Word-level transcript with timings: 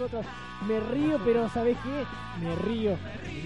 Nosotros. 0.00 0.26
Me 0.66 0.80
río, 0.80 1.18
pero 1.24 1.48
¿sabés 1.50 1.76
qué? 1.78 2.44
Me 2.44 2.54
río 2.56 2.96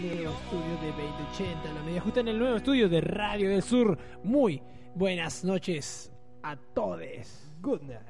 nuevo 0.01 0.33
estudio 0.33 0.81
de 0.81 0.89
2080, 0.89 1.73
la 1.73 1.83
media 1.83 2.01
justa 2.01 2.21
en 2.21 2.29
el 2.29 2.39
nuevo 2.39 2.57
estudio 2.57 2.89
de 2.89 3.01
Radio 3.01 3.51
del 3.51 3.63
Sur. 3.63 3.99
Muy 4.23 4.63
buenas 4.95 5.45
noches 5.45 6.13
a 6.43 6.57
todos. 6.57 7.51
Good 7.61 7.83
night. 7.83 8.01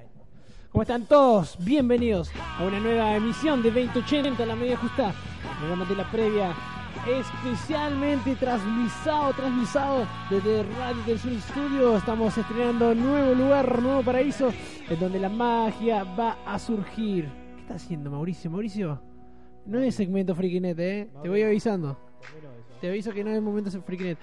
¿Cómo 0.71 0.83
están 0.83 1.07
todos? 1.07 1.57
Bienvenidos 1.61 2.31
a 2.59 2.65
una 2.65 2.81
nueva 2.81 3.15
emisión 3.15 3.63
de 3.63 3.71
2080, 3.71 4.45
la 4.45 4.57
media 4.57 4.77
justa. 4.77 5.15
Programa 5.59 5.85
de 5.85 5.97
la 5.97 6.11
previa 6.11 6.55
especialmente 7.07 8.35
transmisado, 8.37 9.33
transmisado 9.35 10.07
desde 10.31 10.65
Radio 10.79 11.03
del 11.07 11.19
Sur 11.19 11.41
Studio. 11.41 11.97
Estamos 11.97 12.37
estrenando 12.37 12.95
nuevo 12.95 13.35
lugar, 13.35 13.81
nuevo 13.81 14.03
paraíso, 14.03 14.53
en 14.89 15.01
donde 15.01 15.21
la 15.21 15.29
magia 15.29 16.05
va 16.05 16.39
a 16.47 16.59
surgir. 16.59 17.44
¿Qué 17.65 17.73
está 17.73 17.83
haciendo 17.83 18.11
Mauricio? 18.11 18.51
Mauricio, 18.51 19.01
no 19.65 19.81
es 19.81 19.95
segmento 19.95 20.35
Freakinet, 20.35 20.79
¿eh? 20.79 21.09
Te 21.23 21.31
voy 21.31 21.41
avisando. 21.41 21.97
Te 22.79 22.91
aviso 22.91 23.11
que 23.11 23.25
no 23.25 23.31
es 23.31 23.41
momento 23.41 23.71
de 23.71 23.81
Freakinet. 23.81 24.19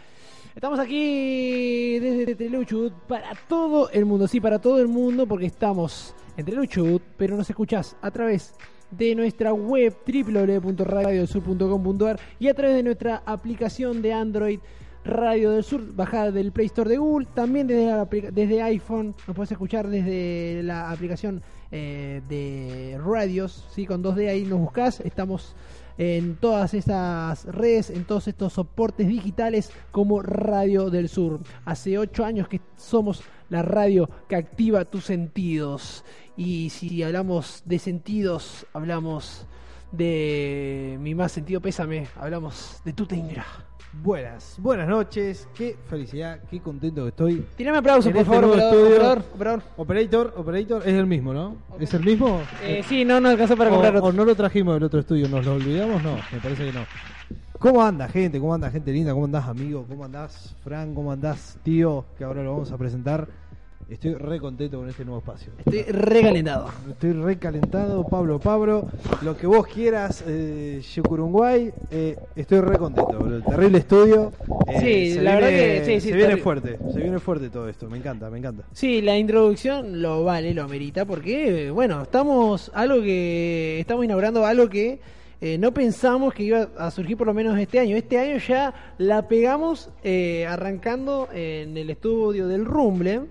Estamos 0.53 0.77
aquí 0.77 1.97
desde 1.97 2.35
Teleluchud 2.35 2.91
para 3.07 3.31
todo 3.49 3.89
el 3.89 4.05
mundo, 4.05 4.27
sí, 4.27 4.39
para 4.39 4.59
todo 4.59 4.79
el 4.79 4.87
mundo, 4.87 5.25
porque 5.25 5.47
estamos 5.47 6.13
en 6.37 6.45
Teleluchud, 6.45 7.01
pero 7.17 7.35
nos 7.35 7.49
escuchás 7.49 7.97
a 8.03 8.11
través 8.11 8.53
de 8.91 9.15
nuestra 9.15 9.53
web 9.53 9.97
www.radiodelsur.com.ar 10.05 12.19
y 12.37 12.47
a 12.47 12.53
través 12.53 12.75
de 12.75 12.83
nuestra 12.83 13.23
aplicación 13.25 14.03
de 14.03 14.13
Android 14.13 14.59
Radio 15.03 15.51
del 15.51 15.63
Sur, 15.63 15.95
bajada 15.95 16.31
del 16.31 16.51
Play 16.51 16.67
Store 16.67 16.89
de 16.89 16.97
Google, 16.97 17.27
también 17.33 17.67
desde, 17.67 17.85
la 17.87 18.05
desde 18.05 18.61
iPhone, 18.61 19.15
nos 19.27 19.35
puedes 19.35 19.51
escuchar 19.51 19.87
desde 19.87 20.61
la 20.63 20.91
aplicación 20.91 21.41
eh, 21.71 22.21
de 22.29 22.99
radios, 23.03 23.67
¿sí? 23.73 23.85
con 23.85 24.03
2D 24.03 24.29
ahí 24.29 24.43
nos 24.43 24.59
buscas, 24.59 24.99
estamos 24.99 25.55
en 25.97 26.35
todas 26.35 26.73
estas 26.73 27.45
redes, 27.45 27.89
en 27.89 28.05
todos 28.05 28.27
estos 28.27 28.53
soportes 28.53 29.07
digitales 29.07 29.71
como 29.91 30.21
Radio 30.21 30.89
del 30.89 31.09
Sur. 31.09 31.39
Hace 31.65 31.97
8 31.97 32.25
años 32.25 32.47
que 32.47 32.61
somos 32.75 33.21
la 33.49 33.61
radio 33.61 34.09
que 34.27 34.35
activa 34.35 34.85
tus 34.85 35.05
sentidos. 35.05 36.03
Y 36.37 36.69
si 36.69 37.03
hablamos 37.03 37.61
de 37.65 37.79
sentidos, 37.79 38.65
hablamos 38.73 39.45
de 39.91 40.97
mi 41.01 41.13
más 41.13 41.33
sentido 41.33 41.61
pésame, 41.61 42.07
hablamos 42.15 42.81
de 42.85 42.93
tu 42.93 43.05
tengra. 43.05 43.70
Buenas, 43.93 44.55
buenas 44.57 44.87
noches, 44.87 45.49
qué 45.53 45.75
felicidad, 45.89 46.39
qué 46.49 46.61
contento 46.61 47.03
que 47.03 47.09
estoy. 47.09 47.45
Tirame 47.57 47.79
aplausos, 47.79 48.09
por 48.09 48.21
este 48.21 48.33
favor, 48.33 48.45
operador, 48.45 48.85
operador, 48.87 49.23
operador. 49.35 49.63
Operator, 49.75 50.33
Operator, 50.37 50.81
es 50.83 50.93
el 50.93 51.05
mismo, 51.05 51.33
¿no? 51.33 51.57
¿Es 51.77 51.93
el 51.93 52.05
mismo? 52.05 52.41
Eh, 52.63 52.83
sí, 52.87 53.03
no, 53.03 53.19
no 53.19 53.27
alcanzó 53.27 53.57
para 53.57 53.69
o, 53.69 53.73
comprar 53.73 53.95
o 53.97 53.99
otro. 53.99 54.13
no 54.13 54.23
lo 54.23 54.33
trajimos 54.33 54.75
del 54.75 54.83
otro 54.83 55.01
estudio, 55.01 55.27
¿nos 55.27 55.45
lo 55.45 55.55
olvidamos? 55.55 56.01
No, 56.01 56.15
me 56.15 56.39
parece 56.41 56.67
que 56.67 56.71
no. 56.71 56.85
¿Cómo 57.59 57.83
anda, 57.83 58.07
gente? 58.07 58.39
¿Cómo 58.39 58.53
anda, 58.53 58.71
gente 58.71 58.93
linda? 58.93 59.11
¿Cómo 59.11 59.25
andás, 59.25 59.47
amigo? 59.49 59.85
¿Cómo 59.87 60.05
andás, 60.05 60.55
Fran? 60.63 60.95
¿Cómo 60.95 61.11
andás, 61.11 61.59
tío? 61.61 62.05
Que 62.17 62.23
ahora 62.23 62.43
lo 62.43 62.53
vamos 62.53 62.71
a 62.71 62.77
presentar. 62.77 63.27
Estoy 63.91 64.13
re 64.13 64.39
contento 64.39 64.77
con 64.77 64.87
este 64.87 65.03
nuevo 65.03 65.19
espacio. 65.19 65.51
Estoy 65.65 65.81
recalentado. 65.91 66.69
Estoy 66.89 67.11
recalentado, 67.11 68.07
Pablo 68.07 68.39
Pablo. 68.39 68.87
Lo 69.21 69.35
que 69.35 69.45
vos 69.45 69.67
quieras, 69.67 70.23
eh, 70.25 70.81
Yucurunguay. 70.95 71.73
Eh, 71.91 72.15
estoy 72.37 72.61
re 72.61 72.77
contento, 72.77 73.19
boludo. 73.19 73.41
Terrible 73.41 73.79
estudio. 73.79 74.31
Eh, 74.67 74.79
Sí, 74.79 75.19
la 75.19 75.35
verdad 75.35 75.49
que 75.49 75.83
sí, 75.85 75.99
sí, 75.99 76.09
Se 76.11 76.15
viene 76.15 76.37
fuerte, 76.37 76.79
se 76.93 76.99
viene 77.01 77.19
fuerte 77.19 77.49
todo 77.49 77.67
esto. 77.67 77.89
Me 77.89 77.97
encanta, 77.97 78.29
me 78.29 78.37
encanta. 78.37 78.63
Sí, 78.71 79.01
la 79.01 79.17
introducción 79.17 80.01
lo 80.01 80.23
vale, 80.23 80.53
lo 80.53 80.63
amerita, 80.63 81.03
porque, 81.03 81.69
bueno, 81.69 82.01
estamos 82.01 82.71
algo 82.73 83.01
que 83.01 83.77
estamos 83.81 84.05
inaugurando 84.05 84.45
algo 84.45 84.69
que 84.69 85.01
eh, 85.41 85.57
no 85.57 85.73
pensamos 85.73 86.33
que 86.33 86.43
iba 86.43 86.69
a 86.77 86.91
surgir 86.91 87.17
por 87.17 87.27
lo 87.27 87.33
menos 87.33 87.59
este 87.59 87.79
año. 87.79 87.97
Este 87.97 88.17
año 88.17 88.37
ya 88.37 88.73
la 88.99 89.27
pegamos 89.27 89.89
eh, 90.01 90.45
arrancando 90.47 91.27
en 91.33 91.75
el 91.75 91.89
estudio 91.89 92.47
del 92.47 92.63
Rumble 92.63 93.23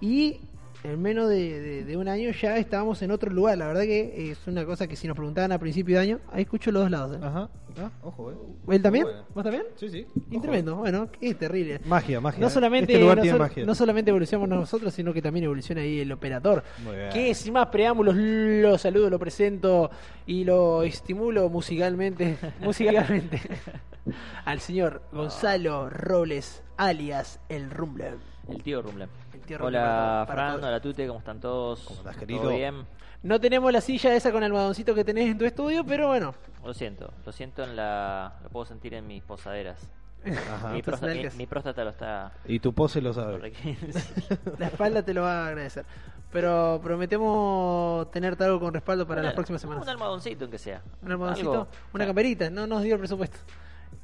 y 0.00 0.40
en 0.84 1.02
menos 1.02 1.28
de, 1.28 1.60
de- 1.60 1.84
de 1.84 1.96
un 1.96 2.06
año 2.06 2.30
ya 2.30 2.56
estábamos 2.58 3.02
en 3.02 3.10
otro 3.10 3.30
lugar. 3.30 3.58
La 3.58 3.66
verdad 3.66 3.82
que 3.82 4.30
es 4.30 4.46
una 4.46 4.64
cosa 4.64 4.86
que 4.86 4.94
si 4.94 5.08
nos 5.08 5.16
preguntaban 5.16 5.50
a 5.52 5.58
principio 5.58 5.96
de 5.96 6.02
año, 6.02 6.20
ahí 6.30 6.42
escucho 6.42 6.70
los 6.70 6.82
dos 6.82 6.90
lados. 6.90 7.16
¿eh? 7.16 7.20
Ajá. 7.22 7.48
Ah, 7.78 7.90
ojo, 8.02 8.30
eh. 8.30 8.34
¿Él 8.68 8.80
también? 8.82 9.04
Buena. 9.04 9.24
¿Vos 9.34 9.42
también? 9.44 9.64
Sí, 9.74 9.90
sí. 9.90 10.06
Y 10.30 10.38
tremendo, 10.40 10.76
bueno, 10.76 11.08
es 11.20 11.36
terrible. 11.38 11.80
Magia, 11.86 12.20
magia. 12.20 12.40
No 12.40 12.46
eh. 12.46 12.50
solamente, 12.50 12.92
Este 12.92 13.02
lugar 13.02 13.16
no, 13.18 13.22
tiene 13.22 13.38
magia. 13.38 13.66
no 13.66 13.74
solamente 13.74 14.10
evolucionamos 14.10 14.48
nosotros, 14.48 14.94
sino 14.94 15.12
que 15.12 15.20
también 15.20 15.44
evoluciona 15.44 15.80
ahí 15.82 16.00
el 16.00 16.12
operador. 16.12 16.62
Muy 16.84 16.96
bien. 16.96 17.10
Que 17.10 17.34
sin 17.34 17.52
más 17.52 17.66
preámbulos, 17.66 18.14
lo 18.16 18.78
saludo, 18.78 19.10
lo 19.10 19.18
presento 19.18 19.90
y 20.26 20.44
lo 20.44 20.84
estimulo 20.84 21.48
musicalmente, 21.50 22.38
musicalmente 22.60 23.40
al 24.44 24.60
señor 24.60 25.02
Gonzalo 25.12 25.90
Robles, 25.90 26.62
alias 26.76 27.40
El 27.48 27.70
Rumble. 27.70 28.12
El 28.48 28.62
tío 28.62 28.80
Rumble. 28.80 29.08
El 29.54 29.62
hola 29.62 29.80
para- 29.80 30.26
para 30.26 30.34
Fran, 30.42 30.52
todos. 30.56 30.68
hola 30.68 30.80
Tute, 30.80 31.06
¿cómo 31.06 31.18
están 31.20 31.40
todos? 31.40 31.80
¿Cómo 31.84 31.98
estás, 32.00 32.14
¿Todo 32.16 32.20
querido? 32.26 32.48
bien? 32.50 32.86
No 33.22 33.40
tenemos 33.40 33.72
la 33.72 33.80
silla 33.80 34.14
esa 34.14 34.30
con 34.32 34.42
almohadoncito 34.42 34.94
que 34.94 35.04
tenés 35.04 35.30
en 35.30 35.38
tu 35.38 35.44
estudio, 35.44 35.84
pero 35.84 36.08
bueno. 36.08 36.34
Lo 36.64 36.74
siento, 36.74 37.12
lo 37.24 37.32
siento 37.32 37.62
en 37.64 37.74
la... 37.76 38.34
Lo 38.42 38.48
puedo 38.50 38.66
sentir 38.66 38.94
en 38.94 39.06
mis 39.06 39.22
posaderas. 39.22 39.78
Ajá. 40.26 40.68
Mi, 40.70 40.82
próstata, 40.82 41.12
mi, 41.36 41.46
próstata 41.46 41.84
lo 41.84 41.90
está... 41.90 42.32
Y 42.46 42.58
tu 42.60 42.72
pose 42.72 43.00
lo 43.00 43.12
sabe. 43.12 43.52
La 44.58 44.66
espalda 44.66 45.02
te 45.02 45.14
lo 45.14 45.22
va 45.22 45.44
a 45.44 45.48
agradecer. 45.48 45.84
Pero 46.32 46.80
prometemos 46.82 48.10
tenerte 48.10 48.44
algo 48.44 48.60
con 48.60 48.74
respaldo 48.74 49.06
para 49.06 49.20
Una- 49.20 49.28
las 49.28 49.34
próximas 49.34 49.60
semanas. 49.62 49.82
Un 49.84 49.88
almohadoncito, 49.88 50.44
aunque 50.44 50.58
sea. 50.58 50.82
Un 51.02 51.12
almohadoncito, 51.12 51.52
Algo. 51.52 51.68
una 51.94 52.06
camperita, 52.06 52.50
no 52.50 52.66
nos 52.66 52.82
dio 52.82 52.94
el 52.94 52.98
presupuesto. 53.00 53.38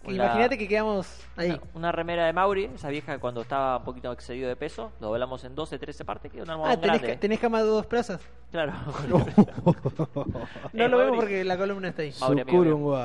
Una- 0.04 0.14
Imagínate 0.14 0.58
que 0.58 0.66
quedamos 0.68 1.08
ahí. 1.36 1.50
Una, 1.50 1.60
una 1.74 1.92
remera 1.92 2.26
de 2.26 2.32
Mauri, 2.32 2.64
esa 2.74 2.88
vieja 2.88 3.18
cuando 3.18 3.42
estaba 3.42 3.78
un 3.78 3.84
poquito 3.84 4.10
excedido 4.12 4.48
de 4.48 4.56
peso, 4.56 4.92
lo 5.00 5.08
doblamos 5.08 5.44
en 5.44 5.54
12, 5.54 5.78
13 5.78 6.04
partes, 6.04 6.32
queda 6.32 6.42
un 6.56 6.64
Ah, 6.66 6.76
¿tenés, 6.76 7.00
grande. 7.00 7.16
tenés 7.18 7.38
cama 7.40 7.60
de 7.62 7.68
dos 7.68 7.86
plazas. 7.86 8.20
Claro. 8.50 8.72
No 10.72 10.84
Eh, 10.84 10.88
lo 10.88 10.98
vemos 10.98 11.16
porque 11.16 11.44
la 11.44 11.56
columna 11.56 11.88
está 11.88 12.02
ahí. 12.02 12.12
Mauri, 12.20 12.40
amigo. 12.40 12.90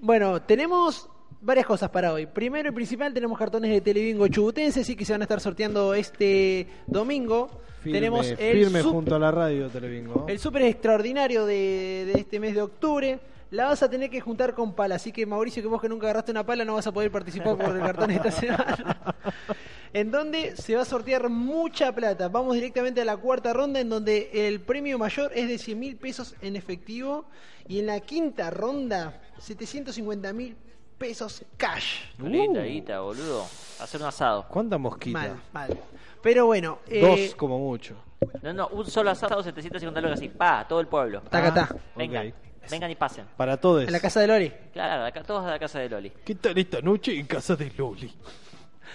Bueno, 0.00 0.42
tenemos 0.42 1.08
varias 1.40 1.66
cosas 1.66 1.90
para 1.90 2.12
hoy. 2.12 2.26
Primero 2.26 2.68
y 2.68 2.72
principal 2.72 3.12
tenemos 3.14 3.38
cartones 3.38 3.70
de 3.70 3.80
Telebingo 3.80 4.28
Chubutense, 4.28 4.84
sí 4.84 4.94
que 4.96 5.04
se 5.04 5.12
van 5.12 5.22
a 5.22 5.24
estar 5.24 5.40
sorteando 5.40 5.94
este 5.94 6.66
domingo. 6.86 7.48
Firme, 7.80 7.98
tenemos 7.98 8.26
el, 8.30 8.36
firme 8.36 8.82
junto 8.82 9.14
a 9.14 9.18
la 9.18 9.30
radio, 9.30 9.68
Televingo. 9.68 10.26
el 10.28 10.38
súper 10.38 10.62
extraordinario 10.62 11.46
de, 11.46 12.10
de 12.12 12.20
este 12.20 12.40
mes 12.40 12.54
de 12.54 12.62
octubre. 12.62 13.18
La 13.50 13.66
vas 13.66 13.82
a 13.82 13.88
tener 13.88 14.10
que 14.10 14.20
juntar 14.20 14.54
con 14.54 14.74
pala, 14.74 14.96
así 14.96 15.12
que 15.12 15.24
Mauricio, 15.24 15.62
que 15.62 15.68
vos 15.68 15.80
que 15.80 15.88
nunca 15.88 16.06
agarraste 16.06 16.32
una 16.32 16.44
pala, 16.44 16.64
no 16.64 16.74
vas 16.74 16.86
a 16.86 16.92
poder 16.92 17.12
participar 17.12 17.56
por 17.56 17.76
el 17.76 17.80
cartón 17.80 18.10
esta 18.10 18.30
semana. 18.30 19.16
en 19.92 20.10
donde 20.10 20.56
se 20.56 20.74
va 20.74 20.82
a 20.82 20.84
sortear 20.84 21.28
mucha 21.28 21.92
plata. 21.92 22.28
Vamos 22.28 22.54
directamente 22.54 23.00
a 23.00 23.04
la 23.04 23.16
cuarta 23.16 23.52
ronda, 23.52 23.80
en 23.80 23.88
donde 23.88 24.30
el 24.32 24.60
premio 24.60 24.98
mayor 24.98 25.30
es 25.34 25.48
de 25.48 25.58
100 25.58 25.78
mil 25.78 25.96
pesos 25.96 26.34
en 26.42 26.56
efectivo. 26.56 27.26
Y 27.68 27.78
en 27.78 27.86
la 27.86 28.00
quinta 28.00 28.50
ronda, 28.50 29.22
750 29.38 30.32
mil 30.32 30.56
pesos 30.98 31.44
cash. 31.56 32.00
Linda 32.18 32.62
guita, 32.62 33.00
boludo. 33.00 33.44
Hacer 33.80 34.00
un 34.00 34.08
asado. 34.08 34.46
¿Cuánta 34.48 34.76
mosquita? 34.76 35.18
Mal, 35.18 35.42
mal. 35.52 35.78
Pero 36.22 36.46
bueno, 36.46 36.80
eh, 36.88 37.00
Dos 37.00 37.34
como 37.34 37.58
mucho. 37.58 37.96
No, 38.42 38.52
no, 38.52 38.68
un 38.68 38.86
solo 38.86 39.10
asado, 39.10 39.42
750 39.42 40.00
lucas 40.00 40.18
así. 40.18 40.28
Pa, 40.28 40.66
todo 40.68 40.80
el 40.80 40.88
pueblo. 40.88 41.22
taca, 41.22 41.54
ta. 41.54 41.76
Vengan, 41.96 42.28
ok. 42.28 42.45
Vengan 42.70 42.90
y 42.90 42.94
pasen. 42.96 43.24
Para 43.36 43.56
todos. 43.56 43.84
En 43.84 43.92
la 43.92 44.00
casa 44.00 44.20
de 44.20 44.26
Lori. 44.26 44.52
Claro, 44.72 45.04
acá, 45.04 45.22
todos 45.22 45.44
a 45.44 45.50
la 45.50 45.58
casa 45.58 45.78
de 45.78 45.88
Loli. 45.88 46.12
¿Qué 46.24 46.34
tal 46.34 46.56
esta 46.58 46.80
noche 46.80 47.18
en 47.18 47.26
casa 47.26 47.56
de 47.56 47.70
Loli? 47.76 48.12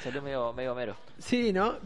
Salió 0.04 0.22
medio, 0.22 0.54
medio 0.54 0.74
mero. 0.76 0.96
Sí, 1.20 1.52
¿no? 1.54 1.78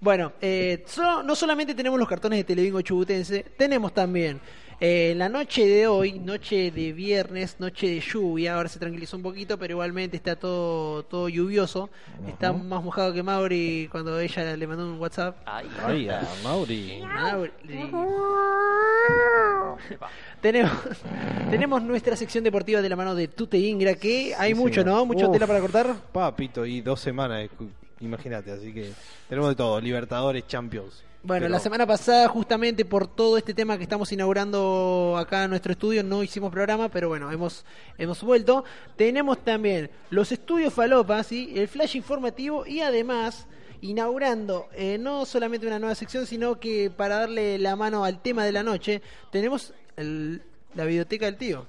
Bueno, 0.00 0.32
eh, 0.40 0.84
so- 0.86 1.22
no 1.22 1.34
solamente 1.34 1.74
tenemos 1.74 1.98
los 1.98 2.08
cartones 2.08 2.38
de 2.38 2.44
Televingo 2.44 2.80
Chubutense, 2.82 3.42
tenemos 3.56 3.92
también 3.94 4.40
Eh, 4.78 5.14
la 5.16 5.30
noche 5.30 5.66
de 5.66 5.86
hoy, 5.86 6.18
noche 6.18 6.70
de 6.70 6.92
viernes, 6.92 7.56
noche 7.58 7.86
de 7.88 8.00
lluvia, 8.00 8.56
ahora 8.56 8.68
se 8.68 8.78
tranquilizó 8.78 9.16
un 9.16 9.22
poquito, 9.22 9.58
pero 9.58 9.72
igualmente 9.72 10.16
está 10.18 10.36
todo, 10.36 11.02
todo 11.04 11.30
lluvioso. 11.30 11.88
Está 12.28 12.52
más 12.52 12.84
mojado 12.84 13.12
que 13.14 13.22
Mauri 13.22 13.88
cuando 13.90 14.20
ella 14.20 14.54
le 14.54 14.66
mandó 14.66 14.84
un 14.86 15.00
WhatsApp. 15.00 15.36
Ay, 15.46 15.66
Ay, 15.82 16.08
a 16.10 16.22
Mauri. 16.44 17.00
Mauri. 17.02 17.50
Tenemos, 20.42 20.72
tenemos 21.50 21.82
nuestra 21.82 22.14
sección 22.14 22.44
deportiva 22.44 22.82
de 22.82 22.88
la 22.90 22.96
mano 22.96 23.14
de 23.14 23.28
Tute 23.28 23.56
Ingra, 23.58 23.94
que 23.94 24.34
hay 24.36 24.52
Sí, 24.52 24.58
mucho, 24.60 24.82
señor. 24.82 24.94
¿no? 24.98 25.06
Mucho 25.06 25.26
Uf. 25.28 25.32
tela 25.32 25.46
para 25.46 25.60
cortar. 25.60 25.94
Papito, 26.12 26.66
y 26.66 26.82
dos 26.82 27.00
semanas, 27.00 27.48
imagínate, 28.00 28.50
así 28.52 28.72
que 28.72 28.92
tenemos 29.28 29.50
de 29.50 29.56
todo, 29.56 29.80
Libertadores, 29.80 30.46
Champions. 30.46 31.02
Bueno, 31.22 31.44
Pero- 31.44 31.52
la 31.52 31.58
semana 31.58 31.86
pasada, 31.86 32.28
justamente 32.28 32.84
por 32.84 33.08
todo 33.08 33.36
este 33.36 33.52
tema 33.52 33.76
que 33.76 33.82
estamos 33.82 34.12
inaugurando 34.12 35.16
acá 35.18 35.44
en 35.44 35.50
nuestro 35.50 35.72
estudio, 35.72 36.04
no 36.04 36.22
hicimos 36.22 36.52
programa, 36.52 36.88
pero 36.88 37.08
bueno, 37.08 37.32
hemos, 37.32 37.64
hemos 37.98 38.22
vuelto. 38.22 38.64
Tenemos 38.96 39.42
también 39.44 39.90
los 40.10 40.30
estudios 40.30 40.72
Falopa, 40.72 41.22
¿sí? 41.24 41.52
el 41.56 41.66
flash 41.66 41.96
informativo 41.96 42.64
y 42.64 42.80
además 42.80 43.46
inaugurando 43.80 44.68
eh, 44.74 44.98
no 44.98 45.24
solamente 45.26 45.66
una 45.66 45.78
nueva 45.80 45.94
sección, 45.96 46.26
sino 46.26 46.60
que 46.60 46.90
para 46.96 47.16
darle 47.20 47.58
la 47.58 47.74
mano 47.76 48.04
al 48.04 48.22
tema 48.22 48.44
de 48.44 48.52
la 48.52 48.62
noche, 48.62 49.02
tenemos 49.32 49.74
el- 49.96 50.42
la 50.74 50.84
biblioteca 50.84 51.26
del 51.26 51.36
tío. 51.36 51.66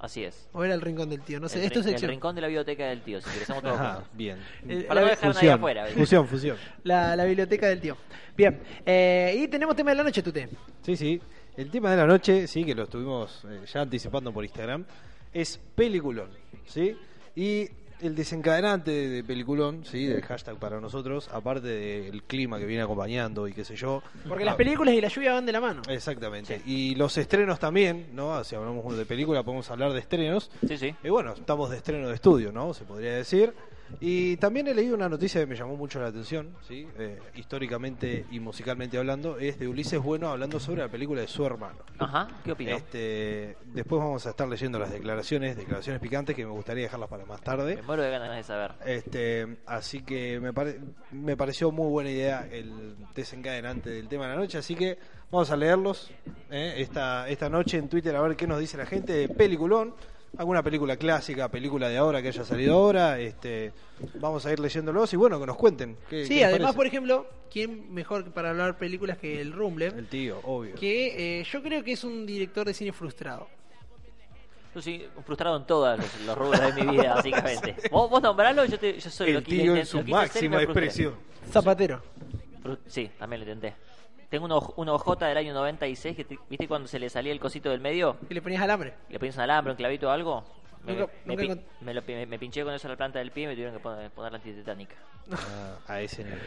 Así 0.00 0.24
es. 0.24 0.48
O 0.52 0.64
era 0.64 0.74
el 0.74 0.80
rincón 0.80 1.08
del 1.10 1.20
tío, 1.22 1.40
no 1.40 1.48
sé, 1.48 1.64
el, 1.64 1.72
es 1.72 1.86
el 1.86 2.00
rincón 2.08 2.34
de 2.34 2.40
la 2.40 2.46
biblioteca 2.48 2.86
del 2.86 3.00
tío, 3.02 3.20
si 3.20 3.30
queremos 3.30 3.62
todos 3.62 3.74
Ajá, 3.80 3.94
juntos. 3.94 4.10
bien. 4.14 4.38
Para 4.86 5.00
no 5.02 5.06
dejar 5.08 5.32
Fusión, 5.34 5.54
afuera. 5.54 5.86
fusión, 5.86 6.28
fusión. 6.28 6.56
La, 6.84 7.16
la 7.16 7.24
biblioteca 7.24 7.68
del 7.68 7.80
tío. 7.80 7.96
Bien, 8.36 8.60
eh, 8.86 9.34
y 9.38 9.48
tenemos 9.48 9.74
tema 9.76 9.90
de 9.90 9.96
la 9.96 10.02
noche, 10.04 10.22
Tute. 10.22 10.48
Sí, 10.82 10.96
sí. 10.96 11.20
El 11.56 11.70
tema 11.70 11.90
de 11.90 11.96
la 11.96 12.06
noche, 12.06 12.46
sí, 12.46 12.64
que 12.64 12.74
lo 12.74 12.84
estuvimos 12.84 13.44
eh, 13.48 13.62
ya 13.72 13.80
anticipando 13.80 14.32
por 14.32 14.44
Instagram, 14.44 14.84
es 15.32 15.58
peliculón, 15.74 16.30
¿sí? 16.66 16.96
Y 17.34 17.68
el 18.00 18.14
desencadenante 18.14 18.90
de, 18.90 19.08
de 19.08 19.24
peliculón, 19.24 19.84
¿sí? 19.84 20.06
Del 20.06 20.22
hashtag 20.22 20.56
para 20.56 20.80
nosotros, 20.80 21.28
aparte 21.32 21.68
del 21.68 22.22
clima 22.22 22.58
que 22.58 22.66
viene 22.66 22.82
acompañando 22.82 23.48
y 23.48 23.52
qué 23.52 23.64
sé 23.64 23.76
yo. 23.76 24.02
Porque 24.28 24.44
las 24.44 24.56
películas 24.56 24.94
y 24.94 25.00
la 25.00 25.08
lluvia 25.08 25.34
van 25.34 25.46
de 25.46 25.52
la 25.52 25.60
mano. 25.60 25.82
Exactamente. 25.88 26.62
Y 26.66 26.94
los 26.94 27.16
estrenos 27.18 27.58
también, 27.58 28.08
¿no? 28.12 28.42
Si 28.44 28.54
hablamos 28.54 28.96
de 28.96 29.06
película, 29.06 29.42
podemos 29.42 29.70
hablar 29.70 29.92
de 29.92 30.00
estrenos. 30.00 30.50
Sí, 30.66 30.78
sí. 30.78 30.94
Y 31.02 31.08
bueno, 31.08 31.32
estamos 31.32 31.70
de 31.70 31.76
estreno 31.76 32.08
de 32.08 32.14
estudio, 32.14 32.52
¿no? 32.52 32.74
Se 32.74 32.84
podría 32.84 33.14
decir. 33.14 33.52
Y 34.00 34.36
también 34.36 34.66
he 34.68 34.74
leído 34.74 34.94
una 34.94 35.08
noticia 35.08 35.40
que 35.40 35.46
me 35.46 35.56
llamó 35.56 35.76
mucho 35.76 36.00
la 36.00 36.08
atención, 36.08 36.54
¿sí? 36.66 36.86
Eh, 36.98 37.18
históricamente 37.34 38.24
y 38.30 38.38
musicalmente 38.40 38.98
hablando, 38.98 39.38
es 39.38 39.58
de 39.58 39.66
Ulises 39.68 40.00
Bueno 40.00 40.28
hablando 40.28 40.60
sobre 40.60 40.82
la 40.82 40.88
película 40.88 41.20
de 41.20 41.26
su 41.26 41.44
hermano. 41.44 41.78
Ajá, 41.98 42.28
¿qué 42.44 42.52
opinó? 42.52 42.76
Este, 42.76 43.56
después 43.66 44.00
vamos 44.00 44.26
a 44.26 44.30
estar 44.30 44.46
leyendo 44.48 44.78
las 44.78 44.92
declaraciones, 44.92 45.56
declaraciones 45.56 46.00
picantes 46.00 46.36
que 46.36 46.44
me 46.44 46.52
gustaría 46.52 46.84
dejarlas 46.84 47.08
para 47.08 47.24
más 47.24 47.40
tarde. 47.40 47.76
Me 47.76 47.82
muero 47.82 48.02
de 48.02 48.10
ganas 48.10 48.36
de 48.36 48.42
saber. 48.42 48.72
Este, 48.86 49.58
así 49.66 50.02
que 50.02 50.38
me, 50.40 50.52
pare- 50.52 50.78
me 51.10 51.36
pareció 51.36 51.70
muy 51.72 51.88
buena 51.88 52.10
idea 52.10 52.46
el 52.50 52.94
desencadenante 53.14 53.90
del 53.90 54.08
tema 54.08 54.24
de 54.26 54.34
la 54.34 54.40
noche, 54.40 54.58
así 54.58 54.74
que 54.74 54.98
vamos 55.30 55.50
a 55.50 55.56
leerlos 55.56 56.10
¿eh? 56.50 56.74
esta, 56.78 57.28
esta 57.28 57.48
noche 57.48 57.78
en 57.78 57.88
Twitter 57.88 58.14
a 58.14 58.20
ver 58.20 58.36
qué 58.36 58.46
nos 58.46 58.60
dice 58.60 58.76
la 58.76 58.86
gente 58.86 59.12
de 59.12 59.28
peliculón, 59.28 59.94
alguna 60.36 60.62
película 60.62 60.96
clásica, 60.96 61.48
película 61.50 61.88
de 61.88 61.96
ahora 61.96 62.20
que 62.22 62.28
haya 62.28 62.44
salido 62.44 62.74
ahora, 62.74 63.18
este, 63.18 63.72
vamos 64.20 64.44
a 64.46 64.52
ir 64.52 64.60
leyéndolos 64.60 65.12
y 65.12 65.16
bueno, 65.16 65.40
que 65.40 65.46
nos 65.46 65.56
cuenten. 65.56 65.96
¿qué- 66.08 66.24
Sí, 66.26 66.36
qué 66.36 66.44
además, 66.44 66.74
por 66.74 66.86
ejemplo, 66.86 67.26
¿quién 67.50 67.92
mejor 67.92 68.24
que 68.24 68.30
para 68.30 68.50
hablar 68.50 68.76
películas 68.78 69.18
que 69.18 69.40
el 69.40 69.52
Rumble? 69.52 69.86
El 69.86 70.06
tío, 70.06 70.40
obvio. 70.44 70.74
Que 70.74 71.40
eh, 71.40 71.44
yo 71.44 71.62
creo 71.62 71.82
que 71.82 71.92
es 71.92 72.04
un 72.04 72.26
director 72.26 72.66
de 72.66 72.74
cine 72.74 72.92
frustrado. 72.92 73.48
Yo 74.74 74.82
soy 74.82 75.08
frustrado 75.24 75.56
en 75.56 75.66
todos 75.66 75.98
los, 75.98 76.20
los 76.26 76.38
rubros 76.38 76.74
de 76.74 76.84
mi 76.84 76.92
vida, 76.92 77.14
básicamente. 77.16 77.74
Vos, 77.90 78.10
vos 78.10 78.22
nombralo, 78.22 78.64
yo, 78.66 78.78
te, 78.78 78.98
yo 79.00 79.10
soy 79.10 79.32
lo 79.32 79.38
El 79.38 79.44
que 79.44 79.50
tío 79.50 79.74
intent- 79.74 79.78
en 79.80 79.86
su 79.86 79.96
lo 79.98 80.04
frustré. 80.04 80.62
expresión. 80.62 81.14
Zapatero. 81.50 82.02
Fru- 82.62 82.78
Sí, 82.86 83.10
también 83.18 83.40
lo 83.44 83.50
intenté. 83.52 83.76
Tengo 84.30 84.44
un, 84.44 84.50
oj- 84.50 84.74
un 84.76 84.88
OJ 84.90 85.16
del 85.26 85.36
año 85.38 85.54
96, 85.54 86.16
que 86.16 86.24
te- 86.24 86.38
¿viste 86.50 86.68
cuando 86.68 86.86
se 86.86 86.98
le 86.98 87.08
salía 87.08 87.32
el 87.32 87.40
cosito 87.40 87.70
del 87.70 87.80
medio? 87.80 88.16
Y 88.28 88.34
le 88.34 88.42
ponías 88.42 88.62
alambre. 88.62 88.94
¿Le 89.08 89.18
ponías 89.18 89.36
un 89.36 89.42
alambre, 89.42 89.72
un 89.72 89.76
clavito 89.76 90.08
o 90.08 90.10
algo? 90.10 90.44
Me, 90.84 90.94
Nunca- 90.94 91.12
me 91.24 91.36
nunca 91.36 91.62
me 91.80 91.94
lo 91.94 92.02
pi- 92.02 92.12
me- 92.14 92.26
me 92.26 92.38
pinché 92.38 92.62
con 92.62 92.72
eso 92.74 92.86
en 92.86 92.92
la 92.92 92.96
planta 92.96 93.18
del 93.18 93.30
pie 93.30 93.44
y 93.44 93.46
me 93.48 93.52
tuvieron 93.54 93.74
que 93.74 93.80
poner, 93.80 94.10
poner 94.10 94.32
la 94.32 94.38
antitetánica. 94.38 94.94
Ah, 95.32 95.78
a 95.86 96.00
ese 96.00 96.24
nivel. 96.24 96.40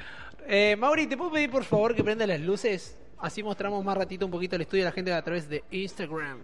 Eh, 0.48 0.76
Mauri, 0.78 1.08
¿te 1.08 1.18
puedo 1.18 1.32
pedir 1.32 1.50
por 1.52 1.64
favor 1.64 1.94
que 1.96 2.04
prendas 2.04 2.28
las 2.28 2.40
luces? 2.40 2.98
Así 3.20 3.44
mostramos 3.44 3.84
más 3.84 3.98
ratito 3.98 4.26
un 4.26 4.32
poquito 4.32 4.56
el 4.56 4.62
estudio 4.64 4.84
a 4.84 4.86
la 4.86 4.92
gente 4.92 5.14
a 5.14 5.22
través 5.24 5.48
de 5.50 5.64
Instagram. 5.72 6.40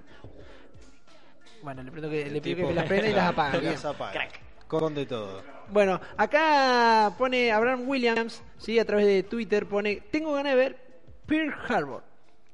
Bueno, 1.64 1.82
le, 1.84 1.92
prendo 1.92 2.10
que, 2.10 2.26
le 2.30 2.42
pido 2.42 2.56
que 2.58 2.64
Tipo- 2.64 2.74
las 2.74 2.86
prenda 2.88 3.10
y 3.10 3.14
las 3.14 3.30
apague. 3.30 3.60
bien. 3.62 3.72
Las 3.74 3.86
apaga. 3.86 4.12
Crack. 4.12 4.40
Con 4.68 4.94
de 4.94 5.06
todo. 5.06 5.42
Bueno, 5.70 6.00
acá 6.18 7.14
pone 7.18 7.52
Abraham 7.52 7.88
Williams, 7.88 8.44
sí, 8.58 8.78
a 8.80 8.86
través 8.86 9.06
de 9.06 9.24
Twitter, 9.24 9.66
pone, 9.66 10.02
tengo 10.12 10.34
ganas 10.34 10.54
de 10.54 10.58
ver 10.58 10.87
Pearl 11.28 11.54
Harbor. 11.68 12.04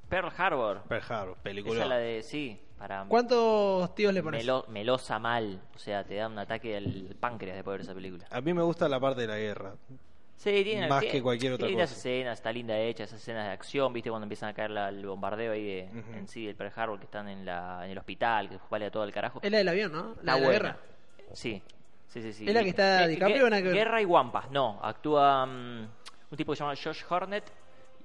Pearl 0.09 0.31
Harbor. 0.37 0.81
Pearl 0.87 1.03
Harbor, 1.09 1.37
película. 1.37 1.75
Esa 1.75 1.83
es 1.83 1.89
la 1.89 1.97
de, 1.97 2.23
sí, 2.23 2.59
para 2.77 3.05
¿Cuántos 3.07 3.95
tíos 3.95 4.13
le 4.13 4.21
pones? 4.21 4.43
melo- 4.43 4.65
melosa 4.67 5.17
mal. 5.19 5.61
O 5.75 5.79
sea, 5.79 6.03
te 6.03 6.15
da 6.15 6.27
un 6.27 6.37
ataque 6.37 6.77
al 6.77 7.15
páncreas 7.19 7.55
después 7.55 7.73
de 7.73 7.77
ver 7.77 7.81
esa 7.85 7.93
película. 7.93 8.25
A 8.29 8.41
mí 8.41 8.53
me 8.53 8.61
gusta 8.61 8.87
la 8.89 8.99
parte 8.99 9.21
de 9.21 9.27
la 9.27 9.37
guerra. 9.37 9.73
Sí, 10.35 10.61
tiene, 10.63 10.87
Más 10.89 10.99
tiene- 10.99 11.13
que 11.13 11.21
cualquier 11.21 11.53
otra 11.53 11.67
cosa. 11.71 11.83
escenas, 11.83 12.37
está 12.39 12.51
linda 12.51 12.77
hecha, 12.77 13.05
esas 13.05 13.21
escenas 13.21 13.45
de 13.47 13.53
acción, 13.53 13.93
viste 13.93 14.09
cuando 14.09 14.25
empiezan 14.25 14.49
a 14.49 14.53
caer 14.53 14.71
la- 14.71 14.89
el 14.89 15.05
bombardeo 15.05 15.53
ahí 15.53 15.63
de, 15.65 15.89
Ujú. 15.99 16.13
en 16.17 16.27
sí 16.27 16.45
del 16.45 16.55
Pearl 16.55 16.73
Harbor 16.75 16.99
que 16.99 17.05
están 17.05 17.29
en, 17.29 17.45
la, 17.45 17.85
en 17.85 17.91
el 17.91 17.97
hospital, 17.97 18.49
que 18.49 18.57
vale 18.69 18.87
a 18.87 18.91
todo 18.91 19.05
el 19.05 19.13
carajo. 19.13 19.39
Es 19.41 19.49
la 19.51 19.59
del 19.59 19.69
avión, 19.69 19.91
¿no? 19.93 20.15
La 20.21 20.33
Está 20.33 20.35
de 20.35 20.41
la 20.41 20.51
guerra. 20.51 20.77
Sí, 21.31 21.61
sí, 22.09 22.21
sí. 22.21 22.33
sí. 22.33 22.47
¿Es 22.47 22.53
la 22.53 22.61
que 22.63 22.69
está 22.69 23.05
Eh, 23.05 23.09
DiCaprio 23.09 23.37
gue- 23.37 23.43
o 23.45 23.49
nada 23.49 23.61
que 23.61 23.67
ver? 23.69 23.77
Guerra 23.77 24.01
y 24.01 24.05
Wampas, 24.05 24.51
no. 24.51 24.79
Actúa 24.83 25.45
mm, 25.45 25.87
un 26.31 26.37
tipo 26.37 26.51
que 26.51 26.57
se 26.57 26.63
llama 26.63 26.75
Josh 26.75 27.03
Hornet 27.07 27.43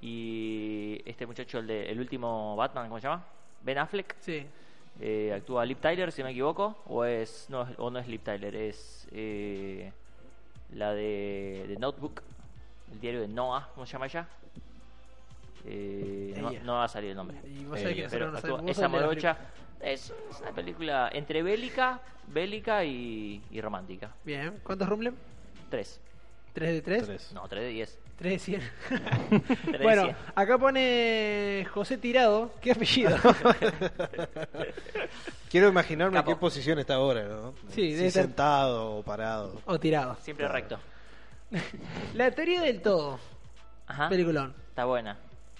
y 0.01 1.01
este 1.05 1.27
muchacho, 1.27 1.59
el, 1.59 1.67
de, 1.67 1.91
el 1.91 1.99
último 2.01 2.55
Batman, 2.57 2.89
¿cómo 2.89 3.01
se 3.01 3.09
llama? 3.09 3.25
Ben 3.63 3.79
Affleck. 3.79 4.15
Sí. 4.21 4.47
Eh, 5.01 5.33
actúa 5.35 5.65
Lip 5.65 5.81
Tyler, 5.81 6.11
si 6.11 6.23
no 6.23 6.27
me 6.27 6.33
equivoco, 6.33 6.77
o 6.87 7.05
es 7.05 7.47
no, 7.51 7.63
es- 7.63 7.79
o 7.79 7.91
no 7.91 7.99
es 7.99 8.09
Lip 8.09 8.23
Tyler, 8.25 8.55
es 8.57 9.07
eh, 9.13 9.93
la 10.75 10.93
de, 10.93 11.65
de 11.69 11.77
Notebook, 11.79 12.21
el 12.93 13.01
diario 13.01 13.21
de 13.21 13.29
Noah, 13.29 13.69
¿cómo 13.75 13.87
se 13.87 13.93
llama 13.93 14.07
ella? 14.07 14.27
Eh, 15.67 16.35
no, 16.41 16.51
no 16.65 16.73
va 16.75 16.85
a 16.85 16.89
salir 16.89 17.11
el 17.11 17.17
nombre. 17.17 17.37
Y 17.47 17.65
vos 17.65 17.79
Eh, 17.79 17.83
sabés 17.83 18.11
Pero 18.11 18.31
nosotros 18.31 18.31
no 18.31 18.39
actúa- 18.39 18.41
sabemos. 18.41 18.63
vos 18.63 18.71
esa 18.79 18.89
morocha 18.89 19.37
es, 19.81 20.13
es 20.31 20.41
una 20.41 20.53
película 20.53 21.11
entre 21.13 21.43
bélica, 21.43 22.01
bélica 22.29 22.85
y, 22.85 23.43
y 23.51 23.61
romántica. 23.61 24.11
Bien, 24.25 24.59
¿cuántos 24.63 24.89
Rumble? 24.89 25.13
Tres. 25.71 26.01
¿3 26.55 26.61
de 26.73 26.83
3? 26.83 27.05
Tres. 27.07 27.33
No, 27.35 27.47
tres 27.49 27.63
de 27.65 27.69
diez. 27.71 27.99
3 28.19 28.33
de 28.33 28.39
100. 28.39 28.71
Tres 28.89 29.73
de 29.73 29.79
bueno, 29.85 30.03
cien. 30.05 30.17
acá 30.35 30.59
pone 30.59 31.67
José 31.73 31.99
Tirado. 31.99 32.53
¿Qué 32.61 32.73
apellido? 32.73 33.17
Quiero 35.51 35.69
imaginarme 35.69 36.19
en 36.19 36.23
Capo. 36.23 36.35
qué 36.35 36.41
posición 36.41 36.79
está 36.79 36.95
ahora, 36.95 37.25
¿no? 37.25 37.55
Sí, 37.69 37.91
si 37.91 37.95
debe 37.95 38.09
estar- 38.09 38.23
sentado 38.25 38.97
o 38.97 39.03
parado. 39.03 39.61
o 39.65 39.79
Tirado. 39.79 40.17
Siempre 40.21 40.47
Claro. 40.47 40.55
recto. 40.55 40.79
La 42.15 42.31
teoría 42.33 42.61
del 42.63 42.83
todo. 42.83 43.19
Ajá. 43.87 44.09
Peliculón. 44.09 44.55
Está 44.69 44.85
buena. 44.85 45.17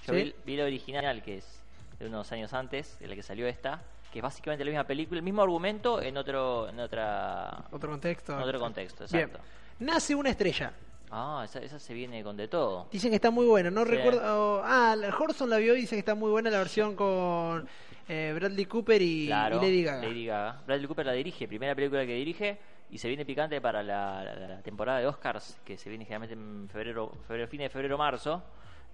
Yo 0.07 0.15
¿Sí? 0.15 0.23
vi, 0.25 0.35
vi 0.45 0.57
la 0.57 0.65
original, 0.65 1.23
que 1.23 1.39
es 1.39 1.61
de 1.99 2.07
unos 2.07 2.31
años 2.33 2.53
antes, 2.53 2.99
de 2.99 3.09
la 3.09 3.15
que 3.15 3.23
salió 3.23 3.47
esta, 3.47 3.81
que 4.13 4.19
es 4.19 4.23
básicamente 4.23 4.65
la 4.65 4.71
misma 4.71 4.85
película, 4.85 5.19
el 5.19 5.25
mismo 5.25 5.43
argumento 5.43 6.03
en 6.03 6.17
otro 6.17 6.69
en 6.69 6.81
otra 6.81 7.65
Otro 7.71 7.91
contexto. 7.91 8.35
en 8.35 8.43
otro 8.43 8.61
contexto, 8.61 9.05
Bien. 9.11 9.25
exacto. 9.29 9.45
Nace 9.81 10.15
una 10.15 10.31
estrella. 10.31 10.73
Ah, 11.11 11.43
esa, 11.45 11.61
esa 11.61 11.79
se 11.79 11.95
viene 11.95 12.23
con 12.23 12.37
de 12.37 12.49
todo. 12.49 12.87
Dicen 12.93 13.11
que 13.11 13.17
está 13.17 13.31
muy 13.31 13.47
buena. 13.47 13.71
No 13.71 13.85
Sí. 13.85 13.91
recuerdo. 13.93 14.61
Ah, 14.65 14.95
Horson 15.19 15.49
la 15.51 15.57
vio 15.59 15.75
y 15.77 15.81
dice 15.81 15.97
que 15.97 16.01
está 16.01 16.15
muy 16.15 16.31
buena 16.31 16.51
la 16.51 16.59
versión 16.59 16.95
con 16.97 17.67
eh, 18.09 18.33
Bradley 18.35 18.67
Cooper 18.67 19.01
y, 19.01 19.27
Claro, 19.27 19.57
y 19.57 19.61
Lady 19.61 19.83
Gaga. 19.85 20.03
Lady 20.07 20.27
Gaga. 20.27 20.63
Bradley 20.67 20.87
Cooper 20.87 21.07
la 21.07 21.13
dirige, 21.13 21.49
primera 21.49 21.75
película 21.75 22.05
que 22.07 22.15
dirige, 22.15 22.59
y 22.91 22.99
se 22.99 23.09
viene 23.09 23.25
picante 23.25 23.61
para 23.61 23.83
la, 23.83 24.23
la- 24.25 24.35
la 24.49 24.63
temporada 24.63 24.99
de 24.99 25.07
Oscars, 25.07 25.59
que 25.65 25.77
se 25.79 25.89
viene 25.89 26.05
generalmente 26.05 26.35
en 26.35 26.69
febrero, 26.71 27.13
febrero 27.27 27.49
fines 27.49 27.67
de 27.67 27.71
febrero, 27.71 27.97
marzo. 27.99 28.43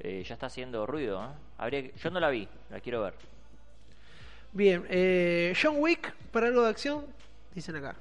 Eh, 0.01 0.25
ya 0.27 0.35
está 0.35 0.47
haciendo 0.47 0.85
ruido. 0.87 1.23
¿no? 1.23 1.33
Habría 1.59 1.83
que- 1.83 1.93
yo 1.99 2.11
no 2.11 2.19
la 2.21 2.29
vi, 2.31 2.49
la 2.71 2.81
quiero 2.81 3.03
ver. 3.03 3.15
Bien, 4.53 4.85
eh, 4.89 5.53
John 5.61 5.77
Wick 5.79 6.13
para 6.33 6.47
algo 6.47 6.63
de 6.63 6.69
acción. 6.71 7.05
Dicen 7.55 7.77
acá. 7.77 7.95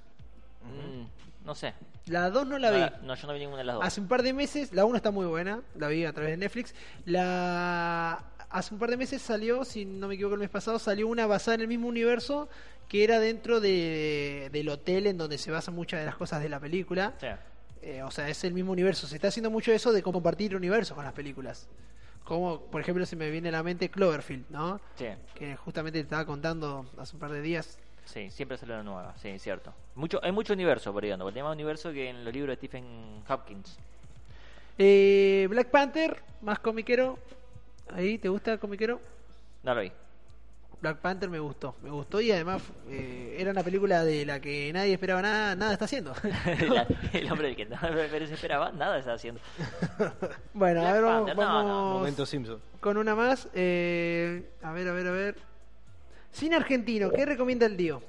Mm, 0.63 1.45
no 1.45 1.53
sé. 1.55 1.73
La 2.07 2.29
2 2.29 2.47
no 2.47 2.57
la 2.59 2.71
no, 2.71 2.77
vi. 2.77 3.07
no, 3.07 3.15
yo 3.15 3.27
no 3.27 3.33
vi 3.33 3.39
ninguna 3.39 3.59
de 3.59 3.63
las 3.63 3.75
dos. 3.75 3.85
Hace 3.85 4.01
un 4.01 4.07
par 4.07 4.23
de 4.23 4.33
meses, 4.33 4.73
la 4.73 4.85
1 4.85 4.97
está 4.97 5.11
muy 5.11 5.25
buena, 5.25 5.61
la 5.75 5.87
vi 5.87 6.03
a 6.03 6.11
través 6.11 6.31
de 6.31 6.37
Netflix. 6.37 6.75
La 7.05 8.25
hace 8.49 8.73
un 8.73 8.79
par 8.79 8.89
de 8.89 8.97
meses 8.97 9.21
salió, 9.21 9.63
si 9.65 9.85
no 9.85 10.07
me 10.07 10.15
equivoco 10.15 10.35
el 10.35 10.41
mes 10.41 10.49
pasado, 10.49 10.77
salió 10.79 11.07
una 11.07 11.25
basada 11.25 11.55
en 11.55 11.61
el 11.61 11.67
mismo 11.67 11.87
universo 11.87 12.49
que 12.87 13.03
era 13.03 13.19
dentro 13.19 13.59
de, 13.59 14.49
del 14.51 14.69
hotel 14.69 15.07
en 15.07 15.17
donde 15.17 15.37
se 15.37 15.49
basan 15.49 15.73
muchas 15.73 15.99
de 16.01 16.05
las 16.05 16.15
cosas 16.15 16.43
de 16.43 16.49
la 16.49 16.59
película. 16.59 17.13
Sí. 17.19 17.27
Eh, 17.81 18.03
o 18.03 18.11
sea, 18.11 18.29
es 18.29 18.43
el 18.43 18.53
mismo 18.53 18.71
universo. 18.71 19.07
Se 19.07 19.15
está 19.15 19.29
haciendo 19.29 19.49
mucho 19.49 19.71
eso 19.71 19.91
de 19.91 20.03
compartir 20.03 20.55
universos 20.55 20.95
con 20.95 21.03
las 21.03 21.13
películas. 21.13 21.67
Como, 22.23 22.61
por 22.61 22.79
ejemplo, 22.79 23.05
se 23.05 23.15
me 23.15 23.29
viene 23.29 23.49
a 23.49 23.51
la 23.51 23.63
mente 23.63 23.89
Cloverfield, 23.89 24.45
¿no? 24.49 24.79
Sí, 24.95 25.07
Que 25.33 25.55
justamente 25.57 25.99
te 25.99 26.03
estaba 26.03 26.25
contando 26.25 26.85
hace 26.97 27.15
un 27.15 27.19
par 27.19 27.31
de 27.31 27.41
días. 27.41 27.79
Sí, 28.05 28.29
siempre 28.31 28.57
sale 28.57 28.73
una 28.73 28.83
nueva, 28.83 29.15
sí, 29.21 29.37
cierto. 29.39 29.73
Mucho, 29.95 30.19
hay 30.23 30.31
mucho 30.31 30.53
universo 30.53 30.91
por 30.93 31.03
ahí 31.03 31.11
ando, 31.11 31.25
porque 31.25 31.39
hay 31.39 31.43
más 31.43 31.53
universo 31.53 31.91
que 31.91 32.09
en 32.09 32.23
los 32.23 32.33
libros 32.33 32.49
de 32.53 32.55
Stephen 32.57 33.23
Hopkins. 33.27 33.77
Eh, 34.77 35.47
Black 35.49 35.69
Panther, 35.69 36.21
más 36.41 36.59
comiquero. 36.59 37.19
Ahí, 37.93 38.17
¿te 38.17 38.29
gusta 38.29 38.57
comiquero? 38.57 38.99
No 39.63 39.75
lo 39.75 39.81
vi. 39.81 39.91
Black 40.81 40.97
Panther 40.97 41.29
me 41.29 41.39
gustó, 41.39 41.75
me 41.81 41.89
gustó 41.89 42.19
y 42.19 42.29
además 42.29 42.61
eh, 42.89 43.37
era 43.39 43.51
una 43.51 43.63
película 43.63 44.03
de 44.03 44.25
la 44.25 44.41
que 44.41 44.69
nadie 44.73 44.91
esperaba 44.93 45.21
nada, 45.21 45.55
nada 45.55 45.71
está 45.71 45.85
haciendo. 45.85 46.13
La- 46.69 46.85
el 47.13 47.31
hombre 47.31 47.47
del 47.47 47.55
que 47.55 47.65
pero 48.11 48.27
se 48.27 48.33
esperaba, 48.33 48.69
nada 48.73 48.97
está 48.99 49.13
haciendo. 49.13 49.39
bueno, 50.53 50.85
a 50.85 50.91
ver, 50.91 51.01
vamos, 51.03 51.27
Panther, 51.29 51.37
no, 51.45 51.63
no, 51.63 51.93
Momento 51.99 52.25
Simpson. 52.25 52.59
con 52.81 52.97
una 52.97 53.15
más. 53.15 53.47
Eh, 53.53 54.49
a 54.61 54.73
ver, 54.73 54.89
a 54.89 54.91
ver, 54.91 55.07
a 55.07 55.11
ver. 55.11 55.52
Cine 56.33 56.55
argentino, 56.55 57.11
¿qué 57.11 57.27
recomienda 57.27 57.67
el 57.67 57.77
tío? 57.77 58.01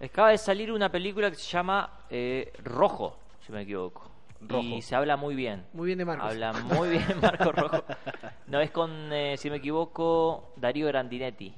Acaba 0.00 0.30
de 0.30 0.38
salir 0.38 0.70
una 0.70 0.90
película 0.90 1.30
que 1.30 1.36
se 1.36 1.50
llama 1.50 2.04
eh, 2.08 2.52
Rojo, 2.62 3.18
si 3.44 3.50
me 3.50 3.62
equivoco. 3.62 4.08
Rojo. 4.40 4.62
Y 4.62 4.80
se 4.82 4.94
habla 4.94 5.16
muy 5.16 5.34
bien. 5.34 5.66
Muy 5.72 5.86
bien 5.86 5.98
de 5.98 6.04
Marcos. 6.04 6.30
Habla 6.30 6.52
muy 6.52 6.90
bien 6.90 7.04
Marco 7.20 7.52
Rojo. 7.52 7.84
No, 8.46 8.60
es 8.60 8.70
con, 8.70 9.12
eh, 9.12 9.36
si 9.36 9.50
me 9.50 9.56
equivoco, 9.56 10.54
Darío 10.56 10.86
Grandinetti. 10.86 11.54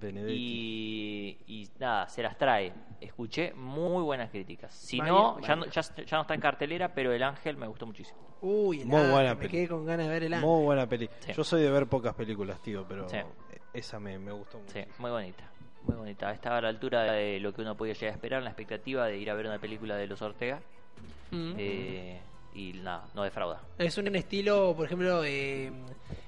Benedetti. 0.00 0.34
Y, 1.46 1.62
y 1.62 1.68
nada, 1.78 2.08
se 2.08 2.22
las 2.22 2.36
trae. 2.36 2.72
Escuché 3.00 3.52
muy 3.54 4.02
buenas 4.02 4.30
críticas. 4.30 4.74
Si 4.74 4.98
no, 5.00 5.38
ya 5.40 5.56
no, 5.56 5.66
ya, 5.66 5.80
ya 5.82 6.16
no 6.16 6.22
está 6.22 6.34
en 6.34 6.40
cartelera, 6.40 6.92
pero 6.94 7.12
El 7.12 7.22
Ángel 7.22 7.56
me 7.56 7.66
gustó 7.66 7.86
muchísimo. 7.86 8.18
Uy, 8.42 8.80
el 8.80 8.86
Muy 8.86 8.96
Ángel, 8.96 9.12
buena 9.12 9.30
me 9.34 9.36
peli. 9.36 9.50
quedé 9.50 9.68
con 9.68 9.84
ganas 9.84 10.06
de 10.06 10.12
ver 10.12 10.22
el 10.24 10.34
ángel. 10.34 10.48
Muy 10.48 10.64
buena 10.64 10.86
peli. 10.88 11.08
Sí. 11.20 11.32
Yo 11.36 11.44
soy 11.44 11.62
de 11.62 11.70
ver 11.70 11.86
pocas 11.86 12.14
películas, 12.14 12.60
tío, 12.62 12.84
pero 12.88 13.08
Sí. 13.08 13.18
esa 13.74 14.00
me, 14.00 14.18
me 14.18 14.32
gustó 14.32 14.58
mucho. 14.58 14.72
Sí, 14.72 14.80
muy 14.98 15.10
bonita. 15.10 15.44
Muy 15.84 15.96
bonita. 15.96 16.30
Estaba 16.32 16.58
a 16.58 16.62
la 16.62 16.68
altura 16.68 17.02
de 17.12 17.38
lo 17.40 17.52
que 17.52 17.62
uno 17.62 17.76
podía 17.76 17.92
llegar 17.94 18.10
a 18.12 18.14
esperar, 18.14 18.42
la 18.42 18.50
expectativa 18.50 19.06
de 19.06 19.18
ir 19.18 19.30
a 19.30 19.34
ver 19.34 19.46
una 19.46 19.58
película 19.58 19.96
de 19.96 20.06
los 20.06 20.20
Ortega. 20.22 20.60
Mm. 21.30 21.52
Eh, 21.58 22.20
y 22.54 22.72
nada, 22.74 23.04
no 23.14 23.22
defrauda. 23.22 23.60
Es 23.78 23.96
un 23.98 24.14
estilo, 24.14 24.74
por 24.76 24.86
ejemplo, 24.86 25.22
eh, 25.24 25.70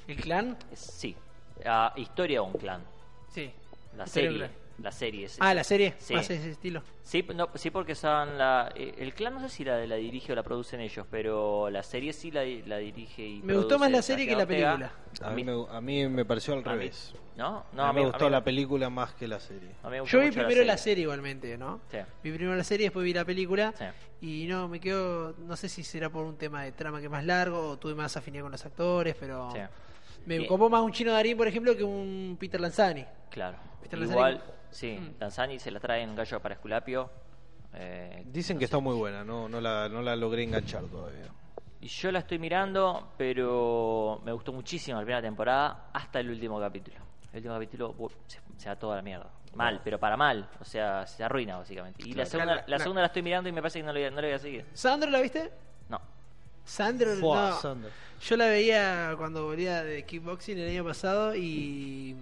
el 0.09 0.17
clan. 0.17 0.57
Sí, 0.73 1.17
Ah, 1.65 1.93
historia 1.97 2.41
de 2.41 2.47
un 2.47 2.53
clan. 2.55 2.83
Sí. 3.29 3.51
La 3.97 4.07
serie. 4.07 4.37
clan. 4.39 4.51
La 4.79 4.91
serie. 4.91 5.29
Ah, 5.39 5.53
la 5.55 5.63
serie, 5.65 5.95
Sí. 5.99 6.15
más 6.15 6.29
ese 6.31 6.51
estilo. 6.51 6.83
Sí, 7.03 7.25
no, 7.35 7.51
sí, 7.55 7.71
porque 7.71 7.95
son 7.95 8.39
la, 8.39 8.73
eh, 8.75 8.95
el 8.99 9.13
clan 9.15 9.35
no 9.35 9.41
sé 9.41 9.49
si 9.51 9.65
la, 9.65 9.87
la 9.87 9.97
dirige 9.97 10.33
o 10.33 10.35
la 10.35 10.43
producen 10.43 10.81
ellos, 10.81 11.07
pero 11.11 11.69
la 11.71 11.83
serie 11.83 12.13
sí 12.15 12.31
la, 12.31 12.43
la 12.67 12.79
dirige 12.79 13.25
y 13.25 13.43
Me 13.43 13.55
gustó 13.55 13.79
más 13.79 13.91
la 13.91 14.01
serie 14.03 14.27
que 14.27 14.35
la 14.35 14.47
película. 14.47 14.91
A 15.21 15.31
mí, 15.31 15.45
me, 15.45 15.53
a 15.71 15.81
mí 15.81 16.09
me 16.09 16.25
pareció 16.25 16.55
al 16.55 16.61
a 16.61 16.63
mí- 16.63 16.69
revés. 16.71 17.15
¿No? 17.37 17.65
No, 17.73 17.85
a 17.85 17.93
mí 17.93 18.01
me 18.01 18.07
gustó 18.07 18.29
la 18.29 18.41
mí- 18.41 18.45
película 18.45 18.91
más 18.91 19.13
que 19.15 19.29
la 19.29 19.41
serie. 19.41 19.71
a 19.83 19.87
mí 19.87 19.93
me 19.93 20.01
gustó 20.01 20.19
Yo 20.19 20.25
vi 20.25 20.31
primero 20.33 20.65
la 20.65 20.77
serie 20.79 21.03
igualmente, 21.03 21.57
¿no? 21.59 21.81
Sí. 21.91 21.99
Vi 22.25 22.31
primero 22.33 22.57
la 22.57 22.65
serie, 22.65 22.87
después 22.87 23.05
vi 23.05 23.13
la 23.15 23.25
película. 23.25 23.73
Sí. 23.79 23.85
Y 24.27 24.47
no, 24.49 24.69
me 24.69 24.81
quedo, 24.81 25.35
no 25.39 25.55
sé 25.57 25.69
si 25.69 25.83
será 25.85 26.09
por 26.11 26.25
un 26.25 26.37
tema 26.37 26.63
de 26.65 26.73
trama 26.73 26.99
que 26.99 27.07
es 27.07 27.11
más 27.11 27.25
largo 27.25 27.69
o 27.71 27.77
tuve 27.79 27.95
más 27.95 28.17
afinidad 28.17 28.43
con 28.45 28.53
los 28.53 28.65
actores, 28.65 29.15
pero 29.21 29.51
Sí. 29.53 29.59
me 30.27 30.39
Bien. 30.39 30.49
copó 30.49 30.69
más 30.71 30.83
un 30.83 30.93
chino 30.93 31.13
Darín, 31.13 31.37
por 31.37 31.47
ejemplo, 31.47 31.77
que 31.77 31.85
un 31.85 32.37
Peter 32.41 32.61
Lanzani. 32.61 33.05
Claro. 33.31 33.59
¿Viste 33.83 33.97
la 33.97 34.05
Igual, 34.07 34.39
serie? 34.39 34.55
sí, 34.71 34.99
Mm. 35.01 35.21
Lanzani 35.21 35.59
se 35.59 35.71
la 35.71 35.81
trae 35.81 36.03
en 36.03 36.11
un 36.11 36.17
gallo 36.17 36.41
para 36.41 36.55
Esculapio. 36.55 37.11
eh, 37.75 38.23
Dicen 38.27 38.57
no 38.57 38.59
que 38.61 38.65
sé. 38.67 38.71
está 38.71 38.79
muy 38.81 38.95
buena, 38.97 39.25
no, 39.25 39.49
no, 39.49 39.61
la, 39.61 39.89
no 39.89 40.03
la 40.03 40.15
logré 40.17 40.43
enganchar 40.45 40.85
todavía. 40.85 41.27
Y 41.81 41.87
yo 41.89 42.13
la 42.13 42.21
estoy 42.21 42.39
mirando, 42.39 43.13
pero 43.19 44.21
me 44.25 44.31
gustó 44.33 44.53
muchísimo 44.53 44.99
la 44.99 45.05
primera 45.05 45.23
temporada 45.23 45.89
hasta 45.93 46.21
el 46.21 46.31
último 46.31 46.61
capítulo. 46.61 46.97
El 47.33 47.39
último 47.39 47.55
capítulo 47.55 47.95
se, 48.27 48.39
se 48.57 48.69
va 48.69 48.77
toda 48.77 48.97
la 48.97 49.03
mierda. 49.03 49.27
Mal, 49.55 49.81
pero 49.83 49.99
para 49.99 50.17
mal. 50.17 50.49
O 50.61 50.65
sea, 50.65 51.07
se 51.07 51.25
arruina 51.25 51.57
básicamente. 51.59 52.07
Y 52.07 52.13
la 52.15 52.25
segunda, 52.25 52.53
claro, 52.53 52.61
la 52.61 52.67
claro. 52.67 52.83
segunda 52.85 53.01
la 53.03 53.07
estoy 53.09 53.23
mirando 53.23 53.49
y 53.49 53.53
me 53.53 53.61
parece 53.61 53.81
que 53.81 53.85
no 53.87 53.93
le 53.93 54.11
voy 54.11 54.31
a 54.31 54.39
seguir. 54.39 54.65
¿Sandro 54.75 55.11
la 55.11 55.21
viste? 55.21 55.51
No. 55.89 56.01
Sandro, 56.65 57.11
Fua, 57.17 57.51
no. 57.51 57.57
Sandro. 57.61 57.91
Yo 58.21 58.37
la 58.37 58.47
veía 58.47 59.15
cuando 59.19 59.45
volvía 59.45 59.83
de 59.83 60.05
kickboxing 60.05 60.59
el 60.59 60.69
año 60.71 60.85
pasado 60.85 61.35
y 61.35 62.15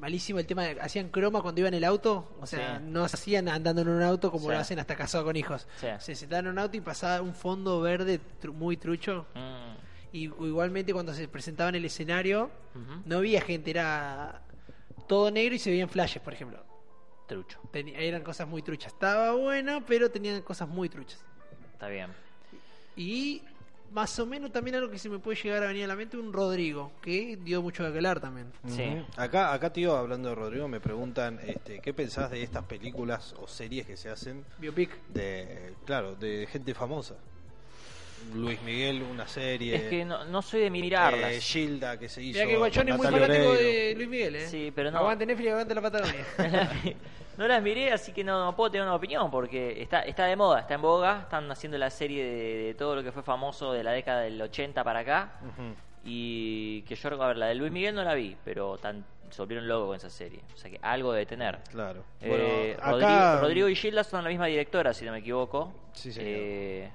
malísimo 0.00 0.38
el 0.38 0.46
tema 0.46 0.64
de 0.64 0.80
hacían 0.80 1.10
croma 1.10 1.42
cuando 1.42 1.60
iban 1.60 1.74
en 1.74 1.78
el 1.78 1.84
auto, 1.84 2.34
o 2.40 2.46
sea, 2.46 2.78
Sí. 2.78 2.84
no 2.88 3.04
hacían 3.04 3.48
andando 3.48 3.82
en 3.82 3.88
un 3.88 4.02
auto 4.02 4.30
como 4.30 4.46
Sí. 4.46 4.52
lo 4.52 4.58
hacen 4.58 4.78
hasta 4.78 4.96
casado 4.96 5.24
con 5.24 5.36
hijos. 5.36 5.68
Sí. 5.80 5.86
Se 5.98 6.14
sentaban 6.14 6.46
en 6.46 6.52
un 6.52 6.58
auto 6.58 6.76
y 6.76 6.80
pasaba 6.80 7.20
un 7.22 7.34
fondo 7.34 7.80
verde 7.80 8.18
tru- 8.42 8.52
muy 8.52 8.76
trucho 8.76 9.26
Mm, 9.34 9.76
y 10.16 10.22
igualmente 10.24 10.92
cuando 10.92 11.12
se 11.14 11.28
presentaban 11.28 11.74
en 11.74 11.80
el 11.80 11.84
escenario 11.84 12.50
no 13.04 13.18
había 13.18 13.40
gente, 13.42 13.70
era 13.70 14.42
todo 15.06 15.30
negro 15.30 15.54
y 15.54 15.58
se 15.58 15.70
veían 15.70 15.88
flashes, 15.88 16.22
por 16.22 16.32
ejemplo. 16.32 16.64
Trucho. 17.28 17.60
Eran 17.72 18.22
cosas 18.24 18.48
muy 18.48 18.62
truchas. 18.62 18.92
Estaba 18.92 19.32
bueno, 19.36 19.84
pero 19.86 20.10
tenían 20.10 20.40
cosas 20.42 20.68
muy 20.68 20.88
truchas. 20.88 21.20
Está 21.74 21.88
bien. 21.88 22.08
Y 22.96 23.42
más 23.92 24.18
o 24.18 24.26
menos 24.26 24.52
también 24.52 24.76
algo 24.76 24.90
que 24.90 24.98
se 24.98 25.08
me 25.08 25.18
puede 25.18 25.40
llegar 25.40 25.62
a 25.64 25.68
venir 25.68 25.84
a 25.84 25.88
la 25.88 25.96
mente, 25.96 26.16
un 26.16 26.32
Rodrigo, 26.32 26.92
que 27.02 27.38
dio 27.42 27.62
mucho 27.62 27.82
de 27.82 27.88
hablar 27.88 28.20
también. 28.20 28.52
Sí. 28.66 29.04
Acá, 29.16 29.52
acá, 29.52 29.72
tío, 29.72 29.96
hablando 29.96 30.28
de 30.30 30.34
Rodrigo, 30.34 30.68
me 30.68 30.80
preguntan 30.80 31.38
este, 31.46 31.80
qué 31.80 31.92
pensás 31.92 32.30
de 32.30 32.42
estas 32.42 32.64
películas 32.64 33.34
o 33.38 33.46
series 33.46 33.86
que 33.86 33.96
se 33.96 34.10
hacen 34.10 34.44
Biopic. 34.58 34.90
de, 35.08 35.74
claro, 35.84 36.14
de 36.14 36.46
gente 36.50 36.74
famosa. 36.74 37.16
Luis 38.34 38.60
Miguel, 38.62 39.02
una 39.02 39.26
serie. 39.26 39.74
Es 39.76 39.82
que 39.84 40.04
no, 40.04 40.24
no 40.24 40.42
soy 40.42 40.60
de 40.60 40.70
mirarlas. 40.70 41.32
eh, 41.32 41.40
Gilda, 41.40 41.98
que 41.98 42.08
se 42.08 42.22
hizo. 42.22 42.38
Mira 42.38 42.48
que 42.50 42.56
Guachón 42.56 42.88
es 42.88 42.96
muy 42.96 43.06
fanático 43.06 43.52
de 43.54 43.94
Luis 43.96 44.08
Miguel, 44.08 44.36
¿eh? 44.36 44.46
Sí, 44.48 44.72
pero 44.74 44.90
no. 44.90 44.98
Aguante 44.98 45.26
Netflix, 45.26 45.50
aguante 45.50 45.74
la 45.74 45.82
Patagonia. 45.82 46.24
no 47.38 47.48
las 47.48 47.62
miré, 47.62 47.92
así 47.92 48.12
que 48.12 48.22
no, 48.22 48.44
no 48.44 48.54
puedo 48.54 48.70
tener 48.70 48.86
una 48.86 48.94
opinión 48.96 49.30
porque 49.30 49.80
está, 49.82 50.00
está 50.02 50.26
de 50.26 50.36
moda, 50.36 50.60
está 50.60 50.74
en 50.74 50.82
boga. 50.82 51.20
Están 51.22 51.50
haciendo 51.50 51.76
la 51.78 51.90
serie 51.90 52.24
de, 52.24 52.54
de 52.64 52.74
todo 52.74 52.94
lo 52.96 53.02
que 53.02 53.10
fue 53.12 53.22
famoso 53.22 53.72
de 53.72 53.82
la 53.82 53.92
década 53.92 54.20
del 54.20 54.40
80 54.40 54.84
para 54.84 55.00
acá. 55.00 55.32
Y 56.04 56.82
que 56.82 56.94
yo, 56.94 57.22
a 57.22 57.28
ver, 57.28 57.36
la 57.36 57.46
de 57.46 57.54
Luis 57.56 57.70
Miguel 57.72 57.94
no 57.94 58.02
la 58.02 58.14
vi, 58.14 58.34
pero 58.44 58.78
tan, 58.78 59.04
se 59.28 59.42
volvieron 59.42 59.68
locos 59.68 59.88
con 59.88 59.96
esa 59.96 60.08
serie. 60.10 60.40
O 60.54 60.56
sea 60.56 60.70
que 60.70 60.78
algo 60.82 61.12
debe 61.12 61.26
tener. 61.26 61.58
Claro. 61.70 62.04
Eh, 62.20 62.74
Bueno, 62.78 62.90
Rodrigo, 62.92 63.06
acá, 63.08 63.40
Rodrigo 63.40 63.68
y 63.68 63.74
Gilda 63.76 64.02
son 64.04 64.24
la 64.24 64.30
misma 64.30 64.46
directora, 64.46 64.94
si 64.94 65.04
no 65.04 65.12
me 65.12 65.18
equivoco. 65.18 65.72
Sí, 65.92 66.10
señor. 66.12 66.30
Eh, 66.32 66.90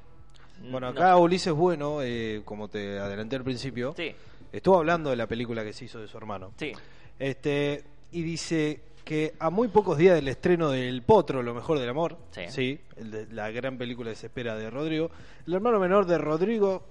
bueno, 0.62 0.92
no- 0.94 1.00
acá 1.00 1.18
Ulises 1.18 1.54
Bueno, 1.54 2.02
eh, 2.02 2.42
como 2.46 2.68
te 2.68 3.00
adelanté 3.00 3.36
al 3.36 3.44
principio, 3.44 3.94
Sí, 3.96 4.14
estuvo 4.52 4.78
hablando 4.78 5.10
de 5.10 5.16
la 5.16 5.28
película 5.28 5.64
que 5.64 5.74
se 5.74 5.86
hizo 5.86 6.00
de 6.00 6.08
su 6.08 6.18
hermano. 6.18 6.52
sí. 6.58 6.72
Este, 7.20 7.84
y 8.12 8.24
dice 8.24 8.82
que 9.06 9.36
a 9.40 9.50
muy 9.50 9.68
pocos 9.70 9.98
días 9.98 10.16
del 10.16 10.28
estreno 10.28 10.70
del 10.72 11.02
Potro, 11.04 11.42
Lo 11.44 11.54
mejor 11.54 11.80
del 11.80 11.88
amor, 11.90 12.18
Sí. 12.50 12.80
el 12.98 13.12
de- 13.12 13.28
la 13.32 13.52
gran 13.52 13.78
película 13.78 14.10
que 14.10 14.16
se 14.16 14.26
espera 14.28 14.56
de 14.56 14.70
Rodrigo, 14.70 15.12
el 15.48 15.54
hermano 15.54 15.80
menor 15.80 16.06
de 16.08 16.18
Rodrigo, 16.18 16.84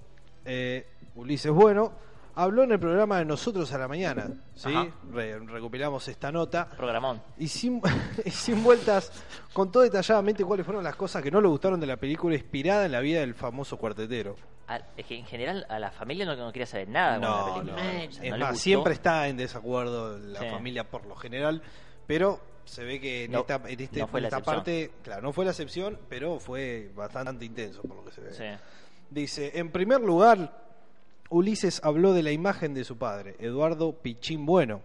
eh, 0.45 0.85
Ulises 1.15 1.51
Bueno, 1.51 1.91
habló 2.35 2.63
en 2.63 2.71
el 2.73 2.79
programa 2.79 3.17
de 3.19 3.25
Nosotros 3.25 3.71
a 3.73 3.77
la 3.77 3.87
Mañana. 3.87 4.29
¿sí? 4.53 4.69
Re- 5.11 5.39
recopilamos 5.39 6.07
esta 6.07 6.31
nota. 6.31 6.69
Programón. 6.69 7.21
Y 7.37 7.47
sin, 7.47 7.81
y 8.25 8.29
sin 8.29 8.63
vueltas, 8.63 9.11
contó 9.53 9.81
detalladamente 9.81 10.43
cuáles 10.43 10.65
fueron 10.65 10.83
las 10.83 10.95
cosas 10.95 11.21
que 11.23 11.31
no 11.31 11.41
le 11.41 11.47
gustaron 11.47 11.79
de 11.79 11.87
la 11.87 11.97
película 11.97 12.35
inspirada 12.35 12.85
en 12.85 12.91
la 12.91 12.99
vida 12.99 13.19
del 13.21 13.33
famoso 13.35 13.77
cuartetero. 13.77 14.35
A- 14.67 14.81
es 14.97 15.05
que 15.05 15.17
en 15.17 15.25
general 15.25 15.65
a 15.69 15.77
la 15.79 15.91
familia 15.91 16.25
no, 16.25 16.35
no 16.35 16.51
quería 16.51 16.65
saber 16.65 16.89
nada 16.89 17.13
con 17.13 17.21
la 17.21 17.27
No, 17.29 17.53
película. 17.53 17.73
no. 17.75 17.89
O 18.09 18.11
sea, 18.11 18.23
Es 18.25 18.31
no 18.31 18.37
más, 18.37 18.59
siempre 18.59 18.93
está 18.93 19.27
en 19.27 19.37
desacuerdo 19.37 20.17
la 20.17 20.39
Sí. 20.39 20.49
familia 20.49 20.83
por 20.89 21.05
lo 21.05 21.15
general, 21.15 21.61
pero 22.07 22.39
se 22.65 22.83
ve 22.83 22.99
que 22.99 23.25
en 23.25 23.31
No, 23.31 23.41
esta, 23.41 23.61
en 23.67 23.79
este- 23.79 23.99
no 23.99 24.07
fue 24.07 24.19
en 24.19 24.23
la 24.23 24.27
esta 24.29 24.41
parte, 24.41 24.91
claro, 25.03 25.21
no 25.21 25.31
fue 25.33 25.45
la 25.45 25.51
excepción, 25.51 25.99
pero 26.09 26.39
fue 26.39 26.91
bastante 26.95 27.45
intenso 27.45 27.83
por 27.83 27.97
lo 27.97 28.05
que 28.05 28.11
se 28.11 28.21
ve. 28.21 28.33
Sí. 28.33 28.43
Dice, 29.11 29.51
en 29.53 29.71
primer 29.71 30.01
lugar, 30.01 30.64
Ulises 31.29 31.81
habló 31.83 32.13
de 32.13 32.23
la 32.23 32.31
imagen 32.31 32.73
de 32.73 32.83
su 32.83 32.97
padre, 32.97 33.35
Eduardo 33.39 33.93
Pichín 33.93 34.45
Bueno. 34.45 34.81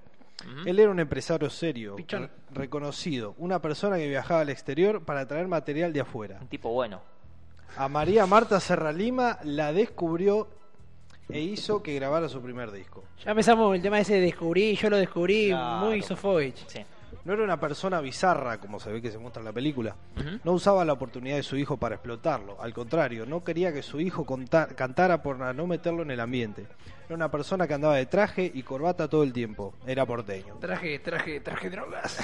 Él 0.64 0.78
era 0.78 0.90
un 0.90 0.98
empresario 0.98 1.50
serio, 1.50 1.96
re- 2.08 2.30
reconocido, 2.52 3.34
una 3.36 3.60
persona 3.60 3.96
que 3.98 4.08
viajaba 4.08 4.40
al 4.40 4.48
exterior 4.48 5.04
para 5.04 5.26
traer 5.28 5.48
material 5.48 5.92
de 5.92 6.00
afuera. 6.00 6.38
Un 6.40 6.48
tipo 6.48 6.70
bueno. 6.72 7.02
A 7.76 7.88
María 7.90 8.24
Marta 8.24 8.58
Serralima 8.58 9.38
la 9.44 9.74
descubrió 9.74 10.48
e 11.28 11.40
hizo 11.42 11.82
que 11.82 11.94
grabara 11.94 12.28
su 12.30 12.40
primer 12.40 12.70
disco. 12.72 13.04
ya 13.22 13.32
empezamos 13.32 13.76
el 13.76 13.82
tema 13.82 14.00
ese 14.00 14.14
de 14.14 14.20
descubrí, 14.22 14.74
yo 14.76 14.88
lo 14.88 14.96
descubrí 14.96 15.48
Claro. 15.50 15.86
muy 15.86 16.00
Sofovich. 16.02 16.66
Sí. 16.66 16.80
No 17.30 17.34
era 17.34 17.44
una 17.44 17.60
persona 17.60 18.00
bizarra, 18.00 18.58
como 18.58 18.80
se 18.80 18.90
ve 18.90 19.00
que 19.00 19.12
se 19.12 19.16
muestra 19.16 19.38
en 19.38 19.44
la 19.44 19.52
película. 19.52 19.94
No 20.42 20.50
usaba 20.50 20.84
la 20.84 20.94
oportunidad 20.94 21.36
de 21.36 21.44
su 21.44 21.56
hijo 21.56 21.76
para 21.76 21.94
explotarlo. 21.94 22.60
Al 22.60 22.74
contrario, 22.74 23.24
no 23.24 23.44
quería 23.44 23.72
que 23.72 23.84
su 23.84 24.00
hijo 24.00 24.26
cantara 24.74 25.22
por 25.22 25.36
no 25.38 25.66
meterlo 25.68 26.02
en 26.02 26.10
el 26.10 26.18
ambiente. 26.18 26.66
Era 27.06 27.14
una 27.14 27.30
persona 27.30 27.68
que 27.68 27.74
andaba 27.74 27.94
de 27.94 28.06
traje 28.06 28.50
y 28.52 28.64
corbata 28.64 29.06
todo 29.06 29.22
el 29.22 29.32
tiempo. 29.32 29.74
Era 29.86 30.04
porteño. 30.06 30.56
Traje, 30.56 30.98
traje, 30.98 31.38
traje 31.38 31.70
drogas. 31.70 32.18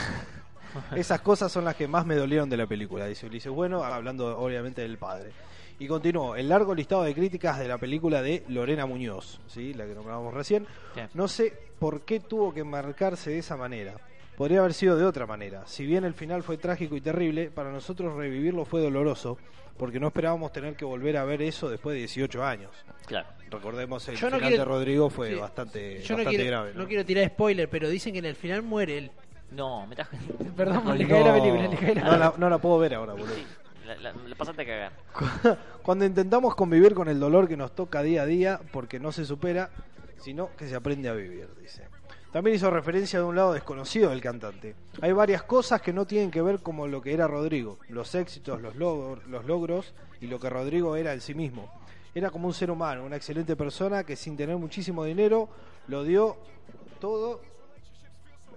Esas 0.96 1.20
cosas 1.20 1.52
son 1.52 1.64
las 1.64 1.76
que 1.76 1.86
más 1.86 2.04
me 2.04 2.16
dolieron 2.16 2.50
de 2.50 2.56
la 2.56 2.66
película, 2.66 3.06
dice 3.06 3.26
Ulises 3.26 3.52
Bueno, 3.52 3.84
hablando 3.84 4.36
obviamente 4.36 4.82
del 4.82 4.98
padre. 4.98 5.30
Y 5.78 5.86
continuó 5.86 6.34
el 6.34 6.48
largo 6.48 6.74
listado 6.74 7.04
de 7.04 7.14
críticas 7.14 7.60
de 7.60 7.68
la 7.68 7.78
película 7.78 8.22
de 8.22 8.42
Lorena 8.48 8.86
Muñoz, 8.86 9.40
¿sí? 9.46 9.72
la 9.72 9.86
que 9.86 9.94
nombrábamos 9.94 10.34
recién. 10.34 10.66
Sí. 10.96 11.02
No 11.14 11.28
sé 11.28 11.56
por 11.78 12.00
qué 12.00 12.18
tuvo 12.18 12.52
que 12.52 12.64
marcarse 12.64 13.30
de 13.30 13.38
esa 13.38 13.56
manera. 13.56 13.94
Podría 14.36 14.60
haber 14.60 14.74
sido 14.74 14.96
de 14.96 15.04
otra 15.04 15.26
manera. 15.26 15.62
Si 15.66 15.86
bien 15.86 16.04
el 16.04 16.14
final 16.14 16.42
fue 16.42 16.58
trágico 16.58 16.94
y 16.96 17.00
terrible, 17.00 17.50
para 17.50 17.70
nosotros 17.70 18.14
revivirlo 18.14 18.64
fue 18.64 18.80
doloroso, 18.82 19.38
porque 19.78 19.98
no 19.98 20.08
esperábamos 20.08 20.52
tener 20.52 20.74
que 20.76 20.84
volver 20.84 21.16
a 21.16 21.24
ver 21.24 21.40
eso 21.42 21.70
después 21.70 21.94
de 21.94 22.00
18 22.00 22.44
años. 22.44 22.70
Claro. 23.06 23.28
Recordemos, 23.50 24.06
el 24.08 24.16
Yo 24.16 24.28
no 24.28 24.36
final 24.36 24.50
quiero- 24.50 24.64
de 24.64 24.68
Rodrigo 24.70 25.10
fue 25.10 25.30
Sí. 25.30 25.34
bastante, 25.36 26.02
Yo 26.02 26.16
no 26.16 26.24
quiero, 26.24 26.44
grave. 26.44 26.72
no 26.74 26.86
quiero 26.86 27.04
tirar 27.04 27.26
spoiler, 27.28 27.68
pero 27.70 27.88
dicen 27.88 28.12
que 28.12 28.18
en 28.18 28.24
el 28.26 28.36
final 28.36 28.62
muere 28.62 28.98
él. 28.98 29.10
No, 29.52 29.86
me 29.86 29.94
estás... 29.94 30.08
Perdón, 30.56 30.98
le 30.98 31.06
cae 31.06 31.24
la 31.24 31.32
película, 31.34 31.68
le 31.68 31.76
cae 31.76 31.94
la 31.94 32.02
no, 32.02 32.16
la, 32.16 32.34
no 32.36 32.50
la 32.50 32.58
puedo 32.58 32.78
ver 32.78 32.94
ahora, 32.94 33.12
boludo. 33.14 33.34
Sí, 33.34 33.46
la, 33.86 33.94
la- 33.96 34.12
la 34.12 34.34
pasaste 34.34 34.62
a 34.62 34.66
cagar. 34.66 34.92
Cuando 35.82 36.04
intentamos 36.04 36.54
convivir 36.56 36.94
con 36.94 37.08
el 37.08 37.20
dolor 37.20 37.46
que 37.48 37.56
nos 37.56 37.74
toca 37.74 38.02
día 38.02 38.22
a 38.22 38.26
día, 38.26 38.60
porque 38.72 38.98
no 38.98 39.12
se 39.12 39.24
supera, 39.24 39.70
sino 40.18 40.50
que 40.56 40.66
se 40.68 40.74
aprende 40.74 41.08
a 41.08 41.12
vivir, 41.14 41.48
dice. 41.62 41.84
También 42.36 42.56
hizo 42.56 42.70
referencia 42.70 43.18
de 43.18 43.24
un 43.24 43.34
lado 43.34 43.54
desconocido 43.54 44.10
del 44.10 44.20
cantante. 44.20 44.74
Hay 45.00 45.10
varias 45.12 45.42
cosas 45.44 45.80
que 45.80 45.90
no 45.90 46.06
tienen 46.06 46.30
que 46.30 46.42
ver 46.42 46.60
como 46.60 46.86
lo 46.86 47.00
que 47.00 47.14
era 47.14 47.26
Rodrigo, 47.26 47.78
los 47.88 48.14
éxitos, 48.14 48.60
los, 48.60 48.76
logros, 48.76 49.26
los 49.26 49.46
logros 49.46 49.94
y 50.20 50.26
lo 50.26 50.38
que 50.38 50.50
Rodrigo 50.50 50.96
era 50.96 51.14
en 51.14 51.22
sí 51.22 51.32
mismo. 51.32 51.72
Era 52.14 52.28
como 52.28 52.46
un 52.46 52.52
ser 52.52 52.70
humano, 52.70 53.06
una 53.06 53.16
excelente 53.16 53.56
persona 53.56 54.04
que 54.04 54.16
sin 54.16 54.36
tener 54.36 54.54
muchísimo 54.58 55.02
dinero 55.04 55.48
lo 55.88 56.04
dio 56.04 56.36
todo. 57.00 57.40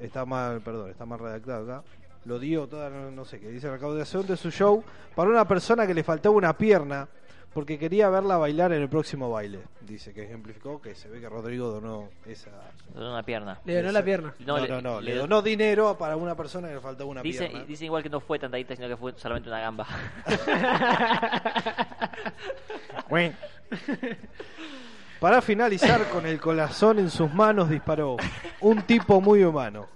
Está 0.02 0.26
mal, 0.26 0.60
perdón, 0.60 0.90
está 0.90 1.06
mal 1.06 1.20
redactado 1.20 1.64
acá. 1.64 1.84
Lo 2.26 2.38
dio 2.38 2.68
toda, 2.68 2.90
no, 2.90 3.12
no 3.12 3.24
sé 3.24 3.40
qué, 3.40 3.48
dice 3.48 3.72
recaudación 3.72 4.28
de 4.28 4.36
su 4.36 4.52
show 4.52 4.84
para 5.16 5.30
una 5.30 5.48
persona 5.48 5.88
que 5.88 5.94
le 5.94 6.04
faltaba 6.04 6.36
una 6.36 6.52
pierna 6.52 7.08
porque 7.54 7.80
quería 7.80 8.10
verla 8.10 8.38
bailar 8.38 8.72
en 8.74 8.82
el 8.84 8.90
próximo 8.90 9.30
baile. 9.32 9.60
Dice 9.82 10.14
que 10.14 10.24
ejemplificó 10.24 10.80
que 10.82 10.94
se 10.96 11.10
ve 11.10 11.20
que 11.20 11.28
Rodrigo 11.28 11.70
donó 11.72 12.10
esa. 12.26 12.52
Donó 12.94 13.12
una 13.12 13.24
pierna. 13.24 13.60
Le 13.66 13.76
donó 13.78 13.92
la 13.92 14.04
pierna. 14.04 14.34
No, 14.40 14.58
no, 14.60 14.66
le- 14.66 14.82
no, 14.82 15.02
le, 15.02 15.12
le- 15.14 15.18
donó 15.20 15.42
dinero 15.42 15.98
para 15.98 16.16
una 16.16 16.36
persona 16.36 16.68
que 16.68 16.76
le 16.76 16.80
faltaba 16.80 17.10
una 17.10 17.22
Dice, 17.24 17.48
pierna. 17.48 17.66
dice 17.66 17.86
igual 17.86 18.04
que 18.04 18.10
no 18.10 18.20
fue 18.20 18.38
tanta 18.38 18.58
guita, 18.58 18.76
sino 18.76 18.88
que 18.88 18.98
fue 18.98 19.14
solamente 19.18 19.50
una 19.50 19.60
gamba. 19.62 19.88
Bueno. 23.10 23.36
Para 25.20 25.42
finalizar, 25.42 26.08
con 26.10 26.26
el 26.26 26.40
corazón 26.40 27.00
en 27.00 27.10
sus 27.10 27.34
manos 27.34 27.70
disparó 27.70 28.18
un 28.62 28.84
tipo 28.84 29.20
muy 29.20 29.44
humano. 29.44 29.88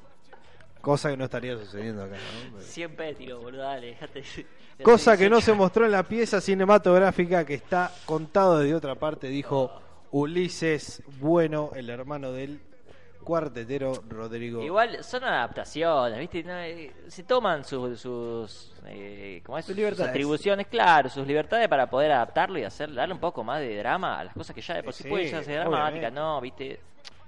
Cosa 0.84 1.10
que 1.12 1.16
no 1.16 1.24
estaría 1.24 1.58
sucediendo 1.58 2.04
acá. 2.04 2.16
¿no? 2.16 2.52
Pero- 2.58 2.62
Siempre 2.66 3.13
tiro, 3.13 3.40
boludo, 3.40 3.62
dale, 3.62 3.88
dejate. 3.88 4.22
de- 4.78 4.84
Cosa 4.84 5.16
que 5.16 5.30
no 5.30 5.38
18. 5.38 5.46
se 5.46 5.54
mostró 5.54 5.86
en 5.86 5.94
la 5.94 6.04
pieza 6.04 6.42
cinematográfica 6.42 7.46
que 7.46 7.54
está 7.54 7.90
contado 8.06 8.60
desde 8.60 8.75
otra 8.75 8.96
parte, 8.96 9.28
dijo 9.28 9.72
Ulises 10.12 11.02
Bueno, 11.22 11.72
el 11.74 11.90
hermano 11.90 12.34
del 12.34 12.60
cuartetero 13.24 13.94
Rodrigo. 14.10 14.62
Igual 14.62 15.02
son 15.06 15.24
adaptaciones, 15.24 16.20
¿viste? 16.20 16.44
No, 16.44 16.58
eh, 16.60 16.92
se 17.08 17.24
toman 17.24 17.63
sus, 17.63 18.02
sus, 18.02 18.74
eh, 18.86 19.42
¿cómo 19.46 19.58
es? 19.58 19.63
Sus 19.63 19.72
sus 19.72 19.78
libertades. 19.78 20.10
atribuciones, 20.10 20.68
claro, 20.68 21.08
sus 21.10 21.25
libertades 21.25 21.70
para 21.70 21.90
poder 21.90 22.12
adaptarlo 22.12 22.60
y 22.60 22.63
hacer, 22.66 22.94
darle 22.94 23.13
un 23.13 23.22
poco 23.22 23.42
más 23.46 23.62
de 23.62 23.78
drama 23.78 24.20
a 24.20 24.25
las 24.25 24.34
cosas 24.34 24.54
que 24.54 24.62
ya 24.62 24.74
de 24.74 24.84
por 24.84 24.92
sí, 24.92 25.04
Sí, 25.04 25.10
pueden 25.10 25.28
llegar 25.28 25.42
a 25.42 25.46
ser 25.46 25.60
dramáticas. 25.62 26.12
¿no? 26.12 26.42
¿Viste? 26.42 26.82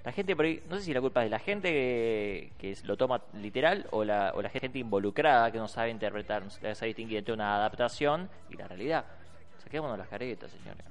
La 0.05 0.12
gente 0.12 0.35
por 0.35 0.45
ahí, 0.45 0.62
no 0.69 0.75
sé 0.77 0.83
si 0.83 0.93
la 0.93 1.01
culpa 1.01 1.21
es 1.21 1.25
de 1.25 1.29
la 1.31 1.39
gente 1.39 1.69
que, 1.71 2.51
que 2.59 2.77
lo 2.83 2.95
toma 2.95 3.21
literal 3.41 3.88
o 3.89 4.03
la, 4.03 4.33
o 4.35 4.41
la 4.43 4.50
gente 4.50 4.77
involucrada 4.77 5.51
que 5.51 5.57
no 5.57 5.67
sabe 5.67 5.89
interpretar, 5.89 6.43
no 6.43 6.51
sabe 6.51 6.88
distinguir 6.88 7.17
entre 7.17 7.33
una 7.33 7.55
adaptación 7.55 8.29
y 8.51 8.55
la 8.55 8.67
realidad. 8.67 9.05
Saquémonos 9.63 9.97
las 9.97 10.07
caretas, 10.07 10.51
señores. 10.51 10.85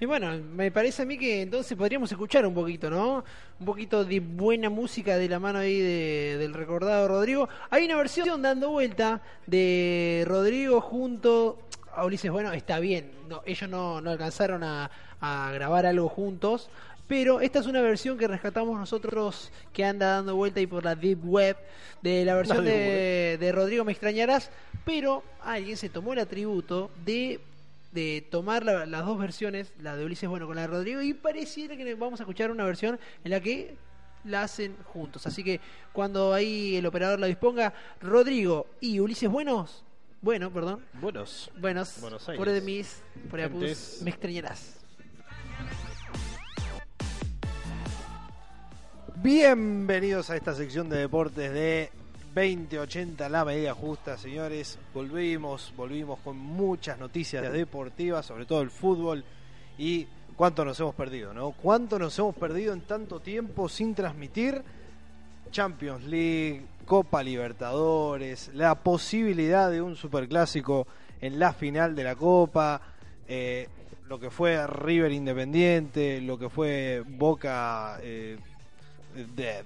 Y 0.00 0.04
bueno, 0.04 0.30
me 0.54 0.70
parece 0.70 1.02
a 1.02 1.04
mí 1.06 1.16
que 1.18 1.40
entonces 1.42 1.76
podríamos 1.76 2.12
escuchar 2.12 2.46
un 2.46 2.54
poquito, 2.54 2.88
¿no? 2.90 3.24
Un 3.58 3.66
poquito 3.66 4.04
de 4.04 4.20
buena 4.20 4.68
música 4.70 5.16
de 5.16 5.28
la 5.28 5.40
mano 5.40 5.58
ahí 5.60 5.80
de- 5.80 6.36
del 6.38 6.52
recordado 6.54 7.08
Rodrigo. 7.08 7.48
Hay 7.70 7.86
una 7.86 7.96
versión 7.96 8.42
dando 8.42 8.70
vuelta 8.70 9.22
de 9.46 10.22
Rodrigo 10.26 10.80
junto 10.82 11.58
a 11.96 12.04
Ulises. 12.04 12.30
Bueno, 12.30 12.52
está 12.52 12.78
bien, 12.78 13.10
no, 13.28 13.42
ellos 13.44 13.68
no, 13.68 14.00
no 14.00 14.10
alcanzaron 14.10 14.62
a, 14.62 14.88
a 15.20 15.50
grabar 15.52 15.84
algo 15.86 16.08
juntos. 16.08 16.70
Pero 17.08 17.40
esta 17.40 17.58
es 17.60 17.66
una 17.66 17.80
versión 17.80 18.18
que 18.18 18.28
rescatamos 18.28 18.78
nosotros 18.78 19.50
que 19.72 19.84
anda 19.84 20.16
dando 20.16 20.36
vuelta 20.36 20.60
ahí 20.60 20.66
por 20.66 20.84
la 20.84 20.94
Deep 20.94 21.24
Web 21.24 21.56
de 22.02 22.24
la 22.24 22.34
versión 22.34 22.58
La 22.58 22.70
de, 22.70 23.36
de 23.40 23.52
Rodrigo 23.52 23.84
Me 23.84 23.92
Extrañarás. 23.92 24.50
Pero 24.84 25.24
alguien 25.42 25.76
se 25.76 25.88
tomó 25.88 26.12
el 26.12 26.18
atributo 26.20 26.90
de 27.04 27.40
de 27.92 28.22
tomar 28.30 28.66
la- 28.66 28.84
las 28.84 29.06
dos 29.06 29.18
versiones, 29.18 29.72
la 29.80 29.96
de 29.96 30.04
Ulises 30.04 30.28
Bueno 30.28 30.46
con 30.46 30.54
la 30.56 30.60
de 30.62 30.66
Rodrigo, 30.68 31.00
y 31.00 31.14
pareciera 31.14 31.74
que 31.74 31.94
vamos 31.94 32.20
a 32.20 32.24
escuchar 32.24 32.50
una 32.50 32.66
versión 32.66 33.00
en 33.24 33.30
la 33.30 33.40
que 33.40 33.76
la 34.24 34.42
hacen 34.42 34.76
juntos. 34.84 35.26
Así 35.26 35.42
que 35.42 35.58
cuando 35.94 36.34
ahí 36.34 36.76
el 36.76 36.84
operador 36.84 37.18
la 37.18 37.26
disponga, 37.26 37.72
Rodrigo 38.02 38.66
y 38.78 39.00
Ulises 39.00 39.30
Buenos, 39.30 39.84
bueno, 40.20 40.52
perdón, 40.52 40.84
Buenos. 41.00 41.50
buenos, 41.58 41.98
Buenos 42.02 42.28
Aires. 42.28 42.38
por 42.44 42.52
de 42.52 42.60
mis, 42.60 43.02
por 43.30 43.40
Apus, 43.40 43.58
Gentes. 43.62 44.00
me 44.02 44.10
extrañarás. 44.10 44.77
Bienvenidos 49.20 50.30
a 50.30 50.36
esta 50.36 50.54
sección 50.54 50.88
de 50.88 50.98
deportes 50.98 51.52
de 51.52 51.90
2080, 52.36 53.28
la 53.28 53.44
medida 53.44 53.74
justa, 53.74 54.16
señores. 54.16 54.78
Volvimos, 54.94 55.74
volvimos 55.76 56.20
con 56.20 56.36
muchas 56.36 57.00
noticias 57.00 57.52
deportivas, 57.52 58.26
sobre 58.26 58.46
todo 58.46 58.62
el 58.62 58.70
fútbol 58.70 59.24
y 59.76 60.06
cuánto 60.36 60.64
nos 60.64 60.78
hemos 60.78 60.94
perdido, 60.94 61.34
¿no? 61.34 61.50
Cuánto 61.50 61.98
nos 61.98 62.16
hemos 62.16 62.36
perdido 62.36 62.72
en 62.72 62.82
tanto 62.82 63.18
tiempo 63.18 63.68
sin 63.68 63.92
transmitir 63.92 64.62
Champions 65.50 66.04
League, 66.04 66.64
Copa 66.86 67.20
Libertadores, 67.20 68.52
la 68.54 68.76
posibilidad 68.76 69.68
de 69.68 69.82
un 69.82 69.96
superclásico 69.96 70.86
en 71.20 71.40
la 71.40 71.52
final 71.52 71.96
de 71.96 72.04
la 72.04 72.14
Copa, 72.14 72.80
eh, 73.26 73.66
lo 74.06 74.20
que 74.20 74.30
fue 74.30 74.64
River 74.64 75.10
Independiente, 75.10 76.20
lo 76.20 76.38
que 76.38 76.48
fue 76.48 77.02
Boca, 77.04 77.98
eh, 78.00 78.38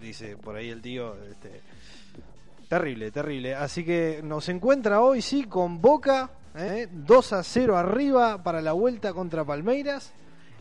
dice 0.00 0.36
por 0.36 0.56
ahí 0.56 0.70
el 0.70 0.80
tío. 0.80 1.14
Este, 1.30 1.60
terrible, 2.68 3.10
terrible. 3.10 3.54
Así 3.54 3.84
que 3.84 4.20
nos 4.22 4.48
encuentra 4.48 5.00
hoy, 5.00 5.22
sí, 5.22 5.44
con 5.44 5.80
Boca, 5.80 6.30
eh, 6.54 6.88
2 6.90 7.32
a 7.32 7.42
0 7.42 7.76
arriba 7.76 8.42
para 8.42 8.60
la 8.60 8.72
vuelta 8.72 9.12
contra 9.12 9.44
Palmeiras. 9.44 10.12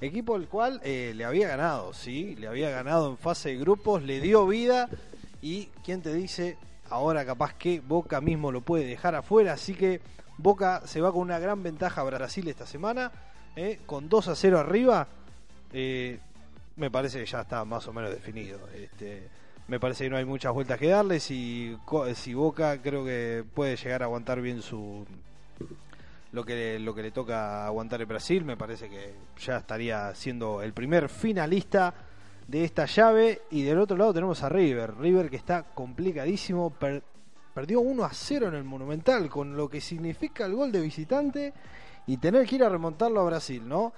Equipo 0.01 0.35
el 0.35 0.47
cual 0.47 0.81
eh, 0.83 1.13
le 1.15 1.25
había 1.25 1.47
ganado, 1.47 1.93
sí, 1.93 2.35
le 2.35 2.47
había 2.47 2.71
ganado 2.71 3.11
en 3.11 3.17
fase 3.17 3.49
de 3.49 3.57
grupos, 3.57 4.01
le 4.01 4.19
dio 4.19 4.47
vida 4.47 4.89
y 5.43 5.67
quién 5.83 6.01
te 6.01 6.11
dice, 6.11 6.57
ahora 6.89 7.23
capaz 7.23 7.53
que 7.53 7.81
Boca 7.81 8.19
mismo 8.19 8.51
lo 8.51 8.61
puede 8.61 8.85
dejar 8.85 9.13
afuera, 9.13 9.53
así 9.53 9.75
que 9.75 10.01
Boca 10.37 10.81
se 10.85 11.01
va 11.01 11.11
con 11.11 11.21
una 11.21 11.37
gran 11.37 11.61
ventaja 11.61 12.01
a 12.01 12.05
Brasil 12.05 12.47
esta 12.47 12.65
semana, 12.65 13.11
eh, 13.55 13.79
con 13.85 14.09
2 14.09 14.29
a 14.29 14.35
0 14.35 14.59
arriba, 14.59 15.07
eh, 15.71 16.19
me 16.81 16.89
parece 16.91 17.19
que 17.19 17.25
ya 17.25 17.41
está 17.41 17.63
más 17.63 17.87
o 17.87 17.93
menos 17.93 18.09
definido. 18.11 18.59
Este, 18.75 19.29
me 19.67 19.79
parece 19.79 20.03
que 20.05 20.09
no 20.09 20.17
hay 20.17 20.25
muchas 20.25 20.51
vueltas 20.51 20.77
que 20.79 20.87
darle, 20.87 21.19
si, 21.19 21.77
si 22.15 22.33
Boca 22.33 22.81
creo 22.81 23.05
que 23.05 23.45
puede 23.53 23.75
llegar 23.77 24.01
a 24.01 24.05
aguantar 24.05 24.41
bien 24.41 24.61
su 24.61 25.05
lo 26.33 26.43
que 26.45 26.79
lo 26.79 26.95
que 26.95 27.03
le 27.03 27.11
toca 27.11 27.65
aguantar 27.65 28.01
en 28.01 28.07
Brasil, 28.07 28.43
me 28.45 28.57
parece 28.57 28.89
que 28.89 29.13
ya 29.45 29.57
estaría 29.57 30.15
siendo 30.15 30.61
el 30.61 30.73
primer 30.73 31.09
finalista 31.09 31.93
de 32.47 32.63
esta 32.63 32.85
llave 32.85 33.41
y 33.51 33.63
del 33.63 33.77
otro 33.79 33.95
lado 33.97 34.13
tenemos 34.13 34.41
a 34.41 34.49
River, 34.49 34.95
River 34.97 35.29
que 35.29 35.35
está 35.35 35.63
complicadísimo, 35.63 36.69
per- 36.71 37.03
perdió 37.53 37.81
1 37.81 38.03
a 38.03 38.13
0 38.13 38.47
en 38.47 38.55
el 38.55 38.63
Monumental 38.63 39.29
con 39.29 39.55
lo 39.55 39.69
que 39.69 39.81
significa 39.81 40.45
el 40.45 40.55
gol 40.55 40.71
de 40.71 40.81
visitante 40.81 41.53
y 42.07 42.17
tener 42.17 42.47
que 42.47 42.55
ir 42.55 42.63
a 42.63 42.69
remontarlo 42.69 43.19
a 43.21 43.25
Brasil, 43.25 43.67
¿no? 43.67 43.93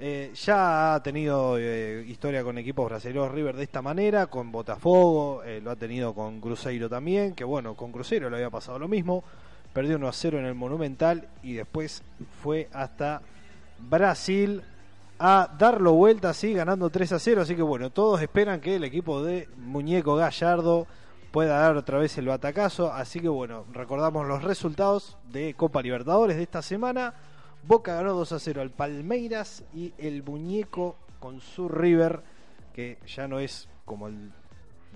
Eh, 0.00 0.30
ya 0.32 0.94
ha 0.94 1.02
tenido 1.02 1.58
eh, 1.58 2.04
historia 2.06 2.44
con 2.44 2.56
equipos 2.56 2.88
brasileños 2.88 3.32
River 3.32 3.56
de 3.56 3.64
esta 3.64 3.82
manera, 3.82 4.28
con 4.28 4.52
Botafogo, 4.52 5.42
eh, 5.42 5.60
lo 5.60 5.72
ha 5.72 5.76
tenido 5.76 6.14
con 6.14 6.40
Cruzeiro 6.40 6.88
también, 6.88 7.34
que 7.34 7.42
bueno, 7.42 7.74
con 7.74 7.90
Cruzeiro 7.90 8.30
le 8.30 8.36
había 8.36 8.48
pasado 8.48 8.78
lo 8.78 8.86
mismo, 8.86 9.24
perdió 9.72 9.96
1 9.96 10.06
a 10.06 10.12
0 10.12 10.38
en 10.38 10.44
el 10.44 10.54
Monumental 10.54 11.26
y 11.42 11.54
después 11.54 12.04
fue 12.40 12.68
hasta 12.72 13.22
Brasil 13.90 14.62
a 15.18 15.52
darlo 15.58 15.94
vuelta 15.94 16.30
así, 16.30 16.52
ganando 16.52 16.90
3 16.90 17.14
a 17.14 17.18
0, 17.18 17.42
así 17.42 17.56
que 17.56 17.62
bueno, 17.62 17.90
todos 17.90 18.22
esperan 18.22 18.60
que 18.60 18.76
el 18.76 18.84
equipo 18.84 19.24
de 19.24 19.48
Muñeco 19.56 20.14
Gallardo 20.14 20.86
pueda 21.32 21.58
dar 21.58 21.76
otra 21.76 21.98
vez 21.98 22.16
el 22.18 22.28
batacazo, 22.28 22.92
así 22.92 23.18
que 23.18 23.28
bueno, 23.28 23.64
recordamos 23.72 24.28
los 24.28 24.44
resultados 24.44 25.18
de 25.32 25.54
Copa 25.54 25.82
Libertadores 25.82 26.36
de 26.36 26.44
esta 26.44 26.62
semana. 26.62 27.14
Boca 27.64 27.94
ganó 27.94 28.14
2 28.14 28.32
a 28.32 28.38
0 28.38 28.62
al 28.62 28.70
Palmeiras 28.70 29.64
y 29.74 29.92
el 29.98 30.22
muñeco 30.22 30.96
con 31.20 31.40
su 31.40 31.68
River, 31.68 32.22
que 32.72 32.98
ya 33.06 33.28
no 33.28 33.38
es 33.38 33.68
como 33.84 34.08
el 34.08 34.32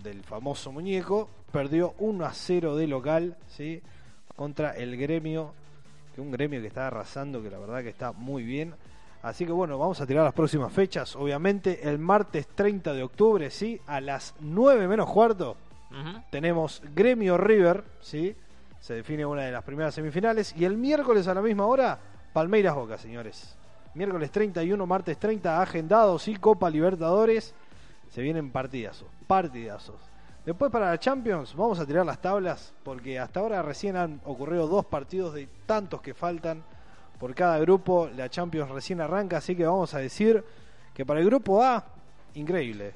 del 0.03 0.23
famoso 0.23 0.73
muñeco, 0.73 1.29
perdió 1.53 1.95
1 1.99 2.25
a 2.25 2.33
0 2.33 2.77
de 2.77 2.87
local, 2.87 3.37
¿sí? 3.49 3.83
contra 4.35 4.73
el 4.73 4.97
gremio 4.97 5.55
que 6.15 6.21
un 6.21 6.31
gremio 6.31 6.61
que 6.61 6.67
está 6.67 6.89
arrasando, 6.89 7.43
que 7.43 7.51
la 7.51 7.59
verdad 7.59 7.83
que 7.83 7.89
está 7.89 8.13
muy 8.13 8.43
bien. 8.43 8.75
Así 9.23 9.47
que 9.47 9.53
bueno, 9.53 9.79
vamos 9.79 10.01
a 10.01 10.07
tirar 10.07 10.25
las 10.25 10.35
próximas 10.35 10.73
fechas. 10.73 11.17
Obviamente 11.17 11.89
el 11.89 11.99
martes 11.99 12.49
30 12.49 12.93
de 12.93 13.03
octubre, 13.03 13.51
¿sí? 13.51 13.81
A 13.87 14.01
las 14.01 14.35
9 14.41 14.89
menos 14.89 15.11
cuarto 15.11 15.57
tenemos 16.31 16.83
Gremio 16.95 17.37
River, 17.37 17.85
¿sí? 18.01 18.35
Se 18.81 18.95
define 18.95 19.25
una 19.25 19.43
de 19.43 19.53
las 19.53 19.63
primeras 19.63 19.95
semifinales. 19.95 20.55
Y 20.57 20.65
el 20.65 20.77
miércoles 20.77 21.29
a 21.29 21.35
la 21.35 21.43
misma 21.43 21.67
hora, 21.67 21.99
Palmeiras 22.33 22.75
Boca, 22.75 22.97
señores. 22.97 23.57
Miércoles 23.95 24.31
31, 24.31 24.87
martes 24.87 25.19
30, 25.19 25.61
agendados, 25.61 26.23
sí, 26.23 26.37
Copa 26.37 26.71
Libertadores. 26.71 27.55
Se 28.09 28.23
vienen 28.23 28.51
partidazos, 28.51 29.09
partidazos. 29.27 29.97
Después 30.47 30.73
para 30.73 30.91
la 30.91 30.99
Champions, 30.99 31.55
vamos 31.55 31.79
a 31.79 31.87
tirar 31.87 32.07
las 32.07 32.21
tablas, 32.21 32.73
porque 32.83 33.19
hasta 33.19 33.41
ahora 33.41 33.63
recién 33.63 33.97
han 33.97 34.21
ocurrido 34.25 34.67
dos 34.67 34.87
partidos 34.87 35.35
de 35.35 35.47
tantos 35.67 36.01
que 36.01 36.15
faltan 36.15 36.65
por 37.21 37.35
cada 37.35 37.59
grupo. 37.59 38.09
La 38.17 38.31
Champions 38.31 38.71
recién 38.71 39.01
arranca, 39.01 39.37
así 39.37 39.55
que 39.55 39.67
vamos 39.67 39.93
a 39.95 39.99
decir 39.99 40.43
que 40.95 41.05
para 41.05 41.21
el 41.21 41.27
grupo 41.27 41.63
A, 41.63 41.85
increíble. 42.35 42.95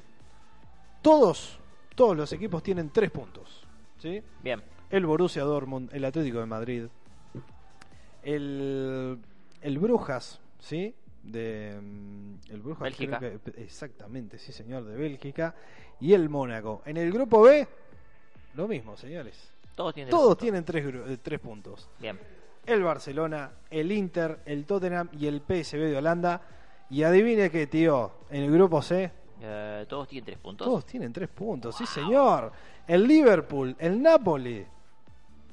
Todos, 1.01 1.59
todos 1.95 2.17
los 2.17 2.33
equipos 2.33 2.63
tienen 2.63 2.89
tres 2.89 3.11
puntos. 3.11 3.65
¿sí? 3.99 4.21
Bien. 4.41 4.61
El 4.89 5.05
Borussia 5.05 5.43
Dortmund, 5.43 5.89
el 5.93 6.05
Atlético 6.05 6.39
de 6.39 6.45
Madrid, 6.45 6.85
el, 8.23 9.19
el 9.61 9.79
Brujas, 9.79 10.39
¿sí? 10.59 10.93
De, 11.23 11.77
mm, 11.81 12.35
el 12.51 12.61
Brujas, 12.61 12.83
Bélgica. 12.83 13.19
creo 13.19 13.41
que- 13.41 13.61
exactamente, 13.63 14.37
sí 14.37 14.51
señor, 14.51 14.83
de 14.85 14.95
Bélgica. 14.95 15.55
Y 15.99 16.13
el 16.13 16.29
Mónaco. 16.29 16.83
En 16.85 16.97
el 16.97 17.11
grupo 17.11 17.41
B, 17.41 17.67
lo 18.53 18.67
mismo, 18.67 18.95
señores. 18.95 19.51
Todos 19.75 19.93
tienen. 19.93 20.11
Todos 20.11 20.37
tienen 20.37 20.63
tres, 20.63 20.85
eh, 20.85 21.17
tres 21.21 21.39
puntos. 21.39 21.89
Bien. 21.99 22.19
El 22.65 22.83
Barcelona, 22.83 23.51
el 23.69 23.91
Inter, 23.91 24.39
el 24.45 24.65
Tottenham 24.65 25.09
y 25.13 25.25
el 25.27 25.41
PSV 25.41 25.77
de 25.89 25.97
Holanda. 25.97 26.41
Y 26.89 27.03
adivine 27.03 27.49
qué, 27.49 27.67
tío, 27.67 28.11
en 28.29 28.43
el 28.43 28.51
grupo 28.51 28.81
C, 28.81 29.11
Eh, 29.41 29.85
todos 29.89 30.07
tienen 30.07 30.25
tres 30.25 30.37
puntos. 30.39 30.65
todos 30.67 30.85
tienen 30.85 31.11
tres 31.13 31.29
puntos, 31.29 31.75
sí 31.75 31.85
señor. 31.85 32.51
El 32.87 33.05
Liverpool, 33.07 33.75
el 33.79 34.01
Napoli, 34.01 34.65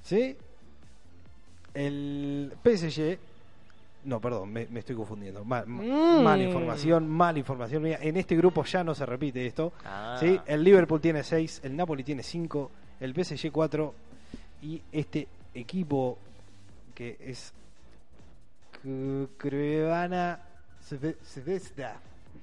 ¿sí? 0.03 0.37
El 1.75 2.53
PSG, 2.63 3.19
no, 4.05 4.21
perdón, 4.21 4.53
me, 4.53 4.67
me 4.71 4.81
estoy 4.81 4.95
confundiendo. 4.97 5.45
Mal, 5.45 5.67
Mm. 5.67 6.23
mala 6.23 6.43
información, 6.43 7.09
mala 7.09 7.39
información 7.39 7.83
mía. 7.83 7.99
En 8.01 8.17
este 8.17 8.37
grupo 8.37 8.65
ya 8.65 8.85
no 8.85 8.95
se 8.95 9.05
repite 9.05 9.45
esto. 9.47 9.73
Ah. 9.85 10.17
¿sí? 10.21 10.39
El 10.47 10.63
Liverpool 10.63 11.01
tiene 11.01 11.23
seis, 11.25 11.61
el 11.65 11.75
Napoli 11.77 12.05
tiene 12.05 12.23
cinco, 12.23 12.71
el 13.01 13.13
PSG 13.15 13.51
cuatro 13.51 13.95
y 14.63 14.81
este 14.93 15.27
equipo 15.55 16.19
que 16.95 17.17
es 17.21 17.53
Crevana 19.37 20.41
Zvezda. 20.83 22.01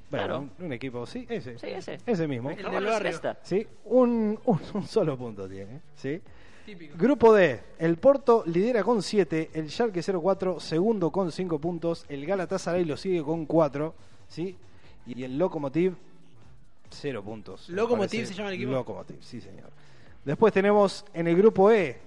Bueno, 0.09 0.25
Claro. 0.25 0.39
un, 0.39 0.51
un 0.65 0.73
equipo, 0.73 1.05
sí, 1.05 1.25
ese. 1.29 1.57
Sí, 1.57 1.67
ese. 1.67 1.97
Ese 2.05 2.27
mismo. 2.27 2.49
El 2.51 2.57
del 2.57 2.85
barrio. 2.85 3.11
Sí, 3.43 3.65
un, 3.85 4.37
un, 4.45 4.59
un 4.73 4.87
solo 4.87 5.17
punto 5.17 5.47
tiene. 5.47 5.79
¿sí? 5.95 6.21
Típico. 6.65 6.97
Grupo 6.97 7.34
D, 7.34 7.60
el 7.80 7.97
Porto 7.97 8.43
lidera 8.45 8.84
con 8.84 9.02
7, 9.02 9.52
el 9.54 9.69
Schalke 9.69 10.02
04 10.02 10.60
segundo 10.60 11.12
con 11.12 11.32
5 11.32 11.60
puntos, 11.60 12.06
el 12.10 12.26
Galatasaray 12.26 12.86
lo 12.86 12.97
sigue 12.97 13.24
con 13.24 13.45
4, 13.45 13.93
¿sí? 14.28 14.56
Y 15.08 15.24
el 15.24 15.38
Lokomotiv 15.38 15.95
0 16.89 17.24
puntos. 17.24 17.69
¿Lokomotiv 17.69 18.26
se 18.26 18.34
llama 18.34 18.50
el 18.50 18.56
equipo? 18.56 18.71
Lokomotiv, 18.71 19.17
sí 19.21 19.41
señor. 19.41 19.69
Después 20.24 20.54
tenemos 20.54 21.04
en 21.13 21.28
el 21.28 21.36
grupo 21.36 21.71
E, 21.71 21.97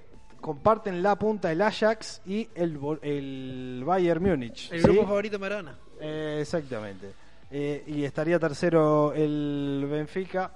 comparten 0.40 1.02
la 1.02 1.18
punta 1.18 1.50
el 1.50 1.60
Ajax 1.62 2.22
y 2.26 2.48
el, 2.54 2.78
el 3.02 3.82
Bayern 3.84 4.22
Múnich. 4.22 4.70
El 4.70 4.82
¿sí? 4.82 4.86
grupo 4.86 5.06
favorito 5.06 5.36
de 5.36 5.38
Maradona. 5.38 5.78
Eh, 6.00 6.38
exactamente. 6.40 7.12
Eh, 7.50 7.84
y 7.86 8.04
estaría 8.04 8.38
tercero 8.38 9.12
el 9.14 9.86
Benfica 9.88 10.50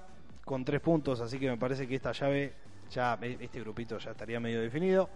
con 0.45 0.65
tres 0.65 0.81
puntos, 0.81 1.21
así 1.21 1.39
que 1.39 1.49
me 1.49 1.57
parece 1.57 1.87
que 1.87 1.95
esta 1.95 2.13
llave, 2.13 2.53
ya 2.91 3.19
este 3.23 3.61
grupito 3.61 3.99
ya 3.99 4.11
estaría 4.11 4.41
medio 4.41 4.61
definido. 4.61 5.09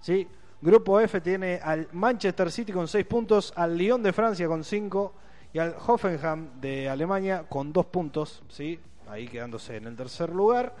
¿sí? 0.00 0.26
Grupo 0.60 1.00
F 1.00 1.20
tiene 1.20 1.60
al 1.62 1.88
Manchester 1.92 2.50
City 2.50 2.72
con 2.72 2.88
seis 2.88 3.06
puntos, 3.06 3.52
al 3.56 3.76
Lyon 3.76 4.02
de 4.02 4.12
Francia 4.12 4.46
con 4.48 4.64
cinco 4.64 5.14
y 5.52 5.58
al 5.58 5.74
Hoffenheim 5.86 6.60
de 6.60 6.88
Alemania 6.88 7.44
con 7.48 7.72
dos 7.72 7.86
puntos, 7.86 8.42
¿sí? 8.48 8.78
ahí 9.08 9.26
quedándose 9.28 9.76
en 9.76 9.86
el 9.86 9.96
tercer 9.96 10.30
lugar. 10.30 10.74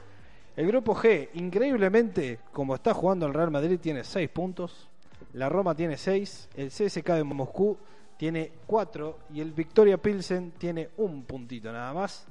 El 0.56 0.66
grupo 0.66 0.94
G, 0.94 1.28
increíblemente, 1.34 2.40
como 2.52 2.74
está 2.74 2.92
jugando 2.92 3.26
el 3.26 3.34
Real 3.34 3.50
Madrid, 3.50 3.78
tiene 3.80 4.02
seis 4.02 4.28
puntos. 4.28 4.88
La 5.34 5.48
Roma 5.48 5.74
tiene 5.74 5.96
6, 5.96 6.48
el 6.56 6.68
CSK 6.68 7.10
de 7.10 7.24
Moscú 7.24 7.76
tiene 8.16 8.52
4 8.66 9.18
y 9.34 9.40
el 9.40 9.52
Victoria 9.52 9.98
Pilsen 9.98 10.52
tiene 10.52 10.90
un 10.96 11.22
puntito 11.24 11.72
nada 11.72 11.92
más. 11.92 12.26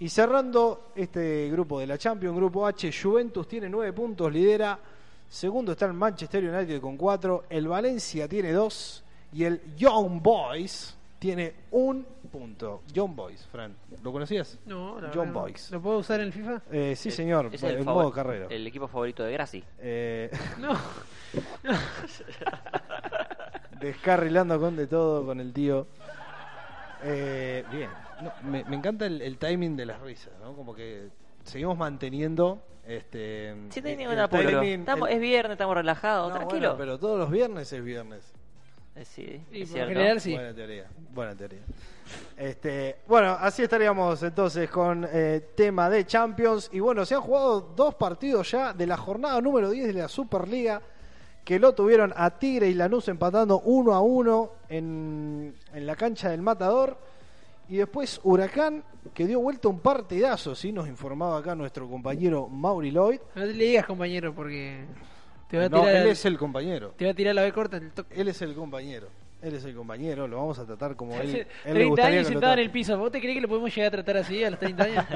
Y 0.00 0.08
cerrando 0.08 0.92
este 0.94 1.48
grupo 1.50 1.80
de 1.80 1.86
la 1.86 1.98
Champions, 1.98 2.36
grupo 2.36 2.66
H, 2.66 2.90
Juventus 2.92 3.48
tiene 3.48 3.68
9 3.68 3.92
puntos, 3.92 4.32
lidera. 4.32 4.78
Segundo 5.28 5.72
está 5.72 5.86
el 5.86 5.92
Manchester 5.92 6.44
United 6.48 6.80
con 6.80 6.96
4, 6.96 7.44
el 7.50 7.66
Valencia 7.68 8.28
tiene 8.28 8.52
2 8.52 9.04
y 9.32 9.44
el 9.44 9.60
Young 9.76 10.22
Boys 10.22 10.96
tiene 11.18 11.52
un 11.72 12.06
punto. 12.30 12.82
Young 12.92 13.14
Boys, 13.16 13.44
Fran, 13.50 13.74
¿lo 14.02 14.12
conocías? 14.12 14.56
No, 14.66 15.00
la 15.00 15.08
John 15.08 15.18
verdad 15.18 15.32
no. 15.34 15.40
Boys. 15.40 15.70
¿Lo 15.72 15.80
puedo 15.82 15.98
usar 15.98 16.20
en 16.20 16.26
el 16.26 16.32
FIFA? 16.32 16.62
Eh, 16.70 16.94
sí, 16.96 17.08
Es- 17.08 17.14
señor, 17.16 17.50
es 17.52 17.62
en 17.62 17.70
el, 17.70 17.84
modo 17.84 17.96
favor- 17.96 18.14
carrera. 18.14 18.46
el 18.48 18.66
equipo 18.66 18.86
favorito 18.86 19.24
de 19.24 19.32
Graci. 19.32 19.64
Eh, 19.80 20.30
No. 20.60 20.78
descarrilando 23.80 24.58
con 24.60 24.76
de 24.76 24.86
todo 24.86 25.26
con 25.26 25.40
el 25.40 25.52
tío. 25.52 25.86
Eh, 27.02 27.64
bien, 27.70 27.90
No, 28.22 28.32
me, 28.50 28.64
me 28.64 28.76
encanta 28.76 29.06
el, 29.06 29.22
el 29.22 29.38
timing 29.38 29.76
de 29.76 29.86
las 29.86 30.00
risas, 30.00 30.32
¿no? 30.40 30.54
Como 30.54 30.74
que 30.74 31.08
seguimos 31.44 31.76
manteniendo 31.78 32.62
este. 32.86 33.54
Sí, 33.70 33.80
el- 33.80 33.84
timing, 33.84 34.80
Estamos- 34.80 35.08
el- 35.08 35.14
Es 35.16 35.20
viernes, 35.20 35.52
estamos 35.52 35.74
relajados, 35.76 36.30
No, 36.30 36.36
tranquilo. 36.36 36.60
bueno, 36.70 36.76
pero 36.78 36.98
todos 36.98 37.18
los 37.18 37.30
viernes 37.30 37.72
es 37.72 37.82
viernes. 37.84 38.32
Eh, 38.96 39.04
sí, 39.04 39.40
es 39.52 39.68
cierto. 39.70 39.88
general 39.90 40.20
sí. 40.20 40.32
Buena 40.34 40.52
teoría, 40.54 40.86
buena 41.14 41.36
teoría. 41.36 41.60
Este, 42.36 42.96
bueno, 43.06 43.36
así 43.38 43.62
estaríamos 43.62 44.22
entonces 44.22 44.68
con 44.70 45.06
eh, 45.12 45.50
tema 45.54 45.88
de 45.90 46.04
Champions. 46.06 46.68
Y 46.72 46.80
bueno, 46.80 47.04
se 47.06 47.14
han 47.14 47.20
jugado 47.20 47.60
dos 47.60 47.94
partidos 47.94 48.50
ya 48.50 48.72
de 48.72 48.86
la 48.86 48.96
jornada 48.96 49.40
número 49.40 49.70
10 49.70 49.86
de 49.88 49.92
la 49.92 50.08
Superliga. 50.08 50.80
Que 51.44 51.58
lo 51.58 51.74
tuvieron 51.74 52.12
a 52.14 52.38
Tigre 52.38 52.68
y 52.68 52.74
Lanús 52.74 53.08
empatando 53.08 53.60
uno 53.60 53.94
a 53.94 54.00
uno 54.02 54.52
en, 54.68 55.54
en 55.72 55.86
la 55.86 55.96
cancha 55.96 56.28
del 56.30 56.42
Matador. 56.42 56.98
Y 57.68 57.76
después 57.76 58.20
Huracán, 58.24 58.82
que 59.12 59.26
dio 59.26 59.40
vuelta 59.40 59.68
un 59.68 59.80
partidazo, 59.80 60.54
¿sí? 60.54 60.72
Nos 60.72 60.88
informaba 60.88 61.38
acá 61.38 61.54
nuestro 61.54 61.88
compañero 61.88 62.48
Mauri 62.48 62.90
Lloyd. 62.90 63.20
No 63.34 63.42
te 63.42 63.52
le 63.52 63.64
digas, 63.64 63.86
compañero, 63.86 64.34
porque 64.34 64.86
te 65.48 65.58
va 65.58 65.64
a 65.64 65.68
No, 65.68 65.80
tirar, 65.80 65.96
él 65.96 66.08
es 66.08 66.24
el 66.24 66.38
compañero. 66.38 66.94
te 66.96 67.04
va 67.04 67.10
a 67.10 67.14
tirar 67.14 67.34
la 67.34 67.42
B 67.42 67.52
corta 67.52 67.76
en 67.76 67.84
el 67.84 67.92
toque. 67.92 68.20
Él 68.20 68.28
es 68.28 68.40
el 68.42 68.54
compañero. 68.54 69.08
Él 69.42 69.54
es 69.54 69.64
el 69.64 69.74
compañero. 69.74 70.26
Lo 70.26 70.38
vamos 70.38 70.58
a 70.58 70.64
tratar 70.66 70.96
como 70.96 71.14
él. 71.20 71.30
él 71.30 71.46
le 71.66 71.72
30 71.72 71.88
gustaría 71.88 72.18
años 72.20 72.28
sentado 72.28 72.52
en 72.54 72.58
el 72.60 72.70
piso. 72.70 72.98
¿Vos 72.98 73.12
te 73.12 73.20
crees 73.20 73.36
que 73.36 73.42
lo 73.42 73.48
podemos 73.48 73.74
llegar 73.74 73.88
a 73.88 73.90
tratar 74.02 74.16
así 74.16 74.42
a 74.42 74.50
los 74.50 74.58
30 74.58 74.84
años? 74.84 75.04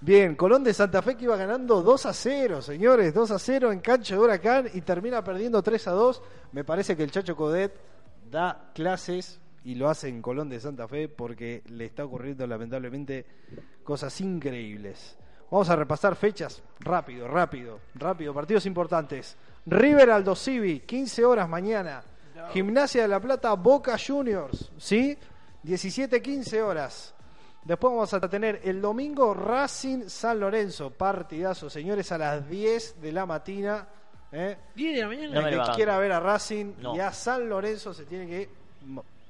Bien, 0.00 0.36
Colón 0.36 0.62
de 0.62 0.72
Santa 0.72 1.02
Fe 1.02 1.16
que 1.16 1.24
iba 1.24 1.36
ganando 1.36 1.82
2 1.82 2.06
a 2.06 2.12
0, 2.12 2.62
señores, 2.62 3.12
2 3.12 3.30
a 3.32 3.38
0 3.38 3.72
en 3.72 3.80
cancha 3.80 4.14
de 4.14 4.20
Huracán 4.20 4.68
y 4.72 4.80
termina 4.82 5.24
perdiendo 5.24 5.60
3 5.60 5.88
a 5.88 5.90
2. 5.92 6.22
Me 6.52 6.62
parece 6.64 6.96
que 6.96 7.02
el 7.02 7.10
Chacho 7.10 7.34
Codet 7.34 7.72
da 8.30 8.70
clases 8.74 9.40
y 9.64 9.74
lo 9.74 9.88
hace 9.88 10.08
en 10.08 10.22
Colón 10.22 10.48
de 10.48 10.60
Santa 10.60 10.86
Fe 10.88 11.08
porque 11.08 11.62
le 11.66 11.86
está 11.86 12.04
ocurriendo 12.04 12.46
lamentablemente 12.46 13.26
cosas 13.84 14.20
increíbles. 14.20 15.16
Vamos 15.50 15.68
a 15.70 15.76
repasar 15.76 16.14
fechas 16.14 16.62
rápido, 16.80 17.26
rápido, 17.26 17.80
rápido, 17.94 18.34
partidos 18.34 18.66
importantes. 18.66 19.36
River 19.66 20.10
Aldo 20.10 20.34
Civi, 20.36 20.80
15 20.80 21.24
horas 21.24 21.48
mañana. 21.48 22.02
Gimnasia 22.52 23.02
de 23.02 23.08
la 23.08 23.20
Plata, 23.20 23.52
Boca 23.54 23.96
Juniors, 23.98 24.70
¿sí? 24.78 25.16
17, 25.62 26.22
15 26.22 26.62
horas. 26.62 27.14
Después 27.64 27.92
vamos 27.92 28.14
a 28.14 28.20
tener 28.28 28.60
el 28.64 28.80
domingo 28.80 29.34
Racing 29.34 30.04
San 30.08 30.38
Lorenzo, 30.40 30.90
partidazo, 30.90 31.68
señores, 31.68 32.10
a 32.12 32.18
las 32.18 32.48
10 32.48 33.00
de 33.02 33.12
la 33.12 33.26
mañana. 33.26 33.88
¿eh? 34.32 34.56
10 34.76 34.94
de 34.94 35.00
la 35.02 35.08
mañana. 35.08 35.40
No 35.40 35.46
el 35.48 35.62
que 35.62 35.72
quiera 35.72 35.98
ver 35.98 36.12
a 36.12 36.20
Racing 36.20 36.74
No. 36.80 36.94
y 36.96 37.00
a 37.00 37.12
San 37.12 37.48
Lorenzo 37.48 37.92
se 37.92 38.04
tiene 38.06 38.26
que 38.26 38.48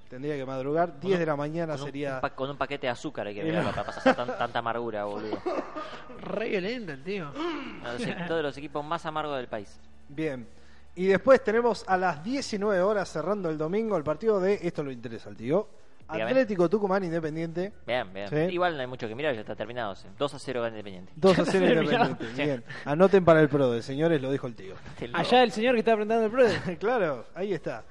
tendría 0.09 0.37
que 0.37 0.45
madrugar 0.47 0.99
10 1.01 1.19
de 1.19 1.27
la 1.27 1.37
mañana 1.37 1.77
Con 1.77 1.85
sería 1.87 2.15
un 2.17 2.21
pa- 2.21 2.31
con 2.35 2.51
un 2.51 2.57
paquete 2.57 2.87
de 2.87 2.91
azúcar 2.91 3.27
hay 3.27 3.35
que 3.35 3.45
verlo 3.45 3.71
para 3.71 3.85
pasar 3.85 4.15
tan- 4.17 4.39
tanta 4.39 4.59
amargura, 4.61 5.05
boludo. 5.05 5.39
Re 6.23 6.49
violento 6.49 6.93
el 6.93 7.03
tío. 7.03 7.31
Uno 7.35 7.93
de 7.93 8.07
los- 8.07 8.17
Todos 8.27 8.39
de 8.39 8.43
los 8.43 8.57
equipos 8.59 8.85
más 8.85 9.05
amargos 9.07 9.37
del 9.37 9.49
país. 9.49 9.79
bien 10.09 10.47
y 10.95 11.07
después 11.07 11.45
tenemos 11.45 11.85
a 11.87 11.97
las 11.97 12.25
19 12.25 12.81
horas 12.81 13.09
cerrando 13.13 13.49
el 13.51 13.57
domingo 13.57 13.97
el 13.97 14.03
partido 14.03 14.41
de 14.41 14.59
esto 14.63 14.83
lo 14.83 14.91
interesa 14.91 15.29
al 15.29 15.37
tío 15.37 15.69
Dígame. 16.11 16.31
Atlético 16.31 16.71
Tucumán 16.71 17.05
Independiente. 17.05 17.71
Bien, 17.87 18.11
bien. 18.15 18.29
Sí. 18.29 18.37
Igual 18.55 18.75
no 18.77 18.81
hay 18.81 18.87
mucho 18.87 19.07
que 19.07 19.15
mirar, 19.15 19.35
ya 19.35 19.41
está 19.43 19.55
terminado. 19.55 19.95
sí. 19.95 20.09
2 20.19 20.35
a 20.35 20.39
0 20.39 20.63
gana 20.63 20.71
Independiente. 20.79 21.13
2 21.17 21.39
a 21.39 21.45
0 21.45 21.67
Terminado. 21.67 22.05
Independiente. 22.13 22.45
Bien. 22.45 22.65
Anoten 22.87 23.25
para 23.27 23.43
el 23.43 23.49
PRODE, 23.51 23.83
señores, 23.83 24.23
lo 24.23 24.33
dijo 24.33 24.47
el 24.47 24.55
tío. 24.55 24.75
Allá 25.13 25.43
el 25.43 25.53
señor 25.53 25.75
que 25.75 25.81
está 25.81 25.93
aprendiendo 25.93 26.25
el 26.25 26.33
PRODE. 26.33 26.79
claro, 26.81 27.27
ahí 27.35 27.53
está. 27.53 27.85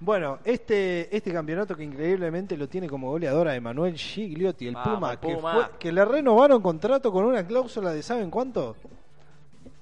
Bueno, 0.00 0.38
este, 0.44 1.14
este 1.14 1.32
campeonato 1.32 1.76
que 1.76 1.84
increíblemente 1.84 2.56
lo 2.56 2.68
tiene 2.68 2.88
como 2.88 3.10
goleador 3.10 3.48
a 3.48 3.54
Emanuel 3.54 3.96
Gigliotti, 3.96 4.68
el 4.68 4.74
Vamos, 4.74 4.94
Puma, 4.94 5.12
el 5.12 5.18
que, 5.18 5.34
Puma. 5.34 5.52
fue- 5.54 5.78
que 5.78 5.92
le 5.92 6.04
renovaron 6.04 6.62
contrato 6.62 7.12
con 7.12 7.24
una 7.24 7.46
cláusula 7.46 7.92
de 7.92 8.02
¿saben 8.02 8.30
cuánto? 8.30 8.76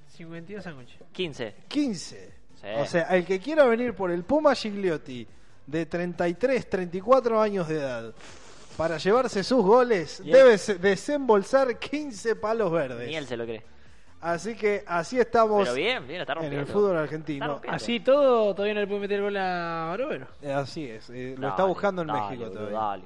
52 0.08 0.62
sándwiches. 0.64 0.98
15. 1.12 1.54
15. 1.68 2.32
Sí. 2.60 2.66
O 2.78 2.86
sea, 2.86 3.02
el 3.16 3.24
que 3.24 3.38
quiera 3.40 3.64
venir 3.66 3.94
por 3.94 4.10
el 4.10 4.24
Puma 4.24 4.54
Gigliotti 4.54 5.26
de 5.66 5.86
33, 5.86 6.68
34 6.68 7.40
años 7.40 7.68
de 7.68 7.76
edad 7.76 8.14
para 8.76 8.98
llevarse 8.98 9.42
sus 9.44 9.64
goles, 9.64 10.22
debe 10.24 10.58
se- 10.58 10.76
desembolsar 10.76 11.78
15 11.78 12.36
palos 12.36 12.70
verdes. 12.72 13.08
Ni 13.08 13.16
él 13.16 13.26
se 13.26 13.36
lo 13.36 13.44
cree. 13.44 13.62
Así 14.22 14.54
que 14.54 14.84
así 14.86 15.18
estamos 15.18 15.64
Pero 15.64 15.74
bien, 15.74 16.06
bien, 16.06 16.20
está 16.20 16.32
en 16.34 16.38
rompiendo. 16.38 16.60
el 16.60 16.66
fútbol 16.72 16.96
argentino. 16.96 17.60
Así 17.68 17.98
todo, 18.00 18.54
todavía 18.54 18.74
no 18.74 18.80
le 18.80 18.86
puede 18.86 19.00
meter 19.00 19.20
gol 19.20 19.36
a 19.36 19.86
Barovero. 19.90 20.26
Eh, 20.40 20.52
Así 20.52 20.88
es, 20.88 21.10
eh, 21.10 21.34
lo 21.36 21.42
Dale, 21.42 21.50
está 21.50 21.64
buscando 21.64 22.02
en 22.02 22.08
dale, 22.08 22.20
México 22.22 22.44
boludo, 22.44 22.58
todavía. 22.68 22.78
dale. 22.78 23.04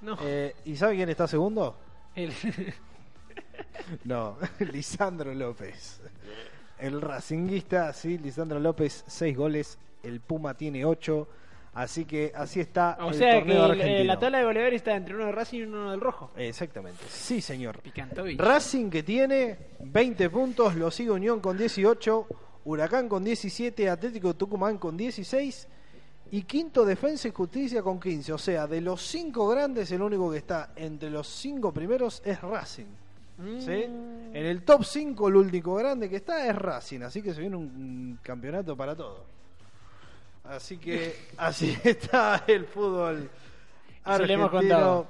No. 0.00 0.18
Eh, 0.22 0.56
¿Y 0.64 0.76
sabe 0.76 0.96
quién 0.96 1.08
está 1.08 1.26
segundo? 1.28 1.76
El- 2.14 2.32
No, 4.04 4.36
Lisandro 4.72 5.32
López. 5.34 6.00
El 6.78 7.00
racinguista, 7.00 7.92
sí, 7.92 8.18
Lisandro 8.18 8.58
López, 8.58 9.04
6 9.06 9.36
goles. 9.36 9.78
El 10.02 10.20
Puma 10.20 10.54
tiene 10.54 10.84
8. 10.84 11.28
Así 11.76 12.06
que 12.06 12.32
así 12.34 12.60
está 12.60 12.96
o 13.00 13.10
el 13.10 13.14
sea 13.14 13.32
que 13.32 13.38
torneo 13.40 13.64
el- 13.66 13.70
argentino. 13.72 13.98
eh, 13.98 14.04
la 14.04 14.18
tabla 14.18 14.38
de 14.38 14.44
goleadores 14.44 14.76
está 14.78 14.96
entre 14.96 15.14
uno 15.14 15.26
de 15.26 15.32
Racing 15.32 15.58
y 15.58 15.62
uno 15.64 15.90
del 15.90 16.00
Rojo. 16.00 16.30
Exactamente, 16.36 17.04
sí 17.08 17.40
señor. 17.42 17.80
Picantovich. 17.80 18.40
Racing 18.40 18.88
que 18.88 19.02
tiene 19.02 19.56
20 19.80 20.30
puntos, 20.30 20.74
lo 20.74 20.90
sigue 20.90 21.10
Unión 21.10 21.38
con 21.40 21.58
18, 21.58 22.26
Huracán 22.64 23.08
con 23.10 23.22
17, 23.22 23.90
Atlético 23.90 24.34
Tucumán 24.34 24.78
con 24.78 24.96
16 24.96 25.68
y 26.32 26.42
quinto 26.44 26.84
Defensa 26.84 27.28
y 27.28 27.30
Justicia 27.32 27.82
con 27.82 28.00
15. 28.00 28.32
O 28.32 28.38
sea, 28.38 28.66
de 28.66 28.80
los 28.80 29.02
cinco 29.02 29.46
grandes, 29.48 29.92
el 29.92 30.00
único 30.00 30.30
que 30.32 30.38
está 30.38 30.70
entre 30.76 31.10
los 31.10 31.28
cinco 31.28 31.72
primeros 31.74 32.22
es 32.24 32.40
Racing. 32.40 32.86
¿sí? 33.60 33.84
Mm. 33.86 34.34
En 34.34 34.46
el 34.46 34.62
top 34.62 34.82
5 34.82 35.28
el 35.28 35.36
único 35.36 35.74
grande 35.74 36.08
que 36.08 36.16
está 36.16 36.46
es 36.46 36.56
Racing, 36.56 37.02
así 37.02 37.20
que 37.20 37.34
se 37.34 37.40
viene 37.42 37.54
un, 37.56 37.64
un 37.64 38.18
campeonato 38.22 38.74
para 38.74 38.96
todo. 38.96 39.35
Así 40.48 40.78
que 40.78 41.14
así 41.36 41.76
está 41.84 42.44
el 42.46 42.66
fútbol 42.66 43.28
argentino 44.04 45.06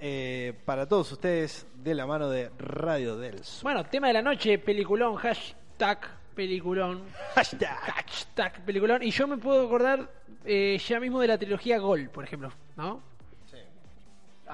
eh, 0.00 0.52
para 0.64 0.86
todos 0.86 1.12
ustedes 1.12 1.66
de 1.76 1.94
la 1.94 2.06
mano 2.06 2.28
de 2.28 2.50
Radio 2.58 3.16
del 3.16 3.44
Sur. 3.44 3.62
Bueno, 3.62 3.84
tema 3.84 4.08
de 4.08 4.14
la 4.14 4.22
noche, 4.22 4.58
peliculón, 4.58 5.16
hashtag 5.16 6.00
peliculón. 6.34 7.04
Hashtag. 7.34 7.78
Hashtag 7.78 8.64
peliculón. 8.64 9.02
Y 9.02 9.10
yo 9.10 9.26
me 9.26 9.36
puedo 9.36 9.66
acordar 9.66 10.10
eh, 10.44 10.78
ya 10.84 11.00
mismo 11.00 11.20
de 11.20 11.28
la 11.28 11.38
trilogía 11.38 11.78
Gol, 11.78 12.10
por 12.10 12.24
ejemplo, 12.24 12.52
¿no? 12.76 13.13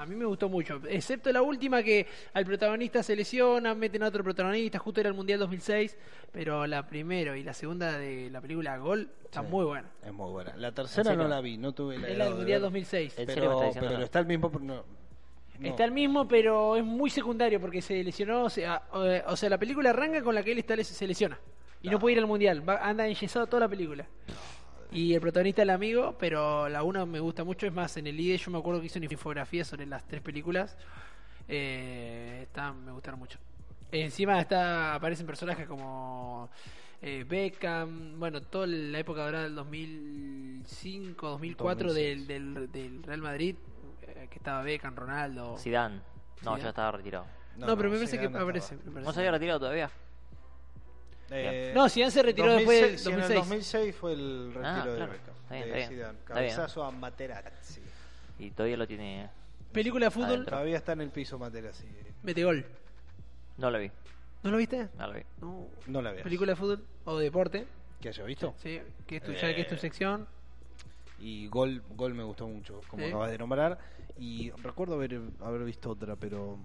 A 0.01 0.05
mí 0.07 0.15
me 0.15 0.25
gustó 0.25 0.49
mucho, 0.49 0.81
excepto 0.89 1.31
la 1.31 1.43
última 1.43 1.83
que 1.83 2.07
al 2.33 2.43
protagonista 2.43 3.03
se 3.03 3.15
lesiona, 3.15 3.75
meten 3.75 4.01
a 4.01 4.07
otro 4.07 4.23
protagonista, 4.23 4.79
justo 4.79 4.99
era 4.99 5.09
el 5.09 5.15
Mundial 5.15 5.37
2006, 5.39 5.95
pero 6.31 6.65
la 6.65 6.87
primera 6.87 7.37
y 7.37 7.43
la 7.43 7.53
segunda 7.53 7.97
de 7.99 8.29
la 8.31 8.41
película 8.41 8.77
Gol 8.79 9.09
está 9.25 9.41
Sí. 9.41 9.47
muy 9.49 9.63
buena. 9.63 9.87
Es 10.03 10.11
muy 10.11 10.31
buena. 10.31 10.55
La 10.57 10.71
tercera 10.71 11.15
no 11.15 11.27
la 11.27 11.39
vi, 11.39 11.57
no 11.57 11.71
tuve 11.73 11.99
la 11.99 12.07
Es 12.07 12.17
la 12.17 12.25
del 12.25 12.33
Mundial 12.33 12.61
ver. 12.61 12.61
2006. 12.63 13.19
¿En 13.19 13.27
serio 13.27 13.43
me 13.43 13.47
Pero, 13.49 13.51
está 13.53 13.65
diciendo 13.67 13.87
pero 13.89 13.99
no? 13.99 14.05
está 14.05 14.19
el 14.19 14.25
mismo. 14.25 14.51
no, 14.59 14.83
no. 15.59 15.67
Está 15.67 15.83
el 15.85 15.91
mismo, 15.91 16.27
pero 16.27 16.75
es 16.77 16.83
muy 16.83 17.11
secundario 17.11 17.61
porque 17.61 17.83
se 17.83 18.03
lesionó. 18.03 18.45
O 18.45 18.49
sea, 18.49 18.81
o 18.91 19.35
sea, 19.35 19.49
la 19.51 19.59
película 19.59 19.91
arranca 19.91 20.23
con 20.23 20.33
la 20.33 20.41
que 20.41 20.51
él 20.53 20.57
está, 20.57 20.75
les- 20.75 20.87
se 20.87 21.05
lesiona 21.05 21.37
y 21.83 21.89
no 21.89 21.99
puede 21.99 22.13
ir 22.13 22.19
al 22.19 22.25
mundial. 22.25 22.67
Va, 22.67 22.77
anda 22.77 23.05
enyesado 23.05 23.45
toda 23.45 23.59
la 23.59 23.69
película. 23.69 24.07
Y 24.91 25.13
el 25.13 25.21
protagonista 25.21 25.61
es 25.61 25.63
el 25.63 25.69
amigo, 25.69 26.15
pero 26.19 26.67
la 26.67 26.83
una 26.83 27.05
me 27.05 27.19
gusta 27.19 27.43
mucho. 27.43 27.65
Es 27.65 27.73
más, 27.73 27.95
en 27.97 28.07
el 28.07 28.19
IDE 28.19 28.37
yo 28.37 28.51
me 28.51 28.57
acuerdo 28.57 28.79
que 28.81 28.87
hice 28.87 28.99
una 28.99 29.07
infografía 29.09 29.63
sobre 29.63 29.85
las 29.85 30.05
tres 30.07 30.21
películas. 30.21 30.75
Eh, 31.47 32.39
está- 32.43 32.73
me 32.73 32.91
gustaron 32.91 33.19
mucho. 33.19 33.39
Encima 33.91 34.39
está 34.39 34.95
aparecen 34.95 35.25
personajes 35.25 35.67
como 35.67 36.49
eh, 37.01 37.25
Beckham, 37.27 38.19
bueno, 38.19 38.41
toda 38.41 38.67
la 38.67 38.99
época 38.99 39.23
dorada 39.25 39.43
del 39.45 39.55
2005, 39.55 41.27
2004 41.29 41.87
2006. 41.89 42.27
del, 42.27 42.53
del, 42.53 42.71
del 42.71 43.03
Real 43.03 43.21
Madrid, 43.21 43.55
eh, 44.03 44.27
que 44.29 44.37
estaba 44.37 44.61
Beckham, 44.61 44.95
Ronaldo. 44.95 45.57
Zidane. 45.57 45.95
No, 45.95 46.01
Zidane. 46.55 46.61
ya 46.63 46.69
estaba 46.69 46.91
retirado. 46.91 47.25
No, 47.57 47.75
pero 47.77 47.89
me 47.89 47.95
parece 47.97 48.17
Zidane 48.17 48.31
que 48.31 48.37
aparece. 48.37 48.77
¿No 48.85 49.11
se 49.13 49.19
había 49.19 49.31
retirado 49.31 49.59
todavía? 49.59 49.89
Eh, 51.31 51.71
No, 51.73 51.87
Zidane 51.89 52.11
se 52.11 52.23
retiró 52.23 52.53
después 52.53 52.81
del 52.81 52.99
sí, 52.99 53.09
en 53.09 53.15
el 53.15 53.21
2006. 53.21 53.39
2006 53.49 53.95
fue 53.95 54.13
el 54.13 54.45
retiro 54.53 54.65
Ah, 54.65 54.85
de 54.85 54.95
claro. 54.95 55.11
Beckham. 55.11 55.35
Está 55.43 55.55
bien, 55.55 55.63
de 55.63 55.67
está 55.69 55.75
bien. 55.77 55.89
Zidane. 55.89 56.19
Está 56.19 56.33
bien. 56.33 56.53
Cabezazo 56.55 56.83
a 56.83 56.91
Materazzi. 56.91 57.81
Y 58.39 58.51
todavía 58.51 58.77
lo 58.77 58.87
tiene. 58.87 59.29
Película 59.71 60.05
de 60.07 60.11
fútbol, 60.11 60.27
Adentro. 60.29 60.51
Todavía 60.51 60.77
está 60.77 60.91
en 60.93 61.01
el 61.01 61.09
piso 61.11 61.39
Materazzi. 61.39 61.87
mete 62.23 62.43
gol. 62.43 62.65
No 63.57 63.71
lo 63.71 63.79
vi. 63.79 63.91
¿No 64.43 64.51
lo 64.51 64.57
viste? 64.57 64.89
No 64.97 65.07
lo 65.07 65.13
vi. 65.13 65.21
No. 65.39 65.67
No 65.87 66.01
la 66.01 66.11
veas. 66.11 66.23
Película 66.23 66.51
de 66.51 66.55
fútbol 66.55 66.83
o 67.05 67.17
deporte, 67.19 67.67
¿Que 68.01 68.09
haya 68.09 68.23
visto? 68.23 68.53
sí, 68.57 68.81
que 69.05 69.17
es 69.17 69.23
tu, 69.23 69.31
ya 69.33 69.53
que 69.53 69.61
es 69.61 69.67
tu 69.67 69.75
Eh, 69.75 69.77
sección. 69.77 70.27
Y 71.19 71.47
Gol, 71.47 71.83
Gol 71.95 72.15
me 72.15 72.23
gustó 72.23 72.47
mucho, 72.47 72.81
como 72.87 73.03
Sí. 73.03 73.09
acabas 73.09 73.29
de 73.29 73.37
nombrar. 73.37 73.77
Y 74.17 74.49
recuerdo 74.63 74.95
haber, 74.95 75.21
haber 75.41 75.63
visto 75.63 75.91
otra, 75.91 76.15
pero 76.15 76.57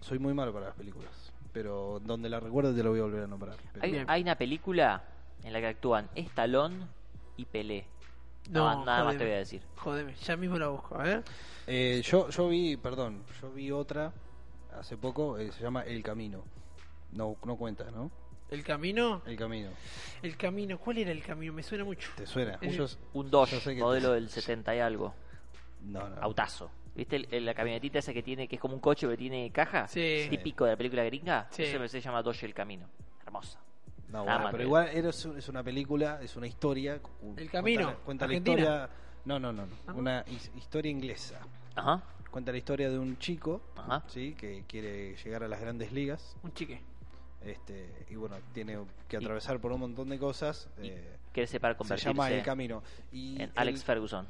soy 0.00 0.18
muy 0.20 0.32
malo 0.34 0.52
para 0.52 0.66
las 0.66 0.74
películas. 0.76 1.32
Pero 1.54 2.00
donde 2.04 2.28
la 2.28 2.40
recuerdo 2.40 2.74
te 2.74 2.82
lo 2.82 2.90
voy 2.90 2.98
a 2.98 3.04
volver 3.04 3.22
a 3.24 3.26
nombrar. 3.26 3.56
Pero- 3.80 4.04
Hay, 4.08 4.22
una 4.22 4.34
película 4.36 5.02
en 5.42 5.52
la 5.52 5.60
que 5.60 5.68
actúan 5.68 6.10
Stallone 6.14 6.84
y 7.36 7.44
Pelé. 7.46 7.86
No, 8.50 8.74
No, 8.80 8.84
nada 8.84 9.04
más 9.04 9.16
te 9.16 9.24
voy 9.24 9.32
a 9.32 9.38
decir. 9.38 9.62
Jodeme, 9.76 10.14
ya 10.16 10.36
mismo 10.36 10.58
la 10.58 10.68
busco, 10.68 10.96
a 10.96 11.04
ver. 11.04 11.22
Eh, 11.66 12.02
yo, 12.04 12.28
yo 12.28 12.48
vi, 12.48 12.76
perdón, 12.76 13.22
yo 13.40 13.50
vi 13.52 13.70
otra 13.70 14.12
hace 14.78 14.96
poco, 14.98 15.38
eh, 15.38 15.50
se 15.52 15.62
llama 15.62 15.82
El 15.82 16.02
Camino. 16.02 16.44
No, 17.12 17.36
no 17.44 17.56
cuenta, 17.56 17.90
¿no? 17.90 18.10
El 18.50 18.62
camino, 18.62 19.22
El 19.24 19.36
Camino. 19.36 19.70
el 20.22 20.36
camino, 20.36 20.78
¿cuál 20.78 20.98
era 20.98 21.10
el 21.12 21.22
camino? 21.22 21.52
Me 21.54 21.62
suena 21.62 21.84
mucho. 21.84 22.10
¿Te 22.16 22.26
suena? 22.26 22.58
Eh, 22.60 22.66
Muchos- 22.66 22.98
Un 23.14 23.30
Dodge, 23.30 23.74
modelo 23.78 24.08
te- 24.10 24.14
del 24.16 24.28
70 24.28 24.76
y 24.76 24.80
algo. 24.80 25.14
No, 25.82 26.08
no. 26.10 26.20
Autazo. 26.20 26.70
¿Viste 26.94 27.16
el- 27.16 27.28
el- 27.30 27.44
la 27.44 27.54
camionetita 27.54 27.98
esa 27.98 28.12
que 28.12 28.22
tiene, 28.22 28.46
que 28.46 28.56
es 28.56 28.60
como 28.60 28.74
un 28.74 28.80
coche 28.80 29.06
pero 29.06 29.16
tiene 29.18 29.50
caja? 29.50 29.88
Sí. 29.88 30.26
Típico 30.30 30.64
de 30.64 30.72
la 30.72 30.76
película 30.76 31.02
gringa. 31.04 31.48
Sí. 31.50 31.64
Eso 31.64 31.88
se 31.88 32.00
llama 32.00 32.22
Dodge 32.22 32.44
el 32.44 32.54
Camino. 32.54 32.86
Hermosa. 33.24 33.58
No, 34.08 34.24
Nada 34.24 34.24
bueno, 34.24 34.44
más 34.44 34.52
pero 34.52 34.62
igual 34.64 34.88
es 34.90 35.48
una 35.48 35.62
película, 35.64 36.20
es 36.22 36.36
una 36.36 36.46
historia. 36.46 37.00
El 37.36 37.50
Camino, 37.50 37.84
Cuenta, 37.86 38.04
cuenta 38.04 38.26
la 38.28 38.34
historia. 38.34 38.90
No, 39.24 39.40
no, 39.40 39.52
no. 39.52 39.66
no. 39.66 39.72
Ah. 39.88 39.92
Una 39.94 40.24
his- 40.28 40.52
historia 40.56 40.90
inglesa. 40.90 41.40
Ajá. 41.74 42.00
Cuenta 42.30 42.52
la 42.52 42.58
historia 42.58 42.90
de 42.90 42.98
un 42.98 43.18
chico, 43.18 43.60
Ajá. 43.76 44.02
sí, 44.08 44.34
que 44.38 44.64
quiere 44.68 45.16
llegar 45.16 45.42
a 45.44 45.48
las 45.48 45.60
grandes 45.60 45.90
ligas. 45.92 46.36
Un 46.44 46.52
chique. 46.52 46.80
Este, 47.44 48.06
y 48.10 48.14
bueno, 48.16 48.36
tiene 48.52 48.78
que 49.08 49.16
atravesar 49.16 49.58
por 49.60 49.72
un 49.72 49.80
montón 49.80 50.08
de 50.08 50.18
cosas. 50.18 50.68
Eh, 50.78 51.16
quiere 51.32 51.46
ser 51.46 51.60
para 51.60 51.76
se 51.76 51.96
llama 51.96 52.30
El 52.30 52.42
Camino. 52.42 52.82
Y 53.12 53.36
en 53.36 53.42
el- 53.42 53.52
Alex 53.56 53.82
Ferguson. 53.84 54.26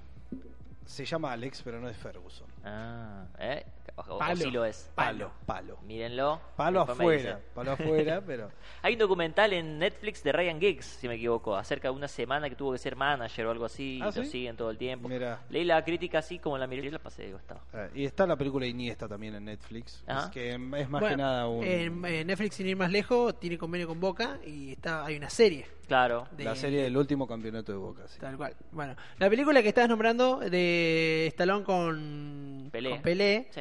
se 0.87 1.05
llama 1.05 1.33
Alex, 1.33 1.63
pero 1.63 1.81
no 1.81 1.89
es 1.89 1.97
Ferguson. 1.97 2.47
Ah, 2.65 3.27
¿eh? 3.39 3.65
O, 3.97 4.01
o- 4.01 4.15
o 4.17 4.19
Palo. 4.19 4.37
sí 4.37 4.51
lo 4.51 4.65
es. 4.65 4.91
Palo, 4.95 5.31
palo. 5.47 5.79
Mírenlo. 5.83 6.41
Palo 6.57 6.81
afuera, 6.81 7.39
palo 7.55 7.73
afuera, 7.73 8.21
pero 8.27 8.51
Hay 8.83 8.95
un 8.95 8.99
documental 8.99 9.53
en 9.53 9.79
Netflix 9.79 10.25
de 10.25 10.33
Ryan 10.33 10.59
Giggs, 10.59 10.85
si 10.85 11.07
me 11.07 11.15
equivoco, 11.15 11.55
acerca 11.57 11.89
de 11.89 11.95
una 11.95 12.09
semana 12.09 12.49
que 12.49 12.57
tuvo 12.57 12.73
que 12.73 12.79
ser 12.79 12.97
manager 12.97 13.47
o 13.47 13.51
algo 13.53 13.67
así, 13.67 14.01
¿Ah, 14.03 14.11
y 14.13 14.19
lo 14.19 14.25
siguen 14.25 14.57
todo 14.57 14.71
el 14.71 14.79
tiempo. 14.79 15.09
Mira. 15.09 15.43
Leí 15.51 15.65
la 15.65 15.85
crítica 15.85 16.19
así 16.19 16.39
como 16.41 16.59
la 16.59 16.67
miré 16.67 16.87
y 16.87 16.91
la 16.91 16.99
pasé 16.99 17.25
de 17.27 17.33
costado. 17.33 17.61
Ah, 17.73 17.87
y 17.95 18.05
está 18.05 18.27
la 18.27 18.37
película 18.37 18.67
Iniesta 18.67 19.07
también 19.07 19.35
en 19.37 19.45
Netflix. 19.45 20.03
Es 20.09 20.25
que 20.31 20.51
es 20.55 20.59
más 20.59 20.89
Bueno, 20.91 21.09
que 21.09 21.17
nada 21.17 21.47
un, 21.47 21.63
en, 21.63 22.05
en 22.05 22.27
Netflix, 22.27 22.57
sin 22.57 22.67
ir 22.67 22.77
más 22.77 22.91
lejos, 22.91 23.39
tiene 23.39 23.57
convenio 23.59 23.87
con 23.87 24.01
Boca 24.01 24.39
y 24.45 24.73
está 24.73 25.05
hay 25.05 25.17
una 25.17 25.31
serie. 25.31 25.67
Claro. 25.87 26.27
de- 26.33 26.45
la 26.45 26.57
serie 26.57 26.83
del 26.83 26.97
último 26.97 27.27
campeonato 27.29 27.71
de 27.71 27.79
Boca. 27.79 28.09
sí. 28.09 28.19
Tal 28.19 28.37
cual. 28.39 28.57
Bueno, 28.73 28.97
la 29.19 29.29
película 29.31 29.63
que 29.63 29.69
estabas 29.69 29.89
nombrando 29.91 30.39
de 30.39 31.27
Stallone 31.29 31.63
con 31.63 32.54
Pelé. 32.71 32.91
con 32.91 33.03
Pelé 33.03 33.49
Sí. 33.51 33.61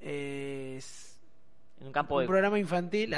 es 0.00 1.18
En 1.80 1.86
un 1.88 1.92
campo 1.92 2.14
un 2.16 2.20
de... 2.22 2.26
programa 2.26 2.58
infantil. 2.58 3.14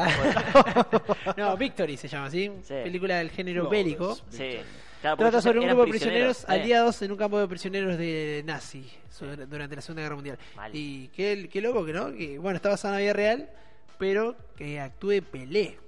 no, 1.37 1.56
Victory 1.56 1.96
se 1.96 2.08
llama 2.08 2.26
así. 2.26 2.50
Sí. 2.62 2.74
Película 2.82 3.18
del 3.18 3.30
género 3.30 3.64
No, 3.64 3.70
bélico. 3.70 4.16
Sí. 4.30 4.58
Claro, 5.00 5.16
Trata 5.16 5.40
sobre 5.40 5.61
un 5.61 5.66
grupo 5.66 5.84
de 5.84 5.90
prisioneros 5.90 6.44
aliados 6.48 7.00
en 7.02 7.12
un 7.12 7.18
campo 7.18 7.38
de 7.38 7.46
prisioneros 7.46 7.96
de 7.96 8.42
nazi 8.44 8.90
durante 9.48 9.76
la 9.76 9.82
Segunda 9.82 10.02
Guerra 10.02 10.16
Mundial. 10.16 10.38
Mal. 10.56 10.72
Y 10.74 11.06
qué, 11.08 11.48
qué 11.52 11.61
loco 11.61 11.84
que 11.87 11.92
no, 11.92 12.12
que 12.12 12.37
bueno, 12.38 12.56
está 12.56 12.70
basado 12.70 12.94
en 12.94 12.98
la 12.98 13.02
vida 13.02 13.12
real, 13.12 13.48
pero 13.96 14.34
que 14.56 14.80
actúe 14.80 15.22
Pelé. 15.22 15.78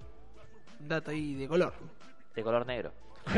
Un 0.78 0.88
dato 0.88 1.10
ahí 1.10 1.34
de 1.34 1.48
color. 1.48 1.74
De 2.36 2.42
color 2.44 2.64
negro. 2.66 2.92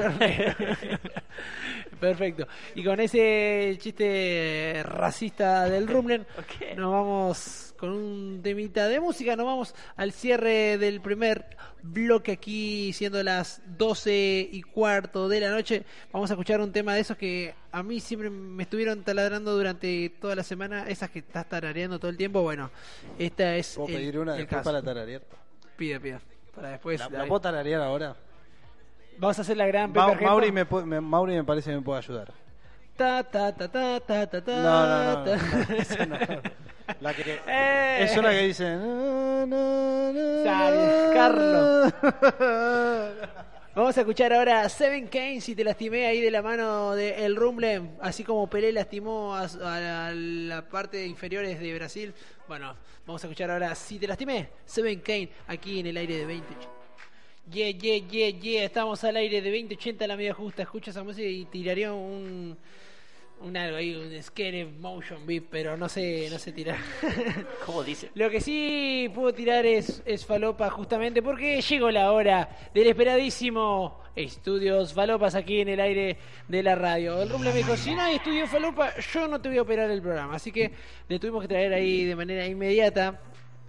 Perfecto. 2.03 2.49
Y 2.75 2.83
con 2.83 2.99
ese 2.99 3.77
chiste 3.81 4.83
racista 4.85 5.65
del 5.71 5.87
Rumlen, 5.87 6.27
nos 6.77 6.91
vamos 6.91 7.75
con 7.79 7.91
un 7.91 8.41
temita 8.43 8.88
de 8.88 8.99
música. 8.99 9.37
Nos 9.37 9.47
vamos 9.47 9.75
al 9.97 10.11
cierre 10.12 10.79
del 10.79 11.01
primer 11.01 11.57
bloque 11.83 12.33
aquí, 12.33 12.93
siendo 12.93 13.23
las 13.23 13.62
12 13.79 14.49
y 14.53 14.62
cuarto 14.62 15.29
de 15.29 15.38
la 15.41 15.51
noche. 15.51 15.85
Vamos 16.12 16.29
a 16.31 16.35
escuchar 16.35 16.61
un 16.61 16.73
tema 16.73 16.95
de 16.95 17.01
esos 17.03 17.17
que 17.17 17.55
a 17.71 17.83
mí 17.85 18.01
siempre 18.01 18.31
me 18.31 18.65
estuvieron 18.65 19.05
taladrando 19.05 19.57
durante 19.57 20.11
toda 20.21 20.35
la 20.35 20.43
semana. 20.43 20.88
Esas 20.88 21.11
que 21.11 21.21
estás 21.21 21.49
tarareando 21.49 22.01
todo 22.01 22.11
el 22.11 22.17
tiempo. 22.17 22.43
Bueno, 22.43 22.71
esta 23.19 23.55
es. 23.57 23.75
¿Puedo 23.77 23.88
el- 23.91 23.95
pedir 23.95 24.19
una 24.19 24.33
el 24.33 24.38
después 24.41 24.59
caso. 24.59 24.71
para 24.71 24.83
tararear? 24.83 25.23
Pide, 25.77 26.01
pide. 26.01 26.19
Para 26.53 26.71
después. 26.71 26.99
¿La, 26.99 27.09
la 27.09 27.27
puedo 27.27 27.41
tararear 27.41 27.81
ahora? 27.81 28.17
Vamos 29.18 29.38
a 29.38 29.42
hacer 29.42 29.57
la 29.57 29.66
gran 29.66 29.92
Ma- 29.92 30.05
Argento. 30.05 30.25
Mauri, 30.25 30.53
me, 30.53 30.66
pu- 30.68 30.85
me- 30.85 31.01
Mauri 31.01 31.35
me 31.35 31.44
parece 31.44 31.70
que 31.70 31.77
me 31.77 31.83
puede 31.83 31.98
ayudar. 31.98 32.33
Ta, 32.96 33.22
ta, 33.25 33.53
ta, 33.55 33.68
ta, 33.70 34.01
ta, 34.01 34.27
ta, 34.27 34.44
ta, 34.44 34.57
No, 34.57 34.87
no, 34.87 35.05
no, 35.14 35.25
ta. 35.25 35.37
no, 35.37 35.75
esa 35.77 36.07
no. 36.07 36.16
La 37.01 37.14
que, 37.14 37.40
Eh. 37.46 37.98
es 38.05 38.16
una 38.16 38.31
que 38.31 38.42
dice... 38.48 38.64
"Na, 38.64 39.46
na, 39.46 40.12
na, 40.12 40.22
Dale, 40.42 41.14
na". 41.14 41.94
Vamos 43.75 43.96
a 43.96 44.01
escuchar 44.01 44.35
ahora 44.35 44.68
Seven 44.68 45.07
Kane 45.09 45.40
si 45.40 45.55
te 45.55 45.64
lastimé 45.64 46.07
ahí 46.07 46.20
de 46.20 46.31
la 46.31 46.42
mano 46.42 46.92
de 46.94 47.25
El 47.25 47.37
Rumble, 47.37 47.92
así 48.03 48.22
como 48.22 48.46
Pelé 48.51 48.70
lastimó 48.70 49.35
a, 49.35 49.44
a 49.44 50.12
la 50.12 50.68
parte 50.68 51.07
inferiores 51.07 51.59
de 51.59 51.75
Brasil. 51.75 52.12
Bueno, 52.46 52.77
vamos 53.07 53.25
a 53.25 53.27
escuchar 53.29 53.51
ahora 53.51 53.75
Si 53.75 53.98
te 53.98 54.07
lastimé, 54.07 54.51
Seven 54.66 55.01
Kane 55.01 55.31
aquí 55.46 55.81
en 55.81 55.87
el 55.87 55.96
aire 55.96 56.18
de 56.18 56.27
20. 56.27 56.55
Yeah, 57.50 57.70
yeah, 57.70 57.96
yeah, 58.09 58.28
yeah, 58.28 58.64
estamos 58.64 59.02
al 59.05 59.16
aire 59.16 59.42
de 59.42 59.50
2080 59.50 60.07
la 60.07 60.16
media 60.16 60.33
justa. 60.33 60.62
Escucho 60.62 60.90
esa 60.90 61.02
música 61.02 61.26
y 61.26 61.44
tiraría 61.46 61.92
un 61.92 62.57
un 63.42 63.57
algo 63.57 63.76
ahí, 63.76 63.94
un 63.94 64.22
scare 64.22 64.64
motion 64.64 65.26
beat, 65.26 65.44
pero 65.50 65.76
no 65.76 65.88
sé, 65.88 66.28
no 66.31 66.38
sé 66.38 66.52
tirar. 66.52 66.78
¿Cómo 67.66 67.83
dice? 67.83 68.11
Lo 68.14 68.31
que 68.31 68.40
sí 68.40 69.11
puedo 69.14 69.33
tirar 69.35 69.66
es, 69.66 70.02
es 70.05 70.24
falopa 70.24 70.70
justamente 70.70 71.22
porque 71.22 71.61
llegó 71.61 71.90
la 71.90 72.12
hora 72.12 72.48
del 72.72 72.87
esperadísimo 72.87 74.00
Estudios 74.14 74.92
Falopas 74.92 75.35
aquí 75.35 75.61
en 75.61 75.70
el 75.70 75.81
aire 75.81 76.18
de 76.46 76.62
la 76.62 76.74
radio. 76.74 77.20
El 77.20 77.31
Rumble 77.31 77.50
me 77.50 77.59
dijo, 77.59 77.76
si 77.76 77.94
no 77.94 78.02
hay 78.02 78.16
Estudios 78.16 78.48
Falopa, 78.50 78.92
yo 79.12 79.26
no 79.26 79.40
te 79.40 79.48
voy 79.48 79.59
a 79.59 79.62
operar 79.62 79.90
el 79.90 80.02
programa. 80.02 80.37
Así 80.37 80.52
que 80.52 80.70
le 81.09 81.18
tuvimos 81.18 81.42
que 81.42 81.48
traer 81.48 81.72
ahí 81.72 82.05
de 82.05 82.14
manera 82.14 82.46
inmediata, 82.46 83.20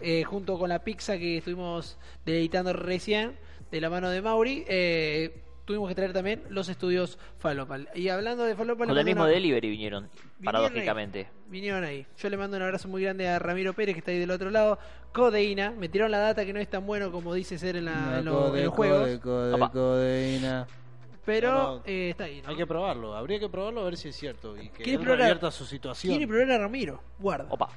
eh, 0.01 0.23
junto 0.23 0.59
con 0.59 0.69
la 0.69 0.83
pizza 0.83 1.17
que 1.17 1.37
estuvimos 1.37 1.97
deleitando 2.25 2.73
recién, 2.73 3.37
de 3.73 3.81
la 3.81 3.89
mano 3.89 4.09
de 4.09 4.21
Mauri. 4.21 4.63
eh, 4.67 5.39
Tuvimos 5.65 5.87
que 5.87 5.95
traer 5.95 6.11
también 6.11 6.43
los 6.49 6.67
estudios 6.67 7.17
Falopa. 7.39 7.79
Y 7.95 8.09
hablando 8.09 8.43
de 8.43 8.53
Falopa, 8.53 8.83
le 8.83 8.89
Con 8.89 8.97
el 8.97 9.05
mismo 9.05 9.23
una- 9.23 9.31
delivery 9.31 9.69
vinieron, 9.69 10.09
Vinieron 10.09 10.43
paradójicamente. 10.43 11.19
ahí, 11.19 11.27
vinieron 11.47 11.83
ahí. 11.85 12.05
Yo 12.17 12.29
le 12.29 12.35
mando 12.35 12.57
un 12.57 12.63
abrazo 12.63 12.89
muy 12.89 13.01
grande 13.01 13.29
a 13.29 13.39
Ramiro 13.39 13.71
Pérez, 13.73 13.95
que 13.95 13.99
está 13.99 14.11
ahí 14.11 14.19
del 14.19 14.31
otro 14.31 14.49
lado. 14.51 14.77
Codeína. 15.13 15.71
Me 15.71 15.87
tiraron 15.87 16.11
la 16.11 16.17
data 16.19 16.45
que 16.45 16.51
no 16.51 16.59
es 16.59 16.69
tan 16.69 16.85
bueno 16.85 17.13
como 17.13 17.33
dice 17.33 17.57
ser 17.57 17.77
en, 17.77 17.85
la- 17.85 18.19
en 18.19 18.25
lo- 18.25 18.49
code- 18.51 18.59
en 18.59 18.65
los 18.65 18.73
juegos. 18.73 18.99
code- 18.99 19.19
code- 19.21 19.53
Opa. 19.53 19.71
codeína. 19.71 20.67
Pero 21.25 21.51
No, 21.53 21.75
no. 21.77 21.81
eh, 21.85 22.09
está 22.09 22.25
ahí. 22.25 22.41
¿no? 22.41 22.49
Hay 22.49 22.57
que 22.57 22.67
probarlo, 22.67 23.15
habría 23.15 23.39
que 23.39 23.47
probarlo 23.47 23.79
a 23.79 23.83
ver 23.85 23.95
si 23.95 24.09
es 24.09 24.15
cierto 24.17 24.57
y 24.57 24.67
que 24.67 24.83
¿Quiere 24.83 24.91
él 24.91 24.99
probar? 24.99 25.19
revierta 25.19 25.49
su 25.49 25.63
situación. 25.65 26.11
Quiere 26.17 26.27
probar 26.27 26.51
a 26.51 26.57
Ramiro. 26.57 27.01
Guarda. 27.19 27.47
Opa. 27.49 27.69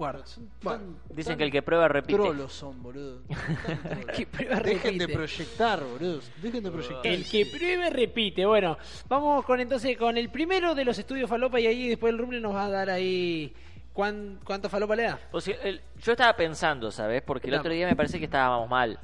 Guarda. 0.00 0.24
Bueno. 0.62 0.82
Dicen 1.10 1.36
que 1.36 1.44
el 1.44 1.50
que 1.52 1.60
prueba 1.60 1.86
repite. 1.86 2.14
Trolos 2.18 2.50
son, 2.54 2.82
boludo. 2.82 3.20
Tan 3.28 3.82
trolos. 3.82 4.16
Que 4.16 4.26
prueba, 4.26 4.56
Dejen 4.60 4.96
de 4.96 5.04
repite. 5.06 5.12
proyectar, 5.14 5.84
boludo. 5.84 6.20
Dejen 6.40 6.64
de 6.64 6.70
proyectar. 6.70 7.06
El 7.06 7.28
que 7.28 7.44
pruebe 7.44 7.90
repite. 7.90 8.46
Bueno, 8.46 8.78
vamos 9.08 9.44
con 9.44 9.60
entonces 9.60 9.98
con 9.98 10.16
el 10.16 10.30
primero 10.30 10.74
de 10.74 10.86
los 10.86 10.98
estudios 10.98 11.28
Falopa 11.28 11.60
y 11.60 11.66
ahí 11.66 11.88
después 11.90 12.14
el 12.14 12.18
Rumble 12.18 12.40
nos 12.40 12.54
va 12.54 12.64
a 12.64 12.70
dar 12.70 12.88
ahí 12.88 13.52
cuán- 13.92 14.40
cuánto 14.42 14.70
Falopa 14.70 14.96
le 14.96 15.02
da. 15.02 15.18
O 15.32 15.40
sea, 15.42 15.54
el- 15.64 15.82
yo 16.02 16.12
estaba 16.12 16.32
pensando, 16.34 16.90
¿sabes? 16.90 17.20
Porque 17.20 17.48
el 17.48 17.54
otro 17.56 17.70
día 17.70 17.86
me 17.86 17.94
parece 17.94 18.18
que 18.18 18.24
estábamos 18.24 18.70
mal. 18.70 18.98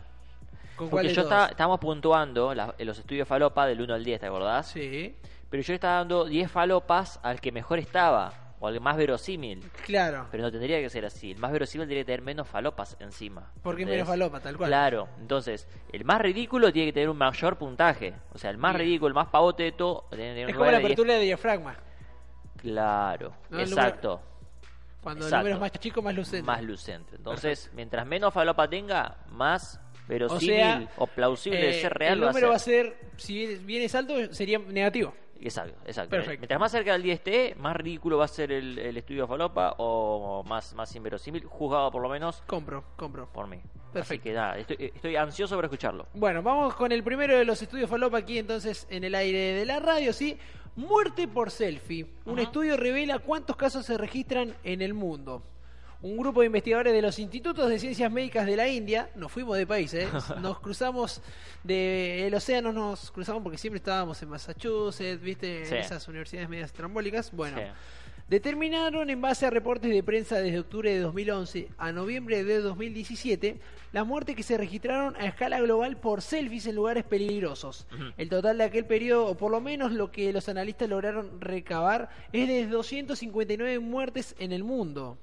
¿Con 0.77 0.89
cuál 0.89 1.03
Porque 1.05 1.09
de 1.09 1.15
yo 1.15 1.23
todos? 1.25 1.33
estaba, 1.33 1.47
estábamos 1.51 1.79
puntuando 1.81 2.55
la- 2.55 2.75
en 2.79 2.87
los 2.87 2.99
estudios 2.99 3.29
falopa 3.29 3.67
del 3.67 3.83
1 3.83 3.93
al 3.93 4.03
10, 4.03 4.19
¿te 4.19 4.27
acordás? 4.27 4.69
Sí, 4.69 5.15
Pero 5.51 5.63
yo 5.63 5.73
le 5.73 5.75
estaba 5.75 5.97
dando 5.99 6.25
10 6.25 6.51
falopas 6.51 7.21
al 7.23 7.39
que 7.41 7.53
mejor 7.53 7.79
estaba, 7.79 8.33
o 8.67 8.69
al 8.69 8.81
más 8.81 8.97
verosímil. 8.97 9.63
claro. 9.85 10.27
Pero 10.31 10.43
no 10.43 10.51
tendría 10.51 10.81
que 10.81 10.91
ser 10.91 11.05
así. 11.07 11.31
El 11.33 11.39
más 11.39 11.53
verosímil 11.53 11.85
tendría 11.85 12.03
que 12.03 12.07
tener 12.07 12.23
menos 12.23 12.49
falopas 12.49 12.97
encima. 13.01 13.53
Porque 13.63 13.83
¿entendés? 13.83 14.05
menos 14.05 14.09
falopa, 14.09 14.41
tal 14.41 14.57
cual. 14.57 14.69
Claro, 14.69 15.09
entonces, 15.21 15.67
el 15.93 16.05
más 16.05 16.21
ridículo 16.21 16.73
tiene 16.73 16.89
que 16.89 16.93
tener 16.95 17.09
un 17.09 17.17
mayor 17.19 17.57
puntaje. 17.57 18.15
O 18.33 18.39
sea, 18.39 18.51
el 18.51 18.59
más 18.59 18.75
Bien. 18.75 18.87
ridículo, 18.87 19.09
el 19.09 19.15
más 19.15 19.29
pavote 19.29 19.63
de 19.63 19.73
todo, 19.73 20.07
tiene 20.11 20.25
que 20.25 20.31
tener 20.31 20.45
un 20.45 20.51
Es 20.51 20.57
como 20.57 20.65
la 20.67 20.71
9 20.73 20.77
de 20.77 20.79
10. 20.89 20.93
apertura 20.99 21.15
de 21.15 21.21
diafragma. 21.25 21.77
Claro, 22.57 23.35
No, 23.51 23.59
el 23.61 23.69
exacto. 23.69 24.21
Cuando 25.03 25.25
el 25.25 25.29
Exacto. 25.29 25.39
número 25.45 25.55
es 25.57 25.61
más 25.61 25.73
chico, 25.81 26.03
más 26.03 26.15
lucente. 26.15 26.43
Más 26.43 26.63
lucente. 26.63 27.17
Entonces, 27.17 27.71
mientras 27.75 28.05
menos 28.07 28.35
falopa 28.35 28.69
tenga, 28.69 29.19
más 29.31 29.81
verosímil 30.09 30.57
sea, 30.57 30.89
o, 30.97 31.07
plausible 31.07 31.59
de 31.61 31.71
Eh, 31.79 31.81
ser 31.83 31.95
real 31.95 32.15
el 32.15 32.23
va 32.25 32.27
a 32.27 32.33
número 32.33 32.59
ser. 32.59 32.87
va 32.87 32.91
a 32.91 32.95
ser, 32.95 33.11
si 33.17 33.35
viene- 33.35 33.55
viene 33.65 33.85
es 33.85 33.95
alto, 33.95 34.15
sería 34.33 34.59
negativo. 34.59 35.15
Exacto, 35.41 35.79
exacto. 35.87 36.11
Perfecto. 36.11 36.41
Mientras 36.41 36.61
más 36.61 36.73
cerca 36.73 36.93
del 36.93 37.03
10 37.03 37.15
esté, 37.19 37.55
más 37.57 37.77
ridículo 37.77 38.19
va 38.19 38.25
a 38.25 38.29
ser 38.29 38.53
el, 38.53 38.79
el 38.79 38.97
estudio 38.97 39.23
de 39.23 39.29
falopa 39.29 39.75
o 39.79 40.43
más, 40.45 40.75
más 40.75 40.95
inverosímil, 40.97 41.45
juzgado 41.45 41.91
por 41.91 42.03
lo 42.03 42.09
menos 42.09 42.43
Compro, 42.47 42.85
compro. 42.97 43.29
por 43.33 43.47
mí. 43.47 43.57
Así 43.57 43.93
Perfecto. 43.93 44.25
que 44.25 44.33
nada, 44.35 44.59
estoy, 44.59 44.77
estoy 44.95 45.17
ansioso 45.17 45.55
por 45.57 45.65
escucharlo. 45.65 46.07
Bueno, 46.15 46.43
vamos 46.43 46.75
con 46.75 46.93
el 46.93 47.03
primero 47.03 47.37
de 47.39 47.45
los 47.45 47.61
estudios 47.63 47.89
Falopa 47.89 48.19
aquí 48.19 48.39
entonces 48.39 48.87
en 48.91 49.05
el 49.05 49.15
aire 49.15 49.55
de 49.55 49.65
la 49.65 49.79
radio, 49.81 50.13
¿sí? 50.13 50.37
Muerte 50.77 51.27
por 51.29 51.51
selfie. 51.51 52.07
Un 52.27 52.39
estudio 52.39 52.77
revela 52.77 53.19
cuántos 53.21 53.57
casos 53.57 53.87
se 53.87 53.97
registran 53.97 54.55
en 54.65 54.83
el 54.83 54.93
mundo. 54.93 55.43
Un 56.03 56.17
grupo 56.17 56.41
de 56.41 56.47
investigadores 56.47 56.93
de 56.93 57.03
los 57.03 57.19
institutos 57.19 57.69
de 57.69 57.79
ciencias 57.79 58.13
médicas 58.13 58.47
de 58.47 58.57
la 58.57 58.69
India, 58.69 59.11
nos 59.15 59.33
fuimos 59.33 59.57
de 59.57 59.67
país, 59.67 59.93
¿eh? 59.95 60.07
nos 60.43 60.61
cruzamos 60.61 61.23
del 61.65 62.35
océano, 62.35 62.73
nos 62.73 63.11
cruzamos 63.11 63.43
porque 63.43 63.59
siempre 63.59 63.79
estábamos 63.79 64.23
en 64.23 64.29
Massachusetts, 64.29 65.21
¿viste? 65.21 65.65
Sí. 65.65 65.75
Esas 65.77 66.07
universidades 66.09 66.49
medias 66.49 66.73
trambólicas. 66.73 67.33
Bueno, 67.33 67.57
Sí. 67.59 67.65
Determinaron 68.29 69.09
en 69.09 69.21
base 69.21 69.47
a 69.47 69.51
reportes 69.51 69.89
de 69.89 70.03
prensa 70.03 70.41
desde 70.41 70.59
octubre 70.59 70.93
de 70.93 70.99
2011 70.99 71.69
a 71.79 71.93
noviembre 71.93 72.43
de 72.43 72.59
2017 72.59 73.61
las 73.93 74.05
muertes 74.05 74.35
que 74.35 74.43
se 74.43 74.59
registraron 74.59 75.15
a 75.15 75.27
escala 75.27 75.61
global 75.61 75.97
por 75.97 76.23
selfies 76.23 76.67
en 76.67 76.75
lugares 76.75 77.05
peligrosos. 77.05 77.87
El 78.17 78.29
total 78.29 78.59
de 78.59 78.65
aquel 78.65 78.85
periodo, 78.85 79.27
o 79.27 79.37
por 79.37 79.53
lo 79.53 79.61
menos 79.61 79.93
lo 79.93 80.11
que 80.11 80.33
los 80.33 80.49
analistas 80.49 80.89
lograron 80.89 81.41
recabar, 81.41 82.11
es 82.33 82.49
de 82.49 82.67
259 82.67 83.79
muertes 83.79 84.35
en 84.41 84.51
el 84.51 84.65
mundo. 84.65 85.19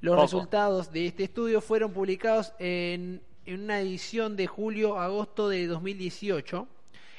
Los 0.00 0.14
Poco. 0.14 0.22
resultados 0.22 0.92
de 0.92 1.06
este 1.06 1.24
estudio 1.24 1.60
fueron 1.60 1.92
publicados 1.92 2.52
en, 2.58 3.20
en 3.46 3.62
una 3.62 3.80
edición 3.80 4.36
de 4.36 4.46
julio-agosto 4.46 5.48
de 5.48 5.66
2018 5.66 6.68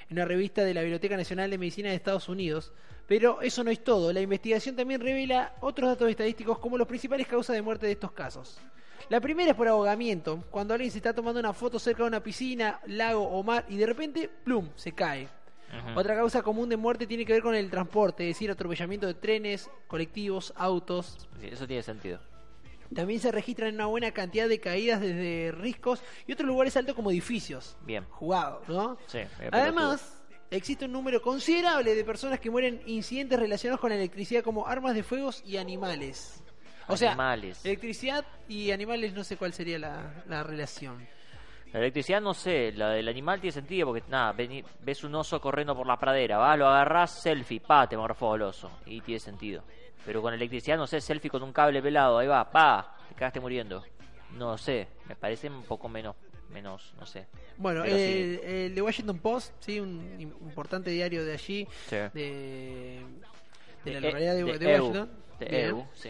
en 0.10 0.18
una 0.18 0.26
revista 0.26 0.64
de 0.64 0.74
la 0.74 0.82
Biblioteca 0.82 1.16
Nacional 1.16 1.52
de 1.52 1.58
Medicina 1.58 1.90
de 1.90 1.96
Estados 1.96 2.30
Unidos. 2.30 2.72
Pero 3.08 3.42
eso 3.42 3.64
no 3.64 3.72
es 3.72 3.84
todo. 3.84 4.14
La 4.14 4.22
investigación 4.22 4.76
también 4.76 5.02
revela 5.02 5.56
otros 5.62 5.90
datos 5.90 6.10
estadísticos 6.10 6.60
como 6.60 6.78
las 6.78 6.88
principales 6.88 7.28
causas 7.28 7.56
de 7.56 7.62
muerte 7.62 7.86
de 7.86 7.94
estos 7.94 8.12
casos. 8.12 8.60
La 9.10 9.20
primera 9.20 9.52
es 9.52 9.58
por 9.58 9.68
ahogamiento, 9.68 10.44
cuando 10.52 10.74
alguien 10.74 10.92
se 10.92 11.00
está 11.00 11.14
tomando 11.14 11.40
una 11.40 11.54
foto 11.54 11.80
cerca 11.80 12.04
de 12.04 12.10
una 12.10 12.22
piscina, 12.22 12.80
lago 12.86 13.24
o 13.24 13.42
mar 13.42 13.66
y 13.68 13.78
de 13.78 13.86
repente, 13.88 14.30
plum, 14.44 14.70
se 14.76 14.92
cae. 14.92 15.28
Otra 15.96 16.16
causa 16.16 16.42
común 16.42 16.70
de 16.70 16.78
muerte 16.78 17.06
tiene 17.08 17.26
que 17.26 17.34
ver 17.34 17.42
con 17.44 17.54
el 17.56 17.70
transporte, 17.70 18.28
es 18.28 18.36
decir, 18.36 18.50
atropellamiento 18.50 19.06
de 19.08 19.14
trenes, 19.14 19.70
colectivos, 19.88 20.52
autos, 20.56 21.28
Sí, 21.40 21.48
Eso 21.48 21.68
tiene 21.68 21.84
sentido. 21.84 22.20
También 22.94 23.20
se 23.20 23.32
registran 23.32 23.76
una 23.76 23.86
buena 23.86 24.12
cantidad 24.12 24.48
de 24.48 24.60
caídas 24.60 25.02
desde 25.02 25.52
riscos 25.52 26.02
y 26.28 26.34
otros 26.34 26.48
lugares 26.48 26.76
altos 26.78 26.96
como 26.96 27.12
edificios. 27.12 27.78
Bien. 27.82 28.06
Jugado, 28.10 28.62
¿no? 28.68 28.98
Sí, 29.08 29.20
Además, 29.52 30.22
existe 30.52 30.86
un 30.86 30.92
número 30.92 31.22
considerable 31.22 31.94
de 31.96 32.04
personas 32.04 32.40
que 32.40 32.50
mueren 32.50 32.82
en 32.86 32.90
incidentes 32.90 33.40
relacionados 33.40 33.80
con 33.80 33.90
la 33.92 33.96
electricidad 33.96 34.44
como 34.44 34.68
armas 34.68 34.96
de 34.96 35.04
fuegos 35.04 35.44
y 35.46 35.58
animales. 35.58 36.44
O 36.88 36.98
sea, 36.98 37.10
Animales. 37.12 37.64
electricidad 37.64 38.26
y 38.48 38.72
animales 38.72 39.14
no 39.14 39.24
sé 39.24 39.38
cuál 39.38 39.54
sería 39.54 39.78
la, 39.78 40.24
la 40.28 40.42
relación. 40.44 41.08
La 41.72 41.78
electricidad 41.82 42.20
no 42.20 42.34
sé, 42.34 42.72
la 42.72 42.90
del 42.90 43.08
animal 43.08 43.40
tiene 43.40 43.52
sentido 43.52 43.86
porque 43.86 44.04
nada, 44.10 44.36
ves 44.82 45.04
un 45.04 45.14
oso 45.14 45.40
corriendo 45.40 45.76
por 45.76 45.86
la 45.86 46.00
pradera, 46.00 46.40
vas, 46.40 46.58
lo 46.58 46.68
agarrás, 46.68 47.22
selfie, 47.22 47.60
pa, 47.60 47.88
te 47.88 47.96
morfó 47.96 48.34
el 48.34 48.42
oso. 48.42 48.72
Y 48.88 49.02
tiene 49.02 49.20
sentido. 49.20 49.64
Pero 50.06 50.22
con 50.22 50.34
electricidad, 50.34 50.78
no 50.78 50.88
sé, 50.88 51.02
selfie 51.02 51.30
con 51.30 51.44
un 51.44 51.52
cable 51.54 51.82
pelado, 51.82 52.18
ahí 52.20 52.28
va, 52.28 52.50
pa, 52.52 52.98
te 53.10 53.16
cagaste 53.16 53.40
muriendo. 53.40 53.84
No 54.38 54.58
sé, 54.58 54.88
me 55.08 55.16
parece 55.16 55.50
un 55.50 55.64
poco 55.64 55.90
menos, 55.90 56.16
menos, 56.50 56.94
no 57.00 57.06
sé. 57.06 57.28
Bueno, 57.58 57.84
sí. 57.84 57.92
el, 57.92 58.40
el 58.44 58.76
The 58.76 58.82
Washington 58.82 59.20
Post, 59.20 59.54
sí, 59.60 59.80
un 59.80 60.00
im- 60.20 60.34
importante 60.42 60.90
diario 60.92 61.26
de 61.26 61.34
allí, 61.34 61.68
Sí. 61.90 61.96
de, 62.14 63.02
de 63.84 63.92
la 63.92 63.98
E- 63.98 64.02
localidad 64.02 64.36
de, 64.36 64.44
de 64.60 64.74
EU, 64.76 64.86
Washington. 64.86 65.12
de. 65.40 65.66
EU, 65.68 65.86
sí. 65.94 66.10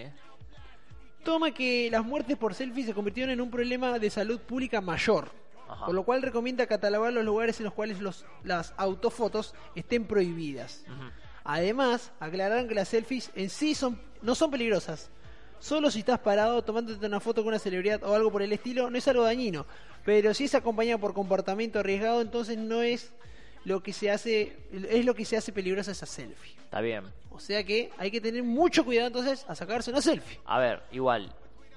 toma 1.23 1.51
que 1.51 1.89
las 1.91 2.03
muertes 2.03 2.37
por 2.37 2.53
selfie 2.53 2.85
se 2.85 2.93
convirtieron 2.93 3.31
en 3.31 3.41
un 3.41 3.49
problema 3.51 3.99
de 3.99 4.09
salud 4.09 4.39
pública 4.39 4.81
mayor. 4.81 5.31
Ajá. 5.71 5.85
por 5.85 5.93
lo 5.93 6.01
cual 6.03 6.23
recomienda 6.23 6.65
catalogar 6.65 7.13
los 7.13 7.23
lugares 7.23 7.59
en 7.59 7.65
los 7.65 7.73
cuales 7.75 7.99
los, 7.99 8.25
las 8.43 8.73
autofotos 8.75 9.53
estén 9.75 10.03
prohibidas. 10.05 10.83
Ujú. 10.87 11.11
Además, 11.51 12.11
aclararon 12.19 12.67
que 12.67 12.75
las 12.75 12.89
selfies 12.89 13.31
en 13.33 13.49
sí 13.49 13.73
son, 13.73 13.99
no 14.21 14.35
son 14.35 14.51
peligrosas. 14.51 15.09
Solo 15.57 15.89
si 15.89 15.99
estás 15.99 16.19
parado 16.19 16.61
tomándote 16.61 17.03
una 17.03 17.19
foto 17.19 17.41
con 17.41 17.47
una 17.47 17.57
celebridad 17.57 18.03
o 18.03 18.13
algo 18.13 18.31
por 18.31 18.43
el 18.43 18.53
estilo, 18.53 18.91
no 18.91 18.95
es 18.99 19.07
algo 19.07 19.23
dañino. 19.23 19.65
Pero 20.05 20.35
si 20.35 20.43
es 20.43 20.53
acompañado 20.53 20.99
por 20.99 21.15
comportamiento 21.15 21.79
arriesgado, 21.79 22.21
entonces 22.21 22.55
no 22.55 22.83
es 22.83 23.11
lo 23.65 23.81
que 23.81 23.93
se 23.93 24.11
hace, 24.11 24.57
es 24.71 25.03
lo 25.05 25.15
que 25.15 25.25
se 25.25 25.37
hace 25.37 25.51
peligrosa 25.51 25.89
esa 25.89 26.05
selfie. 26.05 26.55
Está 26.65 26.81
bien. 26.81 27.05
O 27.31 27.39
sea 27.39 27.63
que 27.63 27.89
hay 27.97 28.11
que 28.11 28.21
tener 28.21 28.43
mucho 28.43 28.85
cuidado 28.85 29.07
entonces 29.07 29.43
a 29.47 29.55
sacarse 29.55 29.89
una 29.89 30.03
selfie. 30.03 30.39
A 30.45 30.59
ver, 30.59 30.83
igual. 30.91 31.33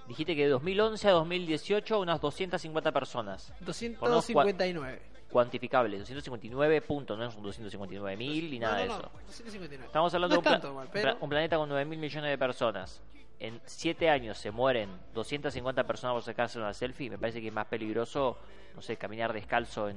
Dijiste 0.07 0.37
que 0.37 0.43
de 0.43 0.49
2011 0.51 1.09
a 1.09 1.13
2018 1.13 1.99
unas 1.99 2.21
250 2.21 2.93
personas. 2.93 3.55
259. 3.61 5.12
Cuantificables. 5.33 5.99
259 6.01 6.81
puntos. 6.83 7.19
No 7.19 7.31
son 7.31 7.43
259 7.43 8.17
mil 8.17 8.51
ni 8.51 8.59
nada 8.59 8.75
No, 8.77 8.81
de 8.83 8.89
no, 8.89 8.95
eso. 8.95 9.03
259. 9.27 9.87
Estamos 9.87 10.15
hablando 10.15 10.37
No 10.37 10.43
de 10.43 10.49
un, 10.49 10.55
es 10.55 10.61
pla- 10.61 10.69
igual, 10.71 10.87
un 10.87 10.93
pero- 10.93 11.11
pla- 11.15 11.19
un 11.25 11.29
planeta 11.31 11.57
con 11.57 11.69
9 11.69 11.85
mil 11.87 11.99
millones 11.99 12.31
de 12.31 12.39
personas. 12.39 13.01
En 13.41 13.61
7 13.65 14.09
años 14.09 14.39
se 14.39 14.51
mueren 14.53 14.89
250 15.15 15.85
personas 15.85 16.15
por 16.15 16.23
sacarse 16.23 16.59
una 16.59 16.73
selfie. 16.73 17.11
Me 17.11 17.19
parece 17.19 17.41
que 17.41 17.49
es 17.49 17.53
más 17.53 17.67
peligroso, 17.67 18.39
no 18.77 18.83
sé, 18.83 18.97
caminar 18.97 19.33
descalzo 19.33 19.89
en, 19.89 19.97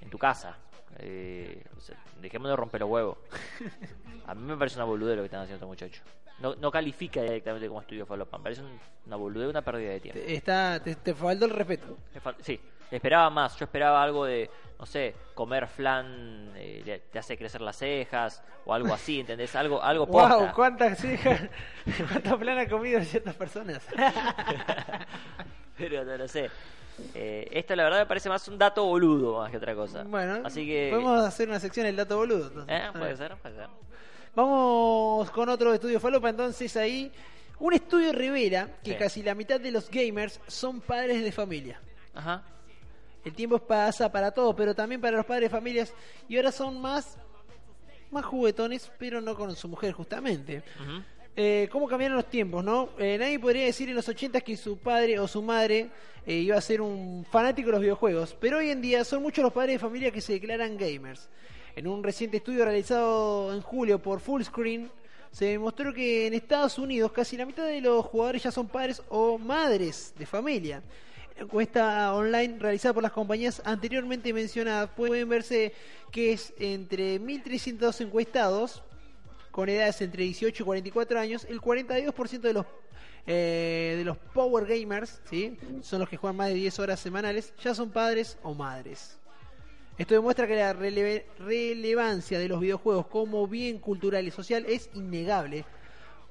en 0.00 0.10
tu 0.10 0.18
casa. 0.18 0.56
Eh, 0.98 1.62
o 1.76 1.80
sea, 1.80 1.96
dejémonos 2.20 2.52
de 2.52 2.56
romper 2.56 2.80
los 2.80 2.90
huevos. 2.90 3.18
A 4.26 4.34
mí 4.34 4.42
me 4.42 4.56
parece 4.56 4.76
una 4.76 4.84
boludez 4.86 5.14
lo 5.16 5.22
que 5.22 5.26
están 5.26 5.42
haciendo 5.42 5.56
estos 5.66 5.68
muchachos. 5.68 6.02
No, 6.40 6.54
no 6.56 6.70
califica 6.70 7.22
directamente 7.22 7.68
como 7.68 7.80
estudio 7.80 8.06
falopa. 8.06 8.38
Me 8.38 8.44
parece 8.44 8.62
un- 8.62 8.78
una 9.06 9.16
boludez, 9.16 9.48
una 9.50 9.62
pérdida 9.62 9.90
de 9.90 10.00
tiempo. 10.00 10.20
Te, 10.20 10.34
está, 10.34 10.82
te, 10.82 10.96
te 10.96 11.14
faltó 11.14 11.44
el 11.44 11.50
respeto. 11.52 11.96
Sí, 12.40 12.58
esperaba 12.96 13.30
más. 13.30 13.56
Yo 13.56 13.64
esperaba 13.64 14.02
algo 14.02 14.24
de, 14.24 14.50
no 14.78 14.86
sé, 14.86 15.14
comer 15.34 15.66
flan 15.68 16.52
eh, 16.56 17.02
te 17.10 17.18
hace 17.18 17.36
crecer 17.36 17.60
las 17.60 17.76
cejas 17.76 18.42
o 18.64 18.74
algo 18.74 18.92
así, 18.94 19.20
¿entendés? 19.20 19.54
Algo, 19.56 19.82
algo 19.82 20.06
posta. 20.06 20.36
Wow, 20.36 20.52
cuántas 20.54 20.98
cejas, 21.00 21.42
cuántas 22.10 22.34
planas 22.36 22.64
han 22.64 22.70
comido 22.70 23.00
ciertas 23.02 23.34
personas. 23.34 23.82
Pero 25.76 26.04
no 26.04 26.16
lo 26.16 26.28
sé. 26.28 26.50
Eh, 27.14 27.48
esto 27.52 27.76
la 27.76 27.84
verdad 27.84 28.00
me 28.00 28.06
parece 28.06 28.28
más 28.28 28.46
un 28.48 28.58
dato 28.58 28.84
boludo 28.84 29.38
más 29.38 29.50
que 29.52 29.56
otra 29.56 29.74
cosa. 29.74 30.02
bueno, 30.02 30.40
así 30.44 30.66
que... 30.66 30.88
podemos 30.90 31.20
hacer 31.24 31.48
una 31.48 31.60
sección 31.60 31.86
del 31.86 31.94
dato 31.94 32.16
boludo. 32.16 32.48
entonces. 32.48 32.74
Eh, 32.76 32.88
puede 32.92 33.04
ver. 33.04 33.16
ser, 33.16 33.36
puede 33.36 33.54
ser. 33.54 33.68
Vamos 34.34 35.30
con 35.30 35.48
otro 35.48 35.72
estudio 35.72 36.00
falopa, 36.00 36.28
entonces 36.30 36.76
ahí 36.76 37.12
un 37.60 37.72
estudio 37.72 38.12
revela 38.12 38.68
que 38.82 38.92
Sí. 38.92 38.96
casi 38.98 39.22
la 39.22 39.34
mitad 39.34 39.60
de 39.60 39.70
los 39.70 39.88
gamers 39.90 40.40
son 40.48 40.80
padres 40.80 41.22
de 41.22 41.30
familia. 41.32 41.80
Ajá. 42.14 42.42
El 43.28 43.34
tiempo 43.34 43.58
pasa 43.58 44.10
para 44.10 44.30
todos, 44.30 44.54
pero 44.56 44.74
también 44.74 45.00
para 45.00 45.18
los 45.18 45.26
padres 45.26 45.50
de 45.50 45.56
familias 45.56 45.92
y 46.28 46.36
ahora 46.36 46.50
son 46.50 46.80
más 46.80 47.18
más 48.10 48.24
juguetones, 48.24 48.90
pero 48.98 49.20
no 49.20 49.34
con 49.36 49.54
su 49.54 49.68
mujer 49.68 49.92
justamente. 49.92 50.62
Eh, 51.36 51.68
¿Cómo 51.70 51.86
cambiaron 51.86 52.16
los 52.16 52.30
tiempos, 52.30 52.64
no? 52.64 52.88
Eh, 52.98 53.18
nadie 53.18 53.38
podría 53.38 53.66
decir 53.66 53.88
en 53.88 53.94
los 53.94 54.08
80 54.08 54.40
que 54.40 54.56
su 54.56 54.78
padre 54.78 55.18
o 55.20 55.28
su 55.28 55.42
madre 55.42 55.90
eh, 56.26 56.36
iba 56.36 56.56
a 56.56 56.60
ser 56.62 56.80
un 56.80 57.26
fanático 57.30 57.66
de 57.66 57.72
los 57.72 57.80
videojuegos, 57.82 58.34
pero 58.40 58.58
hoy 58.58 58.70
en 58.70 58.80
día 58.80 59.04
son 59.04 59.22
muchos 59.22 59.44
los 59.44 59.52
padres 59.52 59.74
de 59.74 59.78
familia 59.78 60.10
que 60.10 60.22
se 60.22 60.32
declaran 60.32 60.78
gamers. 60.78 61.28
En 61.76 61.86
un 61.86 62.02
reciente 62.02 62.38
estudio 62.38 62.64
realizado 62.64 63.54
en 63.54 63.60
julio 63.60 64.00
por 64.00 64.20
Fullscreen, 64.20 64.90
se 65.30 65.44
demostró 65.44 65.92
que 65.92 66.26
en 66.26 66.32
Estados 66.32 66.78
Unidos 66.78 67.12
casi 67.12 67.36
la 67.36 67.44
mitad 67.44 67.66
de 67.66 67.82
los 67.82 68.06
jugadores 68.06 68.42
ya 68.42 68.50
son 68.50 68.66
padres 68.66 69.02
o 69.10 69.36
madres 69.36 70.14
de 70.18 70.24
familia. 70.24 70.82
En 71.38 71.44
encuesta 71.44 72.12
online 72.14 72.58
realizada 72.58 72.94
por 72.94 73.02
las 73.04 73.12
compañías 73.12 73.62
anteriormente 73.64 74.32
mencionadas 74.32 74.90
pueden 74.90 75.28
verse 75.28 75.72
que 76.10 76.32
es 76.32 76.52
entre 76.58 77.20
1.300 77.20 78.00
encuestados 78.00 78.82
con 79.52 79.68
edades 79.68 80.00
entre 80.00 80.24
18 80.24 80.60
y 80.60 80.66
44 80.66 81.20
años, 81.20 81.46
el 81.48 81.60
42% 81.60 82.40
de 82.40 82.52
los 82.52 82.66
eh, 83.28 83.94
de 83.98 84.04
los 84.04 84.16
power 84.16 84.66
gamers, 84.66 85.20
¿sí? 85.30 85.56
son 85.82 86.00
los 86.00 86.08
que 86.08 86.16
juegan 86.16 86.34
más 86.34 86.48
de 86.48 86.54
10 86.54 86.76
horas 86.80 86.98
semanales, 86.98 87.54
ya 87.62 87.72
son 87.72 87.90
padres 87.90 88.36
o 88.42 88.52
madres. 88.52 89.16
Esto 89.96 90.14
demuestra 90.14 90.48
que 90.48 90.56
la 90.56 90.72
relevancia 90.72 92.40
de 92.40 92.48
los 92.48 92.58
videojuegos 92.58 93.06
como 93.06 93.46
bien 93.46 93.78
cultural 93.78 94.26
y 94.26 94.32
social 94.32 94.66
es 94.66 94.90
innegable, 94.92 95.64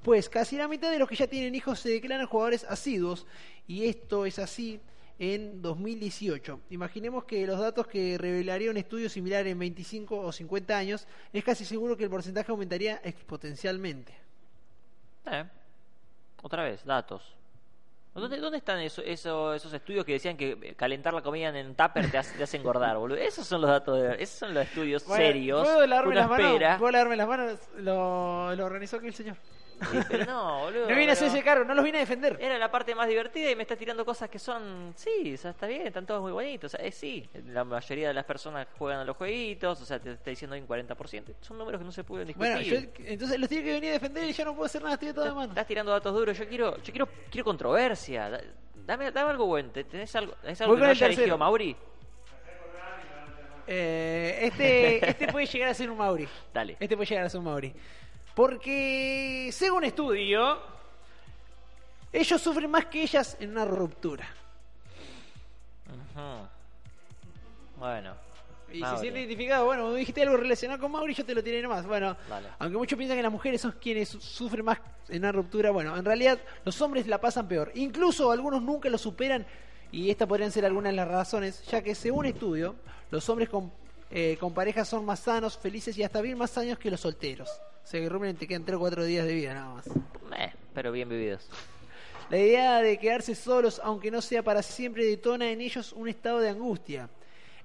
pues 0.04 0.28
casi 0.28 0.58
la 0.58 0.68
mitad 0.68 0.92
de 0.92 1.00
los 1.00 1.08
que 1.08 1.16
ya 1.16 1.28
tienen 1.28 1.56
hijos 1.56 1.80
se 1.80 1.92
declaran 1.92 2.28
jugadores 2.28 2.66
asiduos, 2.66 3.26
y 3.68 3.86
esto 3.86 4.26
es 4.26 4.38
así 4.38 4.82
en 5.20 5.62
2018. 5.62 6.60
Imaginemos 6.70 7.24
que 7.26 7.46
los 7.48 7.60
datos 7.60 7.88
que 7.88 8.18
revelaría 8.18 8.70
un 8.72 8.78
estudio 8.78 9.10
similar 9.10 9.48
en 9.48 9.58
25 9.60 10.18
o 10.20 10.32
50 10.32 10.78
años, 10.78 11.08
es 11.34 11.44
casi 11.44 11.66
seguro 11.66 11.98
que 11.98 12.04
el 12.04 12.10
porcentaje 12.10 12.52
aumentaría 12.52 13.00
exponencialmente. 13.04 14.14
Eh. 15.26 15.44
Otra 16.44 16.64
vez, 16.64 16.84
datos. 16.86 17.22
¿Dónde, 18.14 18.38
dónde 18.40 18.58
están 18.58 18.80
eso, 18.80 19.04
eso- 19.04 19.54
esos 19.54 19.72
estudios 19.72 20.04
que 20.04 20.14
decían 20.14 20.36
que 20.38 20.58
eh, 20.60 20.74
calentar 20.76 21.14
la 21.14 21.22
comida 21.22 21.50
en 21.50 21.68
un 21.68 21.76
tupper 21.76 22.10
te 22.10 22.18
hace, 22.18 22.36
te 22.36 22.44
hace 22.44 22.58
engordar, 22.58 22.98
boludo? 22.98 23.18
Esos 23.18 23.46
son 23.46 23.62
los 23.62 23.70
datos, 23.70 24.02
de, 24.02 24.16
esos 24.24 24.40
son 24.40 24.54
los 24.56 24.64
estudios 24.66 25.06
Bueno, 25.06 25.24
serios. 25.24 25.62
¿Puedo 25.68 25.86
lavarme 25.86 26.16
las 26.16 26.30
manos? 26.30 26.78
¿Puedo 26.80 26.92
lavarme 26.92 27.16
las 27.16 27.28
manos? 27.28 27.60
Lo, 27.78 28.56
lo 28.56 28.66
organizó 28.66 28.98
aquí 28.98 29.08
el 29.08 29.14
señor. 29.14 29.38
No, 30.28 30.62
boludo. 30.62 30.90
No 30.90 30.96
vine 30.96 31.10
a 31.10 31.14
hacer 31.14 31.28
ese 31.28 31.44
cargo, 31.44 31.64
no 31.64 31.74
los 31.76 31.84
vine 31.86 31.98
a 31.98 32.02
defender. 32.02 32.38
Era 32.40 32.58
la 32.58 32.72
parte 32.72 32.96
más 32.96 33.08
divertida 33.08 33.52
y 33.52 33.56
me 33.56 33.62
estás 33.64 33.78
tirando 33.78 34.04
cosas 34.06 34.30
que 34.30 34.40
son. 34.40 34.94
Sí, 34.96 35.34
o 35.34 35.38
sea, 35.38 35.52
está 35.52 35.68
bien, 35.68 35.86
están 35.88 36.06
todos 36.06 36.22
muy 36.22 36.32
bonitos. 36.32 36.74
O 36.74 36.78
sea, 36.78 36.86
es 36.86 36.96
sí, 36.96 37.30
la 37.48 37.64
mayoría 37.64 38.08
de 38.08 38.14
las 38.14 38.26
personas 38.26 38.68
juegan 38.78 39.00
a 39.02 39.06
los 39.06 39.16
jueguitos, 39.18 39.80
o 39.82 39.86
sea, 39.86 40.00
te 40.00 40.12
está 40.14 40.30
diciendo 40.30 40.56
hay 40.56 40.62
un 40.62 40.68
40%. 40.68 41.36
Son 41.42 41.58
números 41.58 41.80
que 41.80 41.86
no 41.86 41.92
se 41.92 42.04
pueden 42.04 42.28
discutir. 42.28 42.52
Bueno, 42.54 42.66
yo, 42.66 42.78
entonces 43.06 43.40
los 43.40 43.50
tiene 43.50 43.64
que 43.66 43.72
venir 43.74 43.90
a 43.90 43.94
defender 43.94 44.24
y 44.24 44.34
yo 44.34 44.46
no 44.46 44.54
puedo 44.54 44.66
hacer 44.66 44.82
nada, 44.82 44.96
estoy 44.96 45.10
de 45.10 45.14
toda 45.14 45.34
mano. 45.34 45.50
Estás 45.50 45.68
tirando 45.68 45.92
datos 45.92 46.14
duros. 46.14 46.38
Yo 46.38 46.48
quiero, 46.48 46.78
yo 46.78 46.92
quiero, 46.94 47.08
quiero 47.30 47.46
controversia. 47.46 48.30
Da- 48.30 48.42
Dame, 48.86 49.12
dame 49.12 49.32
algo 49.32 49.46
bueno. 49.48 49.70
¿Te- 49.72 49.84
¿Tenés 49.84 50.16
algo, 50.16 50.34
tenés 50.42 50.62
algo 50.62 50.76
que 50.76 50.82
no 50.82 50.88
haya 50.88 51.06
elegido 51.08 51.38
Mauri? 51.38 51.76
Eh, 53.70 54.40
este, 54.44 55.10
este 55.10 55.28
puede 55.28 55.46
llegar 55.46 55.70
a 55.70 55.74
ser 55.74 55.90
un 55.90 55.98
Mauri. 55.98 56.28
Dale. 56.54 56.78
Este 56.80 56.96
puede 56.96 57.10
llegar 57.10 57.26
a 57.26 57.30
ser 57.30 57.40
un 57.40 57.46
Mauri. 57.46 57.74
Porque, 58.38 59.50
según 59.52 59.84
estudio, 59.84 60.60
ellos 62.14 62.40
sufren 62.40 62.70
más 62.70 62.86
que 62.86 63.02
ellas 63.02 63.36
en 63.40 63.50
una 63.50 63.66
ruptura. 63.66 64.30
Bueno. 67.80 68.14
Y 68.72 68.80
Mauri. 68.82 68.96
se 68.98 69.02
siente 69.02 69.20
identificado, 69.22 69.66
bueno, 69.66 69.92
dijiste 69.92 70.22
algo 70.22 70.38
relacionado 70.38 70.80
con 70.80 70.92
Mauri, 70.92 71.16
yo 71.16 71.26
te 71.26 71.34
lo 71.34 71.44
tiré 71.44 71.64
nomás. 71.64 71.88
Bueno, 71.88 72.16
Dale. 72.30 72.50
aunque 72.60 72.78
muchos 72.78 72.96
piensan 72.96 73.18
que 73.18 73.24
las 73.24 73.32
mujeres 73.32 73.60
son 73.60 73.72
quienes 73.82 74.10
su- 74.10 74.22
sufren 74.22 74.64
más 74.66 74.78
en 75.10 75.18
una 75.24 75.32
ruptura, 75.32 75.72
bueno, 75.72 75.98
en 75.98 76.06
realidad 76.06 76.38
los 76.64 76.80
hombres 76.82 77.08
la 77.08 77.20
pasan 77.20 77.48
peor. 77.48 77.72
Incluso 77.74 78.30
algunos 78.32 78.62
nunca 78.62 78.88
lo 78.88 79.00
superan 79.00 79.48
y 79.92 80.12
estas 80.12 80.28
podrían 80.28 80.52
ser 80.52 80.64
algunas 80.64 80.92
de 80.92 80.98
las 80.98 81.08
razones, 81.08 81.66
ya 81.66 81.82
que 81.82 81.96
según 81.96 82.28
estudio, 82.28 82.76
los 83.10 83.28
hombres 83.30 83.50
con, 83.50 83.72
eh, 84.10 84.38
con 84.40 84.54
parejas 84.54 84.88
son 84.88 85.06
más 85.06 85.20
sanos, 85.20 85.58
felices 85.58 85.98
y 85.98 86.04
hasta 86.04 86.22
bien 86.22 86.38
más 86.38 86.58
años 86.58 86.78
que 86.80 86.90
los 86.90 87.02
solteros. 87.02 87.50
O 87.84 87.88
sea 87.88 88.00
que 88.02 88.10
Rumen 88.10 88.36
te 88.36 88.48
quedan 88.48 88.66
3 88.66 88.76
o 88.76 88.80
4 88.80 89.04
días 89.06 89.26
de 89.26 89.34
vida 89.34 89.54
nada 89.54 89.74
más. 89.76 89.88
Eh, 89.88 90.52
pero 90.74 90.92
bien 90.92 91.10
vividos. 91.10 91.48
La 92.30 92.38
idea 92.38 92.82
de 92.82 92.98
quedarse 92.98 93.36
solos, 93.36 93.80
aunque 93.84 94.12
no 94.12 94.22
sea 94.22 94.44
para 94.44 94.62
siempre, 94.62 95.06
detona 95.06 95.50
en 95.50 95.62
ellos 95.62 95.94
un 95.94 96.10
estado 96.10 96.40
de 96.40 96.50
angustia. 96.50 97.10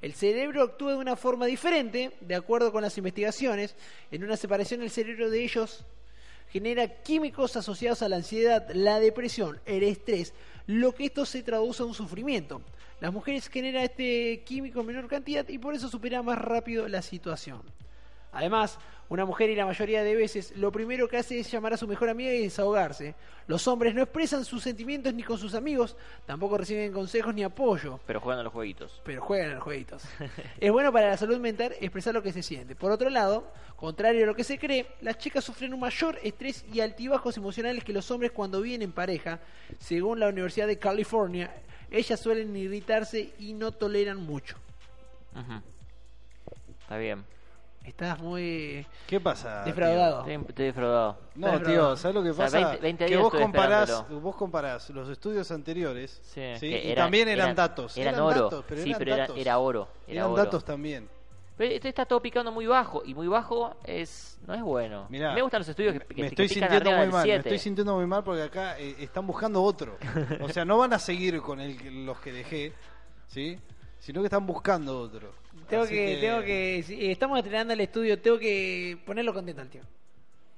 El 0.01 0.14
cerebro 0.14 0.62
actúa 0.62 0.93
de 0.93 0.99
una 0.99 1.16
forma 1.16 1.47
diferente, 1.47 2.12
de 2.20 2.34
acuerdo 2.34 2.72
con 2.72 2.82
las 2.82 2.97
investigaciones. 2.99 3.74
En 4.11 4.22
una 4.22 4.36
separación, 4.36 4.82
el 4.82 4.90
cerebro 4.90 5.30
de 5.30 5.43
ellos 5.43 5.84
genera 6.49 7.03
químicos 7.03 7.57
asociados 7.57 8.03
a 8.03 8.09
la 8.09 8.16
ansiedad, 8.16 8.68
la 8.74 9.01
depresión, 9.01 9.61
el 9.64 9.82
estrés, 9.82 10.34
lo 10.67 10.95
que 10.95 11.07
esto 11.07 11.25
se 11.25 11.43
traduce 11.43 11.83
a 11.83 11.87
un 11.87 11.95
sufrimiento. 11.95 12.63
Las 13.01 13.13
mujeres 13.13 13.49
generan 13.49 13.83
este 13.83 14.43
químico 14.45 14.81
en 14.81 14.87
menor 14.87 15.09
cantidad 15.09 15.49
y 15.49 15.59
por 15.59 15.75
eso 15.75 15.89
superan 15.89 16.25
más 16.25 16.39
rápido 16.39 16.87
la 16.89 17.03
situación. 17.03 17.63
Además, 18.33 18.79
una 19.13 19.27
mujer 19.27 19.51
y 19.51 19.55
la 19.55 19.67
mayoría 19.67 20.03
de 20.03 20.17
veces 20.17 20.57
lo 20.57 20.73
primero 20.73 21.07
que 21.07 21.19
hace 21.19 21.39
es 21.39 21.51
llamar 21.51 21.75
a 21.75 21.77
su 21.77 21.87
mejor 21.87 22.09
amiga 22.09 22.33
y 22.33 22.45
desahogarse. 22.45 23.15
Los 23.47 23.69
hombres 23.69 23.95
no 23.95 24.01
expresan 24.01 24.43
sus 24.43 24.63
sentimientos 24.63 25.13
ni 25.13 25.23
con 25.23 25.37
sus 25.37 25.55
amigos, 25.55 25.99
tampoco 26.25 26.57
reciben 26.57 26.93
consejos 26.93 27.35
ni 27.35 27.43
apoyo, 27.43 28.01
Pero 28.07 28.21
juegan 28.21 28.41
a 28.41 28.43
los 28.43 28.55
jueguitos. 28.55 29.03
pero 29.05 29.21
juegan 29.21 29.51
a 29.51 29.55
los 29.57 29.65
jueguitos. 29.65 30.03
es 30.61 30.73
bueno 30.73 30.91
para 30.91 31.11
la 31.11 31.19
salud 31.19 31.39
mental 31.39 31.75
expresar 31.79 32.15
lo 32.15 32.23
que 32.23 32.33
se 32.33 32.43
siente. 32.43 32.75
Por 32.75 32.91
otro 32.91 33.11
lado, 33.11 33.53
contrario 33.77 34.25
a 34.25 34.27
lo 34.27 34.35
que 34.35 34.45
se 34.45 34.59
cree, 34.59 34.87
las 35.03 35.19
chicas 35.19 35.45
sufren 35.45 35.75
un 35.75 35.81
mayor 35.81 36.19
estrés 36.23 36.65
y 36.73 36.81
altibajos 36.81 37.37
emocionales 37.37 37.85
que 37.85 37.93
los 37.93 38.11
hombres 38.11 38.33
cuando 38.33 38.63
viven 38.63 38.81
en 38.81 38.93
pareja. 38.93 39.41
Según 39.79 40.21
la 40.21 40.29
Universidad 40.29 40.67
de 40.67 40.79
California, 40.79 41.55
ellas 41.91 42.19
suelen 42.19 42.57
irritarse 42.57 43.35
y 43.39 43.53
no 43.53 43.73
toleran 43.73 44.17
mucho. 44.17 44.57
Está 46.81 46.97
bien. 46.97 47.25
Estás 47.85 48.20
muy 48.20 48.87
¿Qué 49.09 49.18
pasa? 49.18 49.64
defraudado. 49.64 50.20
Estoy, 50.20 50.35
estoy 50.49 50.64
defraudado. 50.66 51.18
tío? 51.35 51.47
No, 51.53 51.62
tío. 51.62 51.97
¿sabes 51.97 52.14
lo 52.14 52.22
que 52.22 52.30
O 52.30 52.35
sea, 52.35 52.45
pasa? 52.45 52.59
20 52.59 52.80
20 52.83 53.07
que 53.07 53.16
vos 53.16 53.33
comparás, 53.33 54.09
vos 54.09 54.37
comparás 54.37 54.91
los 54.91 55.09
estudios 55.09 55.51
anteriores 55.51 56.20
Sí, 56.22 56.41
¿sí? 56.61 56.70
que 56.70 56.93
y 56.93 56.95
también 56.95 57.28
eran, 57.28 57.47
eran- 57.47 57.57
datos. 57.57 57.97
Eran, 57.97 58.14
eran 58.14 58.24
oro. 58.26 58.43
datos, 58.45 58.64
pero 58.68 58.83
sí, 58.83 58.91
eran 58.91 58.99
pero 59.01 59.14
era, 59.14 59.22
datos. 59.22 59.37
era 59.39 59.59
oro. 59.59 59.89
Era 60.07 60.20
Eran 60.20 60.30
oro. 60.30 60.45
datos 60.45 60.64
también. 60.64 61.09
Pero 61.57 61.74
este 61.74 61.89
está 61.89 62.07
todo 62.07 62.22
picando 62.22 62.51
muy 62.53 62.66
bajo. 62.66 63.03
Y 63.05 63.14
muy 63.14 63.26
bajo 63.26 63.76
es 63.85 64.39
no 64.47 64.55
es 64.55 64.62
bueno. 64.62 65.07
Mirá, 65.11 65.35
me 65.35 65.43
gustan 65.43 65.61
los 65.61 65.68
estudios 65.68 65.93
que, 65.95 65.99
que, 66.01 66.07
me 66.14 66.14
que 66.14 66.26
estoy 66.28 66.49
pican 66.49 66.70
sintiendo 66.70 66.91
muy 66.99 67.07
mal, 67.09 67.26
me 67.26 67.33
7. 67.33 67.37
estoy 67.41 67.59
sintiendo 67.59 67.97
muy 67.97 68.07
mal 68.07 68.22
porque 68.24 68.43
acá 68.43 68.78
eh, 68.78 68.95
están 69.01 69.26
buscando 69.26 69.61
otro. 69.62 69.97
O 70.41 70.49
sea, 70.49 70.64
no 70.64 70.78
van 70.78 70.93
a 70.93 70.99
seguir 71.01 71.41
con 71.43 71.61
el, 71.61 72.07
los 72.07 72.18
que 72.20 72.33
dejé, 72.33 72.72
¿sí? 73.26 73.59
Sino 74.03 74.21
que 74.21 74.27
están 74.27 74.45
buscando 74.45 74.99
otro. 74.99 75.33
Tengo 75.69 75.85
Así 75.85 75.95
que, 75.95 76.17
tengo 76.21 76.43
que, 76.43 76.83
si 76.85 77.09
estamos 77.09 77.39
estrenando 77.39 77.73
el 77.73 77.81
estudio, 77.83 78.21
tengo 78.21 78.37
que 78.37 78.99
ponerlo 79.07 79.33
contento 79.33 79.63
al 79.63 79.69
tío. 79.69 79.83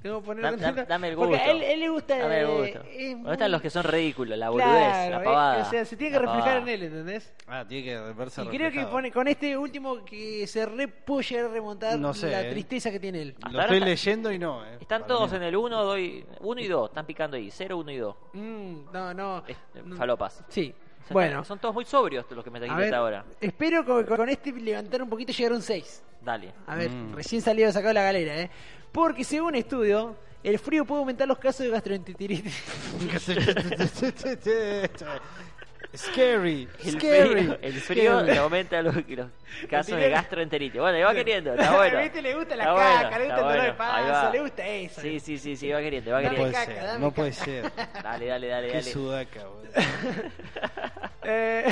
Tengo 0.00 0.20
que 0.20 0.26
ponerlo 0.26 0.50
Da- 0.50 0.56
da- 0.56 0.66
contento. 0.68 0.88
dame 0.88 1.08
el 1.08 1.14
Porque 1.16 1.34
gusto. 1.34 1.48
a 1.48 1.50
él, 1.52 1.62
él 1.62 1.80
le 1.80 1.88
gusta. 1.90 2.18
Dame 2.18 2.40
el 2.40 2.46
eh, 2.46 2.48
gusto. 2.50 2.78
es 2.88 3.10
¿Dónde 3.10 3.14
muy- 3.16 3.32
están 3.32 3.52
los 3.52 3.60
que 3.60 3.68
son 3.70 3.84
ridículos? 3.84 4.38
La 4.38 4.48
boludez, 4.48 4.66
Claro, 4.70 5.10
la 5.16 5.20
eh, 5.20 5.24
pavada. 5.24 5.62
o 5.66 5.70
sea, 5.70 5.84
se 5.84 5.96
tiene 5.96 6.10
que 6.18 6.24
La 6.24 6.32
reflejar 6.32 6.54
pavada. 6.54 6.62
en 6.62 6.68
él, 6.68 6.82
¿entendés? 6.84 7.32
Ah, 7.46 7.64
tiene 7.68 7.84
que 7.84 7.98
verse 8.14 8.42
Y 8.42 8.44
creo 8.46 8.58
que 8.58 8.64
reflejado. 8.64 8.90
pone, 8.92 9.12
con 9.12 9.28
este 9.28 9.58
último 9.58 10.04
que 10.06 10.46
se 10.46 10.64
re 10.64 10.88
llegar 11.28 11.44
a 11.44 11.48
remontar 11.48 11.98
No 11.98 12.14
sé, 12.14 12.30
la 12.30 12.42
eh. 12.46 12.50
tristeza 12.50 12.90
que 12.90 12.98
tiene 13.00 13.20
él. 13.20 13.34
Hasta 13.36 13.48
Lo 13.50 13.52
ahora 13.60 13.64
estoy 13.64 13.76
está- 13.76 13.86
leyendo 13.90 14.32
y 14.32 14.38
no, 14.38 14.64
¿eh? 14.64 14.78
Están 14.80 15.06
todos 15.06 15.30
en 15.34 15.42
el 15.42 15.54
1, 15.56 15.84
doy 15.84 16.24
1 16.40 16.60
y 16.62 16.66
2. 16.68 16.88
Están 16.90 17.04
picando 17.06 17.36
ahí. 17.36 17.50
0, 17.50 17.76
1 17.78 17.90
y 17.92 17.96
2. 17.98 18.16
Mm, 18.32 18.74
no, 18.90 19.12
no. 19.14 19.44
Es- 19.46 19.56
no. 19.84 19.96
falopas. 19.96 20.42
Sí. 20.48 20.74
O 21.04 21.06
sea, 21.08 21.12
Bueno, 21.14 21.44
Son 21.44 21.58
todos 21.58 21.74
muy 21.74 21.84
sobrios 21.84 22.24
los 22.30 22.42
que 22.44 22.50
me 22.50 22.58
a 22.58 22.62
trajiste 22.62 22.84
hasta 22.86 22.96
ahora. 22.96 23.24
espero 23.40 23.84
con, 23.84 24.04
con 24.04 24.28
este 24.28 24.52
levantar 24.52 25.02
un 25.02 25.08
poquito 25.10 25.32
y 25.32 25.34
llegar 25.34 25.52
a 25.52 25.56
un 25.56 25.62
6. 25.62 26.02
Dale. 26.22 26.52
A 26.66 26.76
ver, 26.76 26.90
Mm. 26.90 27.14
recién 27.14 27.42
salido 27.42 27.70
sacado 27.72 27.88
de 27.88 27.94
la 27.94 28.02
galera, 28.02 28.36
¿eh? 28.40 28.50
Porque 28.90 29.24
según 29.24 29.54
estudio, 29.54 30.16
el 30.42 30.58
frío 30.58 30.84
puede 30.86 31.00
aumentar 31.00 31.28
los 31.28 31.38
casos 31.38 31.66
de 31.66 31.70
gastroenteritis. 31.70 32.62
Scary, 35.96 36.68
El 36.84 36.90
scary. 36.92 37.28
frío, 37.30 37.58
el 37.62 37.72
frío 37.80 38.12
scary. 38.18 38.32
le 38.32 38.38
aumenta 38.38 38.82
los, 38.82 38.94
los 38.96 39.28
casos 39.70 39.96
de 39.96 40.10
gastroenteritis. 40.10 40.80
Bueno, 40.80 40.98
le 40.98 41.04
va 41.04 41.14
queriendo, 41.14 41.54
está 41.54 41.76
bueno. 41.76 41.98
¿Viste? 42.02 42.20
Le 42.22 42.34
gusta 42.34 42.56
la 42.56 42.64
Está 42.64 42.74
caca, 42.74 43.08
bueno, 43.10 43.18
le 43.18 43.24
gusta 43.24 43.24
está 43.24 43.34
el 43.34 43.40
dolor 43.40 43.52
de 43.52 43.70
bueno. 43.72 43.84
Ahí 43.92 44.02
panza, 44.04 44.24
va. 44.26 44.30
le 44.32 44.40
gusta 44.40 44.66
eso. 44.66 45.00
Sí, 45.00 45.20
sí, 45.20 45.38
sí, 45.38 45.56
sí, 45.56 45.70
va 45.70 45.80
queriendo, 45.80 46.10
va 46.10 46.20
Dame 46.22 46.24
No 46.24 46.30
queriendo. 46.44 46.52
puede 46.52 46.66
caca, 46.66 46.74
ser, 46.80 46.86
dame 46.86 46.98
no 47.00 47.10
caca. 47.10 47.14
puede 47.16 47.32
ser. 47.32 47.72
Dale, 48.02 48.26
dale, 48.26 48.46
dale, 48.48 48.66
Qué 48.68 48.72
dale. 48.74 48.90
sudaca, 48.90 49.40
boludo. 49.44 49.72
Eh, 51.26 51.64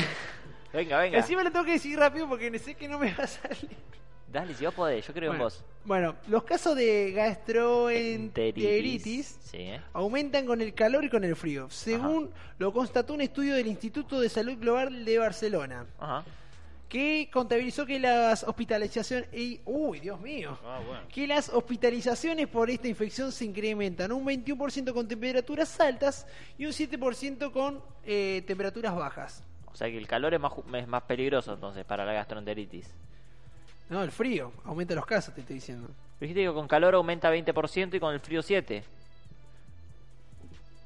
Venga, 0.72 0.98
venga. 1.00 1.18
encima 1.18 1.42
lo 1.42 1.50
tengo 1.50 1.64
que 1.66 1.72
decir 1.72 1.98
rápido 1.98 2.26
porque 2.26 2.58
sé 2.58 2.74
que 2.74 2.88
no 2.88 2.98
me 2.98 3.12
va 3.12 3.24
a 3.24 3.26
salir. 3.26 3.68
Dale, 4.32 4.54
si 4.54 4.64
vos 4.64 4.72
podés, 4.74 5.06
yo 5.06 5.12
creo 5.12 5.30
Bueno, 5.30 5.44
en 5.44 5.46
vos. 5.46 5.64
bueno, 5.84 6.16
los 6.28 6.42
casos 6.44 6.74
de 6.74 7.12
gastroenteritis 7.12 9.38
Sí, 9.42 9.58
¿eh? 9.58 9.80
aumentan 9.92 10.46
con 10.46 10.60
el 10.62 10.72
calor 10.72 11.04
y 11.04 11.10
con 11.10 11.22
el 11.24 11.36
frío, 11.36 11.68
según 11.70 12.30
lo 12.58 12.72
constató 12.72 13.12
un 13.14 13.20
estudio 13.20 13.54
del 13.54 13.66
Instituto 13.66 14.18
de 14.20 14.28
Salud 14.30 14.56
Global 14.58 15.04
de 15.04 15.18
Barcelona, 15.18 15.84
Ajá. 15.98 16.24
que 16.88 17.28
contabilizó 17.30 17.84
que 17.84 17.98
las 18.00 18.42
hospitalizaciones... 18.44 19.28
y- 19.34 19.60
¡Uy, 19.66 20.00
Dios 20.00 20.18
mío! 20.20 20.58
Ah, 20.64 20.80
bueno. 20.86 21.02
que 21.12 21.26
las 21.26 21.50
hospitalizaciones 21.50 22.48
por 22.48 22.70
esta 22.70 22.88
infección 22.88 23.32
se 23.32 23.44
incrementan 23.44 24.12
un 24.12 24.24
21% 24.24 24.94
con 24.94 25.06
temperaturas 25.06 25.78
altas 25.80 26.26
y 26.56 26.64
un 26.64 26.72
7% 26.72 27.52
con 27.52 27.82
eh, 28.06 28.42
temperaturas 28.46 28.94
bajas. 28.94 29.44
O 29.70 29.76
sea 29.76 29.90
que 29.90 29.98
el 29.98 30.06
calor 30.06 30.32
es 30.32 30.40
más, 30.40 30.52
es 30.74 30.88
más 30.88 31.02
peligroso 31.02 31.52
entonces 31.54 31.84
para 31.84 32.06
la 32.06 32.12
gastroenteritis. 32.14 32.94
No, 33.90 34.02
el 34.02 34.10
frío 34.10 34.52
aumenta 34.64 34.94
los 34.94 35.04
casos, 35.06 35.34
te 35.34 35.40
estoy 35.42 35.54
diciendo. 35.56 35.88
Dijiste 36.20 36.42
que 36.44 36.52
con 36.52 36.68
calor 36.68 36.94
aumenta 36.94 37.30
20% 37.32 37.94
y 37.94 38.00
con 38.00 38.14
el 38.14 38.20
frío 38.20 38.42
7. 38.42 38.82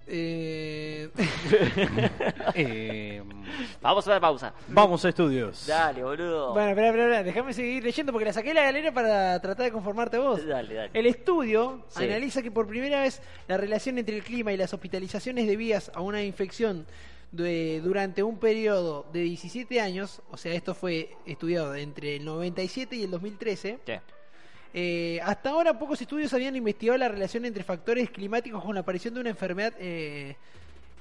Eh... 0.08 1.10
Eh, 2.54 3.22
Vamos 3.82 4.06
a 4.08 4.12
dar 4.12 4.20
pausa. 4.20 4.52
vamos 4.68 5.04
a 5.04 5.08
estudios. 5.10 5.66
Dale, 5.66 6.02
boludo. 6.02 6.52
bueno, 6.54 6.70
espera, 6.70 6.86
espera, 6.88 7.04
espera, 7.06 7.22
déjame 7.24 7.52
seguir 7.52 7.82
leyendo 7.84 8.12
porque 8.12 8.24
la 8.24 8.32
saqué 8.32 8.48
de 8.48 8.54
la 8.54 8.62
galera 8.62 8.92
para 8.92 9.38
tratar 9.40 9.66
de 9.66 9.72
conformarte 9.72 10.16
a 10.16 10.20
vos. 10.20 10.46
Dale, 10.46 10.74
dale. 10.74 10.90
El 10.94 11.06
estudio 11.06 11.82
Sí. 11.88 12.04
analiza 12.04 12.40
que 12.42 12.50
por 12.50 12.66
primera 12.66 13.02
vez 13.02 13.20
la 13.48 13.56
relación 13.58 13.98
entre 13.98 14.16
el 14.16 14.22
clima 14.22 14.52
y 14.52 14.56
las 14.56 14.72
hospitalizaciones 14.72 15.46
debidas 15.46 15.90
a 15.94 16.00
una 16.00 16.22
infección 16.22 16.86
de- 17.32 17.80
durante 17.82 18.22
un 18.22 18.38
periodo 18.38 19.06
de 19.12 19.20
17 19.22 19.80
años, 19.80 20.22
o 20.30 20.36
sea, 20.36 20.54
esto 20.54 20.74
fue 20.74 21.10
estudiado 21.26 21.74
entre 21.74 22.16
el 22.16 22.24
97 22.24 22.96
y 22.96 23.02
el 23.04 23.10
2013, 23.10 23.78
Sí. 23.84 23.92
eh, 24.74 25.20
hasta 25.22 25.50
ahora 25.50 25.78
pocos 25.78 26.00
estudios 26.00 26.32
habían 26.34 26.56
investigado 26.56 26.98
la 26.98 27.08
relación 27.08 27.44
entre 27.44 27.62
factores 27.64 28.10
climáticos 28.10 28.62
con 28.64 28.74
la 28.74 28.80
aparición 28.80 29.14
de 29.14 29.20
una 29.20 29.30
enfermedad 29.30 29.74
eh, 29.78 30.36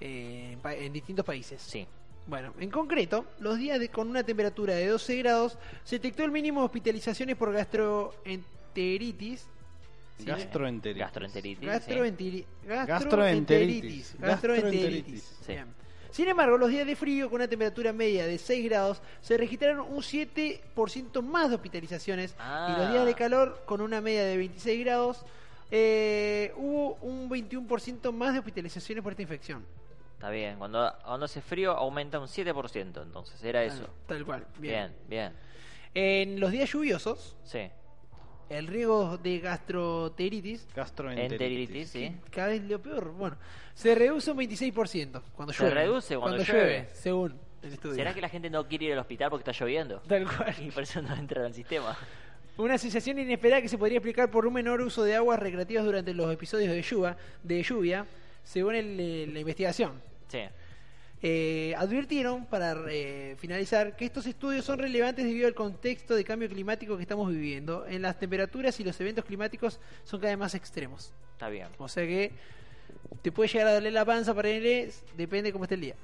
eh, 0.01 0.57
en 0.63 0.93
distintos 0.93 1.25
países. 1.25 1.61
Sí. 1.61 1.87
Bueno, 2.27 2.53
en 2.59 2.71
concreto, 2.71 3.25
los 3.39 3.57
días 3.57 3.79
de- 3.79 3.89
con 3.89 4.09
una 4.09 4.23
temperatura 4.23 4.73
de 4.73 4.87
12 4.87 5.15
grados 5.17 5.57
se 5.83 5.97
detectó 5.97 6.23
el 6.23 6.31
mínimo 6.31 6.61
de 6.61 6.65
hospitalizaciones 6.65 7.35
por 7.35 7.53
gastroenteritis. 7.53 9.47
¿sí? 10.17 10.25
Gastroenteritis. 10.25 11.01
Gastroenteritis. 11.03 11.59
sí. 11.59 11.65
Gastroenteri- 11.67 12.45
Gastroenteritis. 12.65 12.85
Gastroenteritis. 12.87 14.15
Gastroenteritis. 14.19 14.19
Gastroenteritis. 14.19 15.37
Sí. 15.45 15.53
Bien. 16.15 16.25
Sin 16.25 16.27
embargo, 16.29 16.57
los 16.57 16.69
días 16.69 16.87
de 16.87 16.95
frío 16.95 17.29
con 17.29 17.35
una 17.37 17.47
temperatura 17.47 17.91
media 17.93 18.25
de 18.25 18.37
6 18.37 18.65
grados 18.69 19.01
se 19.21 19.37
registraron 19.37 19.79
un 19.81 20.01
7% 20.01 21.21
más 21.21 21.49
de 21.49 21.55
hospitalizaciones 21.55 22.35
Ah. 22.39 22.73
y 22.75 22.81
los 22.81 22.91
días 22.91 23.05
de 23.05 23.13
calor 23.15 23.61
con 23.65 23.81
una 23.81 23.99
media 24.01 24.23
de 24.23 24.37
26 24.37 24.85
grados 24.85 25.25
eh, 25.71 26.53
hubo 26.57 26.93
un 27.01 27.27
21% 27.29 28.11
más 28.13 28.33
de 28.33 28.39
hospitalizaciones 28.39 29.03
por 29.03 29.13
esta 29.13 29.23
infección. 29.23 29.65
Está 30.13 30.29
bien. 30.29 30.57
Cuando, 30.57 30.93
cuando 31.03 31.25
hace 31.25 31.41
frío 31.41 31.71
aumenta 31.71 32.19
un 32.19 32.27
7%, 32.27 33.01
entonces 33.03 33.43
era 33.43 33.63
eso. 33.63 33.83
Tal, 34.07 34.17
tal 34.17 34.25
cual. 34.25 34.47
Bien, 34.59 34.95
bien. 35.09 35.33
En 35.93 36.39
los 36.39 36.51
días 36.51 36.71
lluviosos, 36.71 37.35
Sí. 37.43 37.69
El 38.49 38.67
riesgo 38.67 39.17
de 39.17 39.39
gastroenteritis 39.39 40.67
Gastroenteritis. 40.75 41.89
Sí. 41.89 42.11
cada 42.31 42.49
vez 42.49 42.61
lo 42.63 42.79
peor, 42.81 43.11
bueno, 43.11 43.37
se 43.73 43.95
reduce 43.95 44.31
un 44.31 44.37
26% 44.37 45.21
cuando 45.35 45.53
Se 45.53 45.63
llueve. 45.63 45.75
reduce 45.81 46.17
cuando 46.17 46.43
llueve. 46.43 46.87
según 46.93 47.33
el 47.61 47.73
estudio. 47.73 47.95
¿Será 47.95 48.13
que 48.13 48.21
la 48.21 48.29
gente 48.29 48.49
no 48.49 48.67
quiere 48.67 48.85
ir 48.85 48.93
al 48.93 48.99
hospital 48.99 49.29
porque 49.29 49.49
está 49.49 49.63
lloviendo? 49.63 49.99
Tal 50.07 50.25
cual. 50.25 50.53
Y 50.61 50.71
por 50.71 50.83
eso 50.83 51.01
no 51.01 51.15
entra 51.15 51.45
al 51.45 51.53
sistema. 51.53 51.97
Una 52.57 52.77
sensación 52.77 53.19
inesperada 53.19 53.61
que 53.61 53.67
se 53.67 53.77
podría 53.77 53.97
explicar 53.97 54.31
por 54.31 54.45
un 54.45 54.53
menor 54.53 54.79
uso 54.81 55.03
de 55.03 55.15
aguas 55.15 55.39
recreativas 55.39 55.83
durante 55.83 56.13
los 56.13 56.31
episodios 56.31 56.71
de 56.71 56.81
lluvia, 56.81 57.17
de 57.43 57.63
lluvia 57.63 58.05
según 58.43 58.75
el- 58.75 58.97
eh, 58.99 59.27
la 59.27 59.39
investigación. 59.39 59.93
Sí. 60.27 60.39
Eh, 61.21 61.73
advirtieron, 61.77 62.45
para 62.45 62.75
eh, 62.89 63.35
finalizar, 63.39 63.95
que 63.95 64.05
estos 64.05 64.25
estudios 64.27 64.63
son 64.65 64.79
relevantes 64.79 65.25
debido 65.25 65.47
al 65.47 65.55
contexto 65.55 66.13
de 66.13 66.23
cambio 66.23 66.47
climático 66.49 66.95
que 66.97 67.01
estamos 67.03 67.29
viviendo. 67.29 67.85
En 67.87 68.01
las 68.01 68.19
temperaturas 68.19 68.79
y 68.79 68.83
los 68.83 68.99
eventos 69.01 69.25
climáticos 69.25 69.79
son 70.03 70.19
cada 70.19 70.31
vez 70.33 70.39
más 70.39 70.53
extremos. 70.55 71.13
Está 71.33 71.49
bien. 71.49 71.67
O 71.77 71.87
sea 71.87 72.05
que 72.05 72.31
te 73.21 73.31
puede 73.31 73.49
llegar 73.49 73.67
a 73.67 73.73
doler 73.73 73.93
la 73.93 74.05
panza 74.05 74.33
para 74.33 74.49
él, 74.49 74.91
depende 75.15 75.51
cómo 75.51 75.63
esté 75.65 75.75
el 75.75 75.81
día. 75.81 75.95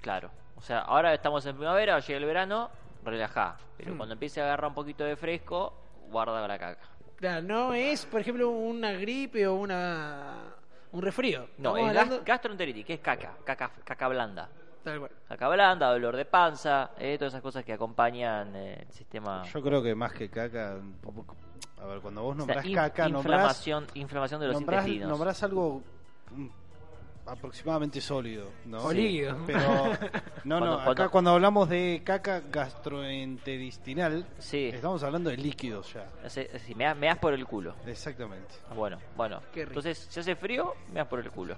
Claro. 0.00 0.30
O 0.56 0.62
sea, 0.62 0.80
ahora 0.80 1.12
estamos 1.12 1.44
en 1.46 1.56
primavera, 1.56 1.98
llega 1.98 2.18
el 2.18 2.24
verano, 2.24 2.70
relajá. 3.04 3.56
Pero 3.76 3.94
Hmm. 3.94 3.96
cuando 3.96 4.12
empiece 4.12 4.40
a 4.40 4.44
agarrar 4.44 4.68
un 4.68 4.74
poquito 4.74 5.02
de 5.02 5.16
fresco, 5.16 5.72
guarda 6.10 6.46
la 6.46 6.58
caca. 6.58 6.82
Claro, 7.16 7.42
no 7.42 7.74
es, 7.74 8.06
por 8.06 8.20
ejemplo, 8.20 8.50
una 8.50 8.92
gripe 8.92 9.46
o 9.46 9.54
una 9.54 10.54
un 10.92 11.02
resfrío. 11.02 11.48
No, 11.58 11.76
es 11.76 11.88
hablando- 11.88 12.22
gastroenteritis, 12.24 12.84
que 12.86 12.94
es 12.94 13.00
caca, 13.00 13.34
caca, 13.44 13.70
caca 13.84 14.08
blanda. 14.08 14.48
Tal 14.84 14.98
cual. 14.98 15.10
Caca 15.28 15.48
blanda, 15.48 15.90
dolor 15.92 16.16
de 16.16 16.24
panza, 16.24 16.90
eh, 16.98 17.16
todas 17.18 17.32
esas 17.34 17.42
cosas 17.42 17.64
que 17.64 17.72
acompañan 17.72 18.54
eh, 18.56 18.84
el 18.86 18.92
sistema. 18.92 19.42
Yo 19.44 19.62
creo 19.62 19.82
que 19.82 19.94
más 19.94 20.12
que 20.12 20.28
caca. 20.28 20.76
A 21.80 21.86
ver, 21.86 22.00
cuando 22.00 22.22
vos 22.22 22.32
O 22.32 22.34
sea, 22.34 22.38
nombrás 22.46 22.64
in- 22.66 22.74
caca, 22.74 23.08
nombrás, 23.08 23.24
inflamación, 23.24 23.86
inflamación 23.94 24.40
de 24.40 24.46
los 24.48 24.54
nombrás, 24.54 24.84
intestinos. 24.86 25.08
nombrás 25.10 25.42
algo 25.42 25.82
aproximadamente 27.26 28.00
sólido. 28.00 28.48
¿no? 28.64 28.84
O 28.84 28.92
líquido. 28.92 29.36
Pero, 29.46 29.60
no, 30.44 30.60
no, 30.60 30.66
Cuando- 30.66 30.74
acá 30.80 30.84
cuando- 30.84 31.10
cuando 31.10 31.30
hablamos 31.30 31.68
de 31.68 32.02
caca 32.04 32.42
gastrointestinal, 32.50 34.26
Sí. 34.38 34.70
estamos 34.72 35.02
hablando 35.02 35.30
de 35.30 35.36
líquidos 35.36 35.92
ya. 35.94 36.06
Ese- 36.24 36.50
me, 36.76 36.84
das- 36.84 36.96
me 36.96 37.06
das 37.06 37.18
por 37.18 37.32
el 37.34 37.46
culo. 37.46 37.74
Exactamente. 37.86 38.54
Bueno, 38.74 38.98
bueno. 39.16 39.40
Entonces, 39.54 39.98
si 40.10 40.20
hace 40.20 40.34
frío, 40.36 40.74
me 40.92 41.00
das 41.00 41.08
por 41.08 41.20
el 41.20 41.30
culo. 41.30 41.56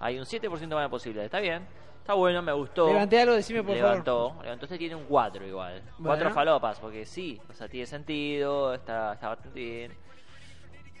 Hay 0.00 0.18
un 0.18 0.24
7% 0.26 0.74
más 0.74 0.84
de 0.84 0.88
posibilidad. 0.90 1.24
Está 1.24 1.40
bien. 1.40 1.66
Está 2.00 2.14
bueno, 2.14 2.40
me 2.40 2.52
gustó. 2.52 2.86
Levanté 2.86 3.20
algo, 3.20 3.34
decime 3.34 3.62
por 3.64 3.74
levantó, 3.74 4.28
favor. 4.30 4.44
levantó. 4.44 4.66
Este 4.66 4.78
tiene 4.78 4.94
un 4.94 5.04
4 5.06 5.44
igual. 5.46 5.82
Bueno. 5.98 6.04
Cuatro 6.04 6.30
falopas, 6.32 6.78
porque 6.78 7.04
sí, 7.04 7.40
o 7.50 7.52
sea, 7.52 7.66
tiene 7.68 7.84
sentido, 7.86 8.74
está, 8.74 9.14
está 9.14 9.28
bastante 9.30 9.58
bien. 9.58 9.92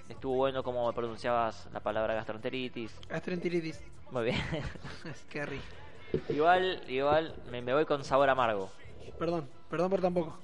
Estuvo 0.08 0.36
bueno 0.36 0.62
como 0.62 0.92
pronunciabas 0.92 1.68
la 1.72 1.80
palabra 1.80 2.14
gastroenteritis. 2.14 2.92
Gastroenteritis. 3.08 3.82
Muy 4.10 4.24
bien. 4.24 4.36
Qué 5.30 5.44
rico. 5.46 5.64
igual, 6.28 6.82
igual, 6.88 7.34
me, 7.50 7.60
me 7.62 7.74
voy 7.74 7.84
con 7.84 8.04
sabor 8.04 8.30
amargo. 8.30 8.70
Perdón, 9.18 9.48
perdón 9.68 9.90
por 9.90 10.00
tampoco. 10.00 10.38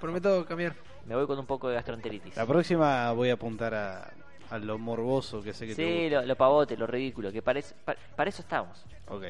Prometo 0.00 0.44
cambiar. 0.46 0.74
Me 1.04 1.16
voy 1.16 1.26
con 1.26 1.38
un 1.38 1.46
poco 1.46 1.68
de 1.68 1.74
gastroenteritis. 1.74 2.36
La 2.36 2.46
próxima 2.46 3.10
voy 3.12 3.30
a 3.30 3.34
apuntar 3.34 3.74
a, 3.74 4.12
a 4.50 4.58
lo 4.58 4.78
morboso 4.78 5.42
que 5.42 5.52
sé 5.52 5.66
que 5.66 5.74
te 5.74 5.82
Sí, 5.84 6.02
gusta. 6.04 6.20
lo, 6.20 6.26
lo 6.26 6.36
pavote, 6.36 6.76
lo 6.76 6.86
ridículo, 6.86 7.32
que 7.32 7.42
parece, 7.42 7.74
pa- 7.84 7.96
para 8.14 8.30
eso 8.30 8.42
estamos. 8.42 8.84
Ok. 9.08 9.24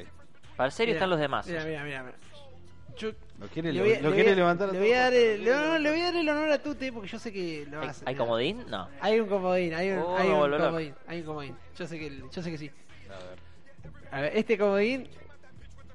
Para 0.57 0.66
el 0.66 0.72
serio 0.72 0.93
Mira, 0.93 0.99
están 0.99 1.11
los 1.11 1.20
demás. 1.20 1.47
Mira, 1.47 1.64
mira, 1.64 1.84
mira. 1.84 2.14
Yo 2.99 3.11
Lo 3.38 3.46
quiere, 3.49 3.72
le 3.72 3.80
voy 3.80 3.92
a- 3.94 4.01
lo 4.01 4.11
le 4.11 4.14
quiere 4.16 4.30
voy 4.30 4.32
a- 4.32 4.36
levantar 4.36 4.68
a 4.68 4.72
le 4.72 4.78
voy 4.80 4.92
a 4.92 5.01
dar 5.03 5.14
el, 5.14 5.44
no, 5.44 5.78
le 5.78 5.90
voy 5.90 6.01
a 6.01 6.05
dar 6.05 6.16
el 6.16 6.28
honor 6.28 6.51
a 6.51 6.59
Tute 6.62 6.92
porque 6.92 7.09
yo 7.09 7.18
sé 7.18 7.32
que 7.32 7.66
lo 7.70 7.80
¿Hay, 7.80 7.88
a 7.88 7.94
hay 8.05 8.14
comodín? 8.16 8.64
No. 8.68 8.88
Hay 9.01 9.20
un 9.20 9.28
comodín, 9.28 9.74
hay 9.74 9.90
un, 9.90 9.99
Oh, 10.01 10.16
hay 10.16 10.28
me 10.28 10.34
un 10.34 10.51
comodín, 10.59 10.94
hay 11.07 11.20
un 11.20 11.26
comodín. 11.26 11.57
Yo 11.78 11.86
sé 11.86 11.99
que, 11.99 12.22
yo 12.32 12.42
sé 12.42 12.51
que 12.51 12.59
sí. 12.59 12.70
A 13.09 13.18
ver. 13.24 13.38
A 14.11 14.20
ver, 14.22 14.36
este 14.36 14.59
comodín 14.59 15.09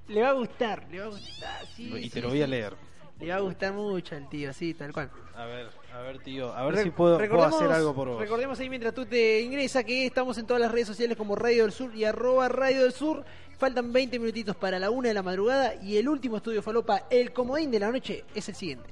le 0.08 0.22
va 0.22 0.30
a 0.30 0.34
gustar, 0.34 0.86
le 0.89 0.99
va 0.99 1.06
a 1.06 1.10
gustar, 1.10 1.66
sí, 1.76 1.93
Y 1.93 2.04
sí, 2.04 2.10
te 2.10 2.22
lo 2.22 2.30
voy 2.30 2.41
a 2.41 2.47
leer. 2.47 2.74
Le 3.20 3.30
va 3.30 3.36
a 3.38 3.41
gustar 3.41 3.72
mucho 3.74 4.16
al 4.16 4.28
tío, 4.28 4.51
sí, 4.54 4.74
tal 4.74 4.91
cual. 4.91 5.10
A 5.36 5.45
ver, 5.45 5.70
a 5.93 6.01
ver, 6.01 6.20
tío. 6.20 6.51
A 6.54 6.66
ver 6.66 6.76
Re- 6.76 6.84
si 6.84 6.89
puedo, 6.91 7.16
hacer 7.18 7.72
algo 7.72 7.93
por 7.95 8.08
vos. 8.10 8.20
Recordemos 8.20 8.60
ahí 8.60 8.70
mientras 8.70 8.93
tú 8.93 9.06
te 9.06 9.39
ingresa 9.41 9.84
que 9.84 10.06
estamos 10.08 10.38
en 10.38 10.45
todas 10.45 10.62
las 10.62 10.72
redes 10.72 10.88
sociales 10.88 11.16
como 11.16 11.36
Radio 11.36 11.64
del 11.64 11.72
Sur 11.72 11.95
y 11.95 12.04
arroba 12.06 12.49
Radio 12.49 12.84
del 12.84 12.91
Sur. 12.91 13.24
Faltan 13.64 13.93
20 13.93 14.20
minutitos 14.20 14.57
para 14.57 14.78
la 14.78 14.89
una 14.89 15.07
de 15.07 15.14
la 15.14 15.24
madrugada 15.24 15.74
y 15.76 15.95
el 15.95 16.09
último 16.09 16.36
estudio 16.36 16.61
falopa, 16.61 17.07
el 17.09 17.32
comodín 17.32 17.72
de 17.72 17.80
la 17.80 17.89
noche, 17.93 18.26
es 18.36 18.49
el 18.49 18.55
siguiente. 18.55 18.89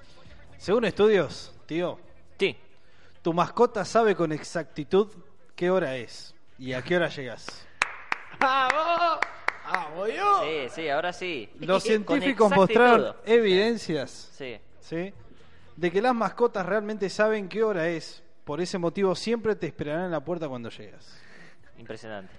Según 0.57 0.85
estudios, 0.85 1.53
tío, 1.65 1.99
Sí. 2.39 2.55
tu 3.21 3.33
mascota 3.33 3.83
sabe 3.83 4.15
con 4.15 4.31
exactitud 4.31 5.09
qué 5.57 5.69
hora 5.69 5.97
es 5.97 6.33
y 6.57 6.71
a 6.71 6.81
qué 6.81 6.95
hora 6.95 7.09
llegas. 7.09 7.67
¡Vamos! 8.39 9.19
¡Vamos 9.73 10.07
yo! 10.15 10.41
Sí, 10.45 10.69
sí, 10.73 10.87
ahora 10.87 11.11
sí. 11.11 11.49
Los 11.59 11.83
Con 11.83 11.91
científicos 11.91 12.49
exactitud. 12.53 12.55
mostraron 12.55 13.15
evidencias 13.25 14.29
Sí. 14.37 14.57
¿sí? 14.79 15.13
de 15.75 15.91
que 15.91 16.01
las 16.01 16.15
mascotas 16.15 16.65
realmente 16.65 17.09
saben 17.09 17.49
qué 17.49 17.61
hora 17.61 17.89
es. 17.89 18.23
Por 18.45 18.61
ese 18.61 18.77
motivo 18.77 19.15
siempre 19.15 19.53
te 19.57 19.67
esperarán 19.67 20.05
en 20.05 20.11
la 20.11 20.23
puerta 20.23 20.47
cuando 20.47 20.69
llegas. 20.69 21.13
Impresionante. 21.77 22.31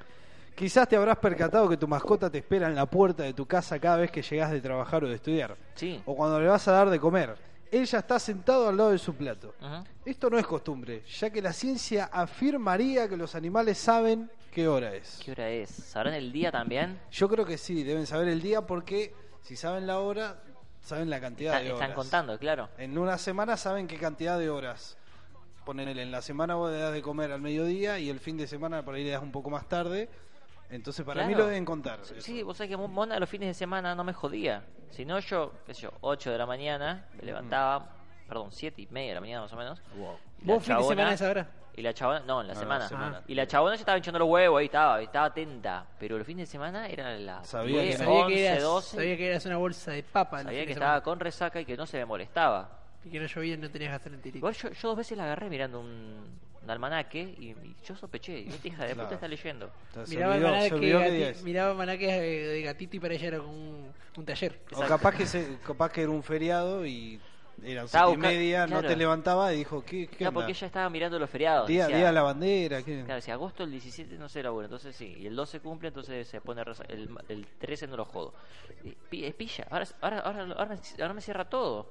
Quizás 0.54 0.86
te 0.88 0.96
habrás 0.96 1.16
percatado 1.18 1.68
que 1.68 1.76
tu 1.76 1.88
mascota 1.88 2.30
te 2.30 2.38
espera 2.38 2.68
en 2.68 2.74
la 2.74 2.86
puerta 2.86 3.22
de 3.22 3.32
tu 3.32 3.46
casa 3.46 3.78
cada 3.78 3.96
vez 3.96 4.10
que 4.10 4.22
llegas 4.22 4.50
de 4.50 4.60
trabajar 4.60 5.02
o 5.04 5.08
de 5.08 5.14
estudiar. 5.14 5.56
Sí. 5.74 6.02
O 6.06 6.14
cuando 6.14 6.38
le 6.40 6.46
vas 6.46 6.66
a 6.68 6.72
dar 6.72 6.90
de 6.90 7.00
comer. 7.00 7.34
Él 7.70 7.86
ya 7.86 8.00
está 8.00 8.18
sentado 8.18 8.68
al 8.68 8.76
lado 8.76 8.90
de 8.90 8.98
su 8.98 9.14
plato. 9.14 9.54
Esto 10.04 10.28
no 10.28 10.38
es 10.38 10.46
costumbre, 10.46 11.02
ya 11.06 11.30
que 11.30 11.40
la 11.40 11.54
ciencia 11.54 12.10
afirmaría 12.12 13.08
que 13.08 13.16
los 13.16 13.34
animales 13.34 13.78
saben 13.78 14.30
qué 14.50 14.68
hora 14.68 14.94
es. 14.94 15.20
¿Qué 15.24 15.30
hora 15.32 15.48
es? 15.48 15.70
¿Sabrán 15.70 16.12
el 16.12 16.30
día 16.32 16.52
también? 16.52 17.00
Yo 17.10 17.28
creo 17.30 17.46
que 17.46 17.56
sí, 17.56 17.82
deben 17.82 18.06
saber 18.06 18.28
el 18.28 18.42
día 18.42 18.60
porque 18.66 19.14
si 19.40 19.56
saben 19.56 19.86
la 19.86 20.00
hora, 20.00 20.36
saben 20.82 21.08
la 21.08 21.18
cantidad 21.18 21.54
Está- 21.54 21.64
de 21.64 21.72
horas. 21.72 21.80
están 21.88 21.96
contando, 21.96 22.38
claro. 22.38 22.68
En 22.76 22.98
una 22.98 23.16
semana 23.16 23.56
saben 23.56 23.86
qué 23.86 23.96
cantidad 23.96 24.38
de 24.38 24.50
horas. 24.50 24.98
Ponele, 25.64 26.02
en 26.02 26.10
la 26.10 26.20
semana 26.20 26.56
vos 26.56 26.70
le 26.72 26.78
das 26.78 26.92
de 26.92 27.00
comer 27.00 27.32
al 27.32 27.40
mediodía 27.40 27.98
y 27.98 28.10
el 28.10 28.20
fin 28.20 28.36
de 28.36 28.46
semana 28.46 28.84
por 28.84 28.96
ahí 28.96 29.04
le 29.04 29.10
das 29.12 29.22
un 29.22 29.32
poco 29.32 29.48
más 29.48 29.66
tarde. 29.66 30.10
Entonces 30.72 31.04
para 31.04 31.22
mí 31.22 31.28
Claro. 31.34 31.44
lo 31.44 31.48
deben 31.50 31.64
contar. 31.64 32.00
Sí, 32.18 32.42
vos 32.42 32.56
sabés 32.56 32.70
que 32.70 32.76
Mona 32.76 33.18
los 33.20 33.28
fines 33.28 33.48
de 33.48 33.54
semana 33.54 33.94
no 33.94 34.02
me 34.04 34.12
jodía. 34.12 34.64
Si 34.90 35.04
no, 35.04 35.18
yo, 35.20 35.52
qué 35.66 35.74
sé 35.74 35.82
yo, 35.82 35.92
8 36.00 36.30
de 36.32 36.38
la 36.38 36.46
mañana, 36.46 37.06
me 37.14 37.22
levantaba, 37.24 37.94
perdón, 38.26 38.50
7 38.52 38.80
y 38.82 38.86
media 38.88 39.10
de 39.10 39.14
la 39.16 39.20
mañana 39.20 39.40
más 39.42 39.52
o 39.52 39.56
menos. 39.56 39.82
Y 39.94 40.00
la 40.46 40.54
¿Vos 40.54 40.64
fin 40.64 40.76
de 40.76 40.82
semana 40.82 41.10
a 41.10 41.14
esa 41.14 41.30
hora? 41.30 41.46
Y 41.74 41.80
la 41.80 41.94
chabona, 41.94 42.20
no, 42.20 42.40
en 42.42 42.48
la 42.48 42.52
Ah, 42.52 42.56
semana. 42.56 42.88
semana. 42.88 43.22
Y 43.26 43.34
la 43.34 43.46
chabona 43.46 43.76
ya 43.76 43.80
estaba 43.80 43.96
hinchando 43.96 44.18
los 44.18 44.28
huevos, 44.28 44.58
ahí 44.60 44.66
estaba, 44.66 45.00
estaba 45.00 45.26
atenta. 45.26 45.86
Pero 45.98 46.18
los 46.18 46.26
fines 46.26 46.46
de 46.48 46.52
semana 46.52 46.86
eran 46.88 47.24
las 47.24 47.46
Sabía 47.46 47.80
10, 47.82 47.96
que- 47.98 48.04
Sabía 48.04 48.20
11, 48.20 48.34
que, 48.34 48.46
eras, 48.46 48.62
12. 48.62 48.96
sabía 48.96 49.16
que 49.16 49.26
eras 49.28 49.46
una 49.46 49.56
bolsa 49.56 49.90
de 49.92 50.02
papa. 50.02 50.42
Sabía 50.42 50.60
que 50.60 50.66
de 50.66 50.72
estaba 50.72 50.90
semana. 50.92 51.02
con 51.04 51.20
resaca 51.20 51.60
y 51.60 51.64
que 51.64 51.76
no 51.76 51.86
se 51.86 51.96
me 51.98 52.04
molestaba. 52.04 52.78
Y 53.04 53.10
que 53.10 53.18
no 53.20 53.26
llovía 53.26 53.54
y 53.54 53.56
no 53.56 53.70
tenías 53.70 53.90
gastroenteritis. 53.92 54.36
Igual 54.38 54.54
yo, 54.54 54.68
yo 54.70 54.88
dos 54.88 54.96
veces 54.98 55.16
la 55.16 55.24
agarré 55.24 55.48
mirando 55.48 55.80
un, 55.80 56.38
un 56.64 56.70
almanaque 56.70 57.20
y, 57.38 57.50
y 57.50 57.76
yo 57.84 57.96
sospeché. 57.96 58.40
Y 58.40 58.48
esta 58.48 58.68
hija 58.68 58.84
de 58.84 58.92
Claro. 58.94 59.08
puta 59.08 59.14
está 59.16 59.28
leyendo. 59.28 59.70
Se 60.04 60.14
Miraba 60.14 60.34
olvidó- 60.34 60.46
almanaque 60.48 60.74
olvidó 60.74 61.00
es. 61.02 61.42
miraba 61.42 61.70
almanaque 61.72 62.06
de 62.20 62.62
gatito 62.62 62.96
y 62.96 63.00
para 63.00 63.14
ella 63.14 63.28
era 63.28 63.38
como 63.38 63.52
un, 63.52 63.92
un 64.16 64.24
taller. 64.24 64.60
O 64.74 64.80
capaz 64.82 65.14
que, 65.16 65.26
se, 65.26 65.58
capaz 65.66 65.90
que 65.92 66.02
era 66.02 66.10
un 66.10 66.22
feriado 66.22 66.86
y 66.86 67.20
eran 67.64 67.86
siete 67.86 68.12
y 68.12 68.16
media, 68.16 68.62
no 68.66 68.78
claro. 68.78 68.88
te 68.88 68.96
levantaba 68.96 69.52
y 69.52 69.58
dijo, 69.58 69.84
¿qué, 69.84 70.08
qué 70.08 70.16
Claro, 70.16 70.32
porque 70.34 70.52
ella 70.52 70.66
estaba 70.66 70.88
mirando 70.90 71.18
los 71.18 71.28
feriados. 71.30 71.68
día, 71.68 71.84
decía- 71.84 71.96
día 71.98 72.06
de 72.06 72.12
la 72.12 72.22
bandera, 72.22 72.82
¿qué? 72.82 73.02
Claro, 73.04 73.20
si 73.20 73.30
agosto 73.30 73.64
el 73.64 73.70
17 73.72 74.16
no 74.18 74.28
se 74.28 74.42
labura, 74.42 74.66
entonces 74.66 74.96
sí. 74.96 75.14
Y 75.18 75.26
el 75.26 75.36
12 75.36 75.60
cumple, 75.60 75.88
entonces 75.88 76.26
se 76.26 76.40
pone 76.40 76.62
el, 76.88 77.08
el 77.28 77.46
13 77.58 77.86
no 77.88 77.96
lo 77.96 78.04
jodo. 78.04 78.32
Es 79.12 79.34
pilla, 79.34 79.66
ahora, 79.70 79.86
ahora, 80.00 80.18
ahora, 80.20 80.42
ahora, 80.56 80.78
ahora 81.00 81.12
me 81.14 81.20
cierra 81.20 81.44
todo. 81.48 81.88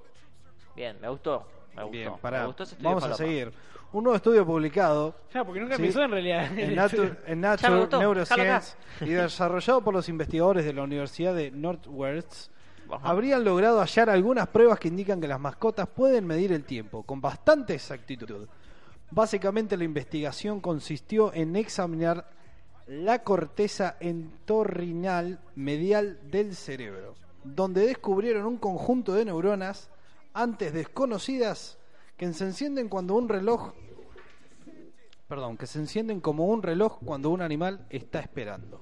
Bien, 0.76 0.98
me 1.02 1.08
gustó. 1.10 1.46
Me 1.76 1.84
gustó. 1.84 1.92
Bien, 1.92 2.12
me 2.12 2.18
pará, 2.18 2.46
gustó 2.46 2.64
ese 2.64 2.74
estudio 2.74 2.90
vamos 2.90 3.04
a 3.04 3.14
seguir. 3.14 3.52
Un 3.94 4.04
nuevo 4.06 4.16
estudio 4.16 4.46
publicado 4.46 5.16
Ya, 5.34 5.44
porque 5.44 5.60
nunca 5.60 5.76
Sí. 5.76 5.82
empezó 5.84 6.02
en 6.04 6.12
realidad. 6.12 6.58
en 6.58 6.76
Nature, 6.76 7.14
en 7.28 7.42
Nature 7.42 7.88
Neuroscience 8.00 8.76
y 9.02 9.10
desarrollado 9.10 9.82
por 9.84 9.94
los 9.94 10.08
investigadores 10.10 10.64
de 10.66 10.74
la 10.74 10.84
Universidad 10.84 11.36
de 11.36 11.52
Northwest, 11.52 12.52
Ajá. 12.90 13.10
habrían 13.10 13.44
logrado 13.44 13.80
hallar 13.82 14.10
algunas 14.10 14.48
pruebas 14.48 14.80
que 14.80 14.88
indican 14.88 15.20
que 15.20 15.28
las 15.28 15.40
mascotas 15.40 15.88
pueden 15.88 16.26
medir 16.26 16.52
el 16.54 16.64
tiempo 16.64 17.04
con 17.04 17.20
bastante 17.20 17.74
exactitud. 17.74 18.48
Básicamente 19.10 19.76
la 19.76 19.84
investigación 19.84 20.62
consistió 20.62 21.34
en 21.34 21.58
examinar 21.58 22.30
la 22.88 23.24
corteza 23.24 23.98
entorrinal 24.00 25.40
medial 25.56 26.18
del 26.30 26.56
cerebro, 26.56 27.16
donde 27.44 27.86
descubrieron 27.88 28.46
un 28.46 28.58
conjunto 28.58 29.14
de 29.14 29.26
neuronas 29.26 29.90
antes 30.34 30.74
desconocidas 30.74 31.78
que 32.18 32.32
se 32.34 32.46
encienden 32.46 32.90
cuando 32.90 33.16
un 33.16 33.30
reloj 33.30 33.74
perdón, 35.32 35.56
que 35.56 35.66
se 35.66 35.80
encienden 35.80 36.20
como 36.20 36.48
un 36.48 36.62
reloj 36.62 37.00
cuando 37.06 37.30
un 37.30 37.42
animal 37.42 37.86
está 37.90 38.20
esperando. 38.20 38.82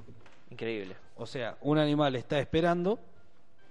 Increíble. 0.49 0.95
O 1.15 1.27
sea, 1.27 1.59
un 1.61 1.77
animal 1.77 2.15
está 2.15 2.39
esperando, 2.39 2.97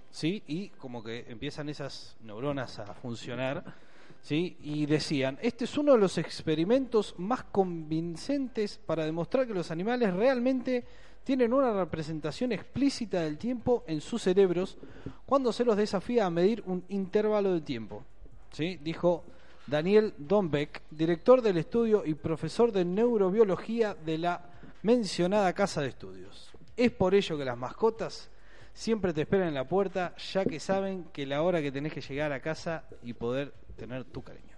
¿sí? 0.09 0.41
Y 0.47 0.69
como 0.69 1.03
que 1.03 1.25
empiezan 1.27 1.67
esas 1.67 2.15
neuronas 2.21 2.79
a 2.79 2.93
funcionar, 2.93 3.75
¿sí? 4.21 4.55
Y 4.61 4.85
decían, 4.85 5.37
este 5.41 5.65
es 5.65 5.77
uno 5.77 5.91
de 5.91 5.97
los 5.97 6.17
experimentos 6.17 7.15
más 7.17 7.43
convincentes 7.43 8.77
para 8.77 9.03
demostrar 9.03 9.45
que 9.45 9.53
los 9.53 9.71
animales 9.71 10.13
realmente 10.13 10.85
tienen 11.29 11.53
una 11.53 11.71
representación 11.71 12.53
explícita 12.53 13.21
del 13.21 13.37
tiempo 13.37 13.83
en 13.85 14.01
sus 14.01 14.23
cerebros 14.23 14.79
cuando 15.27 15.53
se 15.53 15.63
los 15.63 15.77
desafía 15.77 16.25
a 16.25 16.31
medir 16.31 16.63
un 16.65 16.83
intervalo 16.89 17.53
de 17.53 17.61
tiempo, 17.61 18.03
¿sí? 18.51 18.77
Dijo 18.77 19.23
Daniel 19.67 20.15
Dombeck, 20.17 20.81
director 20.89 21.43
del 21.43 21.59
estudio 21.59 22.03
y 22.03 22.15
profesor 22.15 22.71
de 22.71 22.83
neurobiología 22.83 23.93
de 23.93 24.17
la 24.17 24.43
mencionada 24.81 25.53
casa 25.53 25.81
de 25.81 25.89
estudios. 25.89 26.51
Es 26.75 26.89
por 26.89 27.13
ello 27.13 27.37
que 27.37 27.45
las 27.45 27.59
mascotas 27.59 28.31
siempre 28.73 29.13
te 29.13 29.21
esperan 29.21 29.49
en 29.49 29.53
la 29.53 29.67
puerta, 29.67 30.15
ya 30.15 30.43
que 30.45 30.59
saben 30.59 31.03
que 31.13 31.27
la 31.27 31.43
hora 31.43 31.61
que 31.61 31.71
tenés 31.71 31.93
que 31.93 32.01
llegar 32.01 32.31
a 32.31 32.39
casa 32.39 32.85
y 33.03 33.13
poder 33.13 33.53
tener 33.77 34.03
tu 34.05 34.23
cariño. 34.23 34.57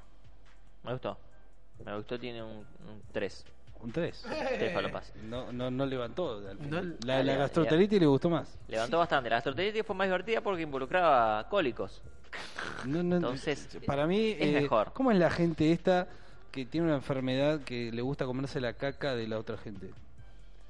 Me 0.85 0.93
gustó. 0.93 1.17
Me 1.83 1.93
gustó, 1.97 2.17
tiene 2.17 2.41
un 2.41 2.65
3. 3.11 3.45
Un 3.83 3.91
3. 3.91 4.25
Tres 4.57 4.73
falopas. 4.73 5.11
No, 5.23 5.51
no, 5.51 5.71
no 5.71 5.85
levantó. 5.85 6.37
al 6.47 6.57
final. 6.57 6.89
No- 6.99 7.05
la 7.07 7.17
de 7.17 7.23
la 7.23 7.33
Ya, 7.33 7.39
gastroenteritis 7.39 7.99
le 7.99 8.05
gustó 8.05 8.29
más. 8.29 8.57
Levantó 8.67 8.99
bastante. 8.99 9.29
La 9.29 9.37
gastroenteritis 9.37 9.83
fue 9.85 9.95
más 9.95 10.07
divertida 10.07 10.41
porque 10.41 10.61
involucraba 10.61 11.47
cólicos. 11.49 12.01
No, 12.85 13.01
no, 13.03 13.15
Entonces, 13.17 13.77
para 13.85 14.07
mí, 14.07 14.35
es 14.39 14.47
eh, 14.55 14.61
mejor. 14.61 14.93
¿cómo 14.93 15.11
es 15.11 15.17
la 15.17 15.29
gente 15.29 15.71
esta 15.71 16.07
que 16.51 16.65
tiene 16.65 16.87
una 16.87 16.95
enfermedad 16.95 17.61
que 17.61 17.91
le 17.91 18.01
gusta 18.01 18.25
comerse 18.25 18.61
la 18.61 18.73
caca 18.73 19.15
de 19.15 19.27
la 19.27 19.37
otra 19.39 19.57
gente? 19.57 19.87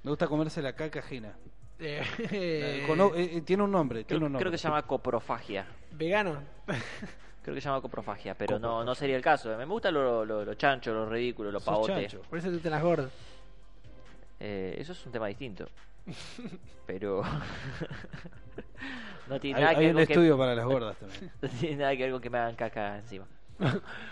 Le 0.03 0.09
gusta 0.09 0.27
comerse 0.27 0.61
la 0.61 0.73
caca 0.73 0.99
ajena. 0.99 1.33
Eh, 1.79 2.83
Cono- 2.87 3.13
eh, 3.15 3.37
eh, 3.37 3.41
tiene 3.41 3.63
un 3.63 3.71
nombre. 3.71 3.99
Creo, 4.05 4.07
Tiene 4.19 4.25
un 4.25 4.31
nombre. 4.33 4.43
creo 4.43 4.51
que 4.51 4.57
se 4.57 4.67
llama 4.67 4.83
coprofagia. 4.83 5.65
Vegano. 5.91 6.41
Creo 7.41 7.55
que 7.55 7.61
se 7.61 7.69
llama 7.69 7.81
coprofagia, 7.81 8.35
pero 8.35 8.59
no, 8.59 8.83
no 8.83 8.93
sería 8.93 9.15
el 9.15 9.21
caso. 9.23 9.55
Me 9.57 9.65
gusta 9.65 9.89
lo, 9.91 10.23
lo, 10.25 10.45
lo 10.45 10.53
chancho, 10.55 10.93
lo 10.93 11.07
ridículo, 11.09 11.51
lo 11.51 11.59
pavote. 11.59 11.93
chancho. 11.93 12.21
Por 12.29 12.37
eso 12.39 12.49
tú 12.51 12.59
te 12.59 12.69
las 12.69 12.83
gordas. 12.83 13.11
Eh, 14.39 14.75
eso 14.77 14.91
es 14.93 15.05
un 15.05 15.11
tema 15.11 15.27
distinto. 15.27 15.67
Pero. 16.85 17.23
no 19.27 19.39
tiene 19.39 19.57
Hay, 19.59 19.63
nada 19.63 19.75
que 19.75 19.79
hay 19.81 19.85
ver 19.87 19.95
un 19.95 20.05
que- 20.05 20.13
estudio 20.13 20.37
para 20.37 20.55
las 20.55 20.65
gordas 20.73 20.97
también. 20.97 21.31
no 21.41 21.49
tiene 21.49 21.75
nada 21.77 21.95
que 21.95 22.03
ver 22.03 22.11
con 22.11 22.21
que 22.21 22.29
me 22.29 22.37
hagan 22.37 22.55
caca 22.55 22.97
encima. 22.97 23.25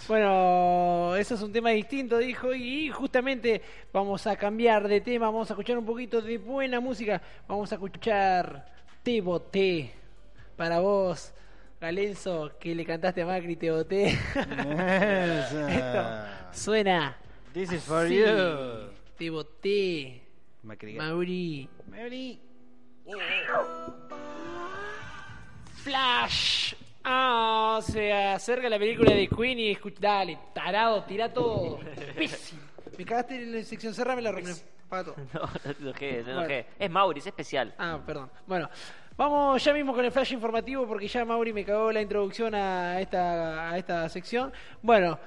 Bueno, 0.07 1.15
eso 1.15 1.33
es 1.33 1.41
un 1.41 1.51
tema 1.51 1.71
distinto, 1.71 2.19
dijo, 2.19 2.53
y 2.53 2.91
justamente 2.91 3.63
vamos 3.91 4.27
a 4.27 4.35
cambiar 4.35 4.87
de 4.87 5.01
tema, 5.01 5.25
vamos 5.25 5.49
a 5.49 5.53
escuchar 5.53 5.75
un 5.77 5.85
poquito 5.87 6.21
de 6.21 6.37
buena 6.37 6.79
música, 6.79 7.19
vamos 7.47 7.71
a 7.71 7.75
escuchar 7.75 8.67
Te 9.01 9.21
Boté, 9.21 9.91
para 10.55 10.79
vos, 10.81 11.33
Galenzo, 11.79 12.51
que 12.59 12.75
le 12.75 12.83
cantaste 12.85 13.21
a 13.21 13.25
Macri, 13.25 13.55
Te 13.55 13.71
Boté. 13.71 14.09
Esa. 15.29 16.49
Suena. 16.53 17.15
This 17.53 17.71
is 17.71 17.83
for 17.83 18.05
you. 18.07 18.89
Te 19.17 19.29
Boté, 19.29 20.21
Macri. 20.63 20.95
Mauri. 20.95 21.69
Flash. 25.83 26.73
Ah, 27.03 27.79
se 27.81 28.11
acerca 28.13 28.67
la 28.69 28.77
película 28.77 29.13
de 29.13 29.27
Queen 29.29 29.57
y 29.59 29.71
escucha. 29.71 29.97
Dale, 30.01 30.37
tarado, 30.53 31.03
tira 31.05 31.31
todo. 31.31 31.79
Pésimo. 32.15 32.61
Me 32.97 33.05
cagaste 33.05 33.35
en 33.41 33.55
la 33.55 33.63
sección, 33.63 33.93
cerrame 33.93 34.21
la 34.21 34.31
reunión. 34.33 34.57
Pato. 34.89 35.15
No, 35.33 35.41
no 35.41 35.47
te 35.73 35.81
enojé, 35.81 35.83
no 35.83 35.93
te 35.93 36.23
Bueno. 36.23 36.39
enojé. 36.41 36.65
Es 36.77 36.89
Mauri, 36.91 37.19
es 37.19 37.27
especial. 37.27 37.73
Ah, 37.77 37.99
perdón. 38.05 38.29
Bueno, 38.45 38.69
vamos 39.19 39.61
ya 39.61 39.73
mismo 39.73 39.93
con 39.93 40.05
el 40.05 40.13
flash 40.13 40.31
informativo 40.31 40.87
porque 40.87 41.09
ya 41.09 41.25
Mauri 41.25 41.51
me 41.51 41.65
cagó 41.65 41.91
la 41.91 42.01
introducción 42.01 42.55
a 42.55 43.01
esta, 43.01 43.69
a 43.69 43.77
esta 43.77 44.07
sección. 44.07 44.53
Bueno, 44.81 45.19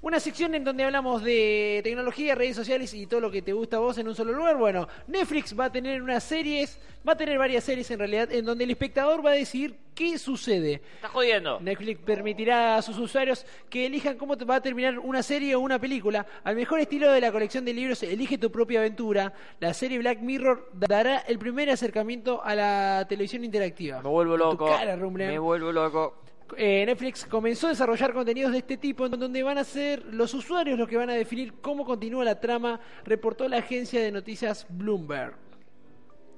una 0.00 0.20
sección 0.20 0.54
en 0.54 0.64
donde 0.64 0.84
hablamos 0.84 1.22
de 1.22 1.80
tecnología, 1.82 2.34
redes 2.34 2.56
sociales 2.56 2.94
y 2.94 3.06
todo 3.06 3.20
lo 3.20 3.30
que 3.30 3.42
te 3.42 3.52
gusta 3.52 3.76
a 3.78 3.80
vos 3.80 3.98
en 3.98 4.08
un 4.08 4.14
solo 4.14 4.32
lugar. 4.32 4.56
Bueno, 4.56 4.86
Netflix 5.06 5.58
va 5.58 5.66
a 5.66 5.72
tener 5.72 6.02
unas 6.02 6.22
series, 6.22 6.78
va 7.06 7.12
a 7.14 7.16
tener 7.16 7.38
varias 7.38 7.64
series 7.64 7.90
en 7.90 7.98
realidad, 7.98 8.30
en 8.32 8.44
donde 8.44 8.64
el 8.64 8.70
espectador 8.70 9.24
va 9.24 9.30
a 9.30 9.34
decidir 9.34 9.76
qué 9.94 10.16
sucede. 10.16 10.80
Estás 10.94 11.10
jodiendo. 11.10 11.58
Netflix 11.60 12.00
permitirá 12.00 12.76
a 12.76 12.82
sus 12.82 12.96
usuarios 12.98 13.44
que 13.68 13.86
elijan 13.86 14.16
cómo 14.16 14.36
te 14.36 14.44
va 14.44 14.56
a 14.56 14.60
terminar 14.60 14.98
una 15.00 15.22
serie 15.24 15.56
o 15.56 15.60
una 15.60 15.80
película. 15.80 16.24
Al 16.44 16.54
mejor 16.54 16.78
estilo 16.78 17.10
de 17.10 17.20
la 17.20 17.32
colección 17.32 17.64
de 17.64 17.74
libros, 17.74 18.02
elige 18.04 18.38
tu 18.38 18.52
propia 18.52 18.78
aventura. 18.78 19.32
La 19.58 19.74
serie 19.74 19.98
Black 19.98 20.20
Mirror 20.20 20.70
dará 20.74 21.18
el 21.18 21.38
primer 21.40 21.70
acercamiento 21.70 22.40
a 22.44 22.54
la 22.54 23.06
televisión 23.08 23.44
interactiva. 23.44 24.00
Me 24.00 24.08
vuelvo 24.08 24.36
loco. 24.36 24.66
cara. 24.66 24.96
Me 24.96 25.38
vuelvo 25.40 25.72
loco. 25.72 26.14
Eh, 26.56 26.84
Netflix 26.86 27.26
comenzó 27.26 27.66
a 27.66 27.70
desarrollar 27.70 28.12
contenidos 28.12 28.52
de 28.52 28.58
este 28.58 28.76
tipo 28.76 29.06
en 29.06 29.12
donde 29.12 29.42
van 29.42 29.58
a 29.58 29.64
ser 29.64 30.04
los 30.06 30.32
usuarios 30.34 30.78
los 30.78 30.88
que 30.88 30.96
van 30.96 31.10
a 31.10 31.14
definir 31.14 31.54
cómo 31.60 31.84
continúa 31.84 32.24
la 32.24 32.40
trama, 32.40 32.80
reportó 33.04 33.48
la 33.48 33.58
agencia 33.58 34.00
de 34.00 34.10
noticias 34.10 34.66
Bloomberg. 34.68 35.34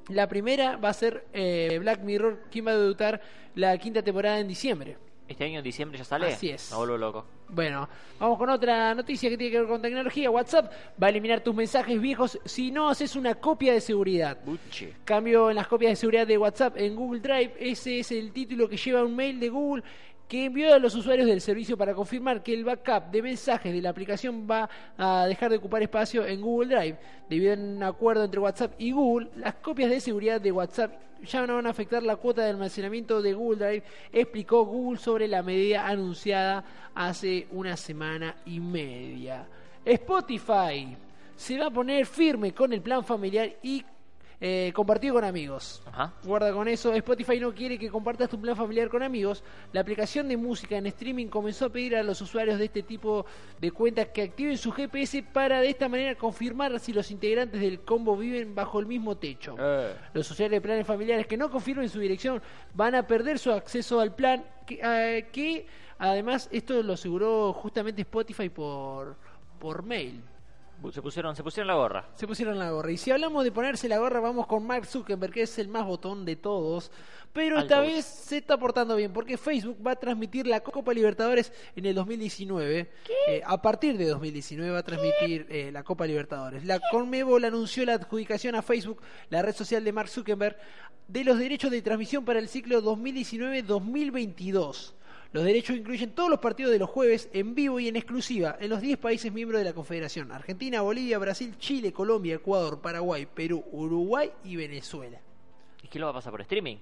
La 0.09 0.29
primera 0.29 0.77
va 0.77 0.89
a 0.89 0.95
ser 0.95 1.27
eh, 1.33 1.79
Black 1.81 2.03
Mirror, 2.03 2.47
quien 2.51 2.67
va 2.67 2.73
a 2.73 2.77
debutar 2.77 3.21
la 3.55 3.79
quinta 3.79 4.03
temporada 4.03 4.41
en 4.41 4.49
diciembre. 4.49 4.99
Este 5.31 5.45
año 5.45 5.59
en 5.59 5.65
diciembre 5.65 5.97
ya 5.97 6.03
sale. 6.03 6.27
Así 6.27 6.51
es. 6.51 6.73
Me 6.73 6.77
vuelvo 6.77 6.97
loco. 6.97 7.25
Bueno, 7.49 7.89
vamos 8.19 8.37
con 8.37 8.51
otra 8.51 8.93
noticia 8.97 9.31
que 9.31 9.39
tiene 9.39 9.53
que 9.53 9.61
ver 9.61 9.69
con 9.69 9.81
tecnología. 9.81 10.29
WhatsApp 10.29 10.73
va 11.01 11.07
a 11.07 11.11
eliminar 11.11 11.41
tus 11.41 11.55
mensajes 11.55 12.01
viejos 12.01 12.37
si 12.45 12.73
no 12.73 12.89
haces 12.89 13.15
una 13.15 13.37
copia 13.37 13.73
de 13.73 13.81
seguridad. 13.81 14.39
Buche. 14.45 14.93
Cambio 15.05 15.49
en 15.51 15.55
las 15.55 15.69
copias 15.69 15.93
de 15.93 15.97
seguridad 15.97 16.27
de 16.27 16.37
WhatsApp 16.37 16.77
en 16.79 16.97
Google 16.97 17.21
Drive. 17.21 17.55
Ese 17.61 18.01
es 18.01 18.11
el 18.11 18.33
título 18.33 18.69
que 18.69 18.77
lleva 18.77 19.05
un 19.05 19.15
mail 19.15 19.39
de 19.39 19.51
Google 19.51 19.85
que 20.31 20.45
envió 20.45 20.73
a 20.73 20.79
los 20.79 20.95
usuarios 20.95 21.27
del 21.27 21.41
servicio 21.41 21.77
para 21.77 21.93
confirmar 21.93 22.41
que 22.41 22.55
el 22.55 22.63
backup 22.63 23.11
de 23.11 23.21
mensajes 23.21 23.73
de 23.73 23.83
la 23.83 23.91
aplicación 23.91 24.47
va 24.49 24.71
a 24.97 25.27
dejar 25.27 25.51
de 25.51 25.57
ocupar 25.57 25.83
espacio 25.83 26.25
en 26.25 26.41
Google 26.41 26.73
Drive. 26.73 26.99
Debido 27.29 27.53
a 27.53 27.57
un 27.57 27.83
acuerdo 27.83 28.23
entre 28.23 28.39
WhatsApp 28.39 28.75
y 28.79 28.93
Google, 28.93 29.29
las 29.35 29.57
copias 29.57 29.91
de 29.91 29.99
seguridad 29.99 30.41
de 30.41 30.53
WhatsApp 30.53 30.93
ya 31.25 31.45
no 31.49 31.57
van 31.57 31.67
a 31.67 31.71
afectar 31.71 32.05
la 32.05 32.15
cuota 32.15 32.45
de 32.45 32.51
almacenamiento 32.51 33.21
de 33.21 33.33
Google 33.33 33.67
Drive, 33.67 33.83
explicó 34.13 34.65
Google 34.65 35.01
sobre 35.01 35.27
la 35.27 35.43
medida 35.43 35.89
anunciada 35.89 36.63
hace 36.95 37.49
una 37.51 37.77
semana 37.77 38.37
y 38.47 38.61
media. 38.61 39.49
Spotify 39.85 40.97
se 41.35 41.59
va 41.59 41.67
a 41.67 41.71
poner 41.73 42.07
firme 42.07 42.55
con 42.55 42.73
el 42.73 42.83
plan 42.83 43.05
familiar 43.05 43.51
y 43.65 43.85
eh, 44.41 44.73
compartido 44.75 45.15
con 45.15 45.25
amigos. 45.25 45.83
Ajá. 45.87 46.15
Guarda 46.25 46.53
con 46.53 46.67
eso, 46.67 46.95
Spotify 46.95 47.39
no 47.39 47.53
quiere 47.55 47.79
que 47.79 47.91
compartas 47.91 48.31
tu 48.31 48.41
plan 48.41 48.57
familiar 48.57 48.89
con 48.89 49.03
amigos. 49.03 49.45
La 49.73 49.83
aplicación 49.83 50.29
de 50.29 50.37
música 50.39 50.79
en 50.79 50.87
streaming 50.87 51.27
comenzó 51.27 51.67
a 51.67 51.69
pedir 51.69 51.95
a 51.95 52.03
los 52.03 52.21
usuarios 52.23 52.59
de 52.59 52.65
este 52.65 52.83
tipo 52.83 53.27
de 53.61 53.71
cuentas 53.71 54.09
que 54.09 54.23
activen 54.23 54.57
su 54.57 54.73
GPS 54.73 55.23
para 55.25 55.61
de 55.61 55.69
esta 55.69 55.89
manera 55.89 56.15
confirmar 56.15 56.79
si 56.81 56.93
los 56.95 57.11
integrantes 57.11 57.61
del 57.61 57.81
combo 57.81 58.17
viven 58.17 58.55
bajo 58.55 58.81
el 58.81 58.87
mismo 58.87 59.17
techo. 59.19 59.57
Eh. 59.59 59.95
Los 60.15 60.31
usuarios 60.31 60.53
de 60.53 60.61
planes 60.63 60.87
familiares 60.87 61.27
que 61.27 61.37
no 61.37 61.51
confirmen 61.51 61.89
su 61.91 62.01
dirección 62.01 62.41
van 62.75 62.95
a 62.95 63.07
perder 63.07 63.39
su 63.39 63.53
acceso 63.53 64.01
al 64.01 64.15
plan, 64.15 64.43
que, 64.67 64.81
eh, 64.83 65.29
que 65.31 65.67
además 65.99 66.49
esto 66.51 66.83
lo 66.83 66.95
aseguró 66.95 67.53
justamente 67.53 68.03
Spotify 68.03 68.49
por, 68.49 69.17
por 69.59 69.83
mail. 69.83 70.23
Se 70.93 71.03
pusieron, 71.03 71.37
se 71.37 71.43
pusieron 71.43 71.67
la 71.67 71.75
gorra. 71.75 72.09
Se 72.15 72.27
pusieron 72.27 72.59
la 72.59 72.71
gorra. 72.71 72.91
Y 72.91 72.97
si 72.97 73.11
hablamos 73.11 73.45
de 73.45 73.53
ponerse 73.53 73.87
la 73.89 73.99
gorra, 73.99 74.21
vamos 74.21 74.47
con 74.47 74.67
Mark 74.67 74.87
Zuckerberg, 74.87 75.33
que 75.33 75.43
es 75.43 75.59
el 75.59 75.69
más 75.69 75.85
botón 75.85 76.25
de 76.25 76.37
todos. 76.37 76.91
Pero 77.33 77.61
esta 77.61 77.81
vez 77.81 78.05
se 78.05 78.39
está 78.39 78.59
portando 78.59 78.97
bien, 78.97 79.13
porque 79.13 79.37
Facebook 79.37 79.77
va 79.87 79.93
a 79.93 79.97
transmitir 79.97 80.49
la 80.49 80.59
Copa 80.61 80.93
Libertadores 80.93 81.53
en 81.77 81.87
el 81.87 81.95
2019. 81.95 82.91
Eh, 83.29 83.43
a 83.47 83.63
partir 83.63 83.97
de 83.97 84.07
2019 84.07 84.73
va 84.73 84.79
a 84.79 84.83
transmitir 84.83 85.47
eh, 85.49 85.71
la 85.71 85.85
Copa 85.85 86.07
Libertadores. 86.07 86.65
La 86.65 86.81
Conmebol 86.91 87.45
anunció 87.45 87.85
la 87.85 87.95
adjudicación 87.95 88.57
a 88.57 88.63
Facebook, 88.63 89.01
la 89.29 89.43
red 89.43 89.55
social 89.55 89.85
de 89.85 89.93
Mark 89.93 90.09
Zuckerberg, 90.09 90.57
de 91.07 91.25
los 91.25 91.39
derechos 91.39 91.71
de 91.71 91.83
transmisión 91.83 92.25
para 92.25 92.41
el 92.41 92.49
ciclo 92.49 92.83
2019-2022. 92.83 94.95
Los 95.33 95.45
derechos 95.45 95.77
incluyen 95.77 96.11
todos 96.11 96.29
los 96.29 96.41
partidos 96.41 96.73
de 96.73 96.79
los 96.79 96.91
jueves 96.91 97.29
en 97.33 97.55
vivo 97.55 97.79
y 97.79 97.87
en 97.87 97.97
exclusiva 97.97 98.57
en 98.59 98.69
los 98.69 98.81
10 98.81 98.99
países 98.99 99.33
miembros 99.33 99.61
de 99.61 99.65
la 99.65 99.73
Confederación: 99.73 100.33
Argentina, 100.33 100.81
Bolivia, 100.81 101.19
Brasil, 101.19 101.57
Chile, 101.59 101.93
Colombia, 101.93 102.35
Ecuador, 102.35 102.81
Paraguay, 102.81 103.27
Perú, 103.27 103.65
Uruguay 103.71 104.31
y 104.45 104.57
Venezuela. 104.57 105.21
¿Y 105.83 105.89
qué 105.89 105.99
lo 105.99 106.07
va 106.07 106.11
a 106.11 106.15
pasar 106.15 106.33
por 106.33 106.41
streaming? 106.41 106.77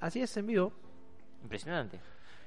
Así 0.00 0.20
es, 0.20 0.36
en 0.36 0.46
vivo. 0.48 0.72
Impresionante. 1.42 2.00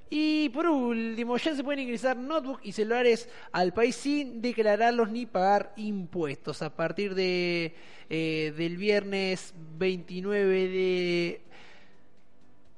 Y 0.10 0.50
por 0.50 0.68
último, 0.68 1.38
ya 1.38 1.56
se 1.56 1.64
pueden 1.64 1.80
ingresar 1.80 2.16
notebook 2.18 2.60
y 2.62 2.74
celulares 2.74 3.28
al 3.52 3.74
país 3.74 3.96
sin 3.96 4.42
declararlos 4.42 5.10
ni 5.10 5.26
pagar 5.26 5.74
impuestos. 5.78 6.62
A 6.62 6.76
partir 6.76 7.16
de 7.16 7.74
eh, 8.10 8.54
del 8.56 8.78
viernes 8.78 9.54
29 9.78 10.68
de 10.68 11.42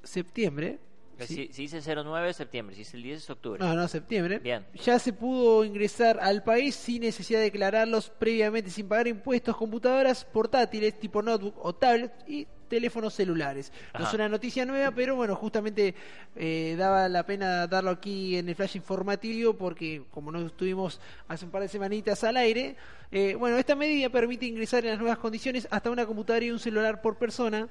septiembre. 0.02 0.78
Si, 1.26 1.48
si 1.52 1.62
dice 1.62 1.80
09 1.80 2.26
de 2.28 2.32
septiembre, 2.32 2.74
si 2.74 2.80
dice 2.80 2.96
el 2.96 3.02
10 3.02 3.18
es 3.18 3.30
octubre. 3.30 3.58
No, 3.58 3.74
no, 3.74 3.88
septiembre. 3.88 4.38
Bien. 4.38 4.64
Ya 4.84 4.98
se 4.98 5.12
pudo 5.12 5.64
ingresar 5.64 6.18
al 6.20 6.42
país 6.42 6.74
sin 6.74 7.02
necesidad 7.02 7.40
de 7.40 7.46
declararlos 7.46 8.10
previamente, 8.10 8.70
sin 8.70 8.88
pagar 8.88 9.08
impuestos, 9.08 9.56
computadoras 9.56 10.24
portátiles 10.24 10.98
tipo 10.98 11.22
notebook 11.22 11.54
o 11.58 11.74
tablet 11.74 12.12
y 12.26 12.46
teléfonos 12.68 13.14
celulares. 13.14 13.72
No 13.94 14.00
Ajá. 14.00 14.08
es 14.08 14.14
una 14.14 14.28
noticia 14.28 14.64
nueva, 14.64 14.90
pero 14.92 15.16
bueno, 15.16 15.34
justamente 15.34 15.94
eh, 16.36 16.76
daba 16.78 17.08
la 17.08 17.24
pena 17.24 17.66
darlo 17.66 17.90
aquí 17.90 18.36
en 18.36 18.48
el 18.48 18.54
flash 18.54 18.76
informativo 18.76 19.54
porque 19.54 20.02
como 20.10 20.30
no 20.30 20.46
estuvimos 20.46 21.00
hace 21.26 21.44
un 21.44 21.50
par 21.50 21.62
de 21.62 21.68
semanitas 21.68 22.22
al 22.24 22.36
aire, 22.36 22.76
eh, 23.10 23.34
bueno, 23.34 23.56
esta 23.56 23.74
medida 23.74 24.08
permite 24.10 24.46
ingresar 24.46 24.84
en 24.84 24.90
las 24.90 25.00
nuevas 25.00 25.18
condiciones 25.18 25.66
hasta 25.70 25.90
una 25.90 26.06
computadora 26.06 26.44
y 26.44 26.50
un 26.50 26.58
celular 26.58 27.00
por 27.00 27.16
persona 27.16 27.68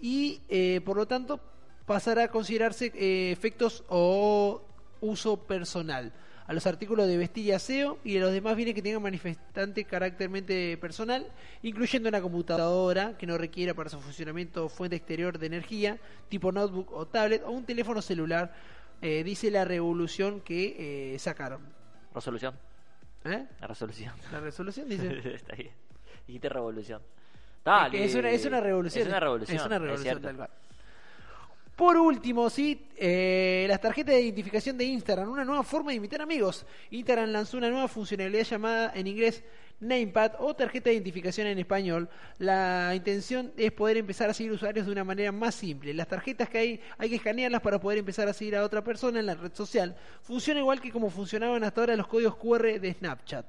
y 0.00 0.40
eh, 0.48 0.80
por 0.84 0.96
lo 0.96 1.06
tanto 1.06 1.40
pasará 1.88 2.24
a 2.24 2.28
considerarse 2.28 2.92
eh, 2.94 3.32
efectos 3.32 3.82
o 3.88 4.62
uso 5.00 5.38
personal 5.38 6.12
a 6.46 6.52
los 6.52 6.66
artículos 6.66 7.06
de 7.06 7.16
vestir 7.16 7.46
y 7.46 7.52
aseo 7.52 7.98
y 8.04 8.16
a 8.18 8.20
los 8.20 8.32
demás 8.32 8.56
bienes 8.56 8.74
que 8.74 8.80
tengan 8.80 9.02
manifestante 9.02 9.84
caractermente 9.84 10.78
personal, 10.78 11.26
incluyendo 11.62 12.08
una 12.08 12.20
computadora 12.22 13.16
que 13.18 13.26
no 13.26 13.36
requiera 13.36 13.74
para 13.74 13.90
su 13.90 14.00
funcionamiento 14.00 14.68
fuente 14.68 14.96
exterior 14.96 15.38
de 15.38 15.46
energía, 15.46 15.98
tipo 16.28 16.52
notebook 16.52 16.90
o 16.92 17.06
tablet, 17.06 17.42
o 17.44 17.50
un 17.50 17.64
teléfono 17.64 18.00
celular, 18.00 18.54
eh, 19.02 19.22
dice 19.24 19.50
la 19.50 19.64
revolución 19.66 20.40
que 20.40 21.14
eh, 21.14 21.18
sacaron. 21.18 21.60
Resolución. 22.14 22.54
¿Eh? 23.24 23.46
La 23.60 23.66
resolución. 23.66 24.14
La 24.32 24.40
resolución 24.40 24.88
dice... 24.88 25.34
Está 25.34 25.54
bien. 25.54 25.72
Dijiste 26.26 26.48
revolución. 26.48 27.02
Es, 27.02 27.64
Dale. 27.64 27.90
que 27.90 28.04
es, 28.04 28.14
una, 28.14 28.30
es 28.30 28.46
una 28.46 28.60
revolución. 28.60 29.02
Es 29.02 29.08
una 29.08 29.20
revolución. 29.20 29.56
Es 29.56 29.66
una 29.66 29.76
es 29.76 29.82
revolución, 29.82 30.04
cierto. 30.04 30.28
tal 30.28 30.36
cual. 30.36 30.50
Por 31.78 31.96
último, 31.96 32.50
sí, 32.50 32.88
eh, 32.96 33.64
las 33.68 33.80
tarjetas 33.80 34.12
de 34.16 34.22
identificación 34.22 34.76
de 34.76 34.84
Instagram, 34.84 35.30
una 35.30 35.44
nueva 35.44 35.62
forma 35.62 35.92
de 35.92 35.96
invitar 35.98 36.20
amigos. 36.20 36.66
Instagram 36.90 37.30
lanzó 37.30 37.56
una 37.56 37.70
nueva 37.70 37.86
funcionalidad 37.86 38.42
llamada 38.42 38.92
en 38.96 39.06
inglés 39.06 39.44
Namepad 39.78 40.32
o 40.40 40.56
tarjeta 40.56 40.90
de 40.90 40.94
identificación 40.94 41.46
en 41.46 41.56
español. 41.60 42.08
La 42.38 42.92
intención 42.96 43.52
es 43.56 43.70
poder 43.70 43.96
empezar 43.96 44.28
a 44.28 44.34
seguir 44.34 44.50
usuarios 44.50 44.86
de 44.86 44.92
una 44.92 45.04
manera 45.04 45.30
más 45.30 45.54
simple. 45.54 45.94
Las 45.94 46.08
tarjetas 46.08 46.48
que 46.48 46.58
hay 46.58 46.80
hay 46.98 47.10
que 47.10 47.14
escanearlas 47.14 47.60
para 47.60 47.78
poder 47.78 47.98
empezar 47.98 48.26
a 48.26 48.32
seguir 48.32 48.56
a 48.56 48.64
otra 48.64 48.82
persona 48.82 49.20
en 49.20 49.26
la 49.26 49.36
red 49.36 49.54
social. 49.54 49.94
Funciona 50.20 50.58
igual 50.58 50.80
que 50.80 50.90
como 50.90 51.10
funcionaban 51.10 51.62
hasta 51.62 51.82
ahora 51.82 51.94
los 51.94 52.08
códigos 52.08 52.34
QR 52.34 52.80
de 52.80 52.92
Snapchat. 52.92 53.46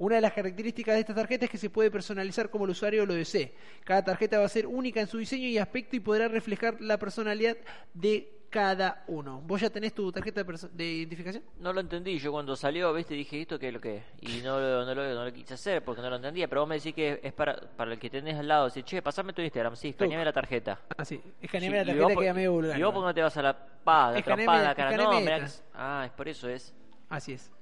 Una 0.00 0.14
de 0.16 0.22
las 0.22 0.32
características 0.32 0.94
de 0.94 1.00
esta 1.00 1.14
tarjeta 1.14 1.44
es 1.44 1.50
que 1.50 1.58
se 1.58 1.68
puede 1.68 1.90
personalizar 1.90 2.48
como 2.48 2.64
el 2.64 2.70
usuario 2.70 3.04
lo 3.04 3.12
desee. 3.14 3.52
Cada 3.84 4.02
tarjeta 4.02 4.38
va 4.38 4.46
a 4.46 4.48
ser 4.48 4.66
única 4.66 4.98
en 5.00 5.06
su 5.06 5.18
diseño 5.18 5.46
y 5.46 5.58
aspecto 5.58 5.94
y 5.94 6.00
podrá 6.00 6.26
reflejar 6.26 6.80
la 6.80 6.98
personalidad 6.98 7.56
de 7.92 8.32
cada 8.48 9.04
uno. 9.08 9.42
¿Vos 9.42 9.60
ya 9.60 9.68
tenés 9.68 9.94
tu 9.94 10.10
tarjeta 10.10 10.42
de, 10.72 10.84
identificación? 10.84 11.44
No 11.58 11.72
lo 11.74 11.80
entendí. 11.80 12.18
Yo 12.18 12.32
cuando 12.32 12.56
salió, 12.56 12.92
viste, 12.94 13.12
dije, 13.14 13.42
¿esto 13.42 13.58
qué 13.58 13.68
es 13.68 13.74
lo 13.74 13.80
que 13.80 13.98
es? 13.98 14.02
Y 14.22 14.40
no, 14.42 14.58
lo- 14.58 14.86
no, 14.86 14.94
lo, 14.94 15.14
no 15.14 15.24
lo 15.26 15.32
quise 15.34 15.52
hacer 15.54 15.84
porque 15.84 16.00
no 16.00 16.08
lo 16.08 16.16
entendía. 16.16 16.48
Pero 16.48 16.62
vos 16.62 16.68
me 16.70 16.76
decís 16.76 16.94
que 16.94 17.20
es 17.22 17.32
para, 17.34 17.54
para 17.76 17.92
el 17.92 17.98
que 17.98 18.08
tenés 18.08 18.36
al 18.38 18.48
lado. 18.48 18.64
Decir, 18.64 18.82
che, 18.84 19.02
pasame 19.02 19.34
tu 19.34 19.42
Instagram. 19.42 19.76
Sí, 19.76 19.88
escaneame 19.90 20.24
la 20.24 20.32
tarjeta. 20.32 20.80
Ah, 20.96 21.04
sí. 21.04 21.20
Sí, 21.22 21.32
Escaneame 21.42 21.76
la 21.76 21.82
vos 21.84 21.88
tarjeta 21.92 22.14
por- 22.14 22.22
queda 22.24 22.34
medio 22.34 22.52
vulgar. 22.52 22.78
¿Y 22.78 22.82
vos 22.82 22.92
por 22.94 23.02
qué 23.02 23.06
no 23.06 23.14
te 23.14 23.22
vas 23.22 23.36
a 23.36 23.42
la 23.42 23.66
pa, 23.84 24.12
la 24.12 24.18
Escaneame- 24.18 24.24
trompada 24.36 24.74
cara? 24.74 24.96
No, 24.96 25.20
mirá 25.20 25.40
que 25.40 25.46
Ah, 25.74 26.04
es 26.06 26.12
por 26.12 26.26
eso 26.26 26.48
es. 26.48 26.74
Así 27.10 27.34
es, 27.34 27.52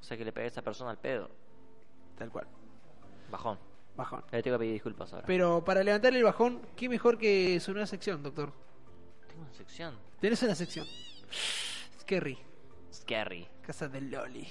O 0.00 0.04
sea 0.04 0.16
que 0.16 0.24
le 0.24 0.32
pegué 0.32 0.44
a 0.44 0.48
esa 0.48 0.62
persona 0.62 0.90
al 0.92 0.98
pedo. 0.98 1.28
Tal 2.20 2.30
cual. 2.30 2.46
Bajón. 3.30 3.58
Bajón. 3.96 4.22
Le 4.30 4.42
tengo 4.42 4.56
que 4.56 4.60
pedir 4.60 4.74
disculpas 4.74 5.10
ahora. 5.14 5.26
Pero 5.26 5.64
para 5.64 5.82
levantar 5.82 6.14
el 6.14 6.22
bajón, 6.22 6.60
¿qué 6.76 6.86
mejor 6.88 7.16
que 7.16 7.58
su 7.60 7.72
nueva 7.72 7.86
sección, 7.86 8.22
doctor? 8.22 8.52
Tengo 9.26 9.42
una 9.42 9.52
sección. 9.54 9.98
Tenés 10.20 10.42
una 10.42 10.54
sección. 10.54 10.86
Scary. 11.98 12.38
Scary. 12.92 13.48
Casa 13.62 13.88
del 13.88 14.10
Loli. 14.10 14.46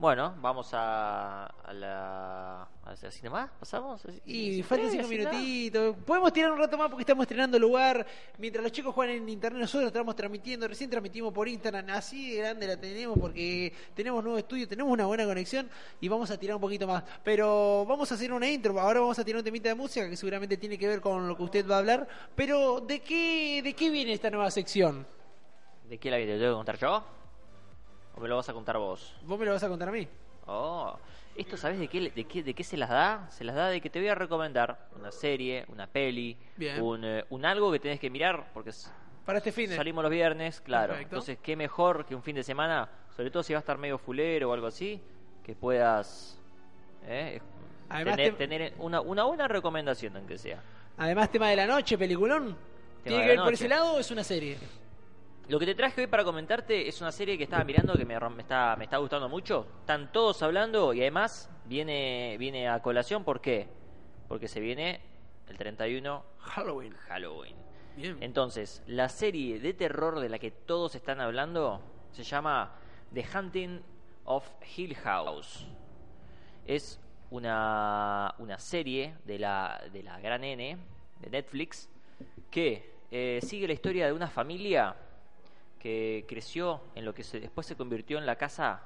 Bueno, 0.00 0.34
vamos 0.40 0.72
a, 0.72 1.44
a 1.44 1.72
la. 1.74 2.62
¿A 2.62 2.90
la 3.02 3.10
cinema? 3.10 3.52
¿Pasamos? 3.60 4.00
Y 4.24 4.62
faltan 4.62 4.90
cinco 4.92 5.06
minutitos. 5.06 5.94
Podemos 6.06 6.32
tirar 6.32 6.50
un 6.52 6.58
rato 6.58 6.78
más 6.78 6.88
porque 6.88 7.02
estamos 7.02 7.24
estrenando 7.24 7.58
lugar. 7.58 8.06
Mientras 8.38 8.62
los 8.62 8.72
chicos 8.72 8.94
juegan 8.94 9.16
en 9.16 9.28
internet, 9.28 9.60
nosotros 9.60 9.88
estamos 9.88 10.16
transmitiendo. 10.16 10.66
Recién 10.66 10.88
transmitimos 10.88 11.34
por 11.34 11.46
Instagram. 11.46 11.90
Así 11.90 12.30
de 12.30 12.38
grande 12.38 12.66
la 12.66 12.78
tenemos 12.78 13.18
porque 13.18 13.74
tenemos 13.94 14.24
nuevo 14.24 14.38
estudio, 14.38 14.66
tenemos 14.66 14.90
una 14.90 15.04
buena 15.04 15.26
conexión 15.26 15.68
y 16.00 16.08
vamos 16.08 16.30
a 16.30 16.38
tirar 16.38 16.54
un 16.54 16.62
poquito 16.62 16.86
más. 16.86 17.04
Pero 17.22 17.84
vamos 17.84 18.10
a 18.10 18.14
hacer 18.14 18.32
una 18.32 18.48
intro. 18.48 18.80
Ahora 18.80 19.00
vamos 19.00 19.18
a 19.18 19.24
tirar 19.24 19.40
un 19.40 19.44
temita 19.44 19.68
de 19.68 19.74
música 19.74 20.08
que 20.08 20.16
seguramente 20.16 20.56
tiene 20.56 20.78
que 20.78 20.88
ver 20.88 21.02
con 21.02 21.28
lo 21.28 21.36
que 21.36 21.42
usted 21.42 21.68
va 21.68 21.74
a 21.74 21.78
hablar. 21.80 22.08
Pero, 22.34 22.80
¿de 22.80 23.00
qué, 23.00 23.60
de 23.62 23.74
qué 23.74 23.90
viene 23.90 24.14
esta 24.14 24.30
nueva 24.30 24.50
sección? 24.50 25.06
¿De 25.90 25.98
qué 25.98 26.10
la 26.10 26.16
vida? 26.16 26.32
¿Te 26.32 26.38
tengo 26.38 26.52
que 26.52 26.56
contar 26.56 26.78
yo? 26.78 27.19
¿O 28.20 28.22
me 28.22 28.28
lo 28.28 28.36
vas 28.36 28.50
a 28.50 28.52
contar 28.52 28.76
vos? 28.76 29.14
¿Vos 29.22 29.38
me 29.38 29.46
lo 29.46 29.52
vas 29.52 29.62
a 29.64 29.68
contar 29.70 29.88
a 29.88 29.92
mí? 29.92 30.06
Oh, 30.46 30.94
¿esto 31.34 31.56
sabes 31.56 31.78
de 31.78 31.88
qué, 31.88 32.10
de, 32.10 32.24
qué, 32.24 32.42
de 32.42 32.52
qué 32.52 32.62
se 32.64 32.76
las 32.76 32.90
da? 32.90 33.26
Se 33.30 33.44
las 33.44 33.56
da 33.56 33.68
de 33.68 33.80
que 33.80 33.88
te 33.88 33.98
voy 33.98 34.08
a 34.08 34.14
recomendar 34.14 34.88
una 34.94 35.10
serie, 35.10 35.64
una 35.68 35.86
peli, 35.86 36.36
un, 36.82 37.02
eh, 37.02 37.24
un 37.30 37.46
algo 37.46 37.72
que 37.72 37.78
tenés 37.80 37.98
que 37.98 38.10
mirar, 38.10 38.50
porque 38.52 38.72
Para 39.24 39.38
este 39.38 39.52
fin 39.52 39.70
de. 39.70 39.76
salimos 39.76 40.02
los 40.02 40.10
viernes, 40.10 40.60
claro. 40.60 40.88
Perfecto. 40.92 41.16
Entonces, 41.16 41.38
qué 41.42 41.56
mejor 41.56 42.04
que 42.04 42.14
un 42.14 42.22
fin 42.22 42.36
de 42.36 42.42
semana, 42.42 42.90
sobre 43.16 43.30
todo 43.30 43.42
si 43.42 43.54
va 43.54 43.58
a 43.58 43.60
estar 43.60 43.78
medio 43.78 43.96
fulero 43.96 44.50
o 44.50 44.52
algo 44.52 44.66
así, 44.66 45.00
que 45.42 45.54
puedas 45.54 46.38
eh, 47.06 47.40
Además 47.88 48.16
tener, 48.16 48.32
te- 48.32 48.46
tener 48.46 48.74
una, 48.76 49.00
una 49.00 49.24
buena 49.24 49.48
recomendación, 49.48 50.14
aunque 50.14 50.36
sea. 50.36 50.62
Además, 50.98 51.30
tema 51.30 51.48
de 51.48 51.56
la 51.56 51.66
noche, 51.66 51.96
peliculón. 51.96 52.54
¿Tiene 53.02 53.22
que 53.22 53.28
ver 53.28 53.38
por 53.40 53.54
ese 53.54 53.66
lado 53.66 53.94
o 53.94 53.98
es 53.98 54.10
una 54.10 54.24
serie? 54.24 54.58
Lo 55.48 55.58
que 55.58 55.66
te 55.66 55.74
traje 55.74 56.02
hoy 56.02 56.06
para 56.06 56.24
comentarte 56.24 56.88
es 56.88 57.00
una 57.00 57.10
serie 57.10 57.36
que 57.36 57.44
estaba 57.44 57.64
mirando 57.64 57.94
que 57.94 58.04
me, 58.04 58.18
me 58.18 58.42
está, 58.42 58.76
me 58.76 58.84
está 58.84 58.98
gustando 58.98 59.28
mucho. 59.28 59.66
Están 59.80 60.12
todos 60.12 60.42
hablando 60.42 60.94
y 60.94 61.00
además 61.00 61.50
viene, 61.64 62.36
viene 62.38 62.68
a 62.68 62.80
colación. 62.80 63.24
¿Por 63.24 63.40
qué? 63.40 63.68
Porque 64.28 64.46
se 64.46 64.60
viene 64.60 65.00
el 65.48 65.56
31 65.56 66.24
Halloween. 66.38 66.94
Halloween. 67.08 67.56
Bien. 67.96 68.16
Entonces, 68.20 68.82
la 68.86 69.08
serie 69.08 69.58
de 69.58 69.74
terror 69.74 70.20
de 70.20 70.28
la 70.28 70.38
que 70.38 70.52
todos 70.52 70.94
están 70.94 71.20
hablando 71.20 71.82
se 72.12 72.22
llama 72.22 72.76
The 73.12 73.26
Hunting 73.34 73.80
of 74.24 74.48
Hill 74.76 74.94
House. 74.96 75.66
Es 76.66 77.00
una, 77.30 78.34
una 78.38 78.58
serie 78.58 79.16
de 79.24 79.38
la, 79.38 79.82
de 79.92 80.02
la 80.02 80.20
gran 80.20 80.44
N, 80.44 80.78
de 81.20 81.30
Netflix, 81.30 81.88
que 82.50 82.94
eh, 83.10 83.40
sigue 83.42 83.66
la 83.66 83.72
historia 83.72 84.06
de 84.06 84.12
una 84.12 84.28
familia 84.28 84.94
que 85.80 86.24
creció 86.28 86.80
en 86.94 87.04
lo 87.04 87.12
que 87.12 87.24
se, 87.24 87.40
después 87.40 87.66
se 87.66 87.74
convirtió 87.76 88.18
en 88.18 88.26
la 88.26 88.36
casa 88.36 88.82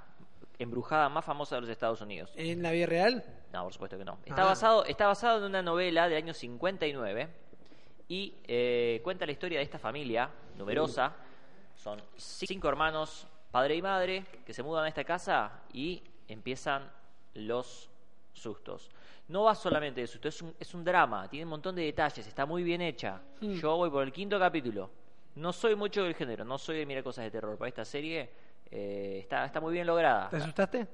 embrujada 0.59 1.09
más 1.09 1.25
famosa 1.25 1.57
de 1.57 1.63
los 1.63 1.71
Estados 1.71 2.01
Unidos. 2.01 2.33
¿En 2.37 2.63
la 2.63 2.71
vida 2.71 2.87
real? 2.87 3.25
No, 3.53 3.65
por 3.65 3.73
supuesto 3.73 3.99
que 3.99 4.05
no. 4.05 4.19
Está, 4.25 4.43
Ah. 4.43 4.47
basado, 4.47 4.85
está 4.85 5.07
basado 5.09 5.39
en 5.39 5.45
una 5.45 5.61
novela 5.63 6.09
del 6.09 6.19
año 6.23 6.33
59 6.33 7.29
y 8.09 8.35
eh, 8.47 9.01
cuenta 9.03 9.27
la 9.27 9.33
historia 9.33 9.59
de 9.59 9.65
esta 9.65 9.79
familia 9.79 10.31
numerosa. 10.57 11.13
Son 11.75 12.01
cinco 12.17 12.69
hermanos, 12.69 13.27
padre 13.51 13.75
y 13.75 13.83
madre, 13.83 14.25
que 14.47 14.55
se 14.55 14.63
mudan 14.63 14.85
a 14.85 14.89
esta 14.89 15.03
casa 15.05 15.63
y 15.73 16.03
empiezan 16.29 16.89
los 17.35 17.91
sustos. 18.33 18.91
No 19.27 19.45
va 19.45 19.55
solamente 19.55 20.01
de 20.03 20.07
susto, 20.07 20.29
es 20.29 20.41
un, 20.43 20.55
es 20.61 20.73
un 20.75 20.85
drama, 20.85 21.29
tiene 21.29 21.45
un 21.45 21.51
montón 21.51 21.75
de 21.75 21.83
detalles, 21.83 22.27
está 22.27 22.47
muy 22.47 22.63
bien 22.63 22.81
hecha. 22.81 23.21
Hmm. 23.41 23.55
Yo 23.55 23.77
voy 23.77 23.91
por 23.91 24.05
el 24.05 24.13
quinto 24.13 24.39
capítulo. 24.39 24.91
No 25.37 25.53
soy 25.53 25.75
mucho 25.75 26.05
del 26.05 26.15
género, 26.15 26.45
no 26.45 26.59
soy 26.59 26.79
de 26.79 26.87
mirar 26.87 27.03
cosas 27.03 27.25
de 27.25 27.31
terror, 27.31 27.57
pero 27.59 27.67
esta 27.69 27.85
serie 27.85 28.31
eh, 28.71 29.19
está, 29.21 29.45
está 29.45 29.61
muy 29.61 29.73
bien 29.73 29.87
lograda. 29.87 30.29
¿Te 30.31 30.37
asustaste? 30.37 30.87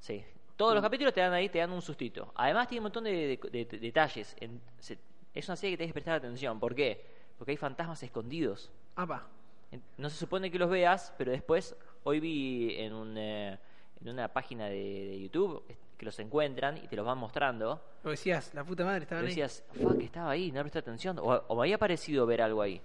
Sí. 0.00 0.24
Todos 0.56 0.74
los 0.74 0.82
capítulos 0.82 1.12
te 1.12 1.20
dan 1.20 1.32
ahí, 1.32 1.48
te 1.48 1.58
dan 1.58 1.70
un 1.72 1.82
sustito. 1.82 2.32
Además 2.36 2.68
tiene 2.68 2.80
un 2.80 2.84
montón 2.84 3.04
de, 3.04 3.38
de- 3.50 3.64
de- 3.64 3.78
detalles. 3.78 4.36
En- 4.40 4.60
se- 4.78 4.98
es 5.34 5.48
una 5.48 5.56
serie 5.56 5.72
que 5.74 5.78
tenés 5.78 5.90
que 5.90 5.94
prestar 5.94 6.14
atención. 6.16 6.58
¿Por 6.60 6.74
qué? 6.74 7.04
Porque 7.36 7.52
hay 7.52 7.56
fantasmas 7.56 8.02
escondidos. 8.02 8.70
Apa. 8.96 9.26
En- 9.70 9.82
No 9.98 10.08
se 10.10 10.16
supone 10.16 10.50
que 10.50 10.58
los 10.58 10.70
veas, 10.70 11.12
pero 11.18 11.30
después, 11.32 11.74
hoy 12.04 12.20
vi 12.20 12.76
en, 12.78 12.92
un, 12.92 13.16
eh, 13.18 13.58
en 14.00 14.08
una 14.08 14.28
página 14.28 14.66
de, 14.66 14.74
de 14.76 15.20
YouTube 15.20 15.64
que 15.96 16.04
los 16.04 16.18
encuentran 16.18 16.76
y 16.78 16.86
te 16.88 16.96
los 16.96 17.06
van 17.06 17.18
mostrando. 17.18 17.82
Lo 18.04 18.10
decías, 18.10 18.52
la 18.54 18.64
puta 18.64 18.84
madre 18.84 19.00
Y 19.00 19.02
estaban 19.04 19.24
ahí. 19.24 19.28
decías, 19.30 19.64
fuck, 19.80 20.00
estaba 20.00 20.30
ahí, 20.30 20.50
no 20.52 20.60
presté 20.60 20.78
atención. 20.80 21.18
O, 21.18 21.24
o 21.48 21.54
me 21.56 21.62
había 21.62 21.78
parecido 21.78 22.26
ver 22.26 22.42
algo 22.42 22.60
ahí. 22.62 22.80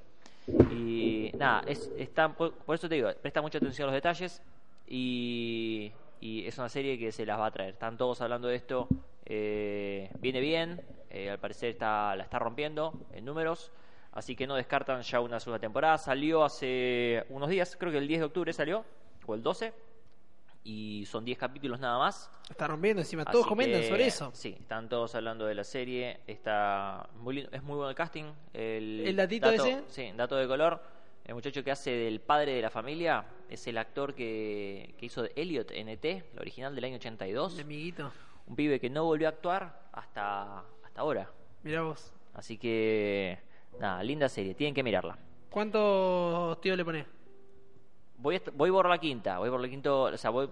Y 0.48 1.32
nada, 1.38 1.64
es, 1.68 1.92
está, 1.98 2.30
por, 2.30 2.54
por 2.54 2.76
eso 2.76 2.88
te 2.88 2.96
digo, 2.96 3.10
presta 3.22 3.42
mucha 3.42 3.58
atención 3.58 3.86
a 3.86 3.92
los 3.92 3.96
detalles 3.96 4.42
y, 4.88 5.92
y 6.22 6.48
es 6.48 6.58
una 6.58 6.70
serie 6.70 6.98
que 6.98 7.12
se 7.12 7.26
las 7.26 7.40
va 7.40 7.48
a 7.48 7.52
traer. 7.52 7.74
Están 7.74 7.98
todos 7.98 8.22
hablando 8.22 8.48
de 8.48 8.56
esto, 8.56 8.88
eh, 9.26 10.10
viene 10.20 10.40
bien, 10.40 10.82
eh, 11.10 11.30
al 11.30 11.40
parecer 11.40 11.70
está, 11.70 12.16
la 12.16 12.24
está 12.24 12.40
rompiendo 12.40 12.94
en 13.14 13.26
números, 13.26 13.72
así 14.14 14.36
que 14.36 14.48
no 14.48 14.56
descartan 14.56 15.02
ya 15.02 15.20
una 15.20 15.40
segunda 15.40 15.60
temporada. 15.60 15.98
Salió 15.98 16.44
hace 16.44 17.26
unos 17.30 17.50
días, 17.50 17.76
creo 17.78 17.92
que 17.92 17.98
el 17.98 18.08
10 18.08 18.22
de 18.22 18.26
octubre 18.26 18.54
salió, 18.54 18.86
o 19.26 19.36
el 19.36 19.44
12, 19.44 19.74
y 20.68 21.06
son 21.06 21.24
10 21.24 21.38
capítulos 21.38 21.80
nada 21.80 21.98
más. 21.98 22.30
Está 22.50 22.68
rompiendo 22.68 23.02
encima. 23.02 23.24
Todos 23.24 23.46
Así 23.46 23.50
comentan 23.50 23.80
que, 23.82 23.88
sobre 23.88 24.06
eso. 24.06 24.32
Sí, 24.34 24.54
están 24.60 24.90
todos 24.90 25.16
hablando 25.16 25.46
de 25.46 25.56
la 25.56 25.64
serie. 25.64 26.20
Está 26.28 27.08
muy 27.16 27.36
lindo- 27.36 27.50
es 27.54 27.64
muy 27.64 27.76
bueno 27.78 27.90
el 27.90 27.96
casting. 27.96 28.26
El, 28.54 29.02
¿El 29.06 29.16
datito 29.16 29.50
dato, 29.50 29.66
ese? 29.66 29.84
Sí, 29.88 30.12
dato 30.18 30.36
de 30.36 30.46
color. 30.46 30.82
El 31.24 31.36
muchacho 31.36 31.64
que 31.64 31.72
hace 31.72 31.92
del 31.92 32.20
padre 32.20 32.54
de 32.54 32.62
la 32.62 32.70
familia 32.70 33.26
es 33.50 33.66
el 33.68 33.78
actor 33.78 34.14
que, 34.14 34.94
que 34.98 35.06
hizo 35.06 35.24
de 35.24 35.32
Elliot 35.38 35.72
en 35.72 35.88
ET, 35.90 36.04
la 36.36 36.42
original 36.42 36.76
del 36.76 36.84
año 36.84 36.96
82. 36.98 37.56
Mi 37.56 37.62
amiguito. 37.62 38.12
Un 38.48 38.56
pibe 38.58 38.80
que 38.80 38.90
no 38.90 39.06
volvió 39.06 39.28
a 39.28 39.32
actuar 39.32 39.88
hasta, 39.94 40.60
hasta 40.84 41.02
ahora. 41.02 41.30
Mirá 41.64 41.82
vos. 41.84 42.14
Así 42.34 42.58
que, 42.58 43.40
nada, 43.80 44.04
linda 44.04 44.28
serie. 44.30 44.54
Tienen 44.54 44.74
que 44.74 44.84
mirarla. 44.84 45.18
¿Cuántos 45.50 46.60
tíos 46.62 46.76
le 46.78 46.84
ponés? 46.86 47.06
Voy, 48.18 48.42
voy 48.54 48.72
por 48.72 48.90
la 48.90 48.98
quinta, 48.98 49.38
voy 49.40 49.50
por 49.50 49.62
la 49.62 49.70
quinto, 49.70 50.04
o 50.04 50.18
sea, 50.18 50.32
voy, 50.32 50.50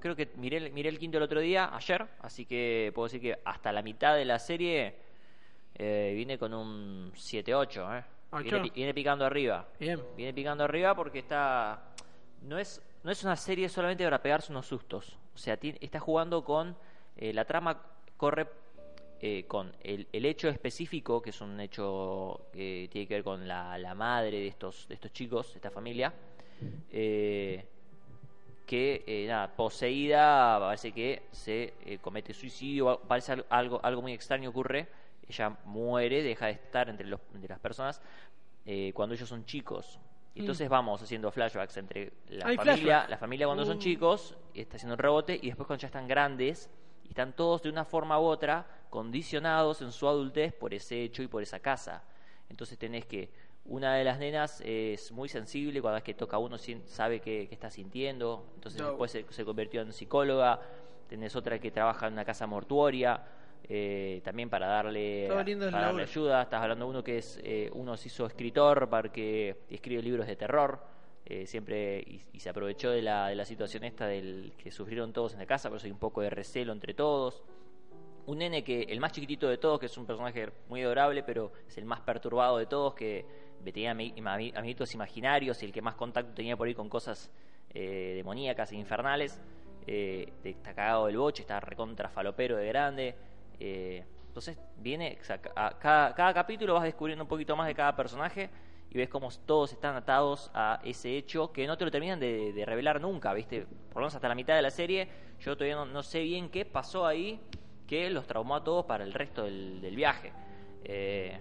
creo 0.00 0.16
que 0.16 0.30
miré, 0.36 0.56
el- 0.56 0.72
miré 0.72 0.88
el 0.88 0.98
quinto 0.98 1.18
el 1.18 1.24
otro 1.24 1.40
día, 1.40 1.70
ayer, 1.74 2.06
así 2.20 2.46
que 2.46 2.90
puedo 2.94 3.06
decir 3.06 3.20
que 3.20 3.38
hasta 3.44 3.72
la 3.72 3.82
mitad 3.82 4.14
de 4.16 4.24
la 4.24 4.38
serie 4.38 4.94
eh, 5.74 6.12
viene 6.14 6.38
con 6.38 6.54
un 6.54 7.12
7-8, 7.14 7.98
¿eh? 7.98 8.04
Ocho. 8.30 8.42
Viene, 8.42 8.70
viene 8.74 8.94
picando 8.94 9.24
arriba. 9.24 9.68
Bien. 9.78 10.00
Viene 10.16 10.32
picando 10.32 10.64
arriba 10.64 10.94
porque 10.94 11.20
está, 11.20 11.90
no 12.42 12.58
es, 12.58 12.82
no 13.02 13.10
es 13.10 13.22
una 13.22 13.36
serie 13.36 13.68
solamente 13.68 14.02
para 14.04 14.20
pegarse 14.22 14.50
unos 14.50 14.66
sustos, 14.66 15.18
o 15.34 15.38
sea, 15.38 15.58
está 15.60 16.00
jugando 16.00 16.42
con, 16.44 16.76
eh, 17.16 17.32
la 17.32 17.44
trama 17.44 17.80
corre 18.16 18.48
eh, 19.20 19.44
con 19.46 19.72
el, 19.82 20.06
el 20.12 20.24
hecho 20.26 20.48
específico, 20.48 21.20
que 21.22 21.30
es 21.30 21.40
un 21.40 21.60
hecho 21.60 22.46
que 22.52 22.88
tiene 22.90 23.06
que 23.06 23.14
ver 23.14 23.24
con 23.24 23.46
la, 23.46 23.76
la 23.78 23.94
madre 23.94 24.38
de 24.40 24.46
estos, 24.48 24.88
de 24.88 24.94
estos 24.94 25.12
chicos, 25.12 25.52
de 25.52 25.58
esta 25.58 25.70
familia, 25.70 26.12
eh, 26.90 27.64
que 28.66 29.04
eh, 29.06 29.26
nada, 29.28 29.54
poseída, 29.54 30.58
parece 30.58 30.92
que 30.92 31.22
se 31.32 31.74
eh, 31.84 31.98
comete 32.00 32.32
suicidio, 32.32 33.00
parece 33.06 33.32
al- 33.32 33.46
algo, 33.50 33.80
algo 33.82 34.02
muy 34.02 34.12
extraño 34.12 34.50
ocurre, 34.50 34.88
ella 35.28 35.56
muere, 35.64 36.22
deja 36.22 36.46
de 36.46 36.52
estar 36.52 36.88
entre, 36.88 37.06
los, 37.06 37.20
entre 37.34 37.48
las 37.50 37.58
personas 37.60 38.00
eh, 38.64 38.92
cuando 38.94 39.14
ellos 39.14 39.28
son 39.28 39.44
chicos. 39.44 39.98
Y 40.34 40.40
Entonces 40.40 40.68
vamos 40.68 41.00
haciendo 41.00 41.30
flashbacks 41.30 41.76
entre 41.76 42.12
la 42.28 42.46
Hay 42.48 42.56
familia, 42.56 43.06
la 43.08 43.16
familia 43.18 43.46
cuando 43.46 43.64
son 43.64 43.76
Uh. 43.76 43.80
chicos, 43.80 44.36
está 44.52 44.76
haciendo 44.76 44.94
un 44.94 44.98
rebote, 44.98 45.38
y 45.40 45.46
después 45.46 45.66
cuando 45.66 45.82
ya 45.82 45.86
están 45.86 46.08
grandes, 46.08 46.68
y 47.04 47.08
están 47.10 47.34
todos 47.36 47.62
de 47.62 47.68
una 47.68 47.84
forma 47.84 48.18
u 48.18 48.24
otra 48.24 48.66
condicionados 48.90 49.82
en 49.82 49.92
su 49.92 50.08
adultez 50.08 50.52
por 50.54 50.72
ese 50.74 51.02
hecho 51.02 51.22
y 51.22 51.28
por 51.28 51.42
esa 51.42 51.60
casa. 51.60 52.02
Entonces 52.48 52.78
tenés 52.78 53.04
que 53.06 53.30
una 53.66 53.94
de 53.94 54.04
las 54.04 54.18
nenas 54.18 54.60
es 54.64 55.10
muy 55.12 55.28
sensible, 55.28 55.80
cuando 55.80 55.98
es 55.98 56.04
que 56.04 56.14
toca 56.14 56.36
a 56.36 56.38
uno 56.38 56.56
sabe 56.58 57.20
qué, 57.20 57.46
qué 57.48 57.54
está 57.54 57.70
sintiendo, 57.70 58.46
entonces 58.56 58.80
No. 58.80 58.88
después 58.88 59.10
se, 59.10 59.24
se 59.30 59.44
convirtió 59.44 59.80
en 59.80 59.92
psicóloga, 59.92 60.60
tenés 61.08 61.34
otra 61.34 61.58
que 61.58 61.70
trabaja 61.70 62.06
en 62.06 62.12
una 62.14 62.24
casa 62.24 62.46
mortuoria, 62.46 63.22
eh, 63.66 64.20
también 64.22 64.50
para 64.50 64.66
darle, 64.66 65.26
para 65.72 65.86
darle 65.86 66.02
ayuda, 66.02 66.42
estás 66.42 66.60
hablando 66.62 66.84
de 66.84 66.90
uno 66.90 67.02
que 67.04 67.18
es, 67.18 67.40
eh, 67.42 67.70
uno 67.72 67.96
se 67.96 68.08
hizo 68.08 68.26
escritor 68.26 68.88
para 68.90 69.10
que 69.10 69.56
escribe 69.70 70.02
libros 70.02 70.26
de 70.26 70.36
terror, 70.36 70.80
eh, 71.24 71.46
siempre 71.46 72.00
y, 72.06 72.22
y 72.34 72.40
se 72.40 72.50
aprovechó 72.50 72.90
de 72.90 73.00
la, 73.00 73.28
de 73.28 73.34
la 73.34 73.46
situación 73.46 73.84
esta 73.84 74.06
del 74.06 74.52
que 74.58 74.70
sufrieron 74.70 75.14
todos 75.14 75.32
en 75.32 75.38
la 75.38 75.46
casa, 75.46 75.70
por 75.70 75.78
eso 75.78 75.86
hay 75.86 75.92
un 75.92 75.98
poco 75.98 76.20
de 76.20 76.28
recelo 76.28 76.74
entre 76.74 76.92
todos. 76.92 77.42
Un 78.26 78.38
nene 78.38 78.64
que, 78.64 78.82
el 78.82 79.00
más 79.00 79.12
chiquitito 79.12 79.48
de 79.48 79.58
todos, 79.58 79.78
que 79.78 79.86
es 79.86 79.98
un 79.98 80.06
personaje 80.06 80.50
muy 80.68 80.82
adorable, 80.82 81.22
pero 81.22 81.52
es 81.68 81.76
el 81.76 81.84
más 81.84 82.00
perturbado 82.00 82.56
de 82.56 82.66
todos, 82.66 82.94
que 82.94 83.26
tenía 83.62 83.92
ami- 83.94 84.14
ami- 84.14 84.56
amiguitos 84.56 84.94
imaginarios 84.94 85.62
y 85.62 85.66
el 85.66 85.72
que 85.72 85.82
más 85.82 85.94
contacto 85.94 86.32
tenía 86.32 86.56
por 86.56 86.66
ahí 86.66 86.74
con 86.74 86.88
cosas 86.88 87.30
eh, 87.70 88.12
demoníacas 88.16 88.72
e 88.72 88.76
infernales. 88.76 89.40
Eh, 89.86 90.32
está 90.42 90.74
cagado 90.74 91.06
del 91.06 91.18
boche, 91.18 91.42
está 91.42 91.60
recontra 91.60 92.08
falopero 92.08 92.56
de 92.56 92.66
grande. 92.68 93.14
eh, 93.60 94.04
entonces 94.26 94.58
viene, 94.76 95.16
o 95.20 95.32
a- 95.54 95.78
cada, 95.78 96.14
cada 96.14 96.34
capítulo 96.34 96.74
vas 96.74 96.82
descubriendo 96.82 97.22
un 97.22 97.28
poquito 97.28 97.54
más 97.54 97.68
de 97.68 97.74
cada 97.74 97.94
personaje 97.94 98.50
y 98.90 98.98
ves 98.98 99.08
cómo 99.08 99.28
todos 99.46 99.72
están 99.72 99.94
atados 99.94 100.50
a 100.54 100.80
ese 100.82 101.16
hecho 101.16 101.52
que 101.52 101.66
no 101.66 101.76
te 101.78 101.84
lo 101.84 101.90
terminan 101.90 102.18
de, 102.18 102.64
revelar 102.66 103.00
nunca, 103.00 103.32
¿viste? 103.32 103.60
Por 103.62 103.96
lo 103.96 104.00
menos 104.00 104.14
hasta 104.14 104.28
la 104.28 104.34
mitad 104.34 104.56
de 104.56 104.62
la 104.62 104.70
serie, 104.70 105.08
yo 105.40 105.56
todavía 105.56 105.84
no 105.84 106.02
sé 106.02 106.20
bien 106.20 106.48
qué 106.48 106.64
pasó 106.64 107.06
ahí 107.06 107.40
que 107.86 108.10
los 108.10 108.26
traumó 108.26 108.56
a 108.56 108.64
todos 108.64 108.84
para 108.84 109.04
el 109.04 109.12
resto 109.12 109.44
del, 109.44 109.80
del 109.80 109.96
viaje. 109.96 110.32
Eh, 110.84 111.38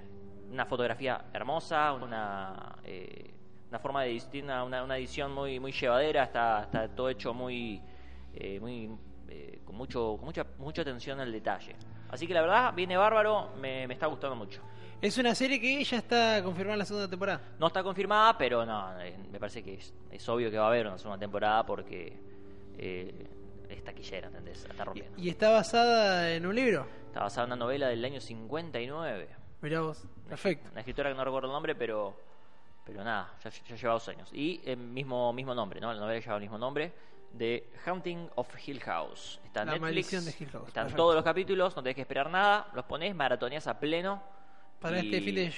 una 0.51 0.65
fotografía 0.65 1.25
hermosa, 1.33 1.93
una, 1.93 2.75
eh, 2.83 3.33
una 3.69 3.79
forma 3.79 4.03
de 4.03 4.21
una, 4.43 4.63
una, 4.83 4.97
edición 4.97 5.33
muy 5.33 5.59
muy 5.59 5.71
llevadera, 5.71 6.23
está, 6.23 6.63
está 6.63 6.87
todo 6.89 7.09
hecho 7.09 7.33
muy 7.33 7.81
eh, 8.33 8.59
muy 8.59 8.91
con 9.65 9.75
mucho 9.75 10.15
con 10.17 10.25
mucha 10.25 10.45
mucha 10.59 10.81
atención 10.83 11.19
al 11.19 11.31
detalle. 11.31 11.75
Así 12.09 12.27
que 12.27 12.33
la 12.33 12.41
verdad 12.41 12.73
viene 12.75 12.95
bárbaro, 12.95 13.49
me, 13.59 13.87
me 13.87 13.95
está 13.95 14.05
gustando 14.05 14.35
mucho. 14.35 14.61
Es 15.03 15.17
una 15.17 15.35
serie 15.35 15.59
que 15.59 15.83
ya 15.83 15.97
está 15.97 16.41
confirmada 16.41 16.75
en 16.75 16.79
la 16.79 16.85
segunda 16.85 17.09
temporada. 17.09 17.41
No 17.59 17.67
está 17.67 17.83
confirmada, 17.83 18.37
pero 18.37 18.65
no, 18.65 18.93
me 19.31 19.37
parece 19.37 19.61
que 19.61 19.73
es, 19.73 19.93
es 20.09 20.29
obvio 20.29 20.49
que 20.49 20.57
va 20.57 20.63
a 20.63 20.67
haber 20.69 20.87
una 20.87 20.97
segunda 20.97 21.19
temporada 21.19 21.65
porque 21.65 22.15
eh, 22.77 23.27
es 23.73 23.83
taquillera, 23.83 24.27
¿entendés? 24.27 24.65
Está 24.65 24.85
rompiendo. 24.85 25.17
Y 25.19 25.29
está 25.29 25.49
basada 25.51 26.31
en 26.33 26.45
un 26.45 26.55
libro. 26.55 26.87
Está 27.07 27.21
basada 27.23 27.45
en 27.45 27.53
una 27.53 27.55
novela 27.65 27.87
del 27.89 28.03
año 28.03 28.19
59. 28.21 29.29
Mirá 29.61 29.81
vos. 29.81 30.03
Perfecto. 30.27 30.69
Una 30.71 30.81
escritora 30.81 31.09
que 31.09 31.15
no 31.15 31.23
recuerdo 31.23 31.47
el 31.47 31.53
nombre, 31.53 31.75
pero 31.75 32.15
pero 32.85 33.01
nada, 33.03 33.33
ya, 33.41 33.49
ya 33.49 33.75
lleva 33.77 33.93
dos 33.93 34.09
años. 34.09 34.29
Y 34.33 34.61
el 34.65 34.75
mismo, 34.77 35.31
mismo 35.31 35.55
nombre, 35.55 35.79
¿no? 35.79 35.93
La 35.93 35.99
novela 36.01 36.19
lleva 36.19 36.35
el 36.35 36.41
mismo 36.41 36.57
nombre. 36.57 36.91
De 37.31 37.71
Hunting 37.87 38.29
of 38.35 38.47
Hill 38.67 38.79
House. 38.81 39.39
Está 39.45 39.61
en 39.61 39.67
La 39.67 39.73
Netflix. 39.79 40.25
de 40.25 40.35
Hill 40.43 40.51
House, 40.51 40.67
Están 40.67 40.83
perfecto. 40.83 40.95
todos 41.01 41.15
los 41.15 41.23
capítulos, 41.23 41.75
no 41.75 41.81
tenés 41.81 41.95
que 41.95 42.01
esperar 42.01 42.29
nada. 42.29 42.67
Los 42.75 42.85
ponés, 42.85 43.15
maratoneás 43.15 43.65
a 43.67 43.79
pleno. 43.79 44.21
Para 44.79 45.01
y- 45.01 45.05
este 45.07 45.21
fin 45.21 45.35
de 45.35 45.53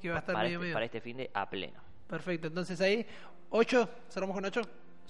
que 0.00 0.08
va 0.10 0.16
a 0.16 0.18
estar 0.20 0.34
para 0.34 0.44
medio 0.44 0.58
este, 0.58 0.62
medio. 0.62 0.74
para 0.74 0.84
este 0.84 1.00
fin 1.00 1.16
de 1.16 1.30
a 1.34 1.48
pleno. 1.50 1.80
Perfecto, 2.06 2.46
entonces 2.48 2.80
ahí 2.80 3.04
8, 3.50 3.88
cerramos 4.08 4.34
con 4.36 4.44
8. 4.44 4.60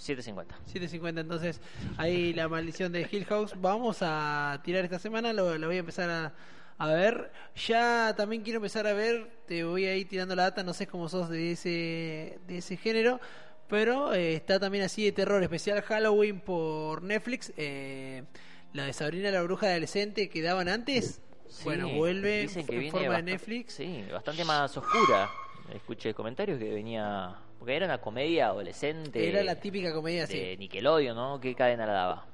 7.50. 0.00 0.46
7.50, 0.72 1.20
entonces 1.20 1.60
ahí 1.96 2.32
la 2.32 2.48
maldición 2.48 2.92
de 2.92 3.06
Hill 3.10 3.24
House. 3.26 3.52
Vamos 3.60 3.98
a 4.00 4.60
tirar 4.64 4.84
esta 4.84 4.98
semana, 4.98 5.32
lo, 5.32 5.56
lo 5.58 5.66
voy 5.66 5.76
a 5.76 5.80
empezar 5.80 6.08
a, 6.10 6.32
a 6.78 6.86
ver. 6.88 7.30
Ya 7.66 8.14
también 8.16 8.42
quiero 8.42 8.56
empezar 8.58 8.86
a 8.86 8.92
ver, 8.92 9.30
te 9.46 9.64
voy 9.64 9.84
a 9.86 9.96
ir 9.96 10.08
tirando 10.08 10.34
la 10.34 10.44
data, 10.44 10.62
no 10.62 10.72
sé 10.74 10.86
cómo 10.86 11.08
sos 11.08 11.28
de 11.28 11.52
ese, 11.52 12.38
de 12.46 12.58
ese 12.58 12.76
género, 12.76 13.20
pero 13.68 14.14
eh, 14.14 14.34
está 14.34 14.58
también 14.58 14.84
así 14.84 15.04
de 15.04 15.12
terror, 15.12 15.42
especial 15.42 15.82
Halloween 15.82 16.40
por 16.40 17.02
Netflix. 17.02 17.52
eh, 17.56 18.24
la 18.72 18.84
de 18.84 18.92
Sabrina 18.92 19.30
la 19.30 19.42
bruja 19.42 19.66
adolescente 19.66 20.28
que 20.28 20.42
daban 20.42 20.68
antes. 20.68 21.20
Sí, 21.48 21.64
bueno, 21.64 21.88
vuelve 21.88 22.42
en 22.42 22.90
forma 22.92 23.16
de 23.16 23.22
Netflix. 23.24 23.74
Sí, 23.74 24.04
bastante 24.12 24.44
más 24.44 24.76
oscura. 24.76 25.28
Escuché 25.74 26.14
comentarios 26.14 26.58
que 26.58 26.72
venía. 26.72 27.36
Porque 27.60 27.76
era 27.76 27.84
una 27.84 28.00
comedia 28.00 28.46
adolescente. 28.46 29.28
Era 29.28 29.44
la 29.44 29.54
típica 29.54 29.92
comedia 29.92 30.26
de 30.26 30.56
Nickelodeon, 30.56 31.14
¿no? 31.14 31.38
¿Qué 31.38 31.54
cadena 31.54 31.84
la 31.84 31.92
daba? 31.92 32.26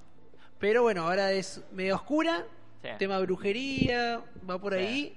Pero 0.61 0.83
bueno, 0.83 1.03
ahora 1.03 1.33
es 1.33 1.62
medio 1.72 1.97
oscura, 1.97 2.45
Sí. 2.81 2.89
tema 2.97 3.18
brujería, 3.18 4.22
va 4.49 4.61
por 4.61 4.74
Sí. 4.74 4.79
ahí. 4.79 5.16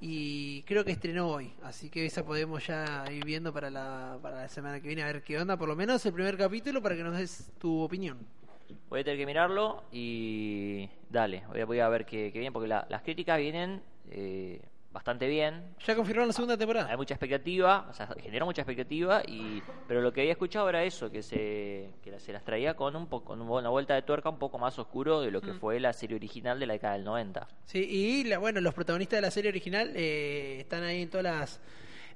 Y 0.00 0.62
creo 0.64 0.84
que 0.84 0.90
estrenó 0.90 1.28
hoy, 1.28 1.52
así 1.62 1.88
que 1.88 2.04
esa 2.04 2.26
podemos 2.26 2.66
ya 2.66 3.04
ir 3.12 3.24
viendo 3.24 3.52
para 3.52 3.70
la, 3.70 4.18
para 4.20 4.38
la 4.42 4.48
semana 4.48 4.80
que 4.80 4.88
viene 4.88 5.02
a 5.04 5.06
ver 5.06 5.22
qué 5.22 5.38
onda, 5.38 5.56
por 5.56 5.68
lo 5.68 5.76
menos 5.76 6.04
el 6.04 6.12
primer 6.12 6.36
capítulo 6.36 6.82
para 6.82 6.96
que 6.96 7.04
nos 7.04 7.16
des 7.16 7.52
tu 7.58 7.80
opinión. 7.80 8.18
Voy 8.90 9.00
a 9.00 9.04
tener 9.04 9.18
que 9.20 9.24
mirarlo 9.24 9.84
y. 9.92 10.90
Dale, 11.08 11.44
voy 11.48 11.60
a, 11.60 11.64
voy 11.64 11.78
a 11.78 11.88
ver 11.88 12.04
qué, 12.04 12.30
qué 12.32 12.40
viene, 12.40 12.50
porque 12.52 12.66
la- 12.68 12.86
las 12.90 13.02
críticas 13.02 13.38
vienen 13.38 13.80
eh, 14.10 14.60
bastante 14.94 15.26
bien. 15.28 15.74
Ya 15.86 15.94
confirmaron 15.94 16.28
la 16.28 16.32
segunda 16.32 16.54
Hay 16.54 16.58
temporada. 16.58 16.96
mucha 16.96 17.12
expectativa, 17.14 17.86
o 17.90 17.92
sea, 17.92 18.06
generó 18.22 18.46
mucha 18.46 18.62
expectativa, 18.62 19.22
y 19.26 19.62
pero 19.86 20.00
lo 20.00 20.12
que 20.12 20.20
había 20.22 20.32
escuchado 20.32 20.68
era 20.70 20.82
eso, 20.84 21.10
que 21.10 21.22
se 21.22 21.90
que 22.02 22.18
se 22.20 22.32
las 22.32 22.44
traía 22.44 22.74
con 22.74 22.96
un 22.96 23.08
poco, 23.08 23.26
con 23.26 23.42
una 23.42 23.68
vuelta 23.68 23.94
de 23.94 24.02
tuerca 24.02 24.28
un 24.30 24.38
poco 24.38 24.56
más 24.58 24.78
oscuro 24.78 25.20
de 25.20 25.30
lo 25.30 25.40
que 25.42 25.52
Mm. 25.52 25.58
fue 25.60 25.80
la 25.80 25.92
serie 25.92 26.16
original 26.16 26.58
de 26.58 26.66
la 26.66 26.72
década 26.74 26.94
del 26.94 27.04
90. 27.04 27.46
Sí, 27.66 27.80
y 27.80 28.24
la, 28.24 28.38
bueno, 28.38 28.60
los 28.62 28.72
protagonistas 28.72 29.18
de 29.18 29.20
la 29.22 29.30
serie 29.30 29.50
original 29.50 29.92
eh, 29.96 30.58
están 30.60 30.82
ahí 30.84 31.02
en 31.02 31.10
todas 31.10 31.24
las 31.24 31.60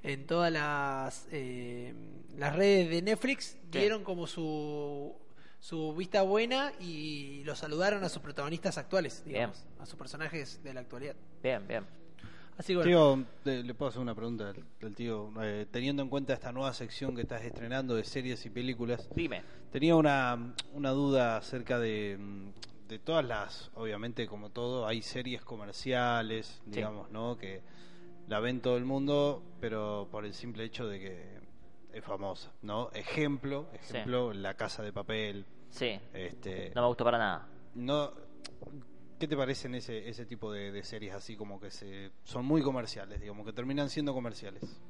en 0.05 0.27
todas 0.29 0.53
las 0.53 1.27
eh, 1.33 1.93
las 2.37 2.55
redes 2.55 2.89
de 2.89 3.03
Netflix, 3.03 3.59
dieron 3.73 4.05
como 4.05 4.27
su 4.29 5.13
su 5.61 5.93
vista 5.97 6.23
buena 6.23 6.73
y 6.79 7.43
los 7.43 7.59
saludaron 7.59 8.05
a 8.05 8.09
sus 8.09 8.23
protagonistas 8.23 8.79
actuales, 8.79 9.25
digamos, 9.27 9.67
a 9.81 9.87
sus 9.87 9.99
personajes 9.99 10.63
de 10.63 10.73
la 10.73 10.81
actualidad. 10.83 11.17
Bien, 11.43 11.67
bien. 11.67 11.85
Así 12.59 12.73
que 12.73 12.77
bueno, 12.79 12.91
Tío, 12.91 13.25
te- 13.45 13.63
le 13.63 13.73
puedo 13.75 13.89
hacer 13.91 14.01
una 14.03 14.15
pregunta 14.15 14.53
del, 14.53 14.65
del 14.81 14.95
tío. 14.95 15.31
Eh, 15.43 15.67
teniendo 15.71 16.03
en 16.03 16.09
cuenta 16.09 16.33
esta 16.35 16.51
nueva 16.53 16.73
sección 16.75 17.15
que 17.15 17.23
estás 17.23 17.45
estrenando 17.45 17.95
de 17.95 18.03
series 18.05 18.45
y 18.47 18.51
películas, 18.51 19.09
Dime. 19.15 19.43
tenía 19.71 19.95
una, 19.95 20.55
una 20.75 20.91
duda 20.91 21.37
acerca 21.37 21.79
de, 21.79 22.19
de 22.89 22.99
todas 22.99 23.25
las, 23.25 23.71
obviamente 23.75 24.27
como 24.27 24.51
todo, 24.51 24.87
hay 24.89 25.03
series 25.03 25.43
comerciales, 25.45 26.61
Sí. 26.65 26.71
digamos, 26.73 27.11
¿no? 27.13 27.39
Que 27.39 27.63
la 28.27 28.41
ven 28.41 28.61
todo 28.61 28.77
el 28.77 28.85
mundo, 28.85 29.41
pero 29.61 30.09
por 30.11 30.25
el 30.25 30.35
simple 30.35 30.65
hecho 30.65 30.87
de 30.89 30.99
que 30.99 31.39
es 31.93 32.05
famosa, 32.05 32.51
¿no? 32.63 32.91
Ejemplo, 32.93 33.67
ejemplo, 33.73 34.33
La 34.35 34.55
Casa 34.55 34.83
de 34.83 34.93
Papel, 34.93 35.47
Sí, 35.71 35.99
este... 36.13 36.73
no 36.75 36.83
me 36.83 36.89
gustó 36.89 37.05
para 37.05 37.19
nada. 37.19 37.47
No, 37.77 38.11
¿Qué 39.19 39.27
te 39.27 39.37
parecen 39.37 39.75
ese, 39.75 40.09
ese 40.09 40.27
tipo 40.27 40.53
de, 40.53 40.71
de 40.71 40.83
series 40.85 41.15
así 41.15 41.37
como 41.37 41.59
que 41.61 41.71
se 41.71 42.13
son 42.25 42.45
muy 42.45 42.63
comerciales, 42.63 43.21
digamos, 43.21 43.45
que 43.45 43.53
terminan 43.53 43.91
siendo 43.91 44.15
comerciales? 44.15 44.81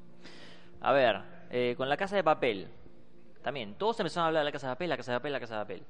A 0.81 0.91
ver, 0.91 1.21
eh, 1.49 1.73
con 1.75 1.89
la 1.89 1.97
casa 1.97 2.15
de 2.15 2.23
papel. 2.23 2.67
También, 3.41 3.75
todos 3.75 3.99
empezaron 3.99 4.25
a 4.25 4.27
hablar 4.27 4.41
de 4.41 4.45
la 4.45 4.51
casa 4.51 4.67
de 4.67 4.75
papel, 4.75 4.89
la 4.89 4.97
casa 4.97 5.11
de 5.13 5.17
papel, 5.19 5.31
la 5.33 5.39
casa 5.39 5.55
de 5.55 5.61
papel. 5.61 5.83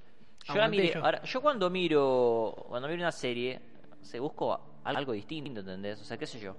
Yo, 0.46 0.56
la 0.56 0.68
miré- 0.70 0.94
ahora, 1.04 1.22
yo 1.24 1.42
cuando 1.42 1.70
miro 1.70 2.56
cuando 2.70 2.88
miro 2.88 3.02
una 3.02 3.12
serie, 3.12 3.60
se 4.02 4.20
busco 4.20 4.80
algo 4.86 5.12
distinto, 5.12 5.60
¿entendés? 5.60 6.00
O 6.02 6.06
sea, 6.06 6.18
qué 6.18 6.26
sé 6.26 6.40
yo. 6.40 6.56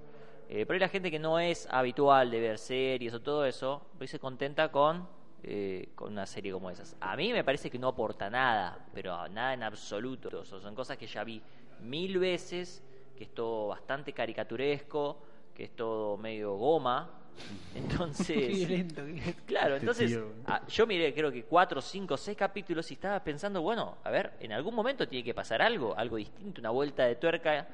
Eh, 0.49 0.67
pero 0.67 0.75
hay 0.75 0.81
la 0.81 0.89
gente 0.89 1.11
que 1.11 1.19
no 1.19 1.39
es 1.39 1.67
habitual 1.71 2.31
de 2.31 2.41
ver 2.41 2.59
series 2.59 3.15
o 3.15 3.21
todo 3.23 3.47
eso, 3.47 3.87
pues 3.97 4.11
se 4.11 4.19
contenta 4.19 4.71
con, 4.71 5.09
eh, 5.45 5.89
con 5.95 6.13
una 6.13 6.27
serie 6.27 6.53
como 6.53 6.71
esas. 6.71 6.95
A 7.01 7.17
mí 7.17 7.33
me 7.33 7.43
parece 7.45 7.71
que 7.71 7.79
no 7.79 7.89
aporta 7.89 8.29
nada, 8.29 8.85
pero 8.93 9.29
nada 9.29 9.55
en 9.55 9.63
absoluto. 9.63 10.29
O 10.41 10.45
sea, 10.45 10.61
son 10.61 10.75
cosas 10.75 10.99
que 10.99 11.07
ya 11.07 11.25
vi 11.25 11.41
mil 11.83 12.19
veces, 12.19 12.83
que 13.17 13.25
es 13.25 13.35
todo 13.35 13.69
bastante 13.69 14.13
caricaturesco, 14.13 15.19
que 15.55 15.65
es 15.65 15.77
todo 15.77 16.17
medio 16.17 16.55
goma. 16.57 17.11
Entonces, 17.75 18.27
qué 18.37 18.49
violento. 18.49 19.03
qué- 19.07 19.35
Claro, 19.47 19.75
Este 19.77 19.87
entonces 19.87 20.11
tío. 20.11 20.33
ah, 20.47 20.63
yo 20.69 20.87
miré 20.87 21.15
creo 21.15 21.31
que 21.33 21.45
cuatro, 21.45 21.81
cinco, 21.81 22.17
seis 22.17 22.37
capítulos 22.37 22.91
y 22.91 22.95
estaba 22.95 23.23
pensando, 23.23 23.63
bueno, 23.63 23.99
a 24.05 24.11
ver, 24.11 24.33
en 24.41 24.53
algún 24.53 24.75
momento 24.75 25.07
tiene 25.09 25.25
que 25.25 25.33
pasar 25.35 25.63
algo, 25.63 25.97
algo 25.97 26.17
distinto, 26.17 26.61
una 26.61 26.71
vuelta 26.71 27.05
de 27.07 27.17
tuerca. 27.17 27.59
eh, 27.61 27.67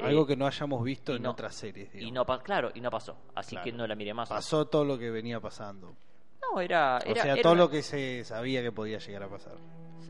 Algo 0.00 0.26
que 0.26 0.36
no 0.36 0.46
hayamos 0.46 0.82
visto 0.84 1.14
en 1.14 1.22
no- 1.22 1.30
otras 1.30 1.54
series, 1.54 1.94
y 1.94 2.10
no 2.10 2.26
pa- 2.26 2.42
claro, 2.42 2.70
y 2.74 2.80
no 2.80 2.90
pasó, 2.90 3.16
así 3.34 3.50
Claro. 3.56 3.64
que 3.64 3.72
no 3.72 3.86
la 3.86 3.94
miré 3.94 4.12
más. 4.12 4.28
Pasó 4.28 4.66
todo 4.66 4.84
lo 4.84 4.98
que 4.98 5.10
venía 5.10 5.40
pasando. 5.40 5.94
No, 6.42 6.60
era, 6.60 6.98
O 6.98 7.08
era, 7.10 7.22
sea, 7.22 7.32
era 7.32 7.42
todo 7.42 7.52
una, 7.54 7.62
lo 7.62 7.70
que 7.70 7.82
se 7.82 8.22
sabía 8.24 8.60
que 8.62 8.72
podía 8.72 8.98
llegar 8.98 9.22
a 9.22 9.28
pasar. 9.28 9.54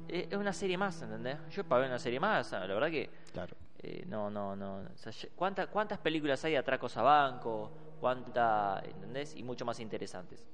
Eh, 0.09 0.29
es 0.31 0.37
una 0.37 0.53
serie 0.53 0.77
más, 0.79 1.01
¿entendés? 1.03 1.39
Yo 1.51 1.65
para 1.65 1.83
ver 1.83 1.91
una 1.91 1.99
serie 1.99 2.21
más, 2.21 2.53
la 2.53 2.67
verdad 2.67 2.91
que 2.91 3.11
Claro. 3.33 3.57
eh, 3.83 4.05
no, 4.07 4.31
no, 4.31 4.55
no. 4.57 4.77
o 4.79 4.97
sea, 4.97 5.13
¿cuánta- 5.35 5.67
¿Cuántas 5.69 5.99
películas 5.99 6.45
hay 6.45 6.53
de 6.53 6.59
atracos 6.59 6.97
a 6.97 7.03
banco? 7.03 7.71
¿Cuánta, 8.01 8.83
¿entendés? 8.85 9.35
Y 9.37 9.43
mucho 9.43 9.65
más 9.65 9.81
interesantes. 9.81 10.47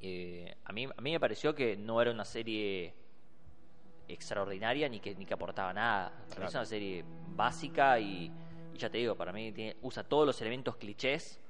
Eh, 0.00 0.54
a, 0.64 0.72
mí, 0.72 0.84
a 0.96 1.00
mí 1.00 1.12
me 1.12 1.20
pareció 1.20 1.54
que 1.54 1.76
no 1.76 2.00
era 2.02 2.10
una 2.10 2.24
serie 2.24 2.94
extraordinaria 4.08 4.88
ni 4.88 5.00
que, 5.00 5.14
ni 5.14 5.24
que 5.24 5.34
aportaba 5.34 5.72
nada. 5.72 6.10
Para 6.10 6.20
mí 6.24 6.28
Claro. 6.34 6.48
Es 6.48 6.54
una 6.54 6.64
serie 6.66 7.04
básica 7.34 7.98
y, 7.98 8.30
y 8.74 8.78
ya 8.78 8.90
te 8.90 8.98
digo, 8.98 9.14
para 9.16 9.32
mí 9.32 9.52
tiene- 9.52 9.76
usa 9.82 10.04
todos 10.04 10.26
los 10.26 10.40
elementos 10.40 10.76
clichés 10.76 11.40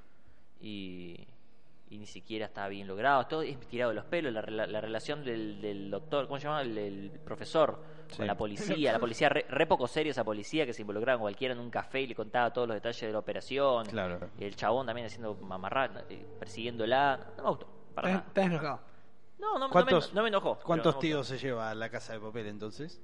y, 0.61 1.27
y 1.91 1.99
ni 1.99 2.07
siquiera 2.07 2.47
está 2.47 2.67
bien 2.69 2.87
logrado. 2.87 3.27
Todo 3.27 3.43
es 3.43 3.59
tirado 3.69 3.91
de 3.91 3.97
los 3.97 4.05
pelos. 4.07 4.33
La, 4.33 4.43
rela- 4.43 4.67
la 4.67 4.81
relación 4.81 5.25
del, 5.25 5.61
del 5.61 5.91
doctor, 5.91 6.27
¿cómo 6.27 6.39
se 6.39 6.45
llama? 6.47 6.63
El, 6.63 6.77
el 6.79 7.11
profesor 7.25 7.95
Sí. 8.09 8.19
con 8.19 8.27
la 8.27 8.37
policía. 8.37 8.93
La 8.93 8.99
policía, 8.99 9.29
re, 9.31 9.47
re 9.49 9.67
poco 9.67 9.87
seria 9.89 10.11
esa 10.11 10.25
policía 10.25 10.67
que 10.67 10.75
se 10.75 10.83
involucraba 10.83 11.17
con 11.19 11.25
cualquiera 11.25 11.55
en 11.55 11.61
un 11.61 11.71
café 11.71 12.03
y 12.03 12.07
le 12.07 12.15
contaba 12.15 12.53
todos 12.53 12.69
los 12.69 12.75
detalles 12.77 13.01
de 13.01 13.13
la 13.13 13.19
operación. 13.19 13.87
Claro. 13.87 14.29
Y 14.39 14.45
el 14.45 14.55
chabón 14.57 14.87
también 14.87 15.07
haciendo 15.07 15.35
mamarrat, 15.37 16.11
eh, 16.11 16.27
persiguiéndola. 16.39 17.33
No 17.39 17.43
me 17.45 17.49
gustó. 17.51 17.67
Para 17.95 18.09
Estás 18.09 18.19
nada. 18.21 18.29
estás 18.29 18.45
enojado. 18.47 18.81
No, 19.39 19.53
no, 19.55 19.59
no 19.59 19.67
me, 19.69 19.73
¿Cuántos, 19.73 20.15
no 20.15 20.23
me 20.23 20.29
enojó. 20.29 20.59
¿Cuántos 20.63 20.95
no 20.95 21.01
me 21.01 21.07
tíos 21.09 21.27
se 21.27 21.39
lleva 21.39 21.71
a 21.71 21.75
la 21.75 21.89
casa 21.89 22.13
de 22.13 22.21
papel 22.21 22.47
entonces? 22.47 23.01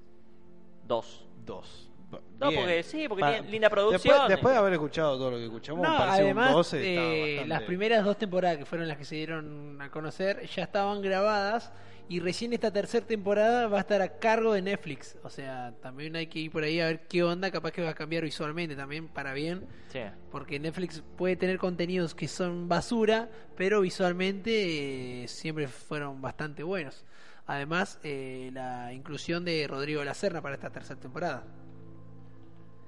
Dos. 0.87 1.27
Dos. 1.45 1.90
No, 2.11 2.49
Bien. 2.49 2.61
porque 2.63 2.83
sí, 2.83 3.07
porque 3.09 3.23
tiene 3.25 3.51
linda 3.51 3.69
Después, 3.69 3.85
producción. 4.01 4.29
después 4.29 4.53
de 4.55 4.59
haber 4.59 4.73
escuchado 4.73 5.17
todo 5.19 5.31
lo 5.33 5.37
que 5.37 5.45
escuchamos, 5.45 5.83
No, 5.83 5.97
además, 5.97 6.49
un 6.49 6.55
12. 6.55 6.91
estaba 6.91 7.07
eh, 7.07 7.21
bastante- 7.35 7.49
las 7.49 7.63
primeras 7.63 8.05
dos 8.05 8.19
temporadas 8.19 8.57
que 8.59 8.65
fueron 8.65 8.89
las 8.89 8.97
que 8.97 9.05
se 9.05 9.15
dieron 9.17 9.81
a 9.81 9.91
conocer 9.91 10.47
ya 10.47 10.65
estaban 10.65 11.03
grabadas 11.03 11.73
y 12.09 12.19
recién 12.19 12.53
esta 12.53 12.73
tercera 12.73 13.07
temporada 13.07 13.69
va 13.69 13.77
a 13.77 13.81
estar 13.83 14.03
a 14.03 14.19
cargo 14.19 14.53
de 14.55 14.63
Netflix. 14.63 15.17
O 15.23 15.31
sea, 15.31 15.73
también 15.81 16.17
hay 16.17 16.27
que 16.27 16.41
ir 16.41 16.51
por 16.51 16.65
ahí 16.65 16.81
a 16.81 16.87
ver 16.87 17.07
qué 17.07 17.23
onda, 17.23 17.51
capaz 17.53 17.71
que 17.71 17.83
va 17.83 17.91
a 17.91 17.95
cambiar 17.95 18.25
visualmente 18.25 18.75
también 18.75 19.07
para 19.07 19.33
bien. 19.33 19.65
Sí. 19.93 20.01
Porque 20.33 20.59
Netflix 20.59 21.05
puede 21.17 21.37
tener 21.37 21.59
contenidos 21.59 22.15
que 22.17 22.27
son 22.27 22.69
basura, 22.69 23.29
pero 23.57 23.83
visualmente 23.83 25.23
eh, 25.25 25.29
siempre 25.29 25.69
fueron 25.69 26.21
bastante 26.21 26.63
buenos. 26.65 27.05
Además, 27.47 27.99
eh, 28.03 28.51
la 28.53 28.93
inclusión 28.93 29.45
de 29.45 29.67
Rodrigo 29.69 30.03
Lacerna 30.05 30.41
para 30.43 30.55
esta 30.57 30.71
tercera 30.71 30.99
temporada. 30.99 31.45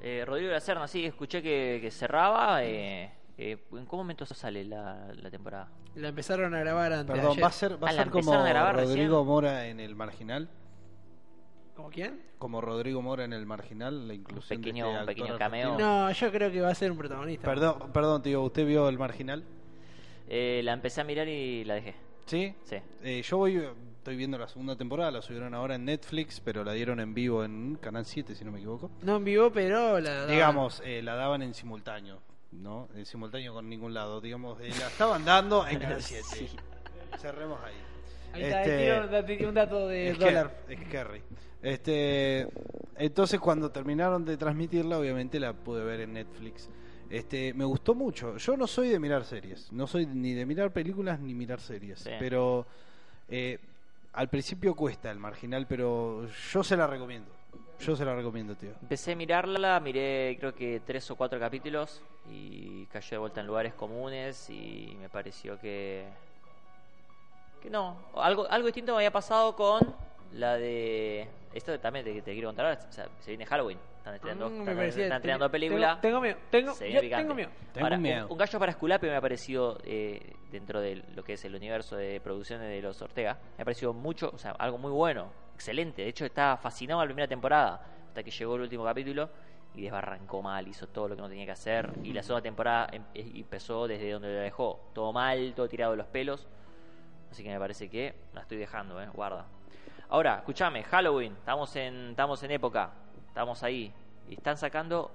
Eh, 0.05 0.25
Rodrigo 0.27 0.49
de 0.49 0.55
la 0.55 0.61
Serna, 0.61 0.89
sí, 0.89 1.05
escuché 1.07 1.41
que, 1.43 1.79
que 1.81 1.91
cerraba. 1.91 2.65
Eh, 2.65 3.11
eh, 3.39 3.57
¿En 3.73 3.87
qué 3.87 3.97
momento 3.97 4.27
sale 4.27 4.65
la, 4.65 5.13
la 5.15 5.31
temporada? 5.31 5.69
La 5.95 6.09
empezaron 6.09 6.53
a 6.55 6.59
grabar 6.61 6.93
antes. 6.93 7.07
de 7.07 7.13
Perdón, 7.15 7.31
ayer. 7.33 7.45
va 7.45 7.49
a 7.49 7.53
ser, 7.53 7.83
va 7.83 7.89
a 7.89 7.91
Ah, 7.91 7.95
ser 7.95 8.07
como 8.11 8.19
empezaron 8.21 8.47
a 8.47 8.49
grabar 8.49 8.75
Rodrigo 8.77 9.19
recién. 9.19 9.27
Mora 9.27 9.67
en 9.69 9.79
el 9.81 9.95
marginal. 9.95 10.49
¿Como 11.77 11.89
quién? 11.91 12.21
Como 12.39 12.61
Rodrigo 12.61 13.01
Mora 13.01 13.25
en 13.25 13.33
el 13.33 13.47
marginal, 13.47 14.07
la 14.09 14.15
inclusión 14.15 14.61
de 14.61 14.67
pequeño- 14.67 14.87
este 14.89 15.01
un 15.01 15.07
pequeño 15.07 15.35
argentino. 15.35 15.39
cameo. 15.39 15.79
No, 15.79 16.11
yo 16.11 16.31
creo 16.33 16.51
que 16.51 16.61
va 16.61 16.69
a 16.71 16.75
ser 16.75 16.91
un 16.91 16.99
protagonista. 16.99 17.45
Perdón, 17.49 17.93
perdón, 17.93 18.23
tío, 18.23 18.43
¿usted 18.43 18.67
vio 18.67 18.89
el 18.89 18.99
marginal? 18.99 19.45
Eh, 20.29 20.61
la 20.65 20.73
empecé 20.73 21.01
a 21.01 21.05
mirar 21.05 21.29
y 21.29 21.65
la 21.65 21.75
dejé. 21.75 21.95
¿Sí? 22.27 22.55
Sí. 22.65 22.77
Eh, 23.03 23.23
yo 23.23 23.37
voy, 23.39 23.63
estoy 24.03 24.17
viendo 24.17 24.37
la 24.37 24.49
segunda 24.49 24.75
temporada, 24.75 25.13
la 25.13 25.23
subieron 25.23 25.55
ahora 25.55 25.77
en 25.77 25.85
Netflix, 25.85 26.41
pero 26.41 26.65
la 26.65 26.73
dieron 26.73 26.99
en 26.99 27.15
vivo 27.15 27.45
en 27.45 27.77
Canal 27.81 28.05
7, 28.05 28.35
si 28.35 28.45
no 28.45 28.51
me 28.51 28.59
equivoco. 28.59 28.91
No 29.03 29.17
en 29.19 29.25
vivo, 29.25 29.53
pero 29.53 30.01
la. 30.01 30.27
Digamos, 30.27 30.83
eh, 30.85 31.03
la 31.03 31.15
daban 31.15 31.41
en 31.43 31.55
simultáneo, 31.55 32.19
¿no? 32.51 32.89
En 32.97 33.07
simultáneo 33.07 33.55
con 33.55 33.69
ningún 33.69 33.95
lado, 33.95 34.21
digamos, 34.21 34.59
eh, 34.61 34.71
la 34.77 34.89
estaban 34.89 35.25
dando 35.25 35.65
en 35.69 35.79
Canal 35.79 36.03
7. 36.03 36.25
Sí. 36.33 36.49
Cerremos 37.19 37.61
ahí. 37.63 37.75
Ahí 38.33 38.43
está, 38.43 38.63
Este, 38.65 39.37
tiro 39.37 39.49
un 39.51 39.55
dato 39.55 39.87
de 39.87 40.09
es 40.11 40.19
que- 40.19 40.25
dólar. 40.25 40.57
es 40.69 40.81
Kerry. 40.89 41.23
Este, 41.63 42.49
entonces 42.97 43.39
cuando 43.39 43.71
terminaron 43.71 44.25
de 44.25 44.37
transmitirla, 44.37 44.99
obviamente 44.99 45.39
la 45.39 45.53
pude 45.53 45.85
ver 45.85 46.01
en 46.01 46.15
Netflix. 46.15 46.69
Este, 47.09 47.55
me 47.55 47.65
gustó 47.65 47.95
mucho. 47.95 48.37
Yo 48.39 48.57
no 48.57 48.67
soy 48.67 48.89
de 48.89 48.99
mirar 48.99 49.25
series, 49.25 49.71
no 49.71 49.87
soy 49.87 50.07
ni 50.07 50.33
de 50.35 50.45
mirar 50.45 50.73
películas 50.73 51.21
ni 51.21 51.35
mirar 51.35 51.61
series, 51.61 52.01
Sí. 52.01 52.11
pero 52.19 52.67
eh, 53.29 53.59
al 54.13 54.29
principio 54.29 54.75
cuesta 54.75 55.11
el 55.11 55.19
marginal, 55.19 55.67
pero 55.67 56.27
yo 56.53 56.63
se 56.63 56.77
la 56.77 56.87
recomiendo. 56.87 57.31
Yo 57.81 57.97
se 57.97 58.05
la 58.05 58.15
recomiendo, 58.15 58.55
tío. 58.55 58.71
Empecé 58.81 59.13
a 59.13 59.17
mirarla, 59.17 59.81
miré 59.81 60.37
creo 60.39 60.55
que 60.55 60.81
tres 60.87 61.11
o 61.11 61.17
cuatro 61.17 61.41
capítulos 61.41 62.01
y 62.31 62.87
cayó 62.87 63.11
de 63.11 63.19
vuelta 63.19 63.41
en 63.41 63.47
lugares 63.47 63.75
comunes 63.75 64.49
y 64.51 64.97
me 65.01 65.09
pareció 65.09 65.59
que 65.59 66.07
que 67.61 67.71
no, 67.71 67.97
algo 68.15 68.49
algo 68.51 68.67
distinto 68.67 68.93
me 68.93 68.99
había 68.99 69.13
pasado 69.13 69.57
con 69.57 69.81
la 70.35 70.57
de 70.57 71.29
esto 71.55 71.79
también 71.81 72.05
te, 72.05 72.23
te 72.23 72.33
quiero 72.33 72.49
contar 72.49 72.67
ahora, 72.67 72.81
o 72.89 72.93
sea, 72.93 73.07
se 73.21 73.31
viene 73.31 73.45
Halloween, 73.47 73.79
están 73.99 74.15
estrenando, 74.15 74.49
Mm, 74.49 74.61
están, 74.61 74.77
parecía- 74.77 75.03
están 75.05 75.17
estrenando 75.17 75.45
tengo- 75.47 75.53
película. 75.53 75.99
Tengo 76.01 76.21
miedo, 76.21 76.39
tengo, 76.51 76.73
Se 76.75 76.87
viene 76.87 77.09
yo 77.09 77.17
tengo 77.17 77.35
miedo. 77.35 77.51
Ahora, 77.81 77.97
un- 77.97 78.03
miedo. 78.03 78.27
Un, 78.29 78.39
gallo 78.39 78.59
para 78.59 78.73
Esculape 78.73 79.07
me 79.09 79.17
ha 79.17 79.21
parecido, 79.21 79.79
eh, 79.85 80.33
dentro 80.51 80.81
de 80.81 81.03
lo 81.15 81.23
que 81.23 81.35
es 81.35 81.45
el 81.45 81.55
universo 81.55 81.97
de 81.97 82.21
producciones 82.21 82.69
de 82.69 82.81
los 82.81 83.01
Ortega, 83.03 83.39
me 83.59 83.63
ha 83.63 83.65
parecido 83.65 83.93
mucho, 83.93 84.31
o 84.35 84.39
sea, 84.39 84.53
algo 84.53 84.79
muy 84.79 84.91
bueno, 84.91 85.31
excelente. 85.55 86.03
De 86.03 86.09
hecho, 86.09 86.25
estaba 86.25 86.57
fascinado 86.57 87.01
la 87.01 87.07
primera 87.07 87.29
temporada, 87.29 87.85
hasta 88.09 88.23
que 88.23 88.31
llegó 88.31 88.57
el 88.57 88.63
último 88.63 88.85
capítulo 88.85 89.29
y 89.75 89.83
desbarrancó 89.83 90.43
mal, 90.43 90.67
hizo 90.69 90.87
todo 90.87 91.09
lo 91.09 91.17
que 91.17 91.23
no 91.23 91.29
tenía 91.29 91.45
que 91.47 91.53
hacer. 91.53 91.91
Y 92.03 92.13
la 92.13 92.23
segunda 92.23 92.43
temporada 92.43 92.89
em- 92.93 93.05
empezó 93.15 93.87
desde 93.87 94.11
donde 94.11 94.29
la 94.35 94.41
dejó, 94.41 94.81
todo 94.95 95.13
mal, 95.13 95.53
todo 95.55 95.69
tirado 95.69 95.93
de 95.93 95.99
los 95.99 96.07
pelos. 96.07 96.47
Así 97.31 97.43
que 97.43 97.49
me 97.51 97.59
parece 97.59 97.89
que 97.89 98.15
la 98.35 98.43
estoy 98.43 98.59
dejando, 98.59 99.01
eh, 99.03 99.09
guarda. 99.15 99.47
Ahora, 100.13 100.37
escúchame, 100.41 100.83
Halloween, 100.83 101.33
estamos 101.33 101.75
en, 101.75 102.11
estamos 102.11 102.43
en 102.43 102.51
época, 102.51 102.93
estamos 103.29 103.63
ahí. 103.63 103.91
Y 104.29 104.35
están 104.35 104.59
sacando, 104.59 105.11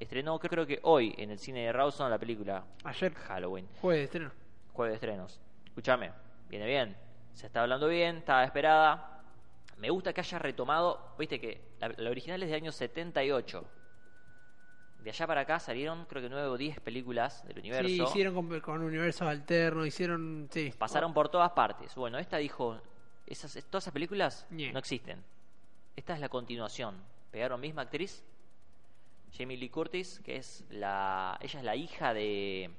estrenó 0.00 0.38
creo 0.38 0.66
que 0.66 0.80
hoy 0.84 1.14
en 1.18 1.30
el 1.30 1.38
cine 1.38 1.66
de 1.66 1.72
Rawson 1.74 2.10
la 2.10 2.16
película 2.18 2.64
Ayer, 2.82 3.12
Halloween, 3.12 3.68
jueves 3.82 3.98
de 4.00 4.04
estreno. 4.04 4.30
jueves 4.72 4.92
de 4.92 4.94
estrenos. 4.94 5.38
Escúchame, 5.66 6.12
viene 6.48 6.64
bien, 6.64 6.96
se 7.34 7.44
está 7.46 7.60
hablando 7.60 7.88
bien, 7.88 8.16
estaba 8.16 8.42
esperada. 8.42 9.20
Me 9.76 9.90
gusta 9.90 10.14
que 10.14 10.22
haya 10.22 10.38
retomado, 10.38 11.14
viste 11.18 11.38
que 11.38 11.60
la, 11.78 11.92
la 11.98 12.08
original 12.08 12.42
es 12.42 12.48
de 12.48 12.54
año 12.54 12.72
78. 12.72 13.64
De 15.00 15.10
allá 15.10 15.26
para 15.26 15.42
acá 15.42 15.60
salieron 15.60 16.06
creo 16.06 16.22
que 16.22 16.30
9 16.30 16.48
o 16.48 16.56
10 16.56 16.80
películas 16.80 17.46
del 17.46 17.58
universo. 17.58 17.86
Sí, 17.86 18.02
hicieron 18.02 18.34
con, 18.34 18.60
con 18.60 18.82
universos 18.82 19.28
alternos, 19.28 19.86
hicieron. 19.86 20.48
Sí. 20.50 20.72
Pasaron 20.78 21.12
por 21.12 21.28
todas 21.28 21.50
partes. 21.50 21.94
Bueno, 21.94 22.16
esta 22.16 22.38
dijo, 22.38 22.80
esas, 23.28 23.52
todas 23.70 23.84
esas 23.84 23.92
películas 23.92 24.46
no 24.50 24.78
existen. 24.78 25.22
Esta 25.96 26.14
es 26.14 26.20
la 26.20 26.28
continuación. 26.28 26.96
Pegaron 27.30 27.60
misma 27.60 27.82
actriz, 27.82 28.22
Jamie 29.36 29.56
Lee 29.56 29.68
Curtis, 29.68 30.20
que 30.24 30.36
es 30.36 30.64
la, 30.70 31.36
ella 31.40 31.58
es 31.58 31.64
la 31.64 31.76
hija 31.76 32.14
de, 32.14 32.70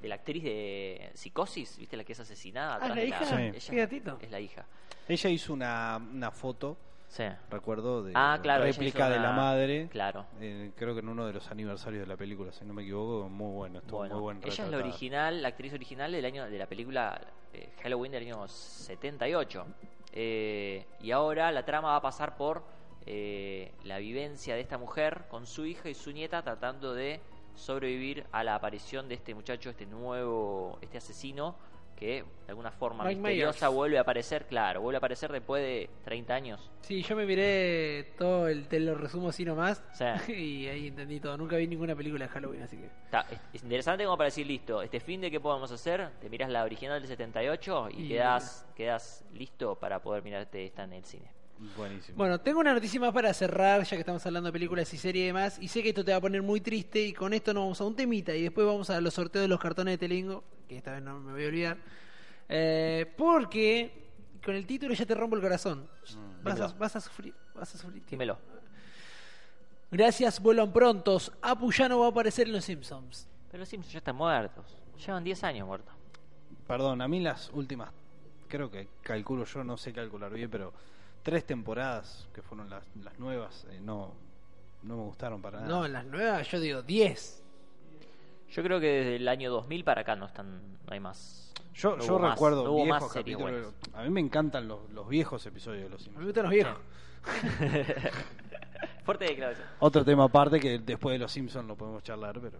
de 0.00 0.08
la 0.08 0.14
actriz 0.16 0.42
de 0.44 1.10
Psicosis, 1.14 1.76
¿viste 1.78 1.96
la 1.96 2.04
que 2.04 2.12
es 2.12 2.20
asesinada? 2.20 2.78
Ah, 2.80 2.88
la 2.94 3.04
hija. 3.04 3.24
Sí. 3.24 3.34
ella 3.34 3.70
Qué 3.70 3.76
gatito. 3.76 4.18
Es 4.20 4.30
la 4.30 4.40
hija. 4.40 4.64
Ella 5.08 5.30
hizo 5.30 5.52
una, 5.52 5.96
una 5.98 6.30
foto, 6.30 6.76
Sí. 7.08 7.22
recuerdo, 7.50 8.02
de 8.02 8.12
Ah, 8.16 8.38
claro. 8.42 8.64
réplica 8.64 9.08
de 9.08 9.20
la 9.20 9.30
madre. 9.32 9.88
Claro. 9.90 10.26
eh, 10.40 10.72
creo 10.76 10.92
que 10.94 11.00
en 11.00 11.08
uno 11.08 11.24
de 11.26 11.34
los 11.34 11.48
aniversarios 11.50 12.00
de 12.00 12.06
la 12.06 12.16
película, 12.16 12.50
si 12.52 12.64
no 12.64 12.74
me 12.74 12.82
equivoco, 12.82 13.28
muy 13.28 13.52
bueno, 13.54 13.78
estuvo 13.78 13.98
Bueno, 13.98 14.14
muy 14.16 14.22
buen 14.22 14.38
ella 14.44 14.64
es 14.64 14.70
la 14.70 14.76
original, 14.78 15.40
la 15.42 15.48
actriz 15.48 15.72
original 15.72 16.10
del 16.10 16.24
año 16.24 16.46
de 16.50 16.58
la 16.58 16.66
película 16.66 17.20
eh, 17.56 17.70
Halloween 17.82 18.12
del 18.12 18.24
año 18.24 18.46
78. 18.46 19.66
Eh, 20.12 20.86
y 21.00 21.10
ahora 21.10 21.50
la 21.52 21.64
trama 21.64 21.88
va 21.88 21.96
a 21.96 22.02
pasar 22.02 22.36
por 22.36 22.62
eh, 23.06 23.72
la 23.84 23.98
vivencia 23.98 24.54
de 24.54 24.60
esta 24.60 24.76
mujer 24.76 25.24
con 25.30 25.46
su 25.46 25.64
hija 25.64 25.88
y 25.88 25.94
su 25.94 26.12
nieta 26.12 26.42
tratando 26.42 26.92
de 26.92 27.20
sobrevivir 27.54 28.26
a 28.32 28.44
la 28.44 28.56
aparición 28.56 29.08
de 29.08 29.14
este 29.14 29.34
muchacho, 29.34 29.70
este 29.70 29.86
nuevo, 29.86 30.78
este 30.82 30.98
asesino 30.98 31.56
que 31.96 32.22
de 32.46 32.50
alguna 32.50 32.70
forma 32.70 33.02
Mike 33.04 33.16
misteriosa 33.16 33.66
Myers. 33.66 33.74
vuelve 33.74 33.98
a 33.98 34.02
aparecer, 34.02 34.46
claro, 34.46 34.82
vuelve 34.82 34.96
a 34.96 34.98
aparecer 34.98 35.32
después 35.32 35.62
de 35.62 35.88
30 36.04 36.34
años. 36.34 36.70
Sí, 36.82 37.02
yo 37.02 37.16
me 37.16 37.24
miré 37.26 38.12
todo 38.18 38.46
el. 38.48 38.68
Te 38.68 38.78
lo 38.78 38.94
resumo 38.94 39.30
así 39.30 39.44
nomás. 39.44 39.82
Sí. 39.94 40.32
y 40.32 40.68
ahí 40.68 40.88
entendí 40.88 41.18
todo. 41.18 41.36
Nunca 41.36 41.56
vi 41.56 41.66
ninguna 41.66 41.96
película 41.96 42.26
de 42.26 42.30
Halloween, 42.30 42.62
así 42.62 42.76
que. 42.76 42.84
Está, 42.86 43.22
es, 43.30 43.40
es 43.54 43.62
interesante 43.62 44.04
como 44.04 44.16
para 44.16 44.26
decir, 44.26 44.46
listo, 44.46 44.82
este 44.82 45.00
fin 45.00 45.20
de 45.22 45.30
qué 45.30 45.40
podemos 45.40 45.72
hacer, 45.72 46.10
te 46.20 46.28
miras 46.28 46.50
la 46.50 46.62
original 46.62 47.00
del 47.00 47.08
78 47.08 47.88
y, 47.90 48.04
Y- 48.04 48.08
quedas, 48.08 48.66
quedas 48.76 49.24
listo 49.32 49.74
para 49.76 50.00
poder 50.02 50.22
mirarte 50.22 50.64
esta 50.66 50.84
en 50.84 50.92
el 50.92 51.04
cine. 51.04 51.32
Buenísimo. 51.74 52.18
Bueno, 52.18 52.38
tengo 52.38 52.60
una 52.60 52.74
noticia 52.74 53.00
más 53.00 53.14
para 53.14 53.32
cerrar, 53.32 53.82
ya 53.82 53.96
que 53.96 54.00
estamos 54.00 54.24
hablando 54.26 54.48
de 54.48 54.52
películas 54.52 54.92
y 54.92 54.98
series 54.98 55.22
y 55.22 55.26
demás. 55.28 55.58
Y 55.58 55.68
sé 55.68 55.82
que 55.82 55.88
esto 55.88 56.04
te 56.04 56.10
va 56.12 56.18
a 56.18 56.20
poner 56.20 56.42
muy 56.42 56.60
triste. 56.60 57.00
Y 57.00 57.14
con 57.14 57.32
esto 57.32 57.54
nos 57.54 57.62
vamos 57.62 57.80
a 57.80 57.84
un 57.84 57.96
temita. 57.96 58.34
Y 58.34 58.42
después 58.42 58.66
vamos 58.66 58.90
a 58.90 59.00
los 59.00 59.14
sorteos 59.14 59.42
de 59.44 59.48
los 59.48 59.58
cartones 59.58 59.94
de 59.94 59.98
Telingo. 59.98 60.44
Que 60.68 60.76
esta 60.76 60.92
vez 60.92 61.02
no 61.02 61.20
me 61.20 61.32
voy 61.32 61.44
a 61.44 61.48
olvidar. 61.48 61.78
Eh, 62.48 63.12
porque 63.16 64.06
con 64.44 64.54
el 64.54 64.66
título 64.66 64.94
ya 64.94 65.06
te 65.06 65.14
rompo 65.14 65.36
el 65.36 65.42
corazón. 65.42 65.88
Vas, 66.42 66.60
a, 66.60 66.68
vas 66.68 66.96
a 66.96 67.00
sufrir. 67.00 67.34
Vas 67.54 67.74
a 67.74 67.78
sufrir. 67.78 68.04
Dímelo. 68.08 68.38
Gracias, 69.90 70.40
vuelan 70.40 70.72
prontos. 70.72 71.32
Apu 71.42 71.72
ya 71.72 71.88
no 71.88 72.00
va 72.00 72.06
a 72.06 72.08
aparecer 72.10 72.46
en 72.46 72.54
los 72.54 72.64
Simpsons. 72.64 73.28
Pero 73.50 73.60
los 73.60 73.68
Simpsons 73.68 73.92
ya 73.92 73.98
están 73.98 74.16
muertos. 74.16 74.64
Llevan 75.04 75.24
10 75.24 75.44
años 75.44 75.66
muertos. 75.66 75.94
Perdón, 76.66 77.00
a 77.00 77.08
mí 77.08 77.20
las 77.20 77.50
últimas, 77.50 77.90
creo 78.48 78.70
que 78.70 78.88
calculo 79.02 79.44
yo, 79.44 79.62
no 79.62 79.76
sé 79.76 79.92
calcular 79.92 80.32
bien, 80.32 80.50
pero 80.50 80.72
tres 81.22 81.46
temporadas 81.46 82.28
que 82.34 82.42
fueron 82.42 82.68
las, 82.68 82.84
las 83.02 83.18
nuevas, 83.18 83.66
eh, 83.70 83.80
no, 83.80 84.12
no 84.82 84.96
me 84.96 85.02
gustaron 85.04 85.40
para 85.40 85.60
nada. 85.60 85.68
No, 85.68 85.86
en 85.86 85.92
las 85.92 86.04
nuevas 86.06 86.50
yo 86.50 86.58
digo 86.58 86.82
10. 86.82 87.44
Yo 88.50 88.62
creo 88.62 88.80
que 88.80 88.86
desde 88.86 89.16
el 89.16 89.28
año 89.28 89.50
2000 89.50 89.84
para 89.84 90.00
acá 90.02 90.16
no 90.16 90.26
están 90.26 90.60
no 90.86 90.92
hay 90.92 91.00
más. 91.00 91.52
yo 91.74 91.96
no 91.96 92.04
yo 92.04 92.12
hubo 92.14 92.18
más- 92.20 92.34
recuerdo 92.34 92.64
no 92.64 92.74
viejos 92.76 93.02
más 93.02 93.12
capítulos. 93.12 93.74
A 93.94 94.02
mí 94.04 94.10
me 94.10 94.20
encantan 94.20 94.68
los, 94.68 94.88
los 94.90 95.08
viejos 95.08 95.44
episodios 95.46 95.84
de 95.84 95.90
Los 95.90 96.06
A 96.06 96.10
mí 96.10 96.14
Simpsons. 96.16 96.18
me 96.20 96.24
gustan 96.26 96.44
los 96.44 96.52
viejos. 96.52 96.76
Fuerte 99.04 99.24
declaración. 99.24 99.66
Otro 99.78 100.04
tema 100.04 100.24
aparte 100.24 100.58
que 100.60 100.78
después 100.78 101.14
de 101.14 101.18
Los 101.18 101.32
Simpsons 101.32 101.66
lo 101.66 101.76
podemos 101.76 102.02
charlar, 102.02 102.40
pero... 102.40 102.58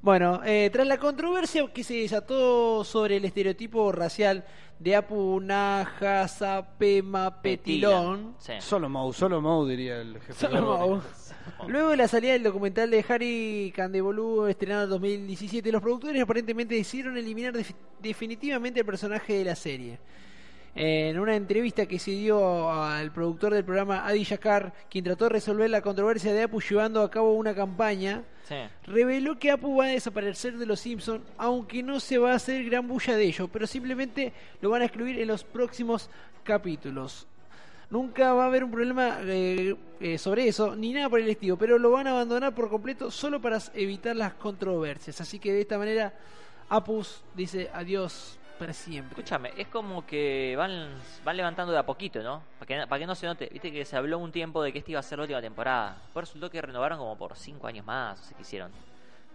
Bueno, 0.00 0.40
eh, 0.44 0.70
tras 0.72 0.86
la 0.86 0.96
controversia 0.98 1.66
que 1.72 1.82
se 1.82 1.94
desató 1.94 2.84
sobre 2.84 3.16
el 3.16 3.24
estereotipo 3.24 3.90
racial 3.90 4.44
de 4.78 4.94
Apu 4.94 5.40
Naja 5.40 6.28
Sapema 6.28 7.42
Petilón, 7.42 8.36
Sí. 8.38 8.52
Solo 8.60 8.88
Moe, 8.88 9.12
solo 9.12 9.40
Moe 9.40 9.68
diría 9.68 10.00
el 10.00 10.20
jefe. 10.20 10.34
Solo 10.34 10.54
de 10.54 10.60
Moe. 10.62 11.00
luego 11.66 11.88
de 11.90 11.96
la 11.96 12.06
salida 12.06 12.32
del 12.34 12.44
documental 12.44 12.90
de 12.90 13.04
Harry 13.08 13.72
Candebolú 13.74 14.46
estrenado 14.46 14.84
en 14.84 14.90
2017, 14.90 15.72
los 15.72 15.82
productores 15.82 16.22
aparentemente 16.22 16.76
decidieron 16.76 17.16
eliminar 17.18 17.52
defi- 17.52 17.74
definitivamente 18.00 18.78
el 18.80 18.86
personaje 18.86 19.32
de 19.38 19.44
la 19.46 19.56
serie. 19.56 19.98
En 20.74 21.18
una 21.18 21.34
entrevista 21.34 21.86
que 21.86 21.98
se 21.98 22.12
dio 22.12 22.70
al 22.70 23.10
productor 23.10 23.52
del 23.52 23.64
programa 23.64 24.06
Adi 24.06 24.22
Yakar, 24.24 24.72
quien 24.88 25.04
trató 25.04 25.24
de 25.24 25.30
resolver 25.30 25.68
la 25.70 25.82
controversia 25.82 26.32
de 26.32 26.42
Apu 26.44 26.60
llevando 26.60 27.02
a 27.02 27.10
cabo 27.10 27.34
una 27.34 27.54
campaña, 27.54 28.22
Sí. 28.44 28.54
reveló 28.86 29.38
que 29.38 29.50
Apu 29.50 29.76
va 29.76 29.86
a 29.86 29.88
desaparecer 29.88 30.56
de 30.56 30.66
los 30.66 30.80
Simpsons, 30.80 31.22
aunque 31.36 31.82
no 31.82 32.00
se 32.00 32.16
va 32.18 32.32
a 32.32 32.36
hacer 32.36 32.64
gran 32.64 32.86
bulla 32.86 33.16
de 33.16 33.24
ello, 33.24 33.48
pero 33.48 33.66
simplemente 33.66 34.32
lo 34.60 34.70
van 34.70 34.82
a 34.82 34.84
excluir 34.86 35.18
en 35.20 35.28
los 35.28 35.44
próximos 35.44 36.08
capítulos. 36.44 37.26
Nunca 37.90 38.32
va 38.34 38.44
a 38.44 38.46
haber 38.46 38.64
un 38.64 38.70
problema 38.70 39.18
eh, 39.22 39.74
eh, 40.00 40.18
sobre 40.18 40.46
eso, 40.46 40.76
ni 40.76 40.92
nada 40.92 41.08
por 41.08 41.20
el 41.20 41.28
estilo, 41.28 41.56
pero 41.56 41.78
lo 41.78 41.90
van 41.90 42.06
a 42.06 42.10
abandonar 42.10 42.54
por 42.54 42.68
completo 42.70 43.10
solo 43.10 43.40
para 43.40 43.58
evitar 43.74 44.14
las 44.14 44.34
controversias. 44.34 45.20
Así 45.20 45.38
que 45.38 45.52
de 45.52 45.62
esta 45.62 45.76
manera, 45.78 46.12
Apus 46.68 47.22
dice 47.34 47.70
adiós 47.72 48.38
para 48.58 48.72
siempre. 48.72 49.10
Escúchame, 49.18 49.52
es 49.56 49.68
como 49.68 50.04
que 50.06 50.54
van, 50.56 50.88
van 51.24 51.36
levantando 51.36 51.72
de 51.72 51.78
a 51.78 51.86
poquito, 51.86 52.22
¿no? 52.22 52.42
Para 52.58 52.66
que, 52.66 52.86
para 52.86 52.98
que 53.00 53.06
no 53.06 53.14
se 53.14 53.26
note. 53.26 53.48
Viste 53.52 53.70
que 53.72 53.84
se 53.84 53.96
habló 53.96 54.18
un 54.18 54.32
tiempo 54.32 54.62
de 54.62 54.72
que 54.72 54.78
esta 54.78 54.90
iba 54.90 55.00
a 55.00 55.02
ser 55.02 55.18
la 55.18 55.22
última 55.24 55.40
temporada. 55.40 55.96
Después 56.04 56.26
resultó 56.28 56.50
que 56.50 56.60
renovaron 56.60 56.98
como 56.98 57.16
por 57.16 57.36
5 57.36 57.66
años 57.66 57.86
más, 57.86 58.18
no 58.18 58.24
sé 58.24 58.34
qué 58.34 58.42
hicieron. 58.42 58.70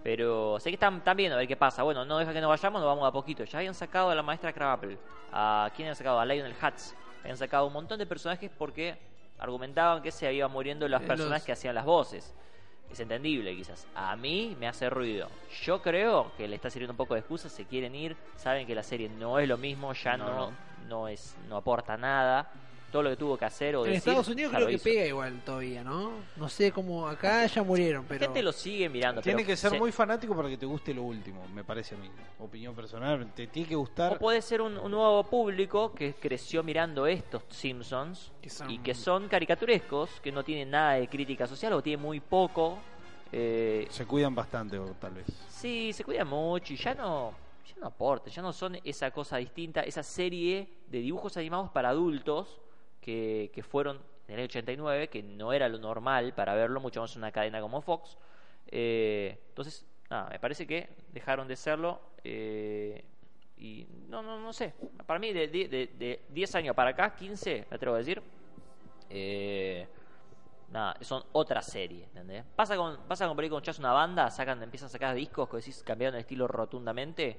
Pero 0.04 0.60
sé 0.60 0.70
que 0.70 0.74
están, 0.76 0.98
están 0.98 1.16
viendo 1.16 1.36
a 1.36 1.40
ver 1.40 1.48
qué 1.48 1.56
pasa. 1.56 1.84
Bueno, 1.84 2.04
no 2.04 2.18
deja 2.18 2.34
que 2.34 2.42
nos 2.42 2.50
vayamos, 2.50 2.82
nos 2.82 2.88
vamos 2.88 3.04
de 3.04 3.08
a 3.08 3.12
poquito. 3.12 3.44
Ya 3.46 3.60
habían 3.60 3.74
sacado 3.74 4.10
a 4.10 4.16
la 4.16 4.22
maestra 4.24 4.52
Crabapple. 4.52 4.98
¿A 5.32 5.70
quién 5.76 5.86
habían 5.88 5.96
sacado? 5.96 6.20
A 6.20 6.26
Lionel 6.26 6.54
Hutz. 6.62 6.94
Habían 7.22 7.38
sacado 7.38 7.68
un 7.68 7.74
montón 7.74 7.98
de 8.00 8.06
personajes 8.06 8.52
porque 8.58 8.98
argumentaban 9.40 10.02
que 10.04 10.12
se 10.12 10.32
iban 10.34 10.52
muriendo 10.52 10.88
las 10.90 11.02
Eh, 11.02 11.08
personas 11.08 11.40
los- 11.40 11.44
que 11.46 11.52
hacían 11.54 11.74
las 11.76 11.86
voces. 11.86 12.34
Es 12.92 13.00
entendible 13.00 13.56
quizás. 13.56 13.88
A 13.96 14.16
mí 14.16 14.56
me 14.60 14.68
hace 14.68 14.90
ruido. 14.90 15.28
Yo 15.64 15.82
creo 15.82 16.32
que 16.38 16.48
le 16.48 16.56
está 16.56 16.70
sirviendo 16.70 16.94
un 16.94 16.98
poco 16.98 17.16
de 17.16 17.22
excusa, 17.22 17.50
se 17.50 17.66
quieren 17.66 17.96
ir, 17.96 18.16
saben 18.36 18.68
que 18.68 18.76
la 18.76 18.84
serie 18.84 19.10
no 19.10 19.40
es 19.40 19.48
lo 19.48 19.58
mismo, 19.58 19.94
ya 19.94 20.16
no, 20.16 20.28
No. 20.28 20.52
no, 20.88 21.08
es 21.08 21.36
no 21.50 21.58
aporta 21.58 21.98
nada. 21.98 22.52
Todo 22.94 23.02
lo 23.02 23.10
que 23.10 23.16
tuvo 23.18 23.36
que 23.38 23.46
hacer 23.46 23.76
o 23.76 23.80
En 23.86 23.94
decir, 23.94 23.98
Estados 24.12 24.28
Unidos 24.28 24.54
creo 24.54 24.68
que 24.68 24.74
hizo. 24.74 24.84
pega 24.84 25.06
igual 25.08 25.42
todavía, 25.44 25.84
¿no? 25.84 26.12
No 26.36 26.48
sé 26.48 26.72
cómo 26.72 27.08
acá 27.08 27.44
ya 27.48 27.64
murieron, 27.64 28.04
La 28.04 28.08
pero 28.08 28.26
gente 28.28 28.44
lo 28.44 28.52
sigue 28.54 28.88
mirando. 28.88 29.20
Tiene 29.20 29.38
pero 29.38 29.48
que 29.48 29.58
ser 29.58 29.72
se- 29.72 29.80
muy 29.80 29.92
fanático 29.92 30.36
para 30.36 30.48
que 30.48 30.58
te 30.58 30.68
guste 30.68 30.94
lo 30.94 31.02
último, 31.02 31.44
me 31.56 31.64
parece 31.64 31.96
a 31.96 31.98
mí. 31.98 32.08
Opinión 32.40 32.76
personal, 32.76 33.32
te 33.34 33.48
tiene 33.48 33.68
que 33.68 33.76
O 33.76 33.80
gustar. 33.80 34.20
puede 34.20 34.44
ser 34.44 34.62
un, 34.62 34.78
un 34.78 34.92
nuevo 34.92 35.24
público 35.24 35.92
que 35.92 36.14
creció 36.14 36.62
mirando 36.62 37.08
estos 37.08 37.42
Simpsons 37.50 38.32
Que 38.40 38.52
son- 38.52 38.70
y 38.70 38.78
que 38.78 38.94
son 38.94 39.28
caricaturescos, 39.28 40.22
que 40.22 40.32
no 40.32 40.44
tienen 40.44 40.70
nada 40.70 40.94
de 40.94 41.08
crítica 41.08 41.48
social 41.48 41.74
o 41.74 41.82
tienen 41.82 42.00
muy 42.06 42.20
poco. 42.20 42.78
eh, 43.32 43.88
Se 43.90 44.06
cuidan 44.06 44.36
bastante, 44.36 44.78
o 44.78 44.86
tal 45.02 45.16
vez. 45.16 45.26
Sí, 45.50 45.92
se 45.94 46.04
cuida 46.04 46.24
mucho 46.24 46.74
y 46.74 46.76
ya 46.76 46.94
no, 46.94 47.34
ya 47.68 47.76
no 47.82 47.88
aporta, 47.88 48.30
ya 48.30 48.44
no 48.44 48.54
son 48.54 48.78
esa 48.84 49.10
cosa 49.10 49.38
distinta, 49.38 49.82
esa 49.82 50.04
serie 50.04 50.68
de 50.86 51.00
dibujos 51.00 51.36
animados 51.38 51.72
para 51.72 51.90
adultos 51.90 52.60
que, 53.04 53.64
fueron 53.68 54.00
en 54.28 54.40
el 54.40 54.46
89, 54.46 55.10
que 55.10 55.22
no 55.22 55.54
era 55.54 55.68
lo 55.70 55.78
normal 55.78 56.34
para 56.34 56.56
verlo, 56.56 56.80
mucho 56.80 57.02
más 57.02 57.16
una 57.16 57.32
cadena 57.32 57.62
como 57.62 57.82
Fox. 57.82 58.18
Eh, 58.68 59.38
entonces, 59.50 59.86
nada, 60.10 60.30
me 60.30 60.40
parece 60.40 60.66
que 60.66 60.90
dejaron 61.12 61.48
de 61.48 61.56
serlo 61.56 62.00
eh, 62.24 63.04
y 63.58 63.86
no, 64.08 64.24
no, 64.24 64.40
no 64.40 64.54
sé, 64.54 64.74
para 65.06 65.20
mí 65.20 65.34
de, 65.34 65.48
de, 65.48 65.68
de- 65.68 65.88
de 65.98 66.22
10 66.30 66.56
años 66.56 66.76
para 66.76 66.92
acá, 66.92 67.16
15, 67.16 67.68
me 67.70 67.76
atrevo 67.76 67.96
a 67.96 68.00
decir, 68.00 68.22
eh, 69.10 69.88
nada, 70.72 70.96
son 71.02 71.24
otra 71.34 71.62
serie, 71.62 72.06
¿entendés? 72.06 72.44
Pasa 72.56 72.76
con, 72.76 72.98
pasa 73.08 73.28
con 73.28 73.36
por 73.36 73.44
ahí 73.44 73.50
con 73.50 73.60
echas 73.60 73.80
una 73.80 73.92
banda, 73.92 74.30
sacan, 74.32 74.62
empiezan 74.64 74.88
a 74.88 74.90
sacar 74.90 75.14
discos 75.16 75.48
que 75.50 75.58
decís 75.58 75.84
cambiaron 75.86 76.16
el 76.16 76.22
estilo 76.22 76.48
rotundamente. 76.48 77.38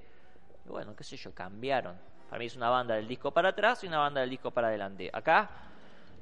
Y 0.65 0.69
bueno, 0.69 0.95
qué 0.95 1.05
sé 1.05 1.17
yo, 1.17 1.35
cambiaron. 1.35 1.99
Para 2.35 2.41
mí 2.41 2.47
es 2.47 2.57
una 2.57 2.69
banda 2.69 2.97
del 2.97 3.07
disco 3.07 3.31
para 3.31 3.51
atrás 3.51 3.85
y 3.85 3.87
una 3.87 3.99
banda 3.99 4.21
del 4.21 4.31
disco 4.31 4.51
para 4.51 4.67
adelante. 4.67 5.09
Acá, 5.13 5.49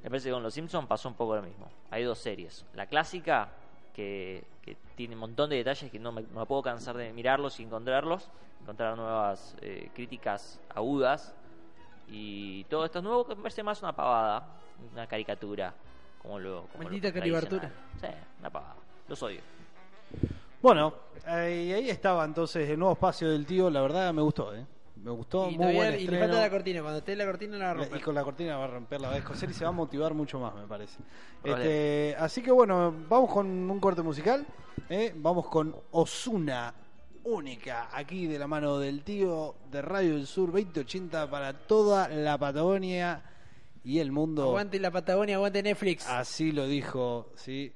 me 0.03 0.11
parece 0.11 0.29
que 0.29 0.33
con 0.33 0.43
los 0.43 0.53
Simpsons 0.53 0.87
pasó 0.87 1.09
un 1.09 1.15
poco 1.15 1.35
lo 1.35 1.41
mismo. 1.41 1.67
Hay 1.89 2.03
dos 2.03 2.19
series. 2.19 2.63
La 2.75 2.85
clásica, 2.85 3.49
que, 3.95 4.43
que 4.61 4.77
tiene 4.95 5.15
un 5.15 5.21
montón 5.21 5.49
de 5.49 5.55
detalles 5.55 5.89
que 5.89 5.97
no 5.97 6.11
me, 6.11 6.21
no 6.21 6.45
puedo 6.45 6.61
cansar 6.61 6.95
de 6.97 7.11
mirarlos 7.13 7.59
y 7.59 7.63
encontrarlos. 7.63 8.29
Encontrar 8.61 8.95
nuevas 8.95 9.55
eh, 9.61 9.89
críticas 9.95 10.59
agudas. 10.75 11.33
Y 12.07 12.65
todo 12.65 12.85
esto 12.85 12.99
es 12.99 13.03
nuevo 13.03 13.25
que 13.25 13.33
me 13.33 13.41
parece 13.41 13.63
más 13.63 13.81
una 13.81 13.95
pavada, 13.95 14.45
una 14.91 15.07
caricatura. 15.07 15.73
Como 16.21 16.37
lo, 16.37 16.67
como 16.67 16.83
lo 16.91 17.11
caricatura. 17.11 17.71
Sí, 17.99 18.07
una 18.39 18.51
pavada. 18.51 18.75
Los 19.07 19.23
odio. 19.23 19.41
Bueno, 20.61 20.93
ahí, 21.25 21.73
ahí 21.73 21.89
estaba 21.89 22.23
entonces 22.23 22.69
el 22.69 22.77
nuevo 22.77 22.93
espacio 22.93 23.31
del 23.31 23.47
tío. 23.47 23.71
La 23.71 23.81
verdad 23.81 24.13
me 24.13 24.21
gustó, 24.21 24.53
¿eh? 24.53 24.63
Me 24.95 25.11
gustó, 25.11 25.49
y, 25.49 25.57
muy 25.57 25.57
todavía- 25.57 25.89
buen 25.89 25.99
y 25.99 26.07
le 26.07 26.19
falta 26.19 26.39
la 26.39 26.49
cortina. 26.49 26.81
Cuando 26.81 26.99
esté 26.99 27.15
la 27.15 27.25
cortina 27.25 27.57
la 27.57 27.73
va 27.73 27.83
a 27.83 27.97
Y 27.97 28.01
con 28.01 28.15
la 28.15 28.23
cortina 28.23 28.57
va 28.57 28.65
a 28.65 28.67
romper 28.67 29.01
la 29.01 29.07
va 29.09 29.13
a 29.13 29.17
descoser 29.17 29.49
y 29.49 29.53
se 29.53 29.63
va 29.65 29.69
a 29.69 29.73
motivar 29.73 30.13
mucho 30.13 30.39
más, 30.39 30.55
me 30.55 30.67
parece. 30.67 30.99
Este, 31.43 32.15
así 32.17 32.41
que 32.41 32.51
bueno, 32.51 32.93
vamos 33.09 33.31
con 33.31 33.47
un 33.47 33.79
corte 33.79 34.01
musical. 34.01 34.45
¿eh? 34.89 35.13
Vamos 35.15 35.47
con 35.47 35.75
Osuna 35.91 36.73
única, 37.25 37.89
aquí 37.93 38.27
de 38.27 38.37
la 38.37 38.47
mano 38.47 38.79
del 38.79 39.03
tío 39.03 39.55
de 39.71 39.81
Radio 39.81 40.15
del 40.15 40.27
Sur 40.27 40.51
2080 40.51 41.29
para 41.29 41.53
toda 41.53 42.09
la 42.09 42.37
Patagonia 42.37 43.23
y 43.83 43.99
el 43.99 44.11
mundo. 44.11 44.43
Aguante 44.43 44.79
la 44.79 44.91
Patagonia, 44.91 45.35
aguante 45.35 45.63
Netflix. 45.63 46.07
Así 46.07 46.51
lo 46.51 46.67
dijo, 46.67 47.31
¿sí? 47.35 47.73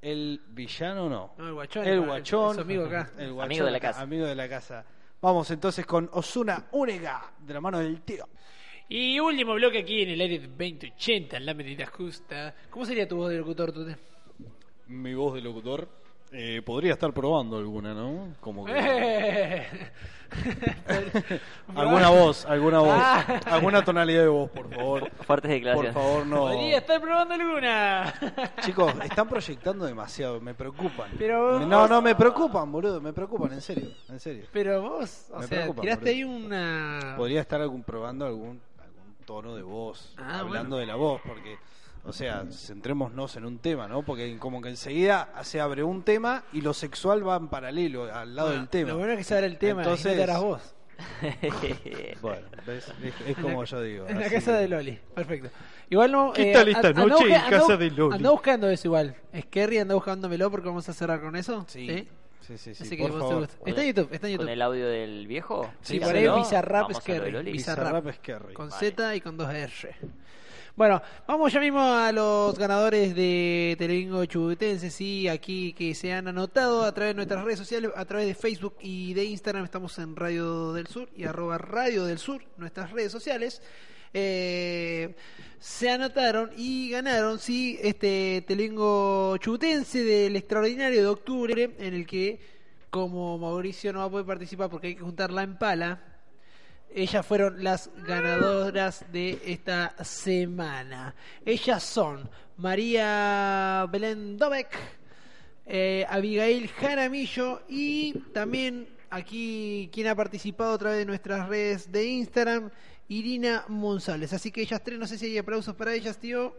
El 0.00 0.42
villano 0.48 1.08
no. 1.08 1.32
No, 1.38 1.48
el 1.48 1.54
guachón. 1.54 1.86
El 1.86 2.06
guachón. 2.06 2.54
su 2.54 2.60
amigo 2.60 2.84
acá. 2.84 3.10
El 3.18 3.32
guachón 3.32 3.50
Amigo 3.50 3.64
de 3.66 3.70
la 3.72 3.80
casa. 3.80 4.00
Amigo 4.00 4.26
de 4.26 4.34
la 4.34 4.48
casa. 4.48 4.84
Vamos 5.20 5.50
entonces 5.50 5.84
con 5.84 6.08
Osuna 6.12 6.68
única 6.70 7.32
de 7.40 7.54
la 7.54 7.60
mano 7.60 7.80
del 7.80 8.02
tío. 8.02 8.28
Y 8.88 9.18
último 9.18 9.54
bloque 9.54 9.78
aquí 9.78 10.02
en 10.02 10.10
el 10.10 10.20
aire 10.20 10.38
de 10.38 10.46
2080, 10.46 11.38
en 11.38 11.46
la 11.46 11.54
medida 11.54 11.86
justa. 11.86 12.54
¿Cómo 12.70 12.86
sería 12.86 13.08
tu 13.08 13.16
voz 13.16 13.30
de 13.30 13.38
locutor, 13.38 13.72
Tute? 13.72 13.96
Mi 14.86 15.14
voz 15.14 15.34
de 15.34 15.40
locutor. 15.40 15.88
Eh, 16.32 16.62
podría 16.64 16.92
estar 16.92 17.12
probando 17.12 17.58
alguna, 17.58 17.94
¿no? 17.94 18.34
Como 18.40 18.64
que... 18.64 18.72
Eh. 18.76 19.66
alguna 21.74 22.10
voz, 22.10 22.44
alguna 22.44 22.80
voz. 22.80 22.90
Ah. 23.00 23.40
alguna 23.46 23.82
tonalidad 23.84 24.22
de 24.22 24.28
voz, 24.28 24.50
por 24.50 24.68
favor. 24.74 25.10
Fuertes 25.26 25.26
Por 25.26 25.40
declaraciones. 25.50 25.94
favor, 25.94 26.26
no. 26.26 26.36
Podría 26.40 26.78
estar 26.78 27.00
probando 27.00 27.34
alguna. 27.34 28.14
Chicos, 28.60 28.92
están 29.04 29.28
proyectando 29.28 29.84
demasiado, 29.86 30.40
me 30.40 30.54
preocupan. 30.54 31.10
Pero- 31.18 31.60
No, 31.60 31.88
no, 31.88 32.02
me 32.02 32.14
preocupan, 32.14 32.70
boludo, 32.70 33.00
me 33.00 33.12
preocupan, 33.12 33.52
en 33.54 33.60
serio, 33.60 33.88
en 34.08 34.20
serio. 34.20 34.44
Pero 34.52 34.82
vos, 34.82 35.28
o 35.32 35.38
Me 35.40 35.46
sea, 35.46 35.58
preocupa, 35.60 35.80
tiraste 35.82 36.04
boludo. 36.04 36.16
ahí 36.16 36.24
una. 36.46 37.14
Podría 37.16 37.40
estar 37.40 37.60
algún, 37.60 37.82
probando 37.82 38.26
algún, 38.26 38.60
algún 38.82 39.14
tono 39.24 39.54
de 39.56 39.62
voz, 39.62 40.14
Ah, 40.18 40.40
hablando 40.40 40.76
bueno. 40.76 40.76
de 40.78 40.86
la 40.86 40.94
voz, 40.96 41.20
porque, 41.26 41.56
o 42.08 42.12
sea, 42.12 42.44
centrémonos 42.50 43.36
en 43.36 43.44
un 43.44 43.58
tema, 43.58 43.86
¿no? 43.86 44.02
Porque 44.02 44.36
como 44.38 44.60
que 44.62 44.70
enseguida 44.70 45.28
se 45.42 45.60
abre 45.60 45.82
un 45.82 46.02
tema 46.02 46.42
y 46.52 46.60
lo 46.62 46.72
sexual 46.74 47.26
va 47.26 47.36
en 47.36 47.48
paralelo, 47.48 48.04
al 48.12 48.34
lado 48.34 48.48
Bueno, 48.48 48.60
del 48.62 48.68
tema. 48.70 48.88
Lo 48.90 48.96
bueno 48.98 49.12
es 49.12 49.18
que 49.18 49.24
saber 49.24 49.44
el 49.44 49.58
tema, 49.58 49.82
Entonces- 49.82 50.06
y 50.06 50.08
no 50.10 50.16
te 50.16 50.22
harás 50.22 50.40
vos. 50.42 50.74
Bueno, 52.20 52.46
¿ves? 52.66 52.92
es, 53.04 53.14
es 53.28 53.36
como 53.36 53.64
yo 53.64 53.80
digo. 53.82 54.06
En 54.08 54.18
la 54.18 54.28
casa 54.28 54.56
de 54.58 54.68
Loli, 54.68 54.98
perfecto. 55.14 55.48
Igual 55.90 56.10
no. 56.12 56.32
¿Qué 56.32 56.52
tal 56.52 56.68
esta 56.68 56.88
anda 56.88 57.06
noche 57.06 57.26
en 57.26 57.34
anda 57.34 57.50
casa 57.50 57.76
de 57.76 57.90
Loli? 57.90 58.16
Anda 58.16 58.30
buscando 58.30 58.68
eso 58.68 58.88
igual. 58.88 59.14
Skerry 59.38 59.78
anda 59.78 59.94
buscándomelo 59.94 60.50
porque 60.50 60.66
vamos 60.68 60.88
a 60.88 60.92
cerrar 60.92 61.20
con 61.20 61.36
eso. 61.36 61.64
Sí, 61.68 62.08
sí, 62.40 62.58
sí, 62.58 62.74
sí, 62.74 62.82
Así 62.82 62.96
que 62.96 63.02
por 63.04 63.12
vos 63.12 63.20
te 63.20 63.26
favor. 63.28 63.40
gusta. 63.46 63.56
Está 63.70 63.80
en 63.82 63.86
YouTube, 63.94 64.08
está 64.12 64.26
en 64.28 64.36
Con 64.36 64.40
YouTube. 64.46 64.52
el 64.52 64.62
audio 64.62 64.88
del 64.88 65.26
viejo. 65.28 65.70
Sí, 65.82 66.00
por 66.00 66.16
ahí. 66.16 66.28
Bizarrap 66.28 66.92
Skerry. 66.94 67.52
Bizarrap 67.52 68.12
Skerry. 68.14 68.54
Con 68.54 68.68
Vale. 68.70 68.86
Z 68.90 69.14
y 69.16 69.20
con 69.20 69.36
dos 69.36 69.52
R. 69.54 69.96
Bueno, 70.78 71.02
vamos 71.26 71.52
ya 71.52 71.58
mismo 71.58 71.80
a 71.80 72.12
los 72.12 72.56
ganadores 72.56 73.12
de 73.12 73.74
Televingo 73.76 74.24
Chubutense, 74.26 74.90
sí, 74.90 75.26
aquí 75.26 75.72
que 75.72 75.92
se 75.92 76.12
han 76.12 76.28
anotado 76.28 76.84
a 76.84 76.94
través 76.94 77.14
de 77.14 77.16
nuestras 77.16 77.42
redes 77.42 77.58
sociales, 77.58 77.90
a 77.96 78.04
través 78.04 78.28
de 78.28 78.34
Facebook 78.36 78.76
y 78.80 79.12
de 79.12 79.24
Instagram, 79.24 79.64
estamos 79.64 79.98
en 79.98 80.14
Radio 80.14 80.72
del 80.72 80.86
Sur 80.86 81.08
y 81.16 81.24
arroba 81.24 81.58
Radio 81.58 82.04
del 82.04 82.18
Sur, 82.18 82.44
nuestras 82.58 82.92
redes 82.92 83.10
sociales. 83.10 83.60
Eh, 84.14 85.16
se 85.58 85.90
anotaron 85.90 86.52
y 86.56 86.90
ganaron, 86.90 87.40
sí, 87.40 87.76
este 87.82 88.44
Televingo 88.46 89.36
Chubutense 89.38 90.04
del 90.04 90.36
extraordinario 90.36 91.00
de 91.00 91.08
octubre, 91.08 91.74
en 91.76 91.92
el 91.92 92.06
que, 92.06 92.38
como 92.88 93.36
Mauricio 93.36 93.92
no 93.92 93.98
va 93.98 94.04
a 94.04 94.10
poder 94.10 94.26
participar 94.26 94.70
porque 94.70 94.86
hay 94.86 94.94
que 94.94 95.02
juntarla 95.02 95.42
en 95.42 95.58
pala, 95.58 96.07
ellas 96.94 97.24
fueron 97.26 97.62
las 97.62 97.90
ganadoras 98.06 99.04
de 99.12 99.40
esta 99.44 99.94
semana. 100.04 101.14
Ellas 101.44 101.82
son 101.82 102.28
María 102.56 103.86
Belén 103.90 104.36
Dobek, 104.36 104.68
eh, 105.66 106.06
Abigail 106.08 106.68
Jaramillo 106.68 107.62
y 107.68 108.12
también 108.32 108.88
aquí 109.10 109.88
quien 109.92 110.08
ha 110.08 110.14
participado 110.14 110.72
a 110.74 110.78
través 110.78 110.98
de 110.98 111.04
nuestras 111.06 111.48
redes 111.48 111.90
de 111.92 112.06
Instagram, 112.06 112.70
Irina 113.08 113.64
Monsalves. 113.68 114.32
Así 114.32 114.50
que 114.50 114.60
ellas 114.62 114.82
tres, 114.82 114.98
no 114.98 115.06
sé 115.06 115.18
si 115.18 115.26
hay 115.26 115.38
aplausos 115.38 115.74
para 115.74 115.94
ellas, 115.94 116.18
tío. 116.18 116.54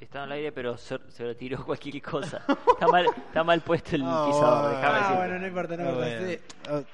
Está 0.00 0.18
en 0.18 0.24
el 0.26 0.32
aire, 0.32 0.52
pero 0.52 0.76
se, 0.76 0.98
se 1.08 1.24
lo 1.24 1.34
tiró 1.34 1.64
cualquier 1.66 2.02
cosa. 2.02 2.42
Está 2.72 2.86
mal, 2.88 3.06
está 3.06 3.42
mal 3.42 3.60
puesto 3.62 3.96
el 3.96 4.02
Ah, 4.04 4.24
pisador, 4.26 4.62
bueno. 4.62 4.76
déjame 4.78 4.94
Ah, 4.94 5.00
decirte. 5.00 5.16
bueno, 5.16 5.38
no 5.38 5.46
importa, 5.46 5.76
no 5.76 5.82
Ah, 5.84 6.40
importa. 6.70 6.88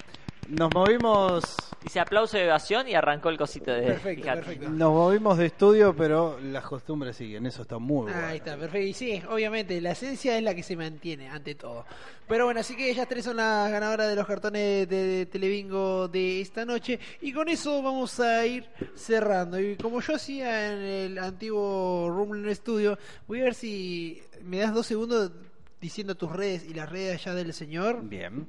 Nos 0.50 0.74
movimos 0.74 1.56
Dice 1.82 1.98
aplauso 1.98 2.36
de 2.36 2.44
evasión 2.44 2.86
y 2.88 2.94
arrancó 2.94 3.30
el 3.30 3.38
cosito 3.38 3.72
de. 3.72 3.80
Perfecto, 3.80 4.22
fíjate. 4.22 4.42
perfecto. 4.42 4.68
nos 4.68 4.92
movimos 4.92 5.38
de 5.38 5.46
estudio, 5.46 5.96
pero 5.96 6.38
las 6.38 6.62
costumbres 6.64 7.16
siguen, 7.16 7.46
eso 7.46 7.62
está 7.62 7.78
muy 7.78 8.12
bueno. 8.12 8.26
Ahí 8.26 8.36
está, 8.36 8.58
perfecto. 8.58 8.86
Y 8.86 8.92
sí, 8.92 9.22
obviamente, 9.30 9.80
la 9.80 9.92
esencia 9.92 10.36
es 10.36 10.42
la 10.42 10.54
que 10.54 10.62
se 10.62 10.76
mantiene 10.76 11.30
ante 11.30 11.54
todo. 11.54 11.86
Pero 12.28 12.44
bueno, 12.44 12.60
así 12.60 12.76
que 12.76 12.90
ellas 12.90 13.08
tres 13.08 13.24
son 13.24 13.38
las 13.38 13.70
ganadoras 13.70 14.10
de 14.10 14.14
los 14.14 14.26
cartones 14.26 14.88
de 14.90 15.26
Telebingo 15.32 16.06
de 16.08 16.42
esta 16.42 16.66
noche. 16.66 17.00
Y 17.22 17.32
con 17.32 17.48
eso 17.48 17.82
vamos 17.82 18.20
a 18.20 18.44
ir 18.46 18.68
cerrando. 18.94 19.58
Y 19.58 19.76
como 19.76 20.02
yo 20.02 20.16
hacía 20.16 20.70
en 20.70 20.82
el 20.82 21.18
antiguo 21.18 22.10
Rumble 22.10 22.54
Studio, 22.54 22.98
voy 23.26 23.40
a 23.40 23.44
ver 23.44 23.54
si 23.54 24.22
me 24.44 24.58
das 24.58 24.74
dos 24.74 24.86
segundos 24.86 25.32
diciendo 25.80 26.14
tus 26.14 26.30
redes 26.30 26.66
y 26.66 26.74
las 26.74 26.90
redes 26.90 27.22
allá 27.22 27.34
del 27.34 27.54
señor. 27.54 28.02
Bien. 28.02 28.46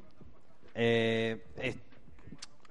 Eh, 0.76 1.42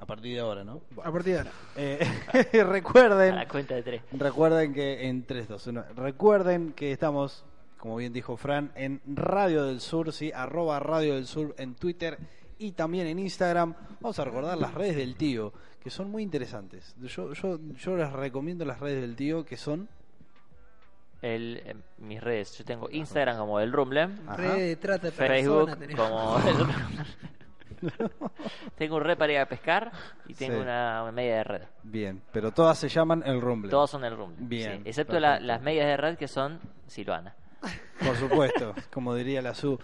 a 0.01 0.07
partir 0.07 0.35
de 0.35 0.41
ahora, 0.41 0.65
¿no? 0.65 0.81
A 1.05 1.13
partir 1.13 1.35
de 1.35 1.39
ahora. 1.41 1.53
Eh, 1.77 2.01
A 2.61 2.65
recuerden, 2.65 3.35
la 3.37 3.47
cuenta 3.47 3.75
de 3.75 3.83
tres. 3.83 4.03
recuerden 4.13 4.73
que 4.73 5.07
en 5.07 5.25
3, 5.25 5.49
2, 5.49 5.67
1, 5.67 5.85
recuerden 5.97 6.73
que 6.73 6.91
estamos, 6.91 7.45
como 7.77 7.97
bien 7.97 8.13
dijo 8.13 8.37
Fran, 8.37 8.73
en 8.75 9.03
Radio 9.07 9.65
del 9.65 9.81
Sur, 9.81 10.13
sí, 10.13 10.33
arroba 10.35 10.81
Radio 10.81 11.17
del 11.17 11.27
Sur 11.27 11.55
en 11.59 11.75
Twitter 11.75 12.19
y 12.59 12.73
también 12.73 13.07
en 13.09 13.19
Instagram. 13.19 13.75
Vamos 14.01 14.19
a 14.19 14.25
recordar 14.25 14.57
las 14.57 14.73
redes 14.73 14.97
del 14.97 15.17
tío, 15.17 15.53
que 15.83 15.91
son 15.91 16.11
muy 16.11 16.23
interesantes. 16.23 16.95
Yo, 17.03 17.35
yo, 17.35 17.59
yo 17.77 17.97
les 17.97 18.11
recomiendo 18.11 18.65
las 18.65 18.81
redes 18.81 19.03
del 19.03 19.17
tío, 19.17 19.45
que 19.45 19.57
son... 19.57 19.89
El, 21.21 21.61
eh, 21.67 21.77
mis 21.99 22.23
redes. 22.23 22.57
Yo 22.57 22.65
tengo 22.65 22.89
Instagram 22.91 23.37
como 23.37 23.61
el 23.61 23.71
Rumble. 23.71 24.05
Ajá. 24.27 24.37
Redes 24.37 24.57
de 24.57 24.77
trata 24.77 25.07
de 25.09 25.13
Facebook 25.13 25.71
como 25.95 26.39
el 26.49 26.59
Rumble. 26.59 26.75
tengo 28.77 28.97
un 28.97 29.03
red 29.05 29.17
para 29.19 29.33
ir 29.33 29.39
a 29.39 29.47
pescar 29.47 29.91
y 30.27 30.35
tengo 30.35 30.55
Sí. 30.55 30.61
una, 30.61 31.11
media 31.13 31.37
de 31.37 31.45
red. 31.45 31.63
Bien, 31.83 32.21
pero 32.33 32.53
todas 32.53 32.79
se 32.79 32.89
llaman 32.89 33.23
el 33.27 33.41
Rumble. 33.41 33.71
Todos 33.71 33.91
son 33.91 34.05
el 34.05 34.17
Rumble. 34.17 34.37
Bien, 34.41 34.83
sí, 34.83 34.89
excepto 34.89 35.19
la- 35.21 35.41
las 35.41 35.61
medias 35.63 35.87
de 35.87 35.97
red 35.97 36.17
que 36.17 36.29
son 36.29 36.61
Silvana. 36.87 37.35
Por 38.05 38.17
supuesto, 38.17 38.75
como 38.93 39.15
diría 39.15 39.43
la 39.43 39.51
SU. 39.55 39.79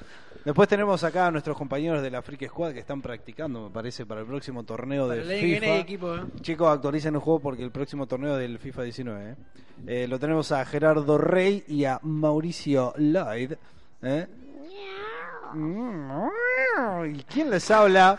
Después 0.45 0.69
tenemos 0.69 1.03
acá 1.05 1.27
a 1.27 1.31
nuestros 1.31 1.57
compañeros 1.59 2.01
de 2.03 2.11
la 2.11 2.23
Freak 2.23 2.47
Squad 2.49 2.73
que 2.73 2.79
están 2.79 3.03
practicando, 3.03 3.65
me 3.65 3.71
parece, 3.71 4.07
para 4.07 4.21
el 4.23 4.27
próximo 4.27 4.63
torneo 4.65 5.09
Para 5.09 5.17
de 5.21 5.23
el 5.25 5.31
año 5.31 5.41
que 5.41 5.47
viene 5.47 5.67
hay 5.67 5.73
FIFA. 5.73 5.83
equipo, 5.83 6.17
¿eh? 6.17 6.21
Chicos, 6.41 6.69
actualicen 6.69 7.15
el 7.17 7.21
juego 7.21 7.41
porque 7.41 7.65
el 7.65 7.73
próximo 7.73 8.07
torneo 8.07 8.37
del 8.37 8.59
FIFA 8.59 8.83
19. 8.85 9.31
¿eh? 9.33 9.37
Eh, 9.89 10.09
lo 10.09 10.19
tenemos 10.21 10.53
a 10.53 10.65
Gerardo 10.65 11.19
Rey 11.19 11.65
y 11.67 11.85
a 11.85 11.99
Mauricio 12.03 12.95
Lloyd. 12.97 13.55
¿eh? 14.03 14.27
¿Y 15.55 17.23
quién 17.25 17.51
les 17.51 17.71
habla? 17.71 18.19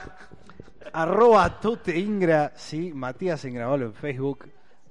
Arroba 0.93 1.59
Tute 1.59 1.97
Ingra, 1.97 2.53
sí, 2.55 2.93
Matías 2.93 3.43
Ingravalo 3.45 3.85
en 3.85 3.93
Facebook. 3.93 4.49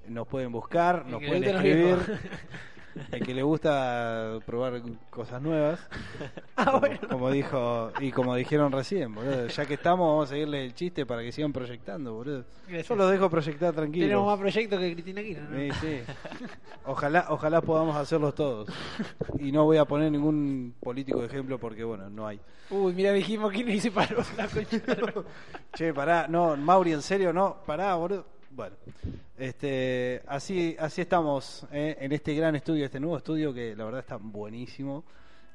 Nos 0.08 0.28
pueden 0.28 0.52
buscar, 0.52 1.06
nos 1.06 1.20
pueden 1.22 1.44
escribir. 1.44 1.98
El 3.12 3.22
que 3.24 3.34
le 3.34 3.42
gusta 3.42 4.38
probar 4.46 4.80
cosas 5.10 5.40
nuevas. 5.42 5.80
Ah, 6.58 6.64
como, 6.64 6.80
bueno. 6.80 6.98
como 7.10 7.30
dijo, 7.30 7.92
y 8.00 8.10
como 8.12 8.34
dijeron 8.34 8.72
recién, 8.72 9.14
boludo. 9.14 9.46
Ya 9.48 9.66
que 9.66 9.74
estamos, 9.74 10.08
vamos 10.08 10.30
a 10.30 10.32
seguirle 10.32 10.64
el 10.64 10.74
chiste 10.74 11.04
para 11.04 11.20
que 11.20 11.30
sigan 11.30 11.52
proyectando, 11.52 12.14
boludo. 12.14 12.44
Gracias. 12.66 12.88
Yo 12.88 12.96
los 12.96 13.10
dejo 13.10 13.28
proyectar 13.28 13.74
tranquilos. 13.74 14.08
Tenemos 14.08 14.26
más 14.26 14.38
proyectos 14.40 14.80
que 14.80 14.92
Cristina 14.94 15.20
Aquino, 15.20 15.40
¿no? 15.42 15.58
Sí, 15.58 15.70
sí. 15.82 16.00
Ojalá, 16.86 17.26
ojalá 17.28 17.60
podamos 17.60 17.94
hacerlos 17.96 18.34
todos. 18.34 18.70
Y 19.38 19.52
no 19.52 19.64
voy 19.64 19.76
a 19.76 19.84
poner 19.84 20.10
ningún 20.10 20.74
político 20.80 21.20
de 21.20 21.26
ejemplo 21.26 21.58
porque, 21.58 21.84
bueno, 21.84 22.08
no 22.08 22.26
hay. 22.26 22.40
Uy, 22.70 22.94
mira, 22.94 23.12
dijimos 23.12 23.52
que 23.52 23.62
no 23.62 23.70
hice 23.70 23.90
paro 23.90 24.16
la 24.38 24.48
concha 24.48 24.78
de 24.78 24.96
la- 25.02 25.12
Che, 25.74 25.92
pará, 25.92 26.26
no, 26.28 26.56
Mauri, 26.56 26.92
en 26.92 27.02
serio, 27.02 27.34
no, 27.34 27.58
pará, 27.66 27.94
boludo. 27.96 28.24
Bueno, 28.56 28.74
este, 29.36 30.22
así, 30.26 30.74
así 30.78 31.02
estamos 31.02 31.66
eh, 31.70 31.94
en 32.00 32.10
este 32.12 32.34
gran 32.34 32.56
estudio, 32.56 32.86
este 32.86 32.98
nuevo 32.98 33.18
estudio 33.18 33.52
que 33.52 33.76
la 33.76 33.84
verdad 33.84 34.00
está 34.00 34.16
buenísimo 34.16 35.04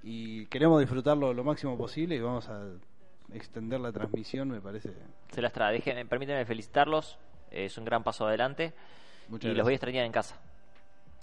y 0.03 0.45
queremos 0.45 0.79
disfrutarlo 0.79 1.33
lo 1.33 1.43
máximo 1.43 1.75
posible 1.75 2.15
y 2.15 2.19
vamos 2.19 2.47
a 2.47 2.61
extender 3.33 3.79
la 3.79 3.91
transmisión, 3.91 4.49
me 4.49 4.61
parece. 4.61 4.91
Se 5.31 5.41
las 5.41 5.51
trae. 5.51 5.81
Permítanme 6.05 6.45
felicitarlos. 6.45 7.17
Es 7.49 7.75
un 7.79 7.85
gran 7.85 8.03
paso 8.03 8.27
adelante. 8.27 8.71
Muchas 9.29 9.51
y 9.51 9.55
los 9.55 9.63
voy 9.63 9.73
a 9.73 9.77
extrañar 9.77 10.05
en 10.05 10.11
casa. 10.11 10.39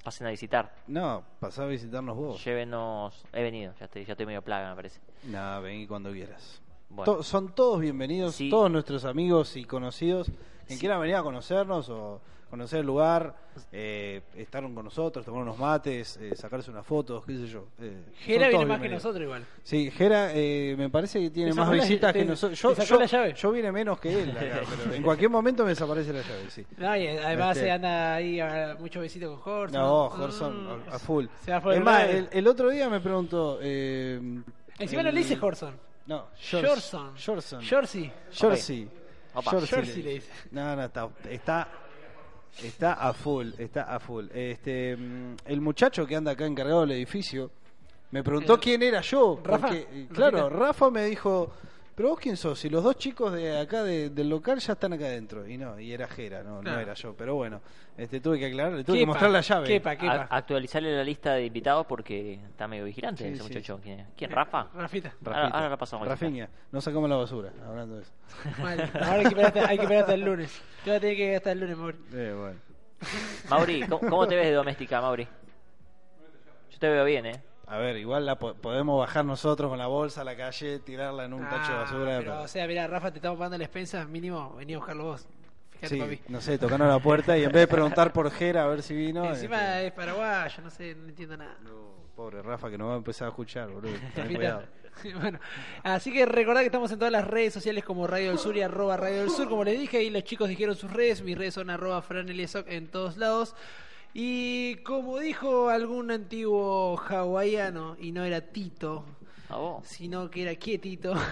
Pasen 0.03 0.27
a 0.27 0.31
visitar. 0.31 0.75
No, 0.89 1.23
pasá 1.39 1.63
a 1.63 1.67
visitarnos 1.67 2.17
vos. 2.17 2.45
Llévenos. 2.45 3.25
He 3.33 3.43
venido. 3.45 3.73
Ya 3.79 3.85
estoy, 3.85 4.05
ya 4.05 4.15
estoy 4.15 4.27
medio 4.27 4.43
plaga, 4.43 4.71
me 4.71 4.75
parece. 4.75 5.01
Nada, 5.23 5.61
vení 5.61 5.87
cuando 5.87 6.11
quieras. 6.11 6.61
Bueno. 6.91 7.17
To- 7.17 7.23
son 7.23 7.55
todos 7.55 7.81
bienvenidos, 7.81 8.35
Sí. 8.37 8.49
todos 8.51 8.71
nuestros 8.71 9.05
amigos 9.05 9.57
y 9.57 9.65
conocidos. 9.65 10.27
Quien 10.67 10.79
Sí. 10.79 10.81
quiera 10.81 10.99
venir 10.99 11.17
a 11.17 11.23
conocernos 11.23 11.89
o 11.91 12.21
conocer 12.51 12.81
el 12.81 12.87
lugar, 12.87 13.37
eh, 13.73 14.23
estar 14.35 14.63
con 14.63 14.83
nosotros, 14.85 15.25
tomar 15.25 15.43
unos 15.43 15.59
mates, 15.59 16.17
eh, 16.17 16.35
sacarse 16.35 16.71
unas 16.71 16.87
fotos, 16.87 17.25
qué 17.27 17.35
sé 17.37 17.47
yo. 17.47 17.67
eh, 17.79 18.05
Jera 18.21 18.49
viene 18.49 18.65
más 18.65 18.81
que 18.81 18.89
nosotros 18.89 19.23
igual. 19.23 19.45
Sí, 19.63 19.91
Jera 19.91 20.31
eh, 20.33 20.75
me 20.79 20.89
parece 20.89 21.21
que 21.21 21.29
tiene 21.31 21.53
más 21.53 21.71
visitas 21.71 22.11
que 22.13 22.25
nosotros. 22.25 22.59
Yo, 22.59 22.75
sacó 22.75 22.89
yo, 22.89 22.99
la 23.01 23.07
llave. 23.07 23.35
yo 23.35 23.53
vine 23.53 23.71
menos 23.71 24.01
que 24.01 24.23
él 24.23 24.31
acá, 24.31 24.41
pero 24.83 24.95
en 24.95 25.03
cualquier 25.03 25.31
momento 25.31 25.63
me 25.65 25.71
desaparece 25.71 26.11
la 26.15 26.23
llave, 26.23 26.49
sí. 26.51 26.65
No, 26.79 26.97
y 26.97 27.07
además 27.07 27.57
Este- 27.57 27.67
se 27.69 27.71
anda 27.71 28.15
ahí 28.15 28.41
a 28.41 28.77
muchos 28.81 29.03
besitos 29.03 29.39
con 29.41 29.53
Horson. 29.53 29.79
No, 29.81 30.05
Horson, 30.07 30.67
Mm. 30.67 30.83
a 30.91 30.99
full. 30.99 31.27
Se 31.45 31.53
va 31.53 31.75
el 31.75 31.85
más, 31.85 32.01
lado. 32.07 32.13
el, 32.19 32.29
el 32.33 32.47
otro 32.49 32.71
día 32.71 32.89
me 32.89 33.01
preguntó... 33.01 33.59
Eh, 33.61 34.19
Encima 34.79 35.01
el- 35.03 35.07
no 35.07 35.13
le 35.13 35.19
dice 35.19 35.39
Horson. 35.41 35.75
No, 36.09 36.27
Jorson. 36.51 37.13
Jorson. 37.25 37.61
Jersey. 37.63 38.11
Jersey. 38.33 38.89
Opa. 39.35 39.51
Jersey 39.53 39.69
Jersey 39.69 40.03
le 40.03 40.11
dice. 40.15 40.33
No, 40.51 40.75
no, 40.75 40.85
está, 40.85 41.09
está, 41.31 41.69
está 42.65 42.93
a 42.95 43.13
full, 43.13 43.51
está 43.59 43.83
a 43.95 44.01
full. 44.01 44.27
Este, 44.35 44.97
mm, 44.97 45.37
el 45.45 45.61
muchacho 45.61 46.07
que 46.07 46.17
anda 46.17 46.33
acá 46.33 46.47
encargado 46.47 46.81
del 46.81 46.93
edificio 46.93 47.51
me 48.11 48.23
preguntó 48.25 48.55
El- 48.55 48.61
quién 48.61 48.83
era 48.83 49.01
yo. 49.03 49.39
Rafa, 49.45 49.69
porque, 49.69 49.87
eh, 49.93 50.09
claro, 50.13 50.49
Rafita. 50.49 50.59
Rafa 50.67 50.91
me 50.91 51.05
dijo, 51.05 51.53
pero 51.99 52.11
vos 52.11 52.21
quién 52.21 52.37
sos, 52.37 52.61
si 52.61 52.69
los 52.69 52.85
dos 52.85 52.95
chicos 52.97 53.33
de 53.33 53.59
acá 53.59 53.83
de- 53.83 54.11
del 54.11 54.29
local 54.29 54.61
ya 54.61 54.75
están 54.75 54.93
acá 54.93 55.07
adentro. 55.07 55.45
Y 55.49 55.59
no, 55.59 55.81
y 55.81 55.93
era 55.93 56.07
Jera, 56.07 56.45
no, 56.45 56.63
no 56.63 56.79
era 56.79 56.95
yo. 56.95 57.13
Pero 57.17 57.35
bueno, 57.35 57.61
este, 57.97 58.21
tuve 58.21 58.39
que 58.39 58.47
aclarar, 58.47 58.73
le 58.75 58.85
tuve 58.85 59.01
que 59.01 59.07
mostrar 59.07 59.33
la 59.33 59.41
llave. 59.41 59.67
Quepa, 59.67 59.97
quepa. 59.97 60.29
A- 60.31 60.37
actualizarle 60.37 60.97
la 60.97 61.03
lista 61.03 61.33
de 61.35 61.47
invitados 61.47 61.85
porque 61.87 62.35
está 62.35 62.69
medio 62.69 62.85
vigilante 62.85 63.25
Sí, 63.25 63.31
ese 63.31 63.43
sí. 63.43 63.49
muchacho. 63.49 63.81
¿Quién, 63.83 64.07
¿Quién? 64.17 64.31
¿Rafa? 64.31 64.69
Rafita. 64.75 65.09
Rafita. 65.21 65.31
Ahora- 65.43 65.49
ahora 65.49 65.69
la 65.71 65.77
pasamos 65.77 66.07
Rafiña, 66.07 66.49
no 66.71 66.81
sacamos 66.81 67.11
la 67.11 67.17
basura, 67.17 67.51
hablando 67.67 67.97
de 67.97 68.03
eso. 68.03 68.13
Mal. 68.63 68.81
Ahora 68.95 69.13
hay 69.15 69.23
que 69.23 69.29
esperar 69.29 69.47
hasta, 69.49 69.69
hay 69.69 69.77
que 69.77 69.83
esperar 69.83 70.03
hasta 70.03 70.15
el 70.15 70.21
lunes. 70.21 70.63
Te 70.85 70.91
vas 70.91 70.97
a 70.99 71.01
tener 71.01 71.17
que 71.17 71.25
ir 71.31 71.35
hasta 71.37 71.51
el 71.51 71.59
lunes, 71.59 71.77
Mauri. 71.77 71.99
Eh, 72.13 72.35
bueno. 72.39 72.61
Mauri, 73.51 73.81
¿cómo, 73.89 74.09
cómo 74.09 74.29
te 74.29 74.37
ves 74.37 74.47
de 74.47 74.53
doméstica, 74.53 75.01
Mauri? 75.01 75.25
Yo 76.71 76.79
te 76.79 76.89
veo 76.89 77.05
bien, 77.05 77.27
¿eh? 77.27 77.43
A 77.71 77.77
ver, 77.79 77.97
igual 77.99 78.25
la 78.25 78.39
po- 78.39 78.55
podemos 78.55 78.99
bajar 78.99 79.25
nosotros 79.25 79.69
con 79.69 79.79
la 79.79 79.87
bolsa 79.87 80.23
a 80.23 80.25
la 80.25 80.37
calle, 80.37 80.79
tirarla 80.79 81.25
en 81.27 81.35
un 81.35 81.43
tacho 81.49 81.73
de 81.73 81.79
Ah, 81.79 81.81
basura. 81.83 82.05
pero, 82.19 82.19
pero- 82.33 82.43
o 82.43 82.49
sea, 82.49 82.67
mira, 82.67 82.87
Rafa, 82.87 83.11
te 83.11 83.19
estamos 83.19 83.39
pagando 83.39 83.59
la 83.59 83.65
expensa, 83.65 84.05
mínimo, 84.07 84.55
vení 84.57 84.75
a 84.75 84.79
buscarlo 84.79 85.05
vos. 85.05 85.27
Fíjate, 85.73 85.89
sí, 85.95 86.01
papi. 86.01 86.21
no 86.29 86.41
sé, 86.41 86.59
tocaron 86.59 86.89
la 86.89 86.99
puerta 86.99 87.37
y 87.39 87.45
en 87.45 87.53
vez 87.53 87.63
de 87.63 87.69
preguntar 87.69 88.13
por 88.13 88.31
Jera 88.31 88.65
a 88.65 88.67
ver 88.67 88.83
si 88.83 88.95
vino. 88.97 89.25
Encima 89.27 89.77
este, 89.77 89.87
es 89.89 89.93
paraguayo, 89.93 90.63
no 90.63 90.71
sé, 90.71 90.95
no 90.95 91.09
entiendo 91.09 91.37
nada. 91.37 91.57
no, 91.63 91.93
pobre 92.17 92.43
Rafa 92.43 92.69
que 92.71 92.77
no 92.79 92.89
va 92.89 92.95
a 92.95 92.97
empezar 92.97 93.27
a 93.27 93.29
escuchar, 93.31 93.69
boludo. 93.69 93.93
Ten 94.15 94.25
Rafita. 94.25 94.37
cuidado. 94.39 94.63
bueno, 95.21 95.39
así 95.85 96.13
que 96.13 96.27
recordad 96.27 96.61
que 96.61 96.67
estamos 96.67 96.91
en 96.91 96.99
todas 96.99 97.13
las 97.13 97.25
redes 97.29 97.53
sociales 97.55 97.85
como 97.85 98.07
Radio 98.09 98.31
del 98.31 98.39
Sur 98.39 98.57
y 98.57 98.63
arroba 98.63 98.97
Radio 98.97 99.19
del 99.21 99.31
Sur. 99.31 99.49
Como 99.49 99.63
les 99.63 99.79
dije, 99.79 99.99
ahí 99.99 100.11
los 100.11 100.25
chicos 100.25 100.49
dijeron 100.49 100.75
sus 100.75 100.91
redes. 100.93 101.23
Mis 101.23 101.39
redes 101.39 101.55
son 101.55 101.71
arroba 101.71 102.03
Fran 102.03 102.27
en 102.29 102.89
todos 102.89 103.17
lados. 103.17 103.55
Y 104.15 104.77
como 104.77 105.19
dijo 105.19 105.69
algún 105.69 106.11
antiguo 106.11 106.99
hawaiano, 106.99 107.97
y 108.01 108.13
no 108.13 108.25
era 108.25 108.41
Tito, 108.41 109.05
sino 109.83 110.31
que 110.31 110.43
era 110.43 110.55
quietito. 110.57 111.15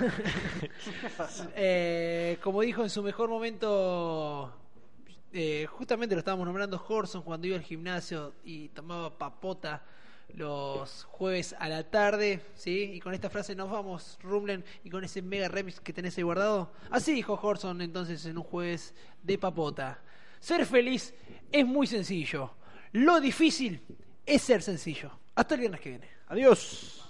Eh, 1.57 2.39
como 2.43 2.61
dijo 2.62 2.82
en 2.82 2.90
su 2.90 3.03
mejor 3.03 3.28
momento, 3.28 4.53
eh, 5.32 5.66
justamente 5.66 6.15
lo 6.15 6.20
estábamos 6.20 6.47
nombrando 6.47 6.82
Horson 6.86 7.23
cuando 7.23 7.47
iba 7.47 7.57
al 7.57 7.62
gimnasio 7.62 8.35
y 8.44 8.69
tomaba 8.69 9.16
papota 9.16 9.82
los 10.35 11.05
jueves 11.05 11.55
a 11.59 11.69
la 11.69 11.85
tarde, 11.85 12.40
¿sí? 12.55 12.93
Y 12.94 13.01
con 13.01 13.15
esta 13.15 13.31
frase 13.31 13.55
nos 13.55 13.70
vamos, 13.70 14.19
Rumlen, 14.23 14.65
y 14.85 14.90
con 14.90 15.03
ese 15.05 15.23
mega 15.23 15.48
remix 15.48 15.81
que 15.81 15.93
tenés 15.93 16.16
ahí 16.19 16.24
guardado. 16.24 16.73
Así 16.90 17.12
dijo 17.12 17.39
Horson 17.40 17.81
entonces 17.81 18.24
en 18.27 18.39
un 18.39 18.44
jueves 18.44 18.94
de 19.23 19.39
papota. 19.39 20.01
Ser 20.40 20.66
feliz 20.66 21.15
es 21.51 21.66
muy 21.66 21.86
sencillo. 21.86 22.51
Lo 22.97 23.20
difícil 23.20 23.78
es 24.24 24.40
ser 24.40 24.62
sencillo. 24.62 25.10
Hasta 25.35 25.55
el 25.55 25.60
viernes 25.60 25.82
que 25.82 25.90
viene. 25.90 26.09
Adiós. 26.28 27.05